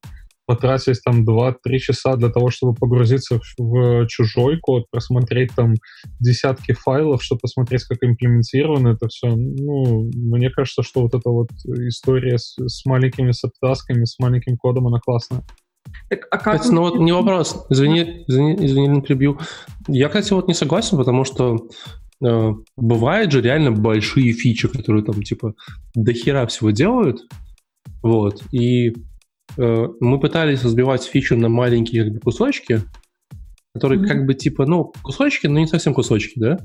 потратить 0.49 1.03
там 1.05 1.29
2-3 1.29 1.55
часа 1.79 2.17
для 2.17 2.31
того, 2.31 2.51
чтобы 2.51 2.73
погрузиться 2.73 3.39
в, 3.39 3.43
в 3.59 4.07
чужой 4.07 4.59
код, 4.59 4.87
просмотреть 4.91 5.55
там 5.55 5.75
десятки 6.21 6.73
файлов, 6.73 7.23
чтобы 7.23 7.41
посмотреть, 7.41 7.85
как 7.85 7.99
имплементировано 8.01 8.89
это 8.89 9.09
все. 9.09 9.29
Ну, 9.29 10.11
мне 10.15 10.49
кажется, 10.49 10.83
что 10.83 11.03
вот 11.03 11.15
эта 11.15 11.29
вот 11.29 11.51
история 11.67 12.39
с, 12.39 12.57
с 12.57 12.87
маленькими 12.87 13.33
сабтасками, 13.33 14.07
с 14.07 14.19
маленьким 14.19 14.57
кодом, 14.57 14.87
она 14.87 15.01
классная. 15.01 15.45
Так, 16.09 16.27
а 16.31 16.39
как... 16.39 16.61
Кстати, 16.61 16.75
ну 16.75 16.81
вот 16.81 16.99
не 16.99 17.13
вопрос. 17.13 17.67
Извини, 17.69 18.25
извини, 18.27 18.57
извини, 18.65 18.89
не 18.89 19.01
прибью. 19.03 19.39
Я, 19.87 20.09
кстати, 20.09 20.33
вот 20.33 20.49
не 20.49 20.55
согласен, 20.55 20.97
потому 20.97 21.25
что 21.25 21.69
бывают 22.21 23.33
же 23.33 23.41
реально 23.41 23.73
большие 23.73 24.33
фичи, 24.33 24.69
которые 24.69 25.05
там 25.05 25.23
типа 25.23 25.55
до 25.95 26.13
хера 26.13 26.47
всего 26.47 26.71
делают. 26.71 27.21
Вот. 28.03 28.43
И 28.53 28.95
э, 29.57 29.87
мы 30.01 30.21
пытались 30.21 30.65
разбивать 30.65 31.05
фичу 31.05 31.37
на 31.37 31.49
маленькие 31.49 32.05
как 32.05 32.15
бы, 32.15 32.21
кусочки, 32.21 32.83
которые 33.75 34.01
mm-hmm. 34.01 34.07
как 34.07 34.27
бы 34.27 34.35
типа, 34.35 34.67
ну, 34.67 34.93
кусочки, 35.03 35.47
но 35.47 35.61
не 35.61 35.67
совсем 35.67 35.95
кусочки, 35.95 36.39
да? 36.39 36.59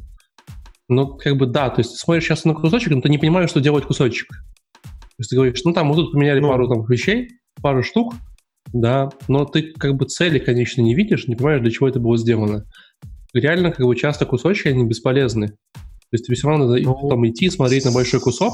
Ну, 0.89 1.15
как 1.15 1.38
бы 1.38 1.45
да, 1.45 1.69
то 1.69 1.80
есть 1.80 1.91
ты 1.91 1.97
смотришь 1.97 2.25
сейчас 2.25 2.45
на 2.45 2.53
кусочек, 2.53 2.91
но 2.91 3.01
ты 3.01 3.09
не 3.09 3.17
понимаешь, 3.17 3.49
что 3.49 3.61
делать 3.61 3.85
кусочек. 3.85 4.27
То 4.81 5.19
есть 5.19 5.30
ты 5.30 5.35
говоришь, 5.35 5.63
ну 5.63 5.73
там 5.73 5.88
мы 5.88 5.95
тут 5.95 6.11
поменяли 6.11 6.39
ну, 6.39 6.49
пару 6.49 6.67
там 6.67 6.85
вещей, 6.85 7.30
пару 7.61 7.84
штук, 7.84 8.15
да, 8.73 9.09
но 9.27 9.45
ты 9.45 9.71
как 9.73 9.95
бы 9.95 10.05
цели, 10.05 10.39
конечно, 10.39 10.81
не 10.81 10.95
видишь, 10.95 11.27
не 11.27 11.35
понимаешь, 11.35 11.61
для 11.61 11.71
чего 11.71 11.88
это 11.88 11.99
было 11.99 12.17
сделано 12.17 12.65
реально 13.34 13.72
как 13.72 13.85
бы 13.85 13.95
часто 13.95 14.26
кусочки, 14.26 14.68
они 14.68 14.85
бесполезны. 14.85 15.47
То 15.47 16.15
есть 16.15 16.26
тебе 16.26 16.35
все 16.35 16.47
равно 16.47 16.68
надо 16.68 16.81
ну, 16.81 17.10
там 17.10 17.27
идти, 17.27 17.49
смотреть 17.49 17.85
на 17.85 17.91
большой 17.91 18.19
кусок, 18.19 18.53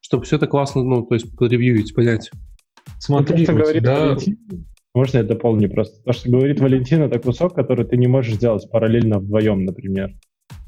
чтобы 0.00 0.24
все 0.24 0.36
это 0.36 0.46
классно, 0.46 0.82
ну, 0.82 1.02
то 1.02 1.14
есть 1.14 1.26
ревьюить, 1.40 1.94
понять. 1.94 2.30
Смотри, 2.98 3.38
то, 3.38 3.52
что 3.52 3.52
говорит 3.54 3.82
тебя... 3.82 4.00
Валентин, 4.00 4.38
можно 4.94 5.18
я 5.18 5.24
дополню 5.24 5.70
просто? 5.70 6.02
То, 6.04 6.12
что 6.12 6.30
говорит 6.30 6.60
Валентин, 6.60 7.02
это 7.02 7.18
кусок, 7.18 7.54
который 7.54 7.84
ты 7.84 7.96
не 7.96 8.06
можешь 8.06 8.34
сделать 8.34 8.68
параллельно 8.70 9.18
вдвоем, 9.18 9.64
например. 9.64 10.12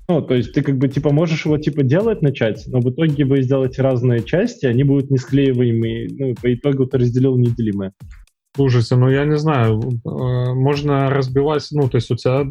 Ну, 0.08 0.20
то 0.20 0.34
есть 0.34 0.52
ты 0.52 0.62
как 0.62 0.78
бы 0.78 0.88
типа 0.88 1.12
можешь 1.12 1.44
его 1.46 1.58
типа 1.58 1.82
делать 1.82 2.22
начать, 2.22 2.64
но 2.66 2.80
в 2.80 2.90
итоге 2.90 3.24
вы 3.24 3.42
сделаете 3.42 3.82
разные 3.82 4.22
части, 4.22 4.66
они 4.66 4.84
будут 4.84 5.10
не 5.10 5.16
склеиваемые, 5.16 6.08
ну, 6.10 6.34
по 6.34 6.52
итогу 6.52 6.86
ты 6.86 6.98
разделил 6.98 7.36
неделимое. 7.38 7.92
Слушайте, 8.54 8.96
ну 8.96 9.08
я 9.08 9.24
не 9.24 9.38
знаю, 9.38 9.80
можно 10.54 11.10
разбивать, 11.10 11.66
ну, 11.70 11.88
то 11.88 11.96
есть 11.96 12.10
у 12.10 12.16
тебя, 12.16 12.44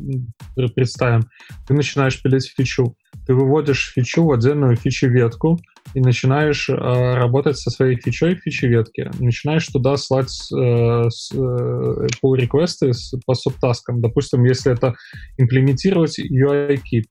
представим, 0.76 1.22
ты 1.68 1.73
начинаешь 1.73 2.22
пилить 2.22 2.52
фичу, 2.56 2.95
ты 3.26 3.34
выводишь 3.34 3.91
фичу 3.94 4.26
в 4.26 4.32
отдельную 4.32 4.76
фичи-ветку 4.76 5.60
и 5.94 6.02
начинаешь 6.02 6.69
э, 6.69 6.73
работать 6.76 7.57
со 7.57 7.69
своей 7.69 7.95
фичой 7.98 8.36
в 8.36 8.40
фичи-ветке. 8.40 9.11
Начинаешь 9.19 9.68
туда 9.68 9.98
слать 9.98 10.32
э, 10.53 11.10
с, 11.10 11.32
э, 11.34 12.07
pull-реквесты 12.23 12.91
по 13.26 13.36
субтаскам. 13.36 14.02
Допустим, 14.02 14.44
если 14.45 14.72
это 14.72 14.95
имплементировать 15.38 16.19
UI-kit, 16.19 17.03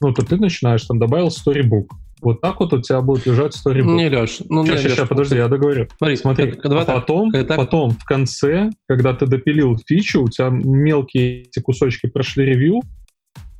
ну, 0.00 0.12
то 0.12 0.24
ты 0.24 0.36
начинаешь, 0.36 0.84
там, 0.84 0.98
добавил 0.98 1.28
storybook, 1.28 1.86
вот 2.22 2.40
так 2.40 2.60
вот 2.60 2.72
у 2.72 2.80
тебя 2.80 3.00
будет 3.00 3.26
лежать 3.26 3.54
storybook. 3.54 3.96
Не, 3.96 4.08
Леш, 4.08 4.40
ну 4.48 4.64
сейчас, 4.64 4.76
не, 4.76 4.82
сейчас, 4.88 4.98
Леш, 5.00 5.08
подожди, 5.08 5.36
я 5.36 5.48
договорю. 5.48 5.88
Смотри, 5.98 6.16
Смотри, 6.16 6.52
а 6.62 6.84
так, 6.84 6.86
потом, 6.86 7.32
так, 7.32 7.56
потом 7.56 7.90
в 7.90 8.04
конце, 8.04 8.70
когда 8.88 9.12
ты 9.12 9.26
допилил 9.26 9.76
фичу, 9.86 10.22
у 10.22 10.28
тебя 10.28 10.48
мелкие 10.50 11.42
эти 11.42 11.60
кусочки 11.60 12.06
прошли 12.06 12.44
ревью, 12.44 12.80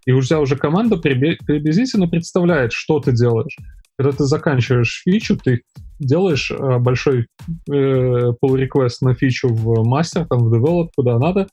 и 0.06 0.12
у 0.12 0.22
тебя 0.22 0.40
уже 0.40 0.56
команда 0.56 0.96
приблизительно 0.96 2.08
представляет, 2.08 2.72
что 2.72 3.00
ты 3.00 3.12
делаешь. 3.12 3.56
Когда 3.98 4.16
ты 4.16 4.24
заканчиваешь 4.24 5.02
фичу, 5.04 5.36
ты 5.36 5.62
делаешь 5.98 6.50
э, 6.50 6.78
большой 6.78 7.26
э, 7.70 7.72
pull 7.72 8.34
request 8.42 8.98
на 9.02 9.14
фичу 9.14 9.48
в 9.48 9.86
мастер, 9.86 10.26
там 10.26 10.48
в 10.48 10.54
develop, 10.54 10.88
куда 10.96 11.18
надо, 11.18 11.46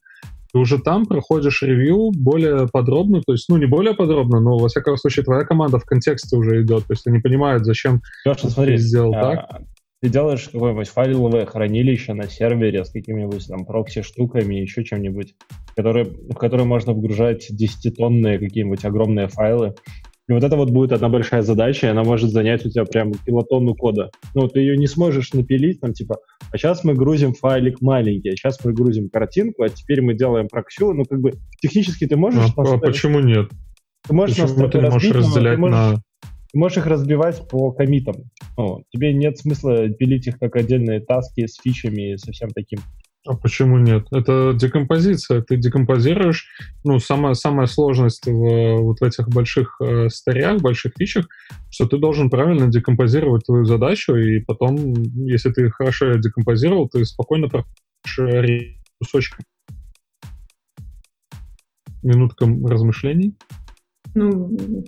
ты 0.52 0.60
уже 0.60 0.80
там 0.80 1.06
проходишь 1.06 1.62
ревью 1.62 2.12
более 2.12 2.68
подробно, 2.68 3.22
то 3.26 3.34
есть, 3.34 3.48
ну, 3.50 3.58
не 3.58 3.66
более 3.66 3.94
подробно, 3.94 4.40
но, 4.40 4.58
во 4.58 4.68
всяком 4.68 4.98
случае, 4.98 5.24
твоя 5.24 5.44
команда 5.44 5.80
в 5.80 5.86
контексте 5.86 6.36
уже 6.36 6.62
идет, 6.64 6.86
то 6.86 6.94
есть 6.94 7.06
они 7.08 7.20
понимают, 7.20 7.66
зачем 7.66 8.02
Леша, 8.26 8.50
смотри, 8.50 8.78
ты 8.78 8.82
сделал 8.82 9.14
а, 9.16 9.22
так. 9.22 9.62
Ты 10.02 10.10
делаешь 10.10 10.48
какое-нибудь 10.52 10.88
файловое 10.88 11.46
хранилище 11.46 12.14
на 12.14 12.30
сервере 12.30 12.86
с 12.86 12.92
какими-нибудь 12.92 13.46
там 13.48 13.66
прокси-штуками, 13.66 14.56
еще 14.56 14.84
чем-нибудь, 14.86 15.36
которые, 15.76 16.06
в 16.06 16.36
которые 16.36 16.66
можно 16.66 16.94
вгружать 16.94 17.48
десятитонные 17.50 18.40
какие-нибудь 18.40 18.86
огромные 18.86 19.28
файлы, 19.28 19.76
и 20.30 20.32
вот 20.34 20.44
это 20.44 20.56
вот 20.56 20.70
будет 20.70 20.92
одна 20.92 21.10
большая 21.10 21.42
задача, 21.42 21.88
и 21.88 21.90
она 21.90 22.04
может 22.04 22.30
занять 22.30 22.64
у 22.64 22.70
тебя 22.70 22.86
прям 22.86 23.14
килотонну 23.14 23.74
кода. 23.74 24.12
Ну, 24.36 24.48
ты 24.48 24.60
ее 24.60 24.78
не 24.78 24.86
сможешь 24.86 25.34
напилить, 25.34 25.82
там, 25.82 25.94
типа, 25.94 26.20
а 26.52 26.58
сейчас 26.58 26.84
мы 26.84 26.94
грузим 26.94 27.34
файлик 27.34 27.82
маленький, 27.82 28.30
а 28.30 28.36
сейчас 28.36 28.64
мы 28.64 28.72
грузим 28.72 29.10
картинку, 29.10 29.64
а 29.64 29.70
теперь 29.70 30.04
мы 30.04 30.14
делаем 30.14 30.48
проксю. 30.48 30.94
Ну, 30.94 31.04
как 31.06 31.20
бы, 31.20 31.34
технически 31.60 32.06
ты 32.06 32.16
можешь... 32.16 32.54
А, 32.56 32.62
а 32.62 32.78
почему 32.78 33.20
нет? 33.22 33.50
Ты 34.08 34.14
можешь 34.14 34.38
почему 34.38 34.70
ты 34.70 34.82
можешь 34.82 35.12
разбить, 35.12 35.16
разделять 35.16 35.56
ты 35.56 35.62
можешь, 35.62 35.76
на... 35.76 35.96
Ты 36.52 36.58
можешь 36.60 36.78
их 36.78 36.86
разбивать 36.86 37.48
по 37.48 37.72
комитам. 37.72 38.16
Ну, 38.56 38.84
тебе 38.92 39.14
нет 39.14 39.40
смысла 39.40 39.90
пилить 39.90 40.28
их 40.28 40.38
как 40.38 40.56
отдельные 40.56 41.00
таски 41.00 41.48
с 41.48 41.56
фичами 41.60 42.14
и 42.14 42.18
со 42.18 42.32
всем 42.32 42.50
таким. 42.50 42.80
А 43.28 43.36
почему 43.36 43.78
нет? 43.78 44.08
Это 44.12 44.54
декомпозиция. 44.54 45.42
Ты 45.42 45.58
декомпозируешь. 45.58 46.48
Ну, 46.84 47.00
самая, 47.00 47.34
самая 47.34 47.68
сложность 47.68 48.26
в, 48.26 48.78
вот 48.78 49.00
в 49.02 49.04
этих 49.04 49.28
больших 49.28 49.76
э, 49.82 50.10
старях, 50.10 50.62
больших 50.62 50.94
фичах, 50.98 51.28
что 51.70 51.86
ты 51.86 51.98
должен 51.98 52.30
правильно 52.30 52.68
декомпозировать 52.68 53.46
твою 53.46 53.66
задачу, 53.66 54.16
и 54.16 54.40
потом, 54.40 54.94
если 55.26 55.52
ты 55.52 55.70
хорошо 55.70 56.08
ее 56.08 56.22
декомпозировал, 56.22 56.88
ты 56.88 57.04
спокойно 57.04 57.50
проходишь 57.50 58.80
кусочком. 59.00 59.46
Минутка 62.02 62.46
размышлений. 62.46 63.36
Ну, 64.16 64.84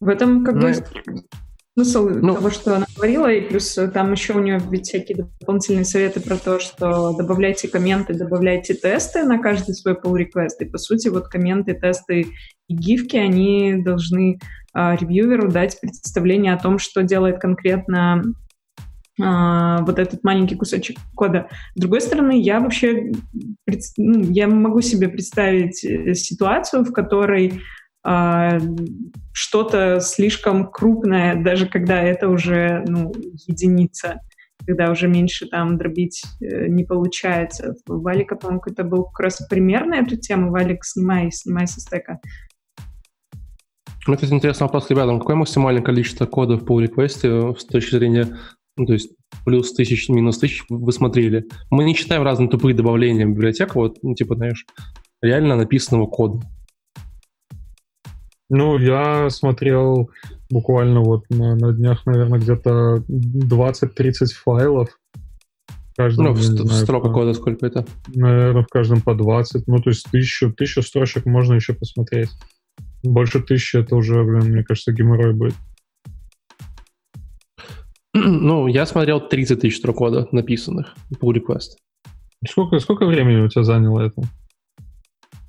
в 0.00 0.08
этом 0.08 0.44
как 0.44 0.54
ну, 0.54 0.60
бы 0.60 0.74
смысл 1.74 2.08
ну, 2.08 2.34
того, 2.34 2.50
что 2.50 2.76
она 2.76 2.86
говорила, 2.94 3.30
и 3.30 3.40
плюс 3.40 3.78
там 3.92 4.12
еще 4.12 4.34
у 4.34 4.40
нее 4.40 4.60
ведь 4.70 4.86
всякие 4.86 5.26
дополнительные 5.40 5.84
советы 5.84 6.20
про 6.20 6.36
то, 6.36 6.60
что 6.60 7.12
добавляйте 7.16 7.68
комменты, 7.68 8.14
добавляйте 8.14 8.74
тесты 8.74 9.24
на 9.24 9.38
каждый 9.38 9.74
свой 9.74 9.94
pull 9.94 10.14
request, 10.14 10.60
и 10.60 10.66
по 10.66 10.78
сути 10.78 11.08
вот 11.08 11.28
комменты, 11.28 11.74
тесты 11.74 12.26
и 12.68 12.74
гифки, 12.74 13.16
они 13.16 13.82
должны 13.82 14.38
а, 14.72 14.96
ревьюверу 14.96 15.50
дать 15.50 15.80
представление 15.80 16.54
о 16.54 16.58
том, 16.58 16.78
что 16.78 17.02
делает 17.02 17.40
конкретно 17.40 18.22
а, 19.20 19.82
вот 19.82 19.98
этот 19.98 20.22
маленький 20.22 20.56
кусочек 20.56 20.98
кода. 21.14 21.48
С 21.74 21.80
другой 21.80 22.00
стороны, 22.00 22.40
я 22.40 22.60
вообще 22.60 23.12
ну, 23.96 24.20
я 24.30 24.46
могу 24.46 24.80
себе 24.80 25.08
представить 25.08 25.84
э, 25.84 26.14
ситуацию, 26.14 26.84
в 26.84 26.92
которой 26.92 27.60
что-то 29.32 30.00
слишком 30.00 30.70
крупное, 30.70 31.42
даже 31.42 31.66
когда 31.66 32.02
это 32.02 32.28
уже 32.28 32.84
ну, 32.86 33.12
единица, 33.46 34.20
когда 34.66 34.90
уже 34.90 35.08
меньше 35.08 35.46
там 35.46 35.76
дробить 35.76 36.22
э, 36.40 36.68
не 36.68 36.84
получается. 36.84 37.74
Валика, 37.86 38.36
по-моему, 38.36 38.62
это 38.66 38.84
был 38.84 39.04
как 39.04 39.20
раз 39.20 39.46
пример 39.48 39.86
на 39.86 39.96
эту 39.96 40.16
тему. 40.16 40.50
Валик, 40.50 40.84
снимай, 40.84 41.30
снимай 41.32 41.66
со 41.66 41.80
стека. 41.80 42.20
Ну, 44.06 44.14
это 44.14 44.26
интересный 44.26 44.64
вопрос 44.64 44.90
ребятам. 44.90 45.18
Какое 45.18 45.36
максимальное 45.36 45.82
количество 45.82 46.26
кодов 46.26 46.64
по 46.66 46.78
реквесте 46.80 47.54
с 47.58 47.64
точки 47.64 47.96
зрения, 47.96 48.38
ну, 48.76 48.86
то 48.86 48.92
есть 48.92 49.10
плюс 49.46 49.72
тысяч, 49.72 50.08
минус 50.08 50.38
тысяч 50.38 50.62
вы 50.68 50.92
смотрели? 50.92 51.46
Мы 51.70 51.84
не 51.84 51.94
читаем 51.94 52.22
разные 52.22 52.50
тупые 52.50 52.74
добавления 52.74 53.26
в 53.26 53.30
библиотеку, 53.30 53.80
вот, 53.80 53.96
ну, 54.02 54.14
типа, 54.14 54.34
знаешь, 54.34 54.66
реально 55.22 55.56
написанного 55.56 56.06
кода. 56.06 56.40
Ну, 58.50 58.78
я 58.78 59.30
смотрел 59.30 60.10
буквально 60.50 61.00
вот 61.00 61.24
на, 61.30 61.54
на 61.54 61.72
днях, 61.72 62.04
наверное, 62.06 62.38
где-то 62.38 63.02
20-30 63.08 64.26
файлов. 64.34 64.98
В 65.92 65.96
каждом, 65.96 66.24
ну, 66.26 66.32
в, 66.32 66.42
знаю, 66.42 66.82
строка 66.82 67.08
по, 67.08 67.14
кода 67.14 67.34
сколько 67.34 67.66
это? 67.66 67.86
Наверное, 68.08 68.62
в 68.62 68.68
каждом 68.68 69.00
по 69.00 69.14
20. 69.14 69.66
Ну, 69.66 69.78
то 69.78 69.90
есть 69.90 70.06
тысячу, 70.10 70.52
тысячу 70.52 70.82
строчек 70.82 71.24
можно 71.24 71.54
еще 71.54 71.72
посмотреть. 71.72 72.30
Больше 73.02 73.40
тысячи 73.40 73.76
это 73.76 73.94
уже, 73.96 74.22
блин, 74.24 74.50
мне 74.50 74.64
кажется, 74.64 74.92
геморрой 74.92 75.34
будет. 75.34 75.54
Ну, 78.14 78.68
я 78.68 78.86
смотрел 78.86 79.20
30 79.20 79.60
тысяч 79.60 79.78
строк 79.78 79.96
кода 79.96 80.28
написанных 80.30 80.94
по 81.18 81.32
request. 81.32 81.76
Сколько, 82.48 82.78
сколько 82.78 83.06
времени 83.06 83.40
у 83.40 83.48
тебя 83.48 83.64
заняло 83.64 84.00
это? 84.00 84.22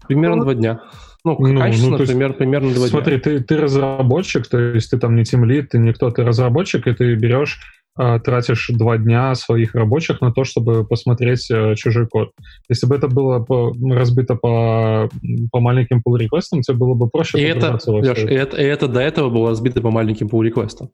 Примерно 0.07 0.37
ну, 0.37 0.43
два 0.43 0.55
дня. 0.55 0.81
Ну, 1.25 1.35
ну, 1.39 1.59
качественно, 1.59 1.97
ну, 1.97 1.97
например, 1.97 2.27
есть, 2.27 2.37
примерно 2.37 2.71
два 2.71 2.87
Смотри, 2.87 3.17
ты, 3.17 3.39
ты 3.39 3.57
разработчик, 3.57 4.47
то 4.47 4.59
есть 4.59 4.91
ты 4.91 4.99
там 4.99 5.15
не 5.15 5.23
тимлит, 5.23 5.69
ты 5.69 5.79
никто, 5.79 6.11
ты 6.11 6.23
разработчик, 6.23 6.85
и 6.85 6.93
ты 6.93 7.15
берешь, 7.15 7.59
э, 7.99 8.19
тратишь 8.23 8.69
два 8.71 8.97
дня 8.97 9.33
своих 9.33 9.73
рабочих 9.73 10.21
на 10.21 10.31
то, 10.31 10.43
чтобы 10.43 10.85
посмотреть 10.85 11.49
э, 11.49 11.73
чужой 11.75 12.07
код. 12.07 12.29
Если 12.69 12.85
бы 12.85 12.95
это 12.95 13.07
было 13.07 13.39
по, 13.39 13.73
разбито 13.89 14.35
по, 14.35 15.09
по 15.51 15.59
маленьким 15.59 16.03
pull 16.07 16.19
реквестам 16.19 16.61
тебе 16.61 16.77
было 16.77 16.93
бы 16.93 17.09
проще. 17.09 17.39
И 17.39 17.41
это, 17.41 17.79
Леш, 17.87 18.19
и 18.19 18.33
это, 18.33 18.61
и 18.61 18.63
это 18.63 18.87
до 18.87 18.99
этого 18.99 19.31
было 19.31 19.49
разбито 19.49 19.81
по 19.81 19.89
маленьким 19.89 20.27
pull 20.27 20.43
реквестам 20.43 20.91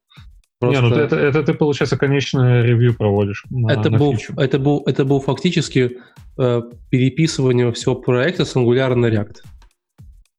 Просто... 0.62 0.82
Не, 0.82 0.90
ну 0.90 0.96
это, 0.96 1.16
это 1.16 1.44
ты, 1.44 1.56
получается, 1.56 1.98
конечное 1.98 2.64
ревью 2.64 2.96
проводишь. 2.96 3.44
На, 3.50 3.72
это, 3.72 3.90
на 3.90 3.98
был, 3.98 4.16
это, 4.38 4.60
был, 4.60 4.84
это 4.86 5.04
был 5.06 5.20
фактически 5.20 5.98
э, 6.38 6.62
переписывание 6.92 7.72
всего 7.74 7.96
проекта 7.96 8.46
с 8.46 8.56
Angular 8.56 8.94
на 8.94 9.08
React. 9.08 9.38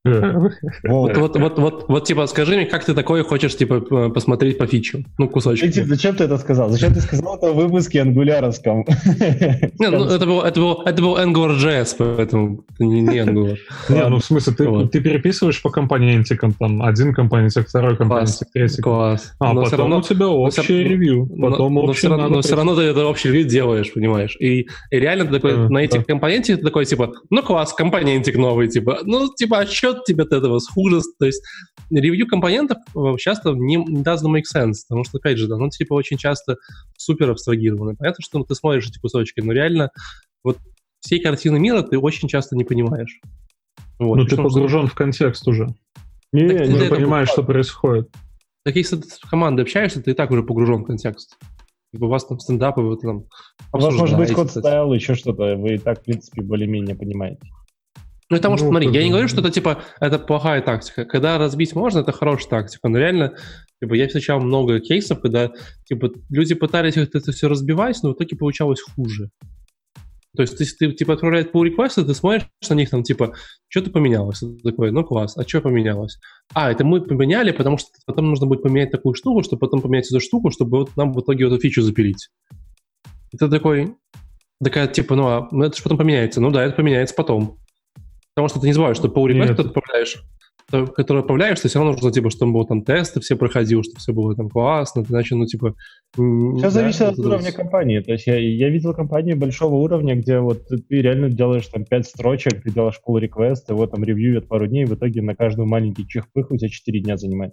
Вот, 0.05 1.17
вот, 1.17 1.37
вот, 1.37 1.59
вот, 1.59 1.85
вот, 1.87 2.05
типа, 2.05 2.27
скажи 2.27 2.57
мне, 2.57 2.67
как 2.67 2.85
ты 2.85 2.93
такое 2.93 3.23
хочешь, 3.23 3.57
типа, 3.57 4.11
посмотреть 4.11 4.59
по 4.59 4.67
фичу? 4.67 5.05
Ну, 5.17 5.29
кусочек. 5.29 5.73
Зачем 5.73 6.17
ты 6.17 6.25
это 6.25 6.39
сказал? 6.39 6.71
Зачем 6.71 6.93
ты 6.93 7.01
сказал 7.01 7.37
это 7.37 7.53
в 7.53 7.57
выпуске 7.57 8.03
ангуляровском? 8.03 8.85
Не, 9.79 9.91
ну, 9.91 10.05
это 10.07 10.27
был, 10.27 10.41
это 10.41 10.59
был, 10.59 10.83
это 10.83 11.03
был 11.03 11.17
Angular.js, 11.17 11.95
поэтому 12.17 12.65
не, 12.81 13.01
не 13.01 13.19
Angular. 13.19 13.59
Не, 13.89 14.09
ну, 14.09 14.19
в 14.19 14.25
смысле, 14.25 14.53
ты, 14.55 14.69
вот. 14.69 14.91
ты 14.91 15.01
переписываешь 15.01 15.63
по 15.63 15.71
компонентикам, 15.71 16.53
там, 16.53 16.83
один 16.83 17.15
компонентик, 17.15 17.69
второй 17.69 17.97
компонентик, 17.97 18.49
третий. 18.53 18.83
Класс. 18.83 19.35
А, 19.39 19.53
но 19.53 19.63
потом 19.63 19.79
равно, 19.79 19.99
у 19.99 20.03
тебя 20.03 20.27
общее 20.27 20.83
ревью. 20.83 21.27
Потом 21.27 21.75
но, 21.75 21.83
но, 21.83 21.93
все 21.93 22.09
равно, 22.09 22.29
но 22.29 22.41
все 22.43 22.57
равно 22.57 22.75
ты 22.75 22.83
это 22.83 23.07
общий 23.07 23.29
ревью 23.29 23.45
делаешь, 23.45 23.93
понимаешь? 23.93 24.37
И, 24.41 24.63
и 24.63 24.67
реально 24.91 25.27
ты 25.27 25.35
такой, 25.35 25.55
а, 25.55 25.69
на 25.69 25.79
этих 25.79 26.01
да. 26.01 26.05
компонентах 26.05 26.57
ты 26.57 26.63
такой, 26.65 26.87
типа, 26.87 27.13
ну, 27.31 27.43
класс, 27.45 27.73
компонентик 27.73 28.37
новый, 28.37 28.67
типа, 28.67 28.99
ну, 29.05 29.29
типа, 29.33 29.61
а 29.61 29.67
что 29.67 29.92
тебе 30.07 30.25
от 30.25 30.33
этого 30.33 30.59
хуже. 30.61 31.01
То 31.19 31.27
есть 31.27 31.43
ревью 31.91 32.27
компонентов 32.27 32.79
э, 32.95 33.17
часто 33.19 33.53
не 33.53 33.77
doesn't 33.77 34.33
make 34.33 34.45
sense, 34.55 34.75
потому 34.89 35.05
что, 35.05 35.19
опять 35.19 35.39
же, 35.39 35.53
оно 35.53 35.69
типа 35.69 35.95
очень 35.95 36.17
часто 36.17 36.57
супер 36.97 37.31
абстрагировано. 37.31 37.95
Понятно, 37.95 38.23
что 38.23 38.39
ну, 38.39 38.45
ты 38.45 38.55
смотришь 38.55 38.89
эти 38.89 38.99
кусочки, 38.99 39.41
но 39.41 39.53
реально 39.53 39.91
вот 40.43 40.59
всей 41.01 41.21
картины 41.21 41.59
мира 41.59 41.83
ты 41.83 41.99
очень 41.99 42.29
часто 42.29 42.57
не 42.57 42.65
понимаешь. 42.65 43.21
Вот. 43.99 44.17
Ну, 44.17 44.25
ты 44.25 44.37
погружен 44.37 44.87
в 44.87 44.95
контекст 44.95 45.47
уже. 45.47 45.69
Не, 46.33 46.49
так, 46.49 46.69
не 46.69 46.89
понимаешь, 46.89 47.29
что 47.29 47.43
происходит. 47.43 48.09
Так 48.65 48.77
если 48.77 48.97
ты 48.97 49.09
с 49.09 49.19
командой 49.19 49.63
общаешься, 49.63 50.03
ты 50.03 50.13
и 50.13 50.15
так 50.15 50.31
уже 50.31 50.43
погружен 50.43 50.83
в 50.83 50.87
контекст. 50.87 51.37
Типа 51.93 52.05
у 52.05 52.09
вас 52.09 52.25
там 52.25 52.39
стендапы, 52.39 52.81
вы 52.81 52.97
там 52.97 53.25
У 53.73 53.79
вас 53.79 53.95
может 53.95 54.17
быть 54.17 54.33
код 54.33 54.51
стайл, 54.51 54.95
еще 54.95 55.15
что-то, 55.15 55.57
вы 55.57 55.75
и 55.75 55.79
так, 55.79 56.01
в 56.01 56.05
принципе, 56.05 56.41
более-менее 56.43 56.97
понимаете. 56.97 57.43
Ну, 58.33 58.39
потому 58.39 58.57
что, 58.57 58.65
ну, 58.65 58.71
смотри, 58.71 58.89
я 58.91 59.05
не 59.05 59.11
говорю, 59.11 59.29
что 59.29 59.43
это, 59.43 59.51
типа, 59.51 59.83
это 60.01 60.19
плохая 60.19 60.63
тактика. 60.63 61.05
Когда 61.05 61.37
разбить 61.37 61.75
можно, 61.75 61.99
это 61.99 62.13
хорошая 62.13 62.49
тактика. 62.49 62.89
Но 62.89 62.97
реально, 62.97 63.35
типа, 63.79 63.93
я 63.93 64.07
встречал 64.07 64.41
много 64.41 64.81
кейсов, 64.81 65.21
когда, 65.21 65.51
типа, 65.85 66.11
люди 66.31 66.55
пытались 66.55 66.97
это, 66.97 67.19
это 67.19 67.31
все 67.31 67.49
разбивать, 67.49 67.99
но 68.03 68.11
в 68.11 68.15
итоге 68.15 68.35
получалось 68.37 68.81
хуже. 68.81 69.29
То 70.35 70.41
есть 70.41 70.57
ты, 70.57 70.65
ты 70.65 70.93
типа, 70.93 71.13
отправляешь 71.13 71.49
pull 71.53 71.69
request, 71.69 72.03
ты 72.03 72.15
смотришь 72.15 72.49
на 72.71 72.75
них, 72.75 72.89
там, 72.89 73.03
типа, 73.03 73.35
что-то 73.69 73.91
поменялось. 73.91 74.39
Ты 74.39 74.57
такой, 74.65 74.93
ну, 74.93 75.05
класс, 75.05 75.37
а 75.37 75.47
что 75.47 75.61
поменялось? 75.61 76.19
А, 76.55 76.73
это 76.73 76.87
мы 76.87 77.03
поменяли, 77.03 77.51
потому 77.51 77.77
что 77.77 77.91
потом 78.07 78.31
нужно 78.31 78.47
будет 78.47 78.63
поменять 78.63 78.91
такую 78.91 79.15
штуку, 79.15 79.43
чтобы 79.43 79.61
потом 79.61 79.83
поменять 79.83 80.11
эту 80.11 80.21
штуку, 80.21 80.51
чтобы 80.51 80.79
вот 80.79 80.97
нам 80.97 81.13
в 81.13 81.21
итоге 81.21 81.49
эту 81.49 81.59
фичу 81.59 81.83
запилить. 81.83 82.31
И 83.31 83.37
ты 83.37 83.51
такой, 83.51 83.95
такая, 84.65 84.87
типа, 84.87 85.17
ну, 85.17 85.27
а 85.27 85.49
ну, 85.51 85.65
это 85.65 85.77
же 85.77 85.83
потом 85.83 85.99
поменяется. 85.99 86.41
Ну 86.41 86.51
да, 86.51 86.65
это 86.65 86.77
поменяется 86.77 87.15
потом. 87.15 87.59
Потому 88.35 88.49
что 88.49 88.61
ты 88.61 88.67
не 88.67 88.73
забываешь, 88.73 88.97
что 88.97 89.09
request 89.09 89.55
ты 89.55 89.63
отправляешь, 89.63 90.25
который 90.71 91.21
отправляешь, 91.21 91.61
ты 91.61 91.69
все 91.69 91.79
равно 91.79 91.93
нужно, 91.93 92.13
типа, 92.13 92.31
чтобы 92.31 92.53
был 92.53 92.65
там 92.65 92.83
тесты 92.83 93.21
все 93.21 93.37
проходил, 93.37 93.83
чтобы 93.83 93.99
все 93.99 94.13
было 94.13 94.35
там 94.35 94.49
классно, 94.49 95.05
иначе, 95.09 95.35
ну, 95.35 95.45
типа... 95.45 95.75
Сейчас 96.15 96.75
да, 96.75 96.81
зависит 96.81 97.03
от 97.03 97.19
уровня 97.19 97.47
раз. 97.47 97.55
компании. 97.55 98.01
То 98.01 98.13
есть 98.13 98.27
я, 98.27 98.39
я 98.39 98.71
видел 98.71 98.95
компании 98.95 99.35
большого 99.35 99.75
уровня, 99.75 100.15
где 100.15 100.39
вот 100.39 100.67
ты 100.69 101.03
реально 101.03 101.29
делаешь 101.29 101.67
там 101.67 101.85
5 101.85 102.07
строчек, 102.07 102.63
ты 102.63 102.71
делаешь 102.71 103.01
pull 103.07 103.21
request, 103.21 103.65
его 103.69 103.87
там 103.87 104.03
ревьюют 104.03 104.49
пару 104.49 104.67
дней, 104.67 104.87
в 104.87 104.95
итоге 104.95 105.21
на 105.21 105.35
каждый 105.35 105.67
маленький 105.67 106.07
чих-пых 106.07 106.51
у 106.51 106.57
тебя 106.57 106.71
4 106.71 107.01
дня 107.01 107.17
занимает. 107.17 107.53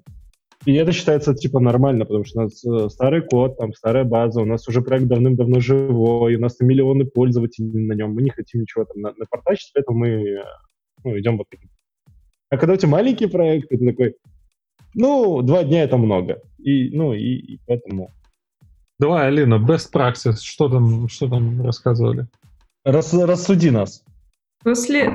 И 0.65 0.73
это 0.73 0.91
считается 0.91 1.33
типа 1.33 1.61
нормально, 1.61 2.05
потому 2.05 2.25
что 2.25 2.39
у 2.39 2.43
нас 2.43 2.65
э, 2.65 2.89
старый 2.89 3.21
код, 3.21 3.57
там 3.57 3.73
старая 3.73 4.03
база, 4.03 4.41
у 4.41 4.45
нас 4.45 4.67
уже 4.67 4.81
проект 4.81 5.07
давным-давно 5.07 5.61
живой, 5.61 6.35
у 6.35 6.39
нас 6.39 6.59
миллионы 6.59 7.05
пользователей 7.05 7.85
на 7.87 7.93
нем, 7.93 8.13
мы 8.13 8.21
не 8.21 8.29
хотим 8.29 8.61
ничего 8.61 8.83
там 8.83 9.13
напортачить, 9.17 9.71
поэтому 9.73 9.99
мы 9.99 10.43
ну, 11.03 11.17
идем 11.19 11.37
вот 11.37 11.47
таким. 11.49 11.69
А 12.49 12.57
когда 12.57 12.73
у 12.73 12.77
тебя 12.77 12.89
маленький 12.89 13.27
проект, 13.27 13.69
ты 13.69 13.77
такой, 13.77 14.15
ну, 14.93 15.41
два 15.41 15.63
дня 15.63 15.83
это 15.83 15.97
много. 15.97 16.41
И, 16.57 16.89
ну, 16.89 17.13
и, 17.13 17.35
и 17.35 17.59
поэтому... 17.67 18.11
Давай, 18.99 19.27
Алина, 19.27 19.55
best 19.55 19.91
practice, 19.93 20.39
что 20.41 20.67
там, 20.67 21.07
что 21.07 21.29
там 21.29 21.61
рассказывали? 21.63 22.27
Рас, 22.83 23.13
рассуди 23.13 23.69
нас. 23.69 24.03
После, 24.63 25.09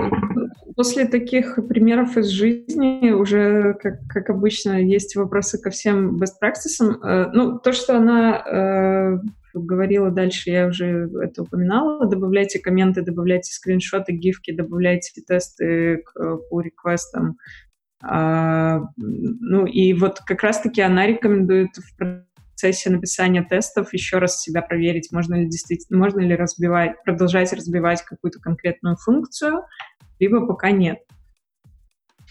после 0.75 1.07
таких 1.07 1.59
примеров 1.69 2.17
из 2.17 2.29
жизни 2.29 3.11
уже, 3.11 3.75
как, 3.75 4.01
как 4.09 4.31
обычно, 4.31 4.81
есть 4.81 5.17
вопросы 5.17 5.61
ко 5.61 5.71
всем 5.71 6.17
best 6.17 6.35
practices. 6.43 6.99
Э, 7.03 7.31
ну, 7.33 7.59
то, 7.59 7.73
что 7.73 7.97
она 7.97 8.39
э, 8.39 9.19
говорила 9.61 10.11
дальше, 10.11 10.51
я 10.51 10.67
уже 10.67 11.09
это 11.23 11.43
упоминала, 11.43 12.07
добавляйте 12.07 12.59
комменты, 12.59 13.03
добавляйте 13.03 13.53
скриншоты, 13.53 14.13
гифки, 14.13 14.53
добавляйте 14.53 15.21
тесты 15.23 15.99
к 15.99 16.17
pull 16.51 16.63
реквестам. 16.63 17.39
А, 18.03 18.83
ну 18.97 19.67
и 19.67 19.95
вот 19.95 20.21
как 20.21 20.43
раз-таки 20.43 20.83
она 20.83 21.07
рекомендует 21.07 21.71
в 21.77 21.97
процессе 21.97 22.91
написания 22.91 23.43
тестов 23.43 23.93
еще 23.95 24.19
раз 24.19 24.41
себя 24.41 24.61
проверить, 24.63 25.11
можно 25.11 25.35
ли 25.35 25.47
действительно, 25.47 25.99
можно 25.99 26.21
ли 26.21 26.37
разбивать, 26.37 27.03
продолжать 27.05 27.53
разбивать 27.53 28.03
какую-то 28.03 28.41
конкретную 28.41 28.97
функцию, 28.97 29.63
либо 30.19 30.47
пока 30.47 30.71
нет. 30.71 30.99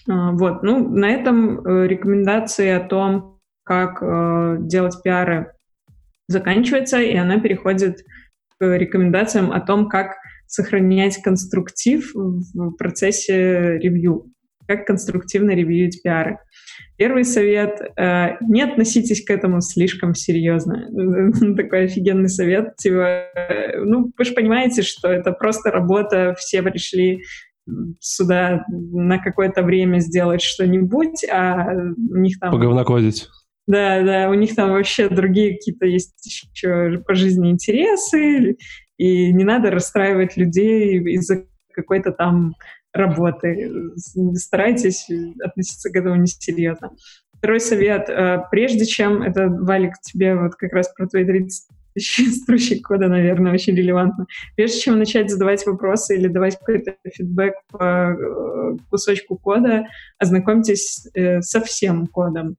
А, 0.07 0.31
вот, 0.31 0.63
ну, 0.63 0.87
на 0.87 1.09
этом 1.09 1.65
э, 1.65 1.87
рекомендации 1.87 2.69
о 2.69 2.81
том, 2.81 3.39
как 3.63 4.01
э, 4.01 4.57
делать 4.59 5.01
пиары 5.03 5.53
заканчивается, 6.27 6.99
и 7.01 7.15
она 7.15 7.39
переходит 7.39 8.03
к 8.59 8.77
рекомендациям 8.77 9.51
о 9.51 9.59
том, 9.59 9.89
как 9.89 10.15
сохранять 10.47 11.21
конструктив 11.21 12.11
в 12.13 12.71
процессе 12.77 13.77
ревью. 13.79 14.25
как 14.67 14.85
конструктивно 14.85 15.51
ревьюить 15.51 16.01
пиары. 16.03 16.37
Первый 16.97 17.25
совет 17.25 17.81
э,— 17.81 18.37
не 18.41 18.61
относитесь 18.61 19.25
к 19.25 19.29
этому 19.29 19.61
слишком 19.61 20.13
серьезно. 20.13 20.87
Такой 21.57 21.85
офигенный 21.85 22.29
совет. 22.29 22.75
Типа, 22.77 23.25
э, 23.35 23.81
ну, 23.83 24.11
вы 24.17 24.23
же 24.23 24.33
понимаете, 24.33 24.81
что 24.83 25.09
это 25.09 25.33
просто 25.33 25.69
работа, 25.69 26.33
все 26.37 26.61
пришли 26.61 27.23
сюда 27.99 28.63
на 28.69 29.19
какое-то 29.19 29.63
время 29.63 29.99
сделать 29.99 30.41
что-нибудь, 30.41 31.25
а 31.31 31.67
у 32.09 32.17
них 32.17 32.39
там... 32.39 32.51
Поговнокодить. 32.51 33.27
Да, 33.65 34.03
да, 34.03 34.29
у 34.29 34.33
них 34.33 34.55
там 34.55 34.71
вообще 34.71 35.07
другие 35.07 35.53
какие-то 35.53 35.85
есть 35.85 36.25
еще 36.25 37.01
по 37.07 37.15
жизни 37.15 37.49
интересы, 37.49 38.57
и 38.97 39.33
не 39.33 39.43
надо 39.43 39.71
расстраивать 39.71 40.35
людей 40.35 40.99
из-за 41.15 41.45
какой-то 41.73 42.11
там 42.11 42.55
работы. 42.93 43.71
Старайтесь 44.35 45.07
относиться 45.43 45.89
к 45.89 45.95
этому 45.95 46.15
несерьезно. 46.15 46.91
Второй 47.37 47.59
совет. 47.59 48.09
Э, 48.09 48.43
прежде 48.51 48.85
чем, 48.85 49.21
это, 49.21 49.49
Валик, 49.49 49.95
тебе 50.01 50.35
вот 50.35 50.55
как 50.55 50.71
раз 50.71 50.93
про 50.93 51.07
твои 51.07 51.25
30 51.25 51.67
тысяч 51.93 52.41
строчек 52.41 52.87
кода, 52.87 53.07
наверное, 53.07 53.53
очень 53.53 53.75
релевантно. 53.75 54.25
Прежде 54.55 54.79
чем 54.79 54.99
начать 54.99 55.29
задавать 55.29 55.65
вопросы 55.65 56.15
или 56.15 56.27
давать 56.27 56.57
какой-то 56.57 56.95
фидбэк 57.05 57.53
по 57.69 58.13
э, 58.13 58.77
кусочку 58.89 59.37
кода, 59.37 59.85
ознакомьтесь 60.19 61.07
э, 61.13 61.41
со 61.41 61.61
всем 61.61 62.07
кодом. 62.07 62.55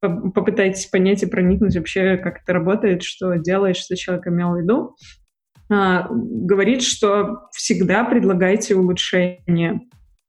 Попытайтесь 0.00 0.86
понять 0.86 1.22
и 1.22 1.26
проникнуть 1.26 1.76
вообще, 1.76 2.16
как 2.16 2.42
это 2.42 2.52
работает, 2.52 3.02
что 3.02 3.34
делает, 3.34 3.76
что 3.76 3.96
человек 3.96 4.26
имел 4.28 4.52
в 4.52 4.60
виду. 4.60 4.96
А, 5.70 6.08
говорит, 6.10 6.82
что 6.82 7.48
всегда 7.52 8.04
предлагайте 8.04 8.74
улучшения. 8.74 9.80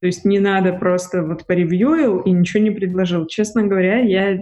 То 0.02 0.08
есть 0.08 0.26
не 0.26 0.40
надо 0.40 0.74
просто 0.74 1.24
вот 1.24 1.46
поревьюил 1.46 2.20
и 2.20 2.32
ничего 2.32 2.64
не 2.64 2.72
предложил. 2.72 3.28
Честно 3.28 3.64
говоря, 3.64 4.00
я 4.00 4.42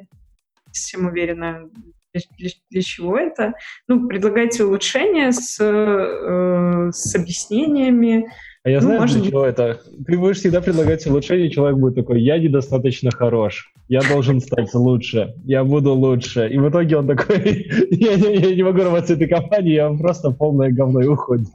всем 0.71 1.07
уверена, 1.07 1.69
для, 2.13 2.21
для, 2.37 2.49
для 2.69 2.81
чего 2.81 3.17
это. 3.17 3.53
Ну, 3.87 4.07
предлагайте 4.07 4.63
улучшения 4.63 5.31
с, 5.31 5.59
э, 5.59 6.91
с 6.91 7.15
объяснениями, 7.15 8.29
а 8.67 8.69
я 8.69 8.81
ну, 8.81 8.87
знаю, 8.87 8.99
может... 8.99 9.21
для 9.21 9.31
чего 9.31 9.45
это. 9.45 9.79
Ты 10.05 10.17
будешь 10.17 10.39
всегда 10.39 10.59
предлагать 10.59 11.07
улучшение, 11.07 11.49
человек 11.49 11.77
будет 11.77 11.95
такой, 11.95 12.21
я 12.21 12.37
недостаточно 12.37 13.11
хорош, 13.11 13.71
я 13.87 14.01
должен 14.01 14.41
стать 14.41 14.73
лучше, 14.73 15.35
я 15.45 15.63
буду 15.63 15.93
лучше. 15.93 16.49
И 16.49 16.57
в 16.57 16.67
итоге 16.69 16.97
он 16.97 17.07
такой, 17.07 17.65
я, 17.91 18.11
я, 18.11 18.29
я 18.29 18.55
не 18.55 18.63
могу 18.63 18.79
рваться 18.79 19.13
этой 19.13 19.29
компании, 19.29 19.75
я 19.75 19.89
просто 19.93 20.31
полное 20.31 20.69
говно 20.69 20.99
и 20.99 21.07
уходит. 21.07 21.47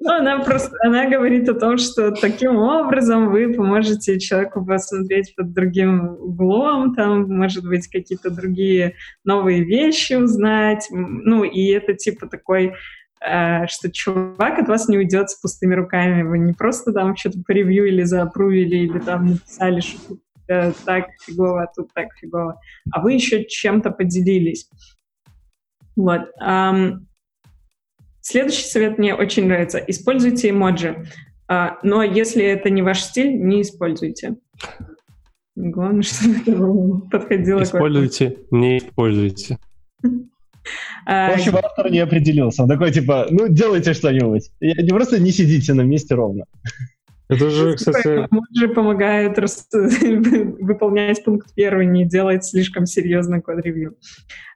Ну, 0.00 0.12
она 0.12 0.40
просто, 0.40 0.76
она 0.84 1.08
говорит 1.08 1.48
о 1.48 1.54
том, 1.54 1.78
что 1.78 2.10
таким 2.10 2.58
образом 2.58 3.30
вы 3.30 3.54
поможете 3.54 4.20
человеку 4.20 4.62
посмотреть 4.62 5.34
под 5.36 5.54
другим 5.54 6.18
углом, 6.20 6.94
там, 6.94 7.30
может 7.34 7.64
быть, 7.66 7.88
какие-то 7.88 8.28
другие 8.28 8.92
новые 9.24 9.64
вещи 9.64 10.12
узнать. 10.12 10.86
Ну, 10.90 11.44
и 11.44 11.68
это 11.68 11.94
типа 11.94 12.26
такой 12.26 12.74
что 13.68 13.90
чувак 13.90 14.58
от 14.58 14.68
вас 14.68 14.88
не 14.88 14.98
уйдет 14.98 15.30
с 15.30 15.40
пустыми 15.40 15.74
руками. 15.74 16.22
Вы 16.22 16.38
не 16.38 16.52
просто 16.52 16.92
там 16.92 17.16
что-то 17.16 17.40
поревьюили, 17.46 18.02
заапрувили 18.02 18.76
или 18.76 18.98
там 18.98 19.26
написали, 19.26 19.80
что 19.80 20.08
тут 20.08 20.22
э, 20.48 20.72
так 20.84 21.06
фигово, 21.22 21.64
а 21.64 21.72
тут 21.74 21.92
так 21.92 22.08
фигово. 22.20 22.60
А 22.92 23.00
вы 23.00 23.14
еще 23.14 23.44
чем-то 23.44 23.90
поделились. 23.90 24.68
Вот. 25.96 26.30
Следующий 28.20 28.66
совет 28.66 28.98
мне 28.98 29.14
очень 29.14 29.46
нравится. 29.46 29.78
Используйте 29.78 30.50
эмоджи. 30.50 31.06
Uh, 31.48 31.74
но 31.84 32.02
если 32.02 32.44
это 32.44 32.70
не 32.70 32.82
ваш 32.82 33.00
стиль, 33.02 33.40
не 33.40 33.62
используйте. 33.62 34.34
Главное, 35.54 36.02
чтобы 36.02 36.34
это 36.38 37.08
подходило. 37.08 37.62
Используйте, 37.62 38.38
не 38.50 38.78
используйте. 38.78 39.58
В 41.04 41.34
общем, 41.34 41.56
автор 41.56 41.90
не 41.90 42.00
определился. 42.00 42.62
Он 42.62 42.68
такой, 42.68 42.92
типа, 42.92 43.26
ну, 43.30 43.48
делайте 43.48 43.94
что-нибудь. 43.94 44.50
Не 44.60 44.90
просто 44.90 45.20
не 45.20 45.30
сидите 45.30 45.74
на 45.74 45.82
месте 45.82 46.14
ровно. 46.14 46.44
Это 47.28 47.50
же, 47.50 47.74
кстати... 47.74 48.28
же 48.56 48.68
помогает 48.68 49.38
рас... 49.38 49.68
выполнять 49.72 51.24
пункт 51.24 51.48
первый, 51.54 51.86
не 51.86 52.04
делать 52.04 52.44
слишком 52.44 52.86
серьезно 52.86 53.40
код-ревью. 53.40 53.96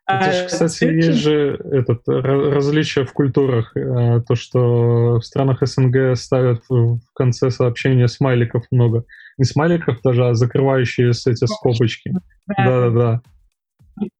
Это 0.06 0.32
же, 0.32 0.46
кстати, 0.46 0.84
а, 0.84 0.90
есть 0.90 1.18
же 1.18 1.60
этот, 1.70 2.02
различие 2.06 3.04
в 3.04 3.12
культурах. 3.12 3.76
Э, 3.76 4.20
то, 4.26 4.34
что 4.34 5.18
в 5.18 5.22
странах 5.22 5.58
СНГ 5.62 6.16
ставят 6.16 6.62
в 6.68 6.98
конце 7.14 7.50
сообщения 7.50 8.08
смайликов 8.08 8.64
много. 8.70 9.04
Не 9.38 9.44
смайликов 9.44 10.00
даже, 10.02 10.26
а 10.26 10.34
закрывающие 10.34 11.10
эти 11.10 11.46
скобочки. 11.46 12.12
Да-да-да. 12.46 13.22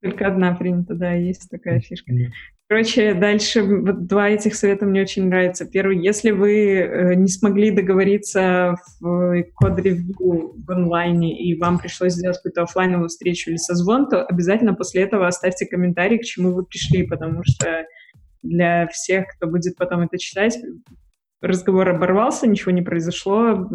Только 0.03 0.27
одна 0.27 0.55
принята, 0.55 0.95
да, 0.95 1.13
есть 1.13 1.49
такая 1.51 1.81
фишка. 1.81 2.13
Короче, 2.69 3.15
дальше 3.15 3.63
вот 3.65 4.07
два 4.07 4.29
этих 4.29 4.55
совета 4.55 4.87
мне 4.87 5.03
очень 5.03 5.27
нравятся. 5.27 5.67
Первый, 5.67 5.99
если 5.99 6.31
вы 6.31 6.77
э, 6.77 7.15
не 7.17 7.27
смогли 7.27 7.73
договориться 7.73 8.77
в 9.01 9.43
код-ревью 9.57 10.55
в 10.65 10.71
онлайне, 10.71 11.37
и 11.37 11.59
вам 11.59 11.81
пришлось 11.81 12.13
сделать 12.13 12.37
какую-то 12.37 12.63
офлайновую 12.63 13.09
встречу 13.09 13.51
или 13.51 13.57
созвон, 13.57 14.09
то 14.09 14.25
обязательно 14.25 14.75
после 14.75 15.03
этого 15.03 15.27
оставьте 15.27 15.67
комментарий, 15.67 16.19
к 16.19 16.23
чему 16.23 16.53
вы 16.53 16.65
пришли, 16.65 17.05
потому 17.09 17.43
что 17.45 17.87
для 18.45 18.87
всех, 18.87 19.25
кто 19.35 19.49
будет 19.49 19.77
потом 19.77 20.03
это 20.03 20.17
читать, 20.19 20.57
разговор 21.41 21.89
оборвался, 21.89 22.47
ничего 22.47 22.71
не 22.71 22.83
произошло, 22.83 23.69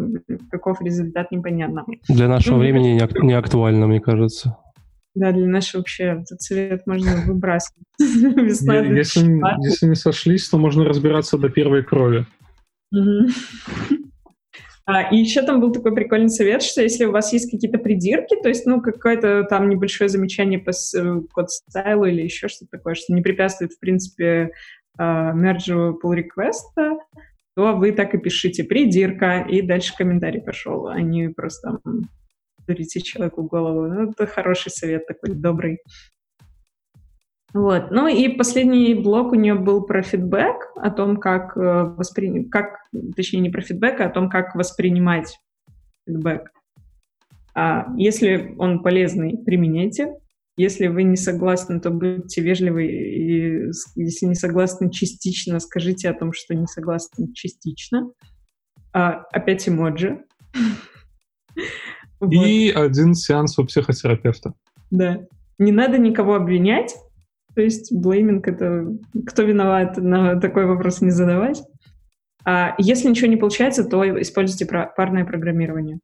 каков 0.50 0.80
результат 0.80 1.30
непонятно. 1.32 1.84
Для 2.08 2.28
нашего 2.28 2.54
ну, 2.54 2.60
времени 2.60 2.92
не, 2.92 3.26
не 3.26 3.34
актуально, 3.34 3.86
мне 3.86 4.00
кажется. 4.00 4.56
Да, 5.16 5.32
для 5.32 5.46
нашего 5.46 5.80
вообще 5.80 6.04
этот 6.04 6.40
цвет 6.40 6.86
можно 6.86 7.22
выбрасывать. 7.26 7.84
Если, 7.98 9.66
если 9.66 9.86
не 9.86 9.94
сошлись, 9.94 10.48
то 10.48 10.58
можно 10.58 10.84
разбираться 10.84 11.38
до 11.38 11.48
первой 11.48 11.82
крови. 11.82 12.26
А, 14.88 15.02
и 15.10 15.16
еще 15.16 15.42
там 15.42 15.60
был 15.60 15.72
такой 15.72 15.94
прикольный 15.94 16.28
совет, 16.28 16.62
что 16.62 16.80
если 16.80 17.06
у 17.06 17.10
вас 17.10 17.32
есть 17.32 17.50
какие-то 17.50 17.78
придирки, 17.78 18.40
то 18.40 18.48
есть, 18.48 18.66
ну, 18.66 18.80
какое-то 18.80 19.42
там 19.42 19.68
небольшое 19.68 20.08
замечание 20.08 20.60
по 20.60 20.70
э, 20.70 21.20
код 21.32 21.50
стайлу 21.50 22.04
или 22.04 22.22
еще 22.22 22.46
что-то 22.46 22.76
такое, 22.76 22.94
что 22.94 23.12
не 23.12 23.20
препятствует, 23.20 23.72
в 23.72 23.80
принципе, 23.80 24.52
а, 24.96 25.32
мерджу 25.32 25.98
pull 26.00 26.14
request, 26.14 27.00
то 27.56 27.74
вы 27.74 27.90
так 27.92 28.14
и 28.14 28.18
пишите 28.18 28.62
придирка, 28.62 29.40
и 29.40 29.60
дальше 29.60 29.92
комментарий 29.96 30.40
пошел, 30.40 30.86
а 30.86 31.00
не 31.00 31.30
просто 31.30 31.80
дурите 32.66 33.00
человеку 33.00 33.42
голову. 33.42 33.86
Ну, 33.86 34.10
это 34.10 34.26
хороший 34.26 34.70
совет 34.70 35.06
такой, 35.06 35.34
добрый. 35.34 35.78
Вот. 37.54 37.90
Ну 37.90 38.06
и 38.06 38.28
последний 38.28 38.94
блок 38.94 39.32
у 39.32 39.34
нее 39.34 39.54
был 39.54 39.86
про 39.86 40.02
фидбэк, 40.02 40.72
о 40.76 40.90
том, 40.90 41.16
как 41.16 41.56
э, 41.56 41.84
воспринимать, 41.96 42.50
как, 42.50 42.80
точнее, 43.16 43.40
не 43.40 43.50
про 43.50 43.62
фидбэк, 43.62 44.00
а 44.00 44.06
о 44.06 44.10
том, 44.10 44.28
как 44.28 44.54
воспринимать 44.54 45.38
фидбэк. 46.06 46.50
А 47.54 47.86
если 47.96 48.54
он 48.58 48.82
полезный, 48.82 49.38
применяйте. 49.38 50.12
Если 50.58 50.88
вы 50.88 51.02
не 51.02 51.16
согласны, 51.16 51.80
то 51.80 51.90
будьте 51.90 52.42
вежливы. 52.42 52.86
И 52.86 53.70
если 53.94 54.26
не 54.26 54.34
согласны 54.34 54.90
частично, 54.90 55.58
скажите 55.60 56.10
о 56.10 56.14
том, 56.14 56.32
что 56.32 56.54
не 56.54 56.66
согласны 56.66 57.32
частично. 57.32 58.10
А, 58.92 59.24
опять 59.32 59.66
эмоджи. 59.68 60.24
И 62.30 62.72
вот. 62.72 62.82
один 62.82 63.14
сеанс 63.14 63.58
у 63.58 63.64
психотерапевта. 63.64 64.54
Да. 64.90 65.20
Не 65.58 65.72
надо 65.72 65.98
никого 65.98 66.34
обвинять. 66.34 66.94
То 67.54 67.62
есть 67.62 67.92
блейминг— 67.92 68.46
это 68.48 68.86
кто 69.26 69.42
виноват, 69.42 69.96
на 69.96 70.38
такой 70.38 70.66
вопрос 70.66 71.00
не 71.00 71.10
задавать. 71.10 71.62
А 72.44 72.74
если 72.78 73.08
ничего 73.08 73.28
не 73.28 73.36
получается, 73.36 73.84
то 73.84 74.04
используйте 74.20 74.66
парное 74.66 75.24
программирование. 75.24 75.98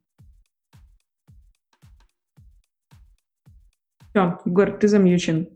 Все, 4.09 4.39
Егор, 4.45 4.71
ты 4.71 4.87
замьючен. 4.87 5.47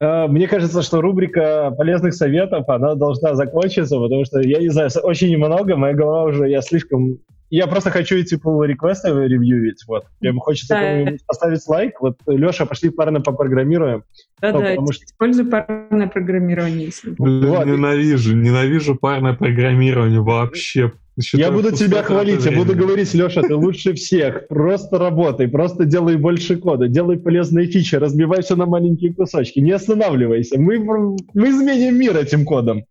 А, 0.00 0.28
мне 0.28 0.46
кажется, 0.46 0.82
что 0.82 1.00
рубрика 1.00 1.70
полезных 1.76 2.14
советов, 2.14 2.68
она 2.68 2.94
должна 2.94 3.34
закончиться, 3.34 3.98
потому 3.98 4.24
что, 4.24 4.40
я 4.40 4.58
не 4.58 4.68
знаю, 4.68 4.90
очень 5.02 5.30
немного, 5.30 5.76
моя 5.76 5.94
голова 5.94 6.24
уже, 6.24 6.48
я 6.48 6.60
слишком 6.62 7.18
я 7.56 7.66
просто 7.66 7.90
хочу 7.90 8.16
эти 8.16 8.34
pull 8.34 8.66
реквесты 8.66 9.08
ревьюить, 9.08 9.84
вот. 9.86 10.04
Мне 10.20 10.32
хочется 10.38 10.74
да. 10.74 11.12
поставить 11.26 11.66
лайк. 11.68 12.00
Вот, 12.00 12.16
Леша, 12.26 12.66
пошли 12.66 12.90
парно 12.90 13.20
попрограммируем. 13.20 14.04
Да-да, 14.40 14.74
ну, 14.76 14.92
что... 14.92 15.04
используй 15.04 15.46
парное 15.46 16.08
программирование. 16.08 16.86
Если... 16.86 17.10
Блин, 17.10 17.46
вот. 17.46 17.66
Ненавижу, 17.66 18.36
ненавижу 18.36 18.96
парное 18.96 19.34
программирование 19.34 20.20
вообще. 20.20 20.92
Считаю, 21.22 21.44
я 21.44 21.52
буду 21.52 21.70
тебя 21.70 22.02
хвалить, 22.02 22.44
я 22.44 22.50
буду 22.50 22.74
говорить, 22.74 23.14
Леша, 23.14 23.42
ты 23.42 23.54
лучше 23.54 23.94
всех. 23.94 24.48
Просто 24.48 24.98
работай, 24.98 25.46
просто 25.46 25.84
делай 25.84 26.16
больше 26.16 26.56
кода, 26.56 26.88
делай 26.88 27.18
полезные 27.18 27.66
фичи, 27.66 27.94
разбивай 27.94 28.42
все 28.42 28.56
на 28.56 28.66
маленькие 28.66 29.14
кусочки, 29.14 29.60
не 29.60 29.70
останавливайся. 29.70 30.58
Мы, 30.58 30.78
мы 30.78 31.50
изменим 31.50 31.96
мир 32.00 32.16
этим 32.16 32.44
кодом. 32.44 32.84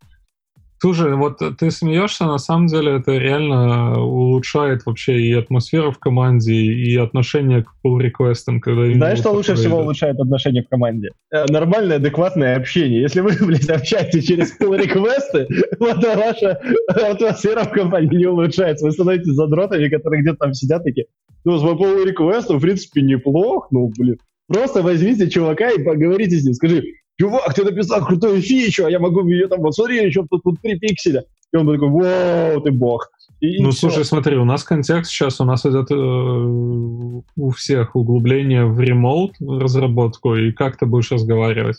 Слушай, 0.84 1.16
вот 1.16 1.40
ты 1.58 1.72
смеешься, 1.72 2.26
на 2.26 2.38
самом 2.38 2.68
деле 2.68 2.98
это 2.98 3.14
реально 3.14 4.04
улучшает 4.04 4.86
вообще 4.86 5.18
и 5.18 5.32
атмосферу 5.32 5.94
в 5.94 5.98
команде, 5.98 6.56
и 6.56 6.98
отношение 6.98 7.64
к 7.64 7.68
pull 7.82 8.02
реквестам 8.02 8.60
когда 8.60 8.92
Знаешь, 8.92 9.20
что 9.20 9.32
лучше 9.32 9.56
всего 9.56 9.78
улучшает 9.78 10.20
отношение 10.20 10.62
в 10.62 10.68
команде? 10.68 11.12
Э, 11.32 11.46
нормальное, 11.48 11.96
адекватное 11.96 12.58
общение. 12.58 13.00
Если 13.00 13.22
вы, 13.22 13.32
блядь, 13.40 13.70
общаетесь 13.70 14.26
через 14.26 14.60
pull 14.60 14.78
реквесты 14.78 15.48
вот 15.80 16.04
ваша 16.04 16.60
атмосфера 16.90 17.64
в 17.64 17.72
компании 17.72 18.18
не 18.18 18.26
улучшается. 18.26 18.86
Вы 18.86 18.92
становитесь 18.92 19.36
задротами, 19.36 19.88
которые 19.88 20.22
где-то 20.22 20.40
там 20.40 20.54
сидят 20.54 20.84
такие, 20.84 21.06
ну, 21.46 21.60
с 21.60 21.64
pull 21.64 22.04
реквестом, 22.04 22.58
в 22.58 22.62
принципе, 22.62 23.04
неплохо, 23.04 23.70
ну, 23.72 23.90
блин. 23.98 24.18
Просто 24.50 24.82
возьмите 24.82 25.30
чувака 25.30 25.70
и 25.70 25.82
поговорите 25.82 26.36
с 26.36 26.44
ним, 26.44 26.54
скажи, 26.56 26.84
чувак, 27.20 27.54
ты 27.54 27.64
написал 27.64 28.06
крутую 28.06 28.42
фичу, 28.42 28.86
а 28.86 28.92
я 28.92 29.00
могу 29.00 29.26
ее 29.28 29.48
там, 29.48 29.62
вот 29.62 29.76
смотри, 29.76 30.06
еще 30.06 30.26
тут, 30.30 30.44
тут 30.44 30.62
3 30.62 30.80
пикселя. 30.80 31.26
И 31.54 31.58
он 31.58 31.72
такой, 31.72 31.90
вау, 31.90 32.62
ты 32.62 32.72
бог. 32.72 33.10
И, 33.40 33.62
ну, 33.62 33.70
и 33.70 33.72
слушай, 33.74 34.04
все. 34.04 34.06
смотри, 34.06 34.38
у 34.38 34.46
нас 34.46 34.64
контекст 34.64 35.12
сейчас, 35.12 35.40
у 35.40 35.46
нас 35.46 35.66
идет 35.66 35.92
э, 35.92 35.96
у 35.96 37.50
всех 37.52 37.96
углубление 37.96 38.66
в 38.66 38.80
ремоут 38.80 39.36
разработку, 39.40 40.36
и 40.36 40.52
как 40.52 40.78
ты 40.78 40.86
будешь 40.86 41.12
разговаривать? 41.12 41.78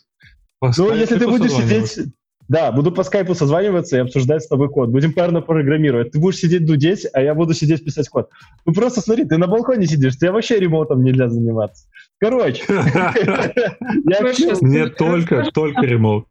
По 0.61 0.73
ну, 0.77 0.94
если 0.94 1.19
ты 1.19 1.27
будешь 1.27 1.52
сидеть... 1.52 1.98
Да, 2.47 2.73
буду 2.73 2.93
по 2.93 3.05
скайпу 3.05 3.35
созваниваться 3.35 3.97
и 3.97 4.01
обсуждать 4.01 4.43
с 4.43 4.48
тобой 4.48 4.69
код. 4.69 4.90
Будем 4.90 5.15
парно 5.15 5.40
программировать. 5.40 6.12
Ты 6.12 6.20
будешь 6.20 6.36
сидеть 6.36 6.66
дудеть, 6.66 7.06
а 7.15 7.23
я 7.23 7.35
буду 7.35 7.55
сидеть 7.55 7.82
писать 7.82 8.09
код. 8.11 8.28
Ну 8.66 8.74
просто 8.74 9.01
смотри, 9.01 9.24
ты 9.24 9.39
на 9.39 9.47
балконе 9.47 9.86
сидишь, 9.86 10.19
тебе 10.19 10.31
вообще 10.31 10.61
ремоутом 10.61 11.02
нельзя 11.02 11.31
заниматься. 11.31 11.86
Короче. 12.20 12.62
Нет, 14.62 14.97
только, 14.97 15.51
только 15.53 15.82
ремоут. 15.82 16.27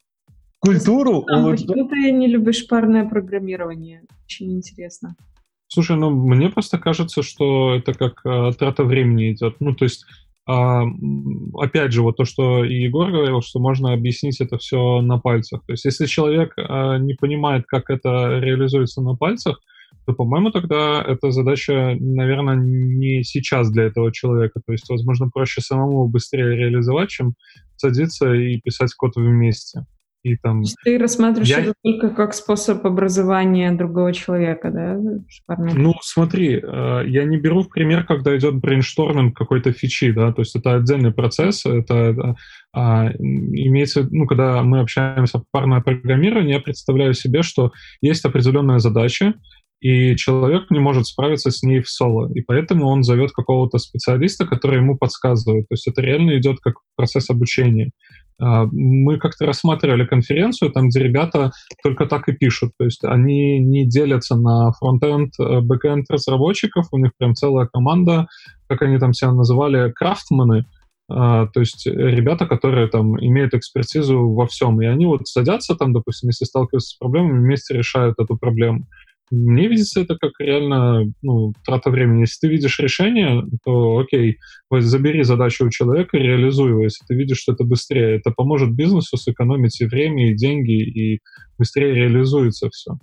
Культуру 0.59 1.25
а 1.27 1.51
Почему 1.51 1.89
ты 1.89 2.11
не 2.11 2.27
любишь 2.27 2.65
парное 2.67 3.07
программирование? 3.07 4.03
Очень 4.25 4.53
интересно. 4.53 5.15
Слушай, 5.67 5.97
ну 5.97 6.09
мне 6.09 6.49
просто 6.49 6.77
кажется, 6.77 7.21
что 7.21 7.75
это 7.75 7.93
как 7.93 8.21
а, 8.25 8.53
трата 8.53 8.85
времени 8.85 9.33
идет. 9.33 9.55
Ну, 9.59 9.75
то 9.75 9.83
есть, 9.83 10.05
а, 10.47 10.83
опять 11.55 11.91
же, 11.91 12.01
вот 12.01 12.15
то, 12.15 12.23
что 12.23 12.63
и 12.63 12.75
Егор 12.75 13.11
говорил, 13.11 13.41
что 13.41 13.59
можно 13.59 13.91
объяснить 13.91 14.39
это 14.39 14.57
все 14.57 15.01
на 15.01 15.17
пальцах. 15.17 15.65
То 15.65 15.73
есть, 15.73 15.83
если 15.83 16.05
человек 16.05 16.53
а, 16.57 16.97
не 16.97 17.15
понимает, 17.15 17.65
как 17.67 17.89
это 17.89 18.39
реализуется 18.39 19.01
на 19.01 19.15
пальцах, 19.15 19.59
то, 20.05 20.13
по-моему, 20.13 20.51
тогда 20.51 21.01
эта 21.01 21.31
задача, 21.31 21.95
наверное, 21.99 22.55
не 22.55 23.23
сейчас 23.23 23.71
для 23.71 23.83
этого 23.83 24.11
человека. 24.11 24.61
То 24.65 24.73
есть, 24.73 24.89
возможно, 24.89 25.29
проще 25.29 25.61
самому 25.61 26.07
быстрее 26.07 26.55
реализовать, 26.55 27.09
чем 27.09 27.33
садиться 27.77 28.33
и 28.33 28.59
писать 28.59 28.93
код 28.93 29.15
вместе. 29.15 29.85
И 30.23 30.37
там... 30.37 30.63
Ты 30.85 30.97
рассматриваешь 30.97 31.49
я... 31.49 31.59
это 31.59 31.73
только 31.83 32.09
как 32.09 32.33
способ 32.33 32.85
образования 32.85 33.73
другого 33.73 34.13
человека, 34.13 34.71
да? 34.71 34.97
Парный? 35.27 35.73
Ну, 35.73 35.95
смотри, 36.01 36.61
э, 36.63 37.03
я 37.07 37.25
не 37.25 37.37
беру 37.37 37.63
в 37.63 37.69
пример, 37.69 38.05
когда 38.05 38.35
идет 38.37 38.55
брейншторминг 38.55 39.35
какой-то 39.35 39.73
фичи, 39.73 40.13
да, 40.13 40.31
то 40.31 40.41
есть 40.41 40.55
это 40.55 40.75
отдельный 40.75 41.11
процесс, 41.11 41.65
это 41.65 42.35
а, 42.73 43.11
имеется, 43.19 44.07
ну, 44.09 44.25
когда 44.25 44.63
мы 44.63 44.79
общаемся 44.79 45.39
в 45.39 45.43
парное 45.51 45.81
программирование, 45.81 46.55
я 46.55 46.61
представляю 46.61 47.13
себе, 47.13 47.43
что 47.43 47.73
есть 48.01 48.23
определенная 48.23 48.79
задача, 48.79 49.33
и 49.83 50.15
человек 50.15 50.71
не 50.71 50.79
может 50.79 51.07
справиться 51.07 51.51
с 51.51 51.61
ней 51.61 51.81
в 51.81 51.89
соло, 51.89 52.31
и 52.33 52.39
поэтому 52.39 52.87
он 52.87 53.03
зовет 53.03 53.33
какого-то 53.33 53.79
специалиста, 53.79 54.45
который 54.45 54.77
ему 54.77 54.97
подсказывает. 54.97 55.67
То 55.67 55.73
есть 55.73 55.87
это 55.89 56.01
реально 56.01 56.37
идет 56.37 56.59
как 56.61 56.75
процесс 56.95 57.29
обучения. 57.29 57.91
А, 58.39 58.65
мы 58.71 59.17
как-то 59.17 59.45
рассматривали 59.45 60.05
конференцию, 60.05 60.71
там, 60.71 60.87
где 60.87 61.01
ребята 61.01 61.51
только 61.83 62.05
так 62.05 62.29
и 62.29 62.31
пишут. 62.31 62.71
То 62.79 62.85
есть 62.85 63.03
они 63.03 63.59
не 63.59 63.85
делятся 63.85 64.37
на 64.37 64.71
фронтенд, 64.71 65.33
э, 65.37 65.59
бэкенд 65.59 66.09
разработчиков, 66.09 66.87
у 66.93 66.97
них 66.97 67.11
прям 67.17 67.35
целая 67.35 67.67
команда, 67.67 68.27
как 68.69 68.83
они 68.83 68.97
там 68.99 69.11
себя 69.11 69.33
называли, 69.33 69.91
крафтманы, 69.91 70.63
а, 71.11 71.47
то 71.47 71.59
есть 71.59 71.85
ребята, 71.85 72.45
которые 72.45 72.87
там 72.87 73.19
имеют 73.19 73.53
экспертизу 73.53 74.29
во 74.29 74.47
всем, 74.47 74.81
и 74.81 74.85
они 74.85 75.05
вот 75.07 75.27
садятся 75.27 75.75
там, 75.75 75.91
допустим, 75.91 76.29
если 76.29 76.45
сталкиваются 76.45 76.95
с 76.95 76.97
проблемами, 76.97 77.39
вместе 77.39 77.73
решают 77.73 78.15
эту 78.17 78.37
проблему. 78.37 78.87
Мне 79.35 79.67
видится 79.67 80.01
это 80.01 80.15
как 80.15 80.33
реально 80.37 81.11
ну, 81.23 81.53
трата 81.65 81.89
времени. 81.89 82.21
Если 82.21 82.41
ты 82.41 82.53
видишь 82.53 82.77
решение, 82.79 83.43
то 83.65 83.97
окей, 83.97 84.37
вот 84.69 84.83
забери 84.83 85.23
задачу 85.23 85.65
у 85.65 85.71
человека, 85.71 86.17
реализуй 86.17 86.69
его. 86.69 86.83
Если 86.83 87.03
ты 87.07 87.15
видишь, 87.15 87.39
что 87.39 87.53
это 87.53 87.63
быстрее, 87.63 88.17
это 88.17 88.29
поможет 88.29 88.75
бизнесу 88.75 89.17
сэкономить 89.17 89.81
и 89.81 89.85
время, 89.85 90.29
и 90.29 90.35
деньги, 90.35 90.83
и 90.83 91.19
быстрее 91.57 91.95
реализуется 91.95 92.69
все. 92.69 92.93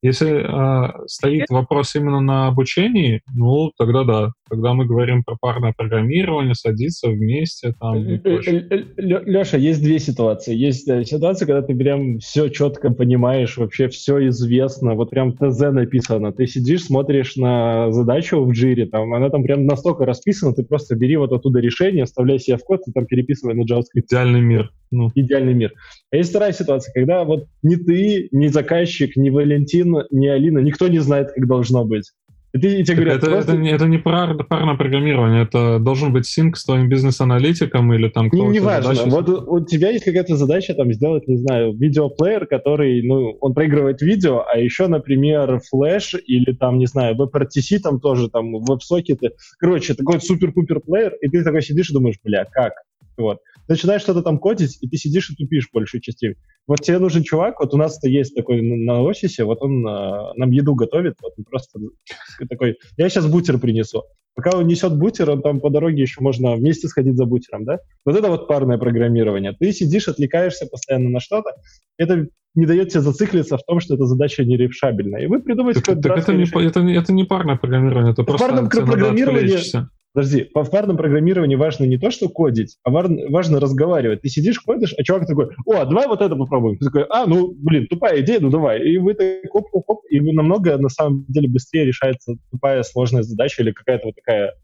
Если 0.00 0.30
э, 0.30 1.06
стоит 1.06 1.50
вопрос 1.50 1.96
именно 1.96 2.20
на 2.20 2.46
обучении, 2.46 3.20
ну, 3.34 3.72
тогда 3.76 4.04
да. 4.04 4.32
Тогда 4.48 4.72
мы 4.72 4.86
говорим 4.86 5.24
про 5.24 5.36
парное 5.38 5.74
программирование, 5.76 6.54
садиться 6.54 7.08
вместе 7.08 7.74
там 7.78 7.98
и 7.98 8.20
э, 8.24 8.40
э, 8.70 8.84
Леша, 8.96 9.56
есть 9.56 9.82
две 9.82 9.98
ситуации. 9.98 10.54
Есть 10.54 10.86
ситуация, 11.06 11.46
когда 11.46 11.62
ты 11.62 11.74
прям 11.74 12.18
все 12.20 12.48
четко 12.48 12.90
понимаешь, 12.90 13.56
вообще 13.56 13.88
все 13.88 14.28
известно, 14.28 14.94
вот 14.94 15.10
прям 15.10 15.36
ТЗ 15.36 15.72
написано. 15.72 16.32
Ты 16.32 16.46
сидишь, 16.46 16.84
смотришь 16.84 17.36
на 17.36 17.90
задачу 17.90 18.40
в 18.40 18.52
джире, 18.52 18.86
там, 18.86 19.12
она 19.12 19.30
там 19.30 19.42
прям 19.42 19.66
настолько 19.66 20.06
расписана, 20.06 20.54
ты 20.54 20.62
просто 20.62 20.94
бери 20.94 21.16
вот 21.16 21.32
оттуда 21.32 21.58
решение, 21.58 22.04
вставляй 22.04 22.38
себе 22.38 22.56
в 22.56 22.64
код 22.64 22.82
и 22.86 22.92
там 22.92 23.04
переписывай 23.06 23.54
на 23.54 23.62
JavaScript. 23.62 24.06
Идеальный 24.06 24.40
мир. 24.40 24.70
Ну. 24.90 25.10
Идеальный 25.14 25.54
мир. 25.54 25.72
А 26.10 26.16
есть 26.16 26.30
вторая 26.30 26.52
ситуация, 26.52 26.92
когда 26.92 27.24
вот 27.24 27.46
ни 27.62 27.76
ты, 27.76 28.28
ни 28.32 28.46
заказчик, 28.46 29.14
ни 29.16 29.28
Валентин, 29.30 29.94
ни 30.10 30.26
Алина, 30.26 30.60
никто 30.60 30.88
не 30.88 31.00
знает, 31.00 31.32
как 31.32 31.46
должно 31.46 31.84
быть. 31.84 32.12
И, 32.54 32.58
ты, 32.58 32.80
и 32.80 32.84
тебе 32.84 32.96
говорят, 32.96 33.18
это, 33.18 33.30
просто... 33.30 33.52
это, 33.52 33.60
не, 33.60 33.70
это 33.70 33.86
не 33.86 33.98
пар, 33.98 34.34
парное 34.44 34.74
программирование, 34.74 35.42
это 35.42 35.78
должен 35.78 36.14
быть 36.14 36.24
синк 36.24 36.56
с 36.56 36.64
твоим 36.64 36.88
бизнес-аналитиком 36.88 37.92
или 37.92 38.08
там 38.08 38.30
Не, 38.32 38.46
не 38.46 38.60
важно, 38.60 38.94
вот 39.04 39.28
у, 39.28 39.56
у 39.56 39.64
тебя 39.64 39.90
есть 39.90 40.06
какая-то 40.06 40.34
задача 40.36 40.72
там 40.72 40.90
сделать, 40.94 41.28
не 41.28 41.36
знаю, 41.36 41.74
видеоплеер, 41.76 42.46
который, 42.46 43.02
ну, 43.06 43.36
он 43.42 43.52
проигрывает 43.52 44.00
видео, 44.00 44.46
а 44.50 44.58
еще, 44.58 44.86
например, 44.86 45.60
флеш 45.68 46.14
или 46.26 46.52
там, 46.54 46.78
не 46.78 46.86
знаю, 46.86 47.16
WebRTC 47.16 47.80
там 47.82 48.00
тоже, 48.00 48.30
там, 48.30 48.50
веб-сокеты. 48.52 49.32
Короче, 49.58 49.92
такой 49.92 50.18
супер-пупер 50.18 50.80
плеер, 50.80 51.16
и 51.20 51.28
ты 51.28 51.44
такой 51.44 51.60
сидишь 51.60 51.90
и 51.90 51.92
думаешь, 51.92 52.16
бля, 52.24 52.46
как? 52.46 52.72
Вот 53.18 53.38
начинаешь 53.68 54.02
что-то 54.02 54.22
там 54.22 54.38
кодить, 54.38 54.78
и 54.80 54.88
ты 54.88 54.96
сидишь 54.96 55.30
и 55.30 55.36
тупишь 55.36 55.68
большую 55.72 56.00
частью. 56.00 56.36
Вот 56.66 56.80
тебе 56.80 56.98
нужен 56.98 57.22
чувак, 57.22 57.60
вот 57.60 57.74
у 57.74 57.76
нас-то 57.76 58.08
есть 58.08 58.34
такой 58.34 58.62
на 58.62 59.02
офисе, 59.02 59.44
вот 59.44 59.62
он 59.62 59.86
э, 59.86 60.32
нам 60.36 60.50
еду 60.50 60.74
готовит, 60.74 61.16
вот 61.22 61.34
он 61.36 61.44
просто 61.44 61.78
такой, 62.48 62.78
я 62.96 63.08
сейчас 63.08 63.26
бутер 63.26 63.58
принесу. 63.58 64.02
Пока 64.34 64.56
он 64.56 64.66
несет 64.66 64.96
бутер, 64.96 65.30
он 65.30 65.42
там 65.42 65.60
по 65.60 65.68
дороге 65.68 66.02
еще 66.02 66.20
можно 66.20 66.54
вместе 66.54 66.88
сходить 66.88 67.16
за 67.16 67.26
бутером, 67.26 67.64
да? 67.64 67.78
Вот 68.04 68.16
это 68.16 68.28
вот 68.28 68.46
парное 68.46 68.78
программирование. 68.78 69.52
Ты 69.58 69.72
сидишь, 69.72 70.08
отвлекаешься 70.08 70.66
постоянно 70.66 71.10
на 71.10 71.20
что-то, 71.20 71.50
это 71.98 72.28
не 72.54 72.66
дает 72.66 72.88
тебе 72.88 73.02
зациклиться 73.02 73.56
в 73.56 73.64
том, 73.64 73.80
что 73.80 73.94
эта 73.94 74.04
задача 74.04 74.44
нерешабельная. 74.44 75.22
И 75.22 75.26
вы 75.26 75.40
придумаете 75.40 75.80
так, 75.80 76.00
так 76.00 76.18
это, 76.18 76.32
не, 76.32 76.44
это, 76.44 76.80
это 76.80 77.12
не 77.12 77.24
парное 77.24 77.56
программирование, 77.56 78.12
это 78.12 78.22
в 78.22 78.26
просто 78.26 78.46
парном 78.46 78.68
программировании 78.68 79.88
Подожди, 80.14 80.50
в 80.54 80.70
парном 80.70 80.96
программировании 80.96 81.56
важно 81.56 81.84
не 81.84 81.98
то, 81.98 82.10
что 82.10 82.28
кодить, 82.28 82.78
а 82.82 82.90
важно 82.90 83.60
разговаривать. 83.60 84.22
Ты 84.22 84.28
сидишь, 84.28 84.62
ходишь, 84.64 84.94
а 84.96 85.02
чувак 85.02 85.26
такой, 85.26 85.50
о, 85.66 85.84
давай 85.84 86.08
вот 86.08 86.22
это 86.22 86.34
попробуем. 86.34 86.78
Ты 86.78 86.86
такой, 86.86 87.04
а, 87.10 87.26
ну, 87.26 87.54
блин, 87.54 87.86
тупая 87.88 88.20
идея, 88.20 88.40
ну 88.40 88.50
давай. 88.50 88.82
И 88.82 88.98
вы 88.98 89.14
так 89.14 89.50
хоп-хоп-хоп, 89.52 90.00
и 90.08 90.20
намного, 90.20 90.78
на 90.78 90.88
самом 90.88 91.24
деле, 91.28 91.48
быстрее 91.48 91.84
решается 91.84 92.36
тупая 92.50 92.82
сложная 92.82 93.22
задача 93.22 93.62
или 93.62 93.72
какая-то 93.72 94.06
вот 94.06 94.14
такая 94.16 94.54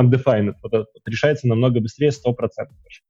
undefined. 0.00 0.54
Вот 0.62 0.72
это 0.72 0.86
вот 0.92 1.02
решается 1.06 1.48
намного 1.48 1.80
быстрее 1.80 2.08
100%, 2.08 2.34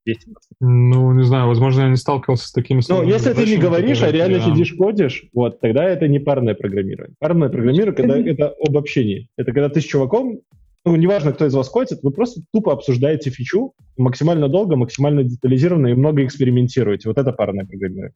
200%. 0.07 0.15
Ну, 0.59 1.13
не 1.13 1.23
знаю, 1.23 1.47
возможно, 1.47 1.81
я 1.81 1.89
не 1.89 1.95
сталкивался 1.95 2.47
с 2.47 2.51
такими 2.51 2.81
Ну, 2.87 3.03
если 3.03 3.33
ты 3.33 3.45
не 3.45 3.57
говоришь, 3.57 4.03
а 4.03 4.11
реально 4.11 4.39
прям... 4.39 4.53
сидишь, 4.53 4.73
кодишь, 4.73 5.25
вот, 5.33 5.59
тогда 5.59 5.85
это 5.85 6.07
не 6.07 6.19
парное 6.19 6.55
программирование. 6.55 7.15
Парное 7.19 7.49
программирование, 7.49 7.95
когда 7.95 8.17
это 8.19 8.53
об 8.59 8.77
общении. 8.77 9.29
Это 9.37 9.51
когда 9.51 9.69
ты 9.69 9.81
с 9.81 9.85
чуваком 9.85 10.41
ну, 10.85 10.95
неважно, 10.95 11.33
кто 11.33 11.47
из 11.47 11.53
вас 11.53 11.67
кодит, 11.67 12.03
вы 12.03 12.11
просто 12.11 12.41
тупо 12.53 12.71
обсуждаете 12.71 13.31
фичу 13.31 13.73
максимально 13.97 14.47
долго, 14.47 14.75
максимально 14.75 15.23
детализированно 15.23 15.87
и 15.87 15.93
много 15.95 16.23
экспериментируете. 16.23 17.09
Вот 17.09 17.17
это 17.17 17.31
парное 17.31 17.65
программирование. 17.65 18.13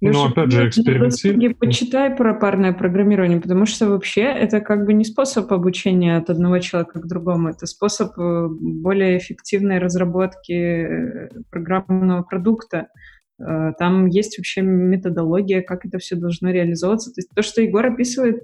Ну, 0.00 0.26
опять 0.26 0.50
же, 0.50 0.68
экспериментирование. 0.68 1.54
Почитай 1.54 2.14
про 2.14 2.34
парное 2.34 2.72
программирование, 2.72 3.40
потому 3.40 3.64
что 3.64 3.88
вообще 3.88 4.22
это 4.22 4.60
как 4.60 4.84
бы 4.84 4.92
не 4.92 5.04
способ 5.04 5.50
обучения 5.52 6.16
от 6.16 6.28
одного 6.28 6.58
человека 6.58 7.00
к 7.00 7.06
другому, 7.06 7.50
это 7.50 7.66
способ 7.66 8.18
э, 8.18 8.48
более 8.50 9.16
эффективной 9.16 9.78
разработки 9.78 10.52
э, 10.52 11.28
программного 11.50 12.24
продукта. 12.24 12.88
Э, 13.40 13.72
там 13.78 14.06
есть 14.06 14.36
вообще 14.36 14.60
методология, 14.62 15.62
как 15.62 15.86
это 15.86 15.98
все 15.98 16.16
должно 16.16 16.50
реализовываться. 16.50 17.12
То 17.12 17.20
есть 17.20 17.30
то, 17.34 17.42
что 17.42 17.62
Егор 17.62 17.86
описывает, 17.86 18.42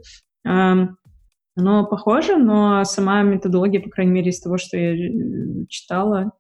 оно 1.57 1.85
похоже, 1.87 2.37
но 2.37 2.83
сама 2.85 3.23
методология, 3.23 3.81
по 3.81 3.91
крайней 3.91 4.13
мере, 4.13 4.31
из 4.31 4.41
того, 4.41 4.57
что 4.57 4.77
я 4.77 4.95
э, 4.95 5.67
читала, 5.69 6.33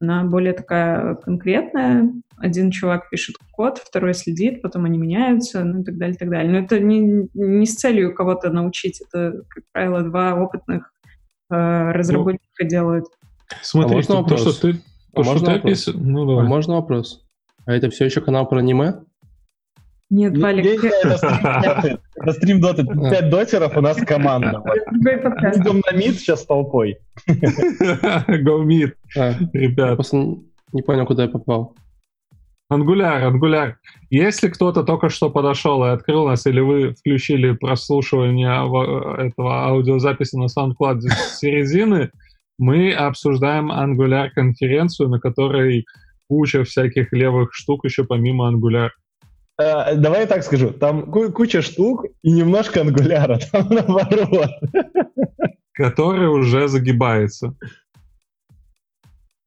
Она 0.00 0.24
более 0.24 0.52
такая 0.52 1.14
конкретная. 1.16 2.12
Один 2.36 2.70
чувак 2.70 3.08
пишет 3.10 3.36
код, 3.52 3.78
второй 3.78 4.14
следит, 4.14 4.62
потом 4.62 4.84
они 4.84 4.98
меняются, 4.98 5.64
ну 5.64 5.80
и 5.80 5.84
так 5.84 5.96
далее, 5.98 6.16
так 6.16 6.30
далее. 6.30 6.52
Но 6.52 6.58
это 6.58 6.78
не, 6.78 7.28
не 7.34 7.66
с 7.66 7.76
целью 7.76 8.14
кого-то 8.14 8.50
научить. 8.50 9.00
Это, 9.00 9.42
как 9.48 9.64
правило, 9.72 10.02
два 10.02 10.34
опытных 10.34 10.92
э, 11.50 11.92
разработчика 11.92 12.62
ну, 12.62 12.68
делают. 12.68 13.06
Смотри, 13.62 13.92
а 13.92 13.96
можно 13.96 14.14
то, 14.14 14.22
вопрос? 14.22 14.40
что 14.40 14.60
ты... 14.60 14.72
То, 14.74 14.80
а 15.20 15.24
что 15.24 15.32
можно 15.32 15.46
ты 15.46 15.54
вопрос? 15.54 15.88
Опис... 15.88 15.94
Ну, 15.94 16.26
давай. 16.26 16.44
А 16.44 16.48
можно 16.48 16.74
вопрос? 16.74 17.26
А 17.66 17.72
это 17.72 17.90
все 17.90 18.04
еще 18.04 18.20
канал 18.20 18.48
про 18.48 18.58
аниме? 18.58 18.94
Нет, 20.10 20.36
Валик. 20.36 20.84
Это 20.84 22.00
стрим 22.32 22.60
доты. 22.60 22.84
5 22.84 23.30
дотеров 23.30 23.76
у 23.76 23.80
нас 23.80 23.96
команда. 23.98 24.62
Идем 24.90 25.82
на 25.88 25.96
мид 25.96 26.16
сейчас 26.16 26.44
толпой. 26.44 26.98
Go 27.28 28.64
mid, 28.64 28.92
а, 29.16 29.34
ребят. 29.52 29.94
Просто 29.94 30.16
не 30.72 30.82
понял, 30.82 31.06
куда 31.06 31.24
я 31.24 31.28
попал. 31.28 31.76
Ангуляр, 32.68 33.24
ангуляр. 33.24 33.78
Если 34.10 34.48
кто-то 34.48 34.82
только 34.84 35.08
что 35.08 35.30
подошел 35.30 35.84
и 35.84 35.88
открыл 35.88 36.26
нас, 36.26 36.46
или 36.46 36.60
вы 36.60 36.92
включили 36.94 37.52
прослушивание 37.52 38.64
этого 39.26 39.66
аудиозаписи 39.66 40.36
на 40.36 40.46
SoundCloud 40.46 41.00
с 41.00 41.38
середины, 41.38 42.10
мы 42.58 42.92
обсуждаем 42.92 43.72
ангуляр 43.72 44.30
конференцию, 44.30 45.08
на 45.08 45.18
которой 45.18 45.84
куча 46.28 46.62
всяких 46.62 47.12
левых 47.12 47.54
штук 47.54 47.84
еще 47.84 48.04
помимо 48.04 48.46
ангуляр. 48.46 48.92
Э, 49.60 49.94
давай 49.96 50.20
я 50.20 50.26
так 50.26 50.42
скажу, 50.42 50.70
там 50.70 51.10
куча 51.10 51.60
штук 51.62 52.06
и 52.22 52.30
немножко 52.30 52.80
ангуляра, 52.80 53.38
там 53.52 53.68
наоборот. 53.68 54.50
Который 55.72 56.28
уже 56.28 56.68
загибается. 56.68 57.54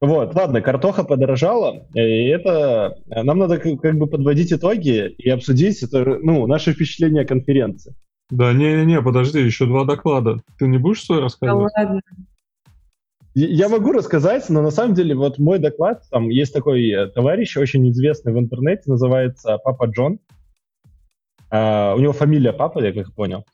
Вот, 0.02 0.36
ладно, 0.36 0.62
картоха 0.62 1.06
подорожала, 1.06 1.88
и 1.94 2.28
это 2.28 2.98
нам 3.08 3.40
надо 3.40 3.58
как 3.58 3.98
бы 3.98 4.08
подводить 4.08 4.52
итоги 4.52 5.10
и 5.18 5.30
обсудить 5.30 5.82
это, 5.82 6.20
ну, 6.22 6.46
наши 6.46 6.74
впечатления 6.74 7.22
о 7.22 7.26
конференции. 7.26 7.96
Да, 8.30 8.52
не-не-не, 8.52 9.02
подожди, 9.02 9.40
еще 9.40 9.66
два 9.66 9.86
доклада. 9.86 10.40
Ты 10.60 10.68
не 10.68 10.78
будешь 10.78 11.04
свой 11.04 11.22
рассказывать? 11.22 11.72
Да 11.76 11.82
ладно. 11.84 12.02
Я 13.36 13.68
могу 13.68 13.92
рассказать, 13.92 14.48
но 14.50 14.62
на 14.62 14.70
самом 14.70 14.94
деле 14.94 15.16
вот 15.16 15.40
мой 15.40 15.58
доклад, 15.58 16.04
там 16.12 16.30
есть 16.30 16.54
такой 16.54 16.88
э, 16.88 17.08
товарищ, 17.08 17.58
очень 17.58 17.90
известный 17.90 18.32
в 18.32 18.38
интернете, 18.38 18.84
называется 18.86 19.58
Папа 19.58 19.86
Джон. 19.86 20.20
Uh, 21.52 21.96
у 21.96 22.00
него 22.00 22.14
фамилия 22.14 22.52
Папа, 22.52 22.80
я 22.84 22.92
как 22.94 23.14
понял, 23.14 23.46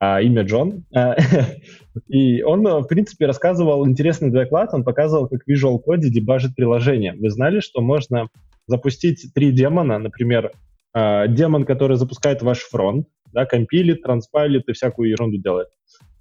а 0.00 0.20
имя 0.20 0.42
Джон. 0.42 0.84
Uh, 0.94 1.20
и 2.08 2.42
он, 2.42 2.64
в 2.64 2.86
принципе, 2.86 3.26
рассказывал 3.26 3.86
интересный 3.86 4.30
доклад, 4.30 4.74
он 4.74 4.82
показывал, 4.82 5.28
как 5.28 5.40
Visual 5.48 5.78
Code 5.84 6.08
дебажит 6.08 6.56
приложение. 6.56 7.14
Вы 7.14 7.30
знали, 7.30 7.60
что 7.60 7.80
можно 7.80 8.28
запустить 8.66 9.32
три 9.34 9.52
демона, 9.52 9.98
например, 9.98 10.52
uh, 10.96 11.28
демон, 11.28 11.64
который 11.64 11.96
запускает 11.96 12.42
ваш 12.42 12.58
фронт, 12.60 13.06
да, 13.32 13.44
компилит, 13.44 14.02
транспайлит 14.02 14.68
и 14.68 14.72
всякую 14.72 15.10
ерунду 15.10 15.38
делает 15.38 15.68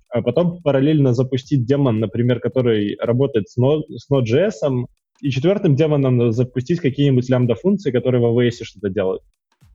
а 0.10 0.22
потом 0.22 0.62
параллельно 0.62 1.14
запустить 1.14 1.66
демон, 1.66 2.00
например, 2.00 2.40
который 2.40 2.98
работает 3.02 3.50
с, 3.50 3.58
Node, 3.58 3.84
с 3.90 4.10
Node.js, 4.12 4.86
и 5.22 5.32
четвертым 5.32 5.76
демоном 5.76 6.32
запустить 6.32 6.80
какие-нибудь 6.80 7.30
лямбда-функции, 7.30 7.92
которые 7.92 8.22
в 8.22 8.38
AWS 8.38 8.64
что-то 8.64 8.90
делают. 8.90 9.24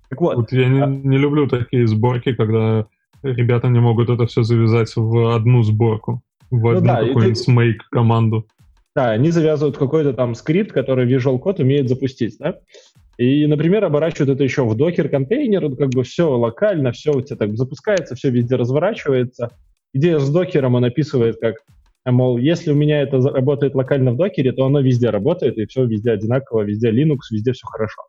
Так 0.08 0.20
вот. 0.20 0.36
вот 0.36 0.52
я 0.52 0.68
не, 0.68 0.82
а... 0.82 0.86
не 0.86 1.18
люблю 1.18 1.48
такие 1.48 1.86
сборки, 1.86 2.34
когда 2.34 2.86
ребята 3.22 3.68
не 3.68 3.80
могут 3.80 4.10
это 4.10 4.26
все 4.26 4.42
завязать 4.42 4.92
в 4.94 5.34
одну 5.34 5.62
сборку, 5.62 6.22
в 6.50 6.60
ну, 6.60 6.68
одну 6.68 6.86
да, 6.86 7.04
какую-нибудь 7.04 7.44
ты... 7.44 7.52
make 7.52 7.78
команду. 7.90 8.46
Да, 8.94 9.10
они 9.10 9.30
завязывают 9.30 9.78
какой-то 9.78 10.12
там 10.12 10.34
скрипт, 10.34 10.70
который 10.70 11.06
Visual 11.06 11.40
Code 11.40 11.62
умеет 11.62 11.88
запустить, 11.88 12.36
да? 12.38 12.58
И, 13.16 13.46
например, 13.46 13.84
оборачивают 13.84 14.30
это 14.30 14.44
еще 14.44 14.64
в 14.64 14.74
докер-контейнер, 14.74 15.76
как 15.76 15.90
бы 15.90 16.02
все 16.02 16.30
локально, 16.30 16.92
все 16.92 17.12
у 17.12 17.20
тебя 17.20 17.36
так 17.36 17.56
запускается, 17.56 18.14
все 18.14 18.30
везде 18.30 18.56
разворачивается, 18.56 19.50
идея 19.92 20.18
с 20.18 20.30
докером, 20.30 20.74
он 20.74 20.84
описывает 20.84 21.38
как, 21.40 21.56
мол, 22.04 22.38
если 22.38 22.72
у 22.72 22.74
меня 22.74 23.02
это 23.02 23.20
работает 23.20 23.74
локально 23.74 24.12
в 24.12 24.16
докере, 24.16 24.52
то 24.52 24.64
оно 24.64 24.80
везде 24.80 25.10
работает, 25.10 25.58
и 25.58 25.66
все 25.66 25.84
везде 25.84 26.12
одинаково, 26.12 26.62
везде 26.62 26.90
Linux, 26.90 27.18
везде 27.30 27.52
все 27.52 27.66
хорошо. 27.66 28.02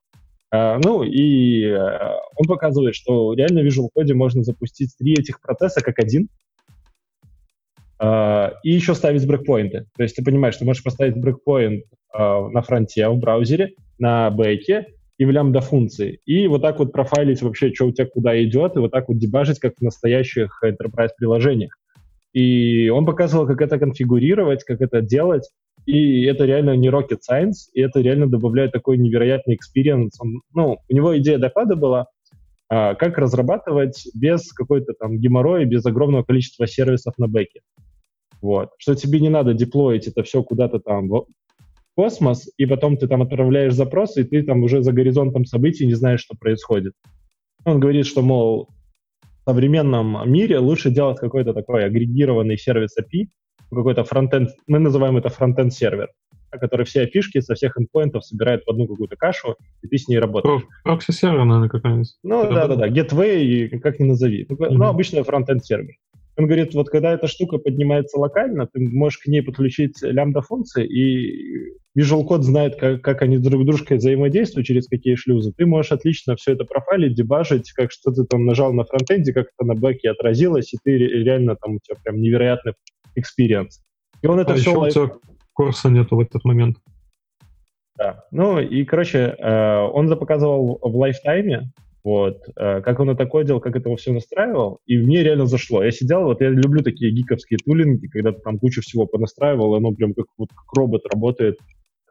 Uh, 0.54 0.80
ну 0.84 1.02
и 1.02 1.66
uh, 1.66 2.18
он 2.36 2.48
показывает, 2.48 2.94
что 2.94 3.34
реально 3.34 3.62
в 3.62 3.66
Visual 3.66 3.90
Code 3.98 4.14
можно 4.14 4.44
запустить 4.44 4.96
три 5.00 5.14
этих 5.14 5.42
процесса 5.42 5.82
как 5.82 5.98
один, 5.98 6.28
uh, 8.00 8.52
и 8.64 8.72
еще 8.72 8.94
ставить 8.94 9.26
брейкпоинты. 9.26 9.88
То 9.98 10.04
есть 10.04 10.16
ты 10.16 10.24
понимаешь, 10.24 10.56
ты 10.56 10.64
можешь 10.64 10.84
поставить 10.84 11.18
брейкпоинт 11.18 11.86
на 12.16 12.62
фронте 12.62 13.10
в 13.10 13.18
браузере, 13.18 13.74
на 13.98 14.30
бэке 14.30 14.86
и 15.18 15.26
в 15.26 15.32
лямбда 15.32 15.62
функции. 15.62 16.20
И 16.26 16.48
вот 16.48 16.62
так 16.62 16.80
вот 16.80 16.92
профайлить 16.92 17.42
вообще, 17.42 17.74
что 17.74 17.88
у 17.88 17.92
тебя 17.92 18.08
куда 18.08 18.42
идет, 18.44 18.76
и 18.76 18.80
вот 18.80 18.92
так 18.92 19.10
вот 19.10 19.18
дебажить, 19.18 19.60
как 19.60 19.76
в 19.78 19.82
настоящих 19.82 20.62
enterprise 20.64 21.10
приложениях. 21.18 21.78
И 22.34 22.90
он 22.90 23.06
показывал, 23.06 23.46
как 23.46 23.62
это 23.62 23.78
конфигурировать, 23.78 24.64
как 24.64 24.82
это 24.82 25.02
делать. 25.02 25.50
И 25.86 26.24
это 26.24 26.46
реально 26.46 26.76
не 26.76 26.88
rocket 26.90 27.20
science, 27.30 27.70
и 27.74 27.82
это 27.82 28.00
реально 28.02 28.28
добавляет 28.28 28.72
такой 28.72 28.98
невероятный. 28.98 29.60
Он, 30.20 30.42
ну, 30.54 30.80
у 30.90 30.94
него 30.94 31.18
идея 31.18 31.38
доклада 31.38 31.76
была, 31.76 32.08
а, 32.70 32.96
как 32.96 33.18
разрабатывать 33.18 34.08
без 34.16 34.52
какой-то 34.52 34.94
там 34.94 35.20
геморроя, 35.20 35.66
без 35.66 35.86
огромного 35.86 36.24
количества 36.24 36.66
сервисов 36.68 37.14
на 37.18 37.28
бэке. 37.28 37.62
Вот. 38.42 38.70
Что 38.78 38.96
тебе 38.96 39.20
не 39.20 39.30
надо 39.30 39.54
деплоить 39.54 40.08
это 40.08 40.24
все 40.24 40.42
куда-то 40.42 40.80
там 40.80 41.08
космос, 41.96 42.50
и 42.58 42.66
потом 42.66 42.98
ты 42.98 43.08
там 43.08 43.22
отправляешь 43.22 43.74
запрос, 43.74 44.18
и 44.18 44.24
ты 44.24 44.44
там 44.44 44.64
уже 44.64 44.82
за 44.82 44.92
горизонтом 44.92 45.46
событий 45.46 45.86
не 45.86 45.94
знаешь, 45.94 46.22
что 46.22 46.36
происходит. 46.38 46.94
Он 47.66 47.80
говорит, 47.80 48.06
что, 48.06 48.22
мол, 48.22 48.70
в 49.22 49.50
современном 49.50 50.32
мире 50.32 50.60
лучше 50.60 50.90
делать 50.90 51.20
какой-то 51.20 51.54
такой 51.54 51.86
агрегированный 51.86 52.58
сервис 52.58 52.96
API, 53.00 53.28
какой-то 53.70 54.04
фронтенд, 54.04 54.50
мы 54.68 54.80
называем 54.80 55.18
это 55.18 55.30
фронтенд 55.30 55.74
сервер, 55.74 56.10
который 56.52 56.86
все 56.86 57.06
фишки 57.06 57.40
со 57.40 57.56
всех 57.56 57.78
эндпоинтов 57.78 58.26
собирает 58.26 58.64
в 58.66 58.70
одну 58.70 58.88
какую-то 58.88 59.16
кашу, 59.16 59.56
и 59.82 59.88
ты 59.88 59.98
с 59.98 60.08
ней 60.08 60.20
работаешь. 60.20 60.64
Прокси-сервер, 60.84 61.44
наверное, 61.44 61.70
какая-нибудь. 61.70 62.16
Ну, 62.24 62.52
да-да-да, 62.52 62.88
gateway, 62.90 63.80
как 63.80 64.00
ни 64.00 64.06
назови. 64.06 64.46
Mm-hmm. 64.46 64.70
ну 64.70 64.86
обычный 64.86 65.24
фронтенд 65.24 65.66
сервер. 65.66 65.96
Он 66.36 66.46
говорит, 66.48 66.74
вот 66.74 66.90
когда 66.90 67.14
эта 67.14 67.28
штука 67.28 67.58
поднимается 67.60 68.18
локально, 68.20 68.68
ты 68.68 68.80
можешь 68.80 69.20
к 69.20 69.28
ней 69.28 69.42
подключить 69.44 70.02
лямбда-функции, 70.02 70.86
и 70.86 71.74
Visual 71.98 72.28
Code 72.28 72.42
знает, 72.42 72.76
как, 72.76 73.02
как 73.02 73.22
они 73.22 73.38
друг 73.38 73.62
с 73.62 73.66
дружкой 73.66 73.98
взаимодействуют, 73.98 74.66
через 74.66 74.88
какие 74.88 75.16
шлюзы. 75.16 75.54
Ты 75.56 75.68
можешь 75.68 75.92
отлично 75.92 76.36
все 76.36 76.54
это 76.54 76.66
профайлить, 76.66 77.16
дебажить, 77.16 77.72
как 77.74 77.92
что 77.92 78.12
ты 78.12 78.24
там 78.24 78.46
нажал 78.46 78.74
на 78.74 78.84
фронтенде, 78.84 79.32
как 79.32 79.48
это 79.56 79.68
на 79.68 79.76
бэке 79.76 80.10
отразилось, 80.10 80.74
и 80.74 80.78
ты 80.84 80.98
реально 80.98 81.56
там 81.56 81.76
у 81.76 81.80
тебя 81.80 81.98
прям 82.04 82.20
невероятный 82.20 82.74
experience. 83.16 83.84
И 84.24 84.28
он 84.28 84.40
это 84.40 84.54
а 84.54 84.56
все... 84.56 84.72
Еще 84.72 84.78
live... 84.78 84.96
у 84.96 85.08
тебя 85.08 85.20
CORS 85.54 85.82
а 85.82 85.90
нету 85.90 86.16
в 86.16 86.20
этот 86.20 86.44
момент. 86.44 86.78
Да. 87.96 88.26
Ну 88.32 88.60
и, 88.60 88.86
короче, 88.86 89.36
э, 89.38 89.78
он 89.94 90.08
запоказывал 90.08 90.80
в 90.82 90.96
лайфтайме, 90.96 91.72
вот, 92.04 92.38
э, 92.58 92.82
как 92.82 93.00
он 93.00 93.10
это 93.10 93.26
кодил, 93.26 93.60
как 93.60 93.76
это 93.76 93.96
все 93.96 94.12
настраивал, 94.12 94.80
и 94.86 94.98
мне 94.98 95.24
реально 95.24 95.46
зашло. 95.46 95.84
Я 95.84 95.92
сидел, 95.92 96.24
вот 96.24 96.42
я 96.42 96.50
люблю 96.50 96.84
такие 96.84 97.12
гиковские 97.12 97.60
тулинги, 97.64 98.08
когда 98.08 98.34
ты 98.34 98.42
там 98.42 98.60
кучу 98.60 98.82
всего 98.82 99.06
понастраивал, 99.06 99.74
и 99.74 99.78
оно 99.78 99.94
прям 99.94 100.14
как, 100.14 100.26
вот, 100.38 100.50
как 100.50 100.78
робот 100.78 101.04
работает. 101.12 101.58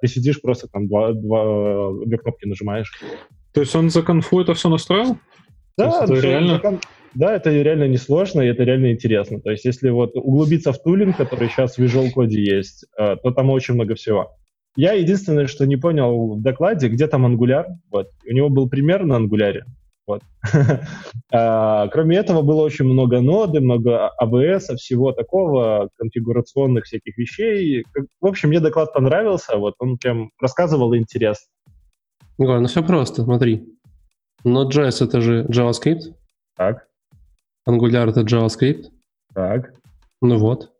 Ты 0.01 0.09
сидишь, 0.09 0.41
просто 0.41 0.67
там 0.69 0.89
два, 0.89 1.13
два, 1.13 1.93
две 2.07 2.17
кнопки 2.19 2.47
нажимаешь. 2.47 2.91
То 3.53 3.61
есть 3.61 3.75
он 3.75 3.91
за 3.91 4.03
конфу 4.03 4.41
это 4.41 4.55
все 4.55 4.69
настроил? 4.69 5.19
Да, 5.77 6.05
это 6.05 6.15
реально... 6.15 6.81
Да, 7.15 7.37
это 7.37 7.51
реально 7.51 7.89
несложно, 7.89 8.41
и 8.41 8.47
это 8.47 8.65
реально 8.65 8.93
интересно. 8.93 9.39
То 9.39 9.51
есть 9.51 9.67
если 9.67 9.91
вот 9.91 10.17
углубиться 10.17 10.73
в 10.73 10.83
тулинг, 10.83 11.19
который 11.19 11.49
сейчас 11.49 11.77
в 11.77 11.81
Visual 11.81 12.09
Code 12.17 12.31
есть, 12.31 12.87
э, 12.97 13.17
то 13.23 13.31
там 13.33 13.51
очень 13.51 13.75
много 13.75 13.95
всего. 13.97 14.35
Я 14.77 14.95
единственное, 14.95 15.47
что 15.47 15.67
не 15.67 15.77
понял 15.77 16.37
в 16.37 16.43
докладе, 16.43 16.89
где 16.89 17.07
там 17.07 17.27
Angular. 17.27 17.67
Вот. 17.91 18.09
У 18.27 18.33
него 18.33 18.49
был 18.49 18.71
пример 18.71 19.05
на 19.05 19.19
Angular, 19.19 19.59
вот. 20.07 20.23
а, 21.33 21.89
кроме 21.89 22.17
этого, 22.17 22.43
было 22.43 22.63
очень 22.63 22.85
много 22.85 23.21
ноды, 23.21 23.61
много 23.61 24.11
AWS, 24.21 24.77
всего 24.77 25.13
такого, 25.13 25.91
конфигурационных 25.97 26.85
всяких 26.85 27.17
вещей. 27.17 27.85
В 28.21 28.27
общем, 28.27 28.49
мне 28.49 28.61
доклад 28.61 28.93
понравился, 28.93 29.57
вот 29.57 29.75
он 29.79 29.99
прям 29.99 30.31
рассказывал 30.41 30.95
интересно. 30.97 31.47
Егор, 32.39 32.61
ну 32.61 32.67
все 32.67 32.83
просто, 32.83 33.23
смотри. 33.23 33.69
Node.js— 34.45 35.05
это 35.05 35.21
же 35.21 35.45
JavaScript. 35.45 36.15
Так. 36.57 36.89
Angular— 37.69 38.09
это 38.11 38.23
JavaScript. 38.23 38.87
Так. 39.35 39.73
Ну 40.21 40.39
вот. 40.39 40.73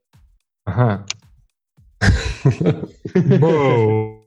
Ага. 0.65 1.07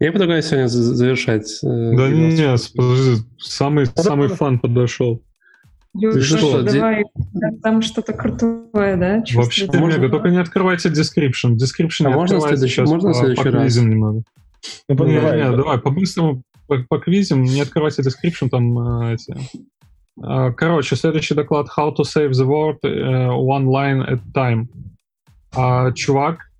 Я 0.00 0.12
предлагаю 0.12 0.42
сегодня 0.42 0.68
завершать. 0.68 1.58
Э, 1.62 1.96
да 1.96 2.08
нет, 2.08 2.60
подожди, 2.74 3.22
самый, 3.38 3.86
самый 3.86 4.28
фан 4.28 4.58
подошел. 4.58 5.22
Леша, 5.94 6.38
что, 6.38 6.62
давай, 6.62 7.04
там 7.62 7.82
что-то 7.82 8.14
крутое, 8.14 8.96
да? 8.96 9.22
Вообще 9.34 9.66
мега, 9.66 10.08
только 10.08 10.30
не 10.30 10.38
открывайте 10.38 10.88
description. 10.88 11.56
Description 11.56 12.06
а 12.06 12.10
можно 12.10 12.40
следующий, 12.40 12.80
можно 12.82 13.12
следующий 13.12 13.48
раз? 13.50 13.76
немного. 13.76 14.22
Ну, 14.88 15.04
не, 15.04 15.20
давай, 15.20 15.38
не, 15.38 15.56
давай, 15.56 15.78
по-быстрому 15.78 16.42
по, 16.66 16.78
по 16.88 16.98
квизам, 16.98 17.42
не 17.42 17.60
открывайте 17.60 18.02
description, 18.02 18.48
там 18.48 18.78
э, 19.02 19.14
эти... 19.14 19.36
Э, 20.24 20.52
короче, 20.52 20.96
следующий 20.96 21.34
доклад 21.34 21.66
How 21.76 21.94
to 21.94 22.04
save 22.04 22.30
the 22.30 22.46
world 22.46 22.78
uh, 22.84 23.30
one 23.36 23.66
line 23.66 24.06
at 24.08 24.20
time. 24.32 24.68
А, 25.54 25.92
чувак, 25.92 26.50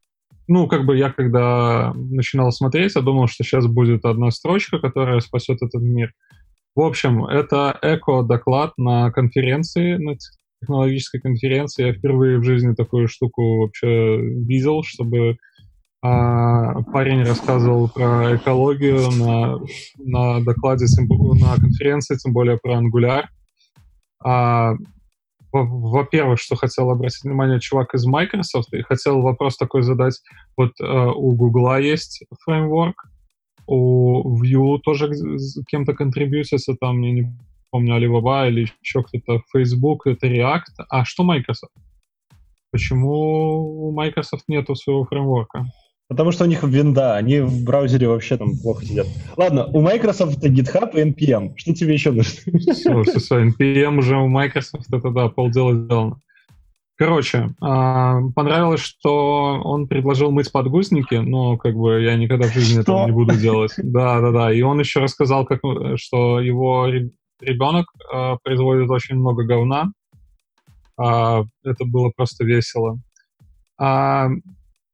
ну, 0.49 0.67
как 0.67 0.85
бы 0.85 0.97
я 0.97 1.11
когда 1.11 1.93
начинал 1.95 2.53
смотреть, 2.53 2.95
я 2.95 3.03
думал, 3.03 3.27
что 3.29 3.45
сейчас 3.45 3.67
будет 3.67 4.05
одна 4.05 4.31
строчка, 4.31 4.79
которая 4.79 5.21
спасет 5.21 5.63
этот 5.63 5.83
мир. 5.83 6.13
В 6.75 6.81
общем, 6.81 7.25
это 7.27 7.79
эко-доклад 7.83 8.73
на 8.79 9.11
конференции, 9.11 9.97
на 9.97 10.17
технологической 10.61 11.21
конференции. 11.21 11.87
Я 11.87 11.93
впервые 11.93 12.39
в 12.39 12.45
жизни 12.45 12.75
такую 12.75 13.09
штуку 13.09 13.63
вообще 13.63 14.17
видел, 14.19 14.83
чтобы 14.83 15.37
а, 16.05 16.83
парень 16.83 17.23
рассказывал 17.23 17.89
про 17.89 18.37
экологию 18.37 19.11
на, 19.11 19.59
на 19.99 20.41
докладе, 20.41 20.87
на 20.99 21.57
конференции, 21.57 22.17
тем 22.17 22.33
более 22.33 22.59
про 22.59 22.81
Angular. 22.81 23.25
А, 24.25 24.75
во-первых, 25.53 26.41
что 26.41 26.57
хотел 26.57 26.91
обратить 26.91 27.25
внимание 27.25 27.61
чувак 27.61 27.95
из 27.95 28.07
Microsoft, 28.07 28.73
и 28.73 28.83
хотел 28.83 29.21
вопрос 29.21 29.57
такой 29.57 29.83
задать. 29.83 30.21
Вот 30.57 30.73
э, 30.81 30.85
у 30.85 31.33
Google 31.33 31.77
есть 31.79 32.25
фреймворк, 32.45 33.05
у 33.67 34.43
Vue 34.43 34.79
тоже 34.79 35.11
кем-то 35.69 35.95
контрибьютится, 35.95 36.75
там, 36.81 37.01
я 37.03 37.13
не 37.13 37.39
помню, 37.71 37.97
Alibaba 37.97 38.49
или 38.49 38.69
еще 38.83 39.03
кто-то, 39.03 39.43
Facebook, 39.53 40.07
это 40.07 40.27
React. 40.27 40.85
А 40.89 41.05
что 41.05 41.23
Microsoft? 41.23 41.73
Почему 42.71 43.89
у 43.89 43.93
Microsoft 43.93 44.45
нету 44.49 44.75
своего 44.75 45.05
фреймворка? 45.05 45.67
Потому 46.13 46.31
что 46.31 46.45
у 46.45 46.47
них 46.47 46.63
винда, 46.63 47.17
они 47.17 47.41
в 47.41 47.65
браузере 47.65 48.07
вообще 48.07 48.37
там 48.37 48.59
плохо 48.59 48.85
сидят. 48.85 49.07
Ладно, 49.39 49.65
у 49.65 49.81
Microsoft 49.81 50.37
это 50.37 50.49
GitHub 50.49 50.91
и 50.93 51.11
NPM. 51.11 51.55
Что 51.57 51.73
тебе 51.73 51.95
еще 51.95 52.11
нужно? 52.11 52.33
Все, 52.75 53.03
все, 53.05 53.19
все. 53.19 53.47
NPM 53.47 53.97
уже 53.97 54.19
у 54.19 54.29
Microsoft, 54.29 54.93
это 54.93 55.09
да, 55.09 55.31
полдела 55.31 55.73
сделано. 55.73 56.21
Короче, 56.97 57.49
а, 57.63 58.21
понравилось, 58.35 58.83
что 58.83 59.63
он 59.65 59.89
предложил 59.89 60.31
мыть 60.31 60.53
подгузники, 60.53 61.15
но 61.15 61.57
как 61.57 61.75
бы 61.75 62.03
я 62.03 62.15
никогда 62.17 62.47
в 62.47 62.53
жизни 62.53 62.83
этого 62.83 63.07
не 63.07 63.13
буду 63.13 63.35
делать. 63.35 63.73
Да, 63.79 64.21
да, 64.21 64.33
да. 64.33 64.53
И 64.53 64.61
он 64.61 64.81
еще 64.81 65.01
рассказал, 65.01 65.47
как, 65.47 65.61
что 65.97 66.41
его 66.41 66.89
ребенок 67.41 67.87
а, 68.13 68.37
производит 68.43 68.91
очень 68.91 69.17
много 69.17 69.45
говна. 69.45 69.93
А, 70.99 71.45
это 71.65 71.87
было 71.87 72.13
просто 72.15 72.45
весело. 72.45 72.99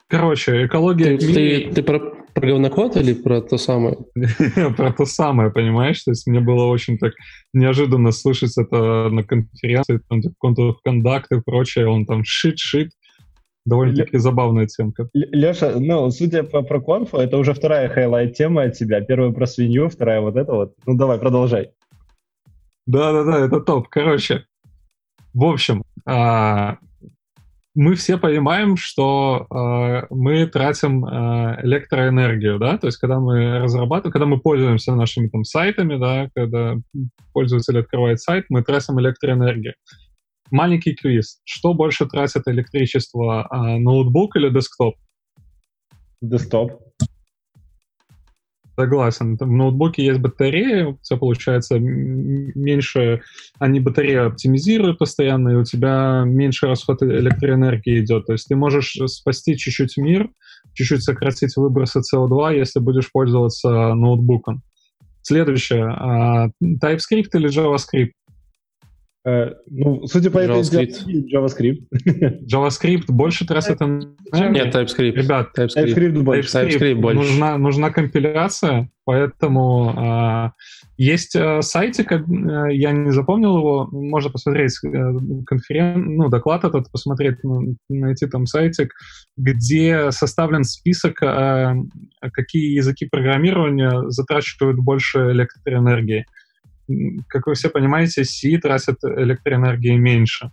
Короче, 0.09 0.67
экология... 0.67 1.19
Ты, 1.19 1.35
ты, 1.35 1.71
ты 1.75 1.83
про, 1.83 2.01
про 2.33 2.47
говнокод 2.47 2.97
или 2.97 3.13
про 3.13 3.43
то 3.43 3.59
самое? 3.59 3.99
про 4.77 4.93
то 4.93 5.05
самое, 5.05 5.51
понимаешь? 5.51 6.03
То 6.03 6.13
есть 6.13 6.27
мне 6.27 6.41
было 6.41 6.65
очень 6.65 6.99
так 6.99 7.13
неожиданно 7.53 8.11
слышать 8.13 8.57
это 8.57 9.11
на 9.11 9.23
конференции, 9.23 10.01
там, 10.09 10.21
Code 10.43 10.64
of 10.64 10.75
Conduct 10.87 11.27
и 11.33 11.41
прочее, 11.45 11.89
он 11.89 12.07
там 12.07 12.23
shit-shit. 12.25 12.91
Довольно-таки 13.67 14.13
Ле... 14.15 14.19
забавная 14.19 14.67
темка. 14.67 15.11
Леша, 15.13 15.75
ну, 15.79 16.11
судя 16.11 16.43
по 16.43 16.63
про 16.63 16.81
конфу, 16.81 17.19
это 17.19 17.37
уже 17.37 17.53
вторая 17.53 17.91
highlight 17.91 18.35
тема 18.35 18.63
от 18.63 18.79
тебя. 18.79 19.03
Первая 19.03 19.31
про 19.33 19.47
свинью, 19.47 19.91
вторая 19.91 20.23
вот 20.23 20.37
это 20.37 20.53
вот. 20.55 20.75
Ну, 20.87 20.95
давай, 20.97 21.19
продолжай. 21.19 21.73
Да-да-да, 22.87 23.45
это 23.45 23.61
топ. 23.61 23.89
Короче, 23.89 24.47
в 25.35 25.45
общем, 25.45 25.83
а, 26.07 26.79
мы 27.79 27.95
все 27.95 28.19
понимаем, 28.19 28.77
что 28.77 29.47
э, 29.49 30.07
мы 30.11 30.47
тратим 30.47 31.05
э, 31.05 31.61
электроэнергию, 31.63 32.59
да, 32.59 32.77
то 32.77 32.89
есть 32.89 32.99
когда 32.99 33.21
мы 33.21 33.61
разрабатываем, 33.61 34.13
когда 34.13 34.27
мы 34.27 34.41
пользуемся 34.41 34.97
нашими 34.97 35.29
там 35.29 35.45
сайтами, 35.45 35.97
да, 35.97 36.29
когда 36.35 36.75
пользователь 37.33 37.79
открывает 37.79 38.21
сайт, 38.21 38.47
мы 38.49 38.65
тратим 38.65 38.99
электроэнергию. 38.99 39.75
Маленький 40.51 40.97
квиз. 40.97 41.41
Что 41.45 41.73
больше 41.73 42.07
тратит 42.07 42.43
электричество, 42.47 43.47
э, 43.49 43.79
ноутбук 43.79 44.35
или 44.35 44.51
десктоп? 44.51 44.97
Десктоп. 46.21 46.83
Согласен. 48.79 49.37
В 49.37 49.45
ноутбуке 49.45 50.05
есть 50.05 50.21
батарея, 50.21 50.87
у 50.87 50.99
тебя 51.03 51.19
получается 51.19 51.81
меньше, 51.81 53.23
они 53.59 53.81
батарею 53.81 54.29
оптимизируют 54.29 54.99
постоянно, 54.99 55.49
и 55.49 55.55
у 55.57 55.65
тебя 55.65 56.23
меньше 56.25 56.69
расход 56.69 57.03
электроэнергии 57.03 57.99
идет. 58.05 58.27
То 58.27 58.35
есть 58.35 58.47
ты 58.47 58.55
можешь 58.55 58.97
спасти 59.07 59.57
чуть-чуть 59.57 59.97
мир, 59.97 60.31
чуть-чуть 60.75 61.03
сократить 61.03 61.57
выбросы 61.57 62.03
СО2, 62.03 62.57
если 62.57 62.79
будешь 62.79 63.11
пользоваться 63.11 63.69
ноутбуком. 63.95 64.63
Следующее. 65.23 65.89
А, 65.89 66.47
TypeScript 66.63 67.31
или 67.35 67.49
JavaScript? 67.51 68.13
Э, 69.29 69.55
ну, 69.71 70.07
судя 70.07 70.31
по 70.31 70.39
JavaScript. 70.39 71.03
этой 71.03 71.33
JavaScript. 71.33 71.83
JavaScript 72.51 73.05
больше 73.09 73.47
тратит 73.47 73.81
энергии. 73.83 74.55
Нет, 74.55 74.75
TypeScript. 74.75 75.13
Ребят, 75.13 75.49
TypeScript, 75.57 75.95
TypeScript 75.95 76.23
больше. 76.23 76.59
TypeScript 76.59 76.95
больше. 76.95 77.19
Нужна, 77.19 77.59
нужна 77.59 77.91
компиляция, 77.91 78.89
поэтому 79.05 79.93
э, 79.97 80.51
есть 80.97 81.37
э, 81.37 81.61
сайтик, 81.61 82.13
э, 82.13 82.19
я 82.71 82.93
не 82.93 83.13
запомнил 83.13 83.59
его, 83.59 83.89
можно 83.93 84.31
посмотреть 84.31 84.73
э, 84.85 84.89
конферен... 85.47 86.17
ну, 86.17 86.29
доклад 86.29 86.65
этот, 86.65 86.91
посмотреть, 86.91 87.37
найти 87.89 88.27
там 88.27 88.47
сайтик, 88.47 88.95
где 89.37 90.11
составлен 90.11 90.65
список, 90.65 91.23
э, 91.23 91.75
какие 92.33 92.75
языки 92.75 93.07
программирования 93.07 94.09
затрачивают 94.11 94.79
больше 94.79 95.33
электроэнергии 95.33 96.25
как 97.29 97.47
вы 97.47 97.55
все 97.55 97.69
понимаете, 97.69 98.25
C 98.25 98.59
тратит 98.59 98.97
электроэнергии 99.03 99.97
меньше. 99.97 100.51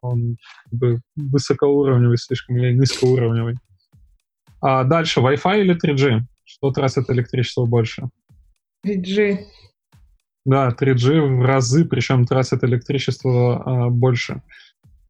Он 0.00 0.36
как 0.64 0.72
бы 0.72 1.00
высокоуровневый 1.16 2.16
слишком 2.16 2.56
или 2.56 2.72
низкоуровневый. 2.72 3.56
А 4.60 4.84
дальше 4.84 5.20
Wi-Fi 5.20 5.60
или 5.60 5.76
3G? 5.76 6.22
Что 6.44 6.70
тратит 6.70 7.10
электричество 7.10 7.66
больше? 7.66 8.08
3G. 8.86 9.40
Да, 10.44 10.74
3G 10.78 11.20
в 11.20 11.42
разы, 11.42 11.84
причем 11.84 12.26
тратит 12.26 12.64
электричество 12.64 13.62
а, 13.62 13.90
больше. 13.90 14.42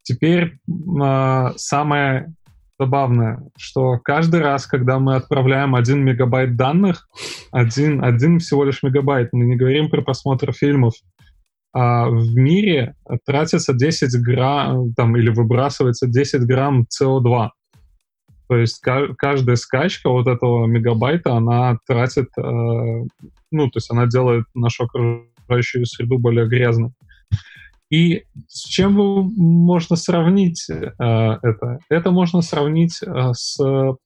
Теперь 0.02 0.58
а, 1.00 1.52
самое 1.56 2.34
забавное, 2.78 3.42
что 3.56 3.98
каждый 3.98 4.40
раз, 4.40 4.66
когда 4.66 4.98
мы 4.98 5.16
отправляем 5.16 5.74
один 5.74 6.04
мегабайт 6.04 6.56
данных, 6.56 7.08
один, 7.52 8.02
один 8.02 8.38
всего 8.38 8.64
лишь 8.64 8.82
мегабайт, 8.82 9.30
мы 9.32 9.44
не 9.44 9.56
говорим 9.56 9.90
про 9.90 10.02
просмотр 10.02 10.52
фильмов, 10.52 10.94
а 11.72 12.08
в 12.08 12.34
мире 12.36 12.94
тратится 13.26 13.74
10 13.74 14.22
грамм, 14.22 14.94
там, 14.94 15.16
или 15.16 15.30
выбрасывается 15.30 16.06
10 16.06 16.42
грамм 16.42 16.82
СО2. 16.82 17.50
То 18.48 18.56
есть 18.56 18.80
каждая 18.80 19.56
скачка 19.56 20.10
вот 20.10 20.28
этого 20.28 20.66
мегабайта, 20.66 21.34
она 21.34 21.78
тратит, 21.86 22.28
э, 22.36 22.42
ну, 22.42 23.70
то 23.70 23.76
есть 23.76 23.90
она 23.90 24.06
делает 24.06 24.44
нашу 24.54 24.84
окружающую 24.84 25.86
среду 25.86 26.18
более 26.18 26.46
грязной. 26.46 26.90
И 27.94 28.24
с 28.48 28.64
чем 28.64 28.94
можно 29.36 29.94
сравнить 29.94 30.68
э, 30.68 30.90
это? 30.98 31.78
Это 31.88 32.10
можно 32.10 32.42
сравнить 32.42 33.00
э, 33.00 33.32
с 33.34 33.56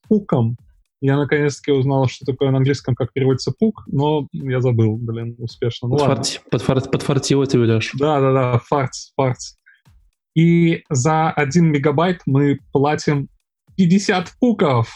пуком. 0.06 0.58
Я 1.00 1.16
наконец-таки 1.16 1.72
узнал, 1.72 2.06
что 2.06 2.26
такое 2.26 2.50
на 2.50 2.58
английском, 2.58 2.94
как 2.94 3.14
переводится 3.14 3.50
пук, 3.58 3.84
но 3.86 4.26
я 4.32 4.60
забыл, 4.60 4.98
блин, 4.98 5.36
успешно. 5.38 5.88
Ну, 5.88 5.96
подфарти, 5.96 6.38
подфарти, 6.50 6.88
подфартило 6.90 7.46
тебе, 7.46 7.62
Леш. 7.62 7.92
Да-да-да, 7.94 8.60
фарц, 8.66 9.12
фарц. 9.16 9.54
И 10.34 10.82
за 10.90 11.30
один 11.30 11.72
мегабайт 11.72 12.20
мы 12.26 12.58
платим 12.72 13.28
50 13.78 14.32
пуков. 14.38 14.92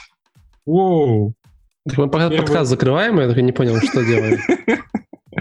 Воу. 0.66 1.32
Так 1.88 1.96
мы 1.96 2.10
пока 2.10 2.28
Первый... 2.28 2.44
подкаст 2.44 2.68
закрываем, 2.68 3.18
я 3.20 3.28
так 3.28 3.38
и 3.38 3.42
не 3.42 3.52
понял, 3.52 3.80
что 3.80 4.04
делаем. 4.04 4.38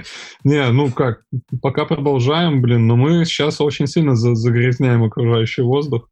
Не, 0.44 0.70
ну 0.72 0.92
как, 0.92 1.24
пока 1.62 1.86
продолжаем, 1.86 2.62
блин, 2.62 2.88
но 2.88 2.96
мы 2.96 3.26
сейчас 3.26 3.62
очень 3.62 3.88
сильно 3.88 4.16
загрязняем 4.16 5.04
окружающий 5.04 5.62
воздух. 5.62 6.10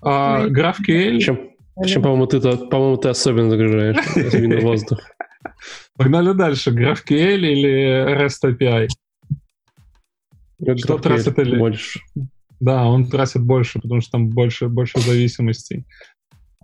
А, 0.00 0.46
GraphQL... 0.48 1.16
Причем, 1.16 1.50
причем 1.80 2.02
по-моему, 2.02 2.26
ты, 2.26 2.40
по-моему, 2.40 2.96
ты 2.96 3.08
особенно 3.08 3.50
загружаешь 3.50 3.96
именно 4.34 4.60
воздух. 4.60 4.98
Погнали 5.96 6.32
дальше. 6.32 6.70
GraphQL 6.70 7.38
или 7.38 8.24
REST 8.24 8.56
API? 8.58 8.88
Что 10.76 10.98
тратит 10.98 11.38
или... 11.38 11.58
Больше. 11.58 12.00
Да, 12.60 12.84
он 12.86 13.06
тратит 13.06 13.42
больше, 13.42 13.80
потому 13.80 14.00
что 14.00 14.12
там 14.12 14.28
больше, 14.28 14.68
больше 14.68 15.00
зависимостей. 15.00 15.84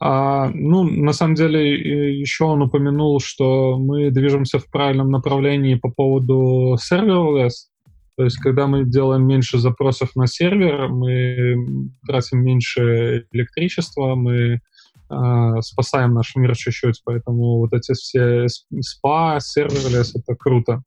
А, 0.01 0.51
ну, 0.55 0.85
на 0.85 1.13
самом 1.13 1.35
деле, 1.35 2.19
еще 2.19 2.45
он 2.45 2.63
упомянул, 2.63 3.21
что 3.21 3.79
мы 3.79 4.11
движемся 4.11 4.59
в 4.59 4.71
правильном 4.71 5.11
направлении 5.11 5.75
по 5.75 5.91
поводу 5.91 6.77
serverless. 6.77 7.69
То 8.17 8.25
есть, 8.25 8.39
когда 8.39 8.67
мы 8.67 8.85
делаем 8.85 9.27
меньше 9.27 9.59
запросов 9.59 10.17
на 10.17 10.27
сервер, 10.27 10.89
мы 10.89 11.91
тратим 12.07 12.43
меньше 12.43 13.27
электричества, 13.33 14.15
мы 14.17 14.61
э, 15.11 15.61
спасаем 15.61 16.15
наш 16.15 16.35
мир 16.35 16.57
чуть-чуть, 16.57 17.01
поэтому 17.05 17.59
вот 17.59 17.73
эти 17.73 17.93
все 17.93 18.47
SPA, 18.81 19.39
serverless— 19.41 20.15
это 20.17 20.35
круто. 20.35 20.83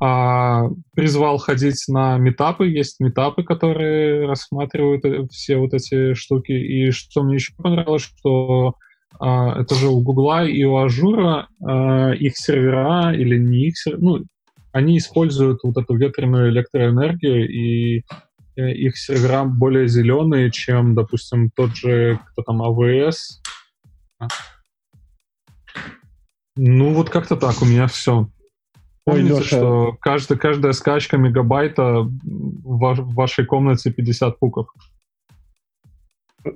А, 0.00 0.64
призвал 0.94 1.38
ходить 1.38 1.84
на 1.88 2.18
митапы, 2.18 2.66
есть 2.66 3.00
митапы, 3.00 3.42
которые 3.42 4.26
рассматривают 4.26 5.04
э, 5.04 5.26
все 5.30 5.56
вот 5.56 5.72
эти 5.72 6.14
штуки. 6.14 6.52
И 6.52 6.90
что 6.90 7.22
мне 7.22 7.36
еще 7.36 7.54
понравилось, 7.56 8.02
что 8.02 8.74
а, 9.18 9.60
это 9.60 9.74
же 9.74 9.88
у 9.88 10.00
Гугла 10.00 10.44
и 10.46 10.62
у 10.64 10.76
Ажура 10.76 11.48
а, 11.64 12.12
их 12.12 12.36
сервера 12.36 13.12
или 13.14 13.38
не 13.38 13.68
их 13.68 13.78
сервера, 13.78 14.02
ну, 14.02 14.24
они 14.72 14.98
используют 14.98 15.60
вот 15.64 15.76
эту 15.76 15.94
ветреную 15.94 16.50
электроэнергию, 16.50 17.48
и 17.48 18.04
э, 18.56 18.72
их 18.72 18.98
сервера 18.98 19.44
более 19.44 19.88
зеленые, 19.88 20.50
чем, 20.50 20.94
допустим, 20.94 21.50
тот 21.50 21.74
же, 21.74 22.20
кто 22.26 22.42
там, 22.42 22.62
AWS. 22.62 23.14
Ну, 26.56 26.92
вот 26.92 27.08
как-то 27.08 27.36
так, 27.36 27.62
у 27.62 27.64
меня 27.64 27.86
все. 27.86 28.28
Помните, 29.08 29.32
Ой, 29.32 29.38
Леша. 29.40 29.56
что 29.56 29.96
каждая, 30.00 30.38
каждая 30.38 30.72
скачка 30.72 31.16
мегабайта 31.16 32.02
в, 32.02 32.94
в 32.94 33.14
вашей 33.14 33.46
комнате 33.46 33.90
50 33.90 34.38
пуков. 34.38 34.66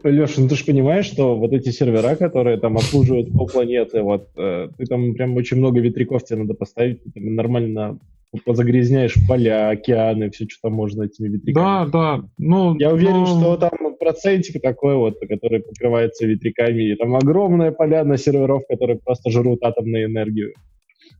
Леша, 0.04 0.42
ну 0.42 0.48
ты 0.48 0.56
же 0.56 0.64
понимаешь, 0.64 1.06
что 1.06 1.36
вот 1.36 1.52
эти 1.52 1.70
сервера, 1.70 2.14
которые 2.14 2.58
там 2.58 2.76
обслуживают 2.76 3.32
полпланеты, 3.32 4.02
вот, 4.02 4.28
э, 4.36 4.68
ты 4.76 4.84
там 4.86 5.14
прям 5.14 5.34
очень 5.36 5.56
много 5.56 5.80
ветряков 5.80 6.24
тебе 6.24 6.40
надо 6.40 6.54
поставить, 6.54 7.02
ты 7.02 7.20
нормально 7.20 7.98
позагрязняешь 8.44 9.14
поля, 9.26 9.70
океаны, 9.70 10.30
все, 10.30 10.46
что 10.48 10.68
там 10.68 10.74
можно 10.74 11.04
этими 11.04 11.28
ветряками. 11.28 11.54
Да, 11.54 11.86
да. 11.86 12.24
Ну, 12.38 12.76
Я 12.78 12.92
уверен, 12.92 13.20
ну... 13.20 13.26
что 13.26 13.56
там 13.56 13.96
процентик 13.98 14.60
такой 14.62 14.96
вот, 14.96 15.18
который 15.20 15.60
покрывается 15.60 16.26
ветряками, 16.26 16.92
и 16.92 16.96
там 16.96 17.14
огромная 17.14 17.72
поляна 17.72 18.18
серверов, 18.18 18.62
которые 18.68 18.98
просто 18.98 19.30
жрут 19.30 19.62
атомную 19.62 20.06
энергию. 20.06 20.52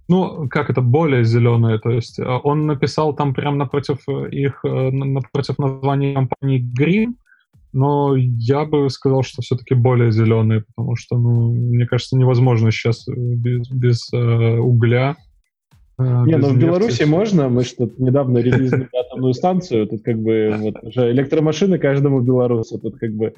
Ну, 0.09 0.49
как 0.49 0.69
это, 0.69 0.81
более 0.81 1.25
зеленые, 1.25 1.79
то 1.79 1.91
есть 1.91 2.19
э, 2.19 2.25
он 2.43 2.67
написал 2.67 3.15
там 3.15 3.35
прямо 3.35 3.57
напротив 3.57 3.99
их, 4.09 4.61
э, 4.65 4.91
напротив 4.91 5.59
названия 5.59 6.15
компании 6.15 6.65
Green, 6.79 7.15
но 7.73 8.15
я 8.17 8.65
бы 8.65 8.91
сказал, 8.91 9.23
что 9.23 9.43
все-таки 9.43 9.75
более 9.75 10.13
зеленые, 10.13 10.65
потому 10.75 10.97
что, 10.97 11.17
ну, 11.17 11.53
мне 11.53 11.87
кажется, 11.87 12.17
невозможно 12.17 12.71
сейчас 12.71 13.07
без, 13.09 13.71
без 13.71 14.13
э, 14.13 14.59
угля. 14.59 15.17
Э, 15.99 16.25
Не, 16.27 16.37
ну 16.37 16.49
в 16.49 16.59
Беларуси 16.59 17.05
можно, 17.05 17.49
мы 17.49 17.65
что 17.65 17.89
недавно 17.99 18.39
релизнули 18.39 18.89
атомную 18.99 19.33
станцию, 19.35 19.87
тут 19.87 20.03
как 20.03 20.19
бы 20.19 20.55
вот 20.59 20.75
уже 20.83 21.11
электромашины 21.13 21.79
каждому 21.79 22.21
белорусу, 22.21 22.79
тут 22.79 22.99
как 22.99 23.13
бы 23.15 23.35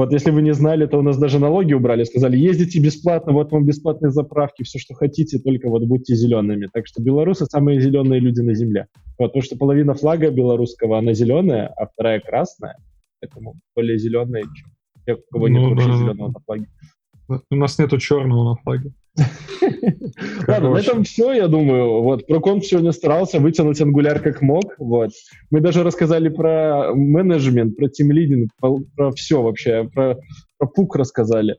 вот 0.00 0.12
если 0.12 0.30
вы 0.30 0.42
не 0.42 0.52
знали, 0.54 0.86
то 0.86 0.98
у 0.98 1.02
нас 1.02 1.18
даже 1.18 1.38
налоги 1.38 1.72
убрали, 1.74 2.04
сказали, 2.04 2.36
ездите 2.36 2.80
бесплатно, 2.80 3.32
вот 3.32 3.52
вам 3.52 3.66
бесплатные 3.66 4.10
заправки, 4.10 4.62
все, 4.62 4.78
что 4.78 4.94
хотите, 4.94 5.38
только 5.38 5.68
вот 5.68 5.84
будьте 5.84 6.14
зелеными. 6.14 6.68
Так 6.72 6.86
что 6.86 7.02
белорусы 7.02 7.46
самые 7.46 7.80
зеленые 7.80 8.20
люди 8.20 8.40
на 8.40 8.54
земле. 8.54 8.86
Вот, 9.18 9.28
потому 9.28 9.42
что 9.42 9.56
половина 9.56 9.94
флага 9.94 10.30
белорусского, 10.30 10.98
она 10.98 11.12
зеленая, 11.12 11.66
а 11.68 11.86
вторая 11.86 12.20
красная 12.20 12.76
поэтому 13.20 13.54
более 13.74 13.98
зеленые, 13.98 14.44
чем 14.44 14.70
те, 15.06 15.14
у 15.14 15.22
кого 15.30 15.48
нет 15.48 15.62
ну, 15.62 15.70
вообще 15.70 15.88
да. 15.88 15.96
зеленого 15.96 16.28
на 16.28 16.40
флаге. 16.40 16.66
У 17.50 17.56
нас 17.56 17.78
нету 17.78 17.98
черного 17.98 18.50
на 18.50 18.56
флаге. 18.56 18.92
Ладно, 20.48 20.70
на 20.70 20.78
этом 20.78 21.04
все, 21.04 21.32
я 21.32 21.48
думаю. 21.48 22.02
Вот, 22.02 22.26
Проконф 22.26 22.64
сегодня 22.64 22.92
старался 22.92 23.38
вытянуть 23.38 23.80
ангуляр 23.80 24.20
как 24.20 24.42
мог. 24.42 24.74
Вот. 24.78 25.10
Мы 25.50 25.60
даже 25.60 25.82
рассказали 25.82 26.28
про 26.28 26.92
менеджмент, 26.94 27.76
про 27.76 27.88
тимлидинг, 27.88 28.50
про, 28.60 28.78
про 28.96 29.12
все 29.12 29.42
вообще, 29.42 29.88
про, 29.92 30.18
про 30.58 30.66
пук 30.66 30.96
рассказали. 30.96 31.56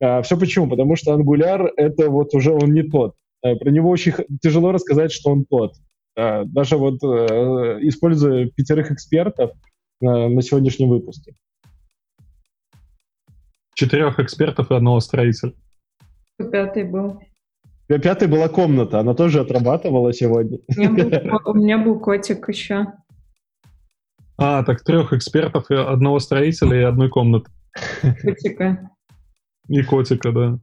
А, 0.00 0.22
все 0.22 0.38
почему? 0.38 0.68
Потому 0.68 0.96
что 0.96 1.12
ангуляр— 1.12 1.72
это 1.76 2.10
вот 2.10 2.34
уже 2.34 2.52
он 2.52 2.72
не 2.72 2.82
тот. 2.82 3.14
А, 3.42 3.54
про 3.56 3.70
него 3.70 3.90
очень 3.90 4.14
тяжело 4.42 4.72
рассказать, 4.72 5.12
что 5.12 5.30
он 5.30 5.44
тот. 5.44 5.74
А, 6.16 6.44
даже 6.44 6.76
вот 6.76 7.02
э, 7.02 7.78
используя 7.82 8.50
пятерых 8.54 8.90
экспертов, 8.90 9.52
на, 10.00 10.28
на 10.28 10.42
сегодняшнем 10.42 10.88
выпуске. 10.88 11.34
Четырех 13.78 14.18
экспертов 14.18 14.72
и 14.72 14.74
одного 14.74 14.98
строителя. 14.98 15.52
Пятый 16.36 16.82
был. 16.82 17.20
Пятый 17.86 18.26
была 18.26 18.48
комната, 18.48 18.98
она 18.98 19.14
тоже 19.14 19.38
отрабатывала 19.38 20.12
сегодня. 20.12 20.58
У 20.76 20.80
меня 20.80 20.90
был, 21.20 21.40
у 21.44 21.54
меня 21.54 21.78
был 21.78 22.00
котик 22.00 22.48
еще. 22.48 22.88
А, 24.36 24.64
так 24.64 24.82
трех 24.82 25.12
экспертов, 25.12 25.70
и 25.70 25.74
одного 25.74 26.18
строителя 26.18 26.80
и 26.80 26.82
одной 26.82 27.08
комнаты. 27.08 27.52
Котика. 28.02 28.90
И 29.68 29.82
котика, 29.84 30.32
да. 30.32 30.58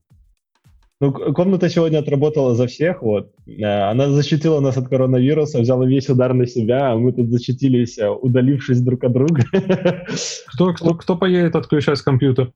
Ну, 0.99 1.13
комната 1.13 1.69
сегодня 1.69 1.99
отработала 1.99 2.53
за 2.53 2.67
всех, 2.67 3.01
вот. 3.01 3.31
Э, 3.47 3.91
она 3.91 4.09
защитила 4.09 4.59
нас 4.59 4.75
от 4.75 4.89
коронавируса, 4.89 5.61
взяла 5.61 5.85
весь 5.85 6.09
удар 6.09 6.33
на 6.33 6.47
себя, 6.47 6.91
а 6.91 6.97
мы 6.97 7.13
тут 7.13 7.29
защитились, 7.29 7.97
э, 7.97 8.09
удалившись 8.09 8.81
друг 8.81 9.05
от 9.05 9.13
друга. 9.13 9.41
Кто, 10.47 10.73
кто, 10.73 10.95
кто 10.95 11.17
поедет 11.17 11.55
отключать 11.55 12.01
компьютер? 12.01 12.51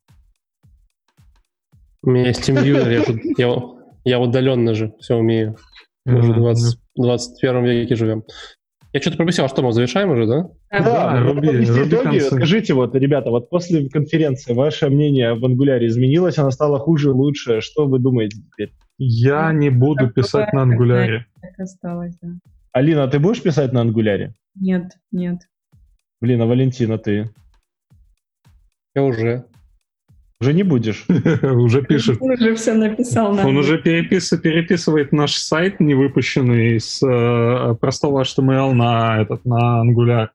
У 2.02 2.10
меня 2.12 2.28
есть 2.28 2.48
TeamViewer, 2.48 2.92
я, 2.92 3.04
тут, 3.04 3.18
я, 3.38 3.62
я 4.06 4.20
удаленно 4.20 4.74
же 4.74 4.94
все 5.00 5.16
умею. 5.16 5.58
Мы 6.06 6.20
уже 6.20 6.34
в 6.34 6.38
20, 6.38 6.80
21 6.96 7.64
веке 7.66 7.96
живем. 7.96 8.24
Я 8.92 9.02
что-то 9.02 9.18
пропустил, 9.18 9.46
а 9.46 9.50
что, 9.50 9.62
мы 9.62 9.72
завершаем 9.72 10.10
уже, 10.10 10.26
да? 10.26 10.50
Да, 10.72 11.14
да 11.14 11.20
руби, 11.20 11.50
руби 11.50 11.64
итоги. 11.64 12.20
Скажите, 12.20 12.74
вот, 12.74 12.96
ребята, 12.96 13.30
вот 13.30 13.50
после 13.50 13.88
конференции 13.88 14.54
ваше 14.54 14.90
мнение 14.90 15.30
об 15.30 15.46
ангуляре 15.46 15.88
изменилось? 15.88 16.40
Она 16.40 16.50
стала 16.50 16.80
хуже, 16.80 17.12
лучше? 17.12 17.62
Что 17.62 17.86
вы 17.86 18.00
думаете 18.00 18.38
теперь? 18.38 18.74
Я 18.98 19.54
не 19.54 19.70
буду 19.70 20.06
так 20.06 20.16
писать 20.16 20.54
на 20.54 20.64
ангуляре. 20.64 21.28
Так 21.40 21.60
осталось, 21.60 22.18
да. 22.22 22.30
Алина, 22.72 23.08
ты 23.08 23.20
будешь 23.20 23.44
писать 23.44 23.74
на 23.74 23.82
ангуляре? 23.82 24.34
Нет, 24.56 24.94
нет. 25.12 25.42
Блин, 26.20 26.42
а 26.42 26.48
Валентина, 26.48 26.98
ты? 26.98 27.30
Я 28.96 29.04
уже. 29.04 29.46
Уже 30.42 30.54
не 30.54 30.64
будешь. 30.64 31.06
Уже 31.44 31.82
пишет. 31.82 32.18
Он 32.22 32.32
уже 32.32 32.56
все 32.56 32.74
написал. 32.74 33.38
Он 33.38 33.58
уже 33.58 33.78
переписывает 33.78 35.12
наш 35.12 35.36
сайт, 35.36 35.82
не 35.82 35.96
выпущенный 35.96 36.80
с 36.80 37.06
э, 37.06 37.76
простого 37.76 38.24
HTML 38.24 38.72
на 38.72 39.22
этот 39.22 39.44
на 39.44 39.84
Angular. 39.84 40.30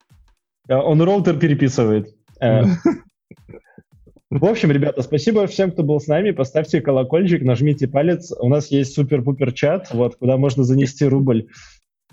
А 0.68 0.82
он 0.82 1.01
роутер 1.01 1.39
переписывает. 1.39 2.14
Э. 2.40 2.64
В 4.31 4.44
общем, 4.47 4.72
ребята, 4.72 5.01
спасибо 5.02 5.47
всем, 5.47 5.70
кто 5.70 5.85
был 5.85 6.01
с 6.01 6.09
нами. 6.09 6.32
Поставьте 6.32 6.81
колокольчик, 6.81 7.43
нажмите 7.43 7.86
палец. 7.86 8.32
У 8.39 8.48
нас 8.48 8.70
есть 8.70 8.93
супер-пупер 8.94 9.52
чат, 9.52 9.90
вот, 9.93 10.16
куда 10.16 10.36
можно 10.36 10.64
занести 10.64 11.05
рубль 11.05 11.47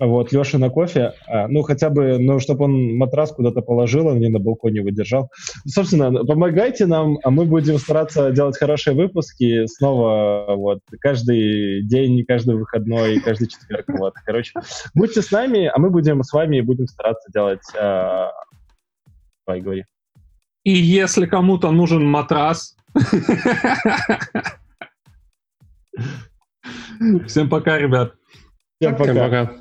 вот, 0.06 0.32
Леша 0.32 0.57
на 0.57 0.69
кофе, 0.69 1.14
а, 1.28 1.48
ну, 1.48 1.61
хотя 1.61 1.90
бы, 1.90 2.18
ну, 2.18 2.40
чтобы 2.40 2.65
он 2.65 2.98
матрас 2.98 3.32
куда-то 3.32 3.61
положил, 3.61 4.10
а 4.10 4.14
не 4.15 4.30
на 4.30 4.40
балконе 4.40 4.80
его 4.80 4.90
держал. 4.90 5.30
Собственно, 5.65 6.26
помогайте 6.26 6.88
нам, 6.88 7.19
а 7.23 7.30
мы 7.30 7.45
будем 7.45 7.78
стараться 7.78 8.32
делать 8.32 8.57
хорошие 8.57 8.95
выпуски 8.95 9.68
снова, 9.68 10.56
вот, 10.56 10.80
каждый 10.99 11.84
день, 11.84 12.26
каждый 12.26 12.56
выходной, 12.56 13.19
каждый 13.19 13.48
четверг, 13.48 13.86
вот, 13.90 14.14
короче. 14.26 14.53
Будьте 14.95 15.22
с 15.22 15.32
нами, 15.32 15.72
а 15.72 15.78
мы 15.78 15.91
будем 15.91 16.23
с 16.23 16.34
вами 16.34 16.57
и 16.57 16.61
будем 16.61 16.88
стараться 16.88 17.30
делать... 17.32 17.61
А... 17.80 18.32
Давай, 19.45 19.61
говори. 19.61 19.86
И 20.64 20.72
если 20.72 21.26
кому-то 21.28 21.72
нужен 21.72 22.03
матрас... 22.06 22.76
Всем 27.28 27.49
пока, 27.49 27.78
ребят. 27.80 28.14
Всем 28.80 28.95
пока. 28.95 29.11
Всем 29.11 29.23
пока. 29.23 29.52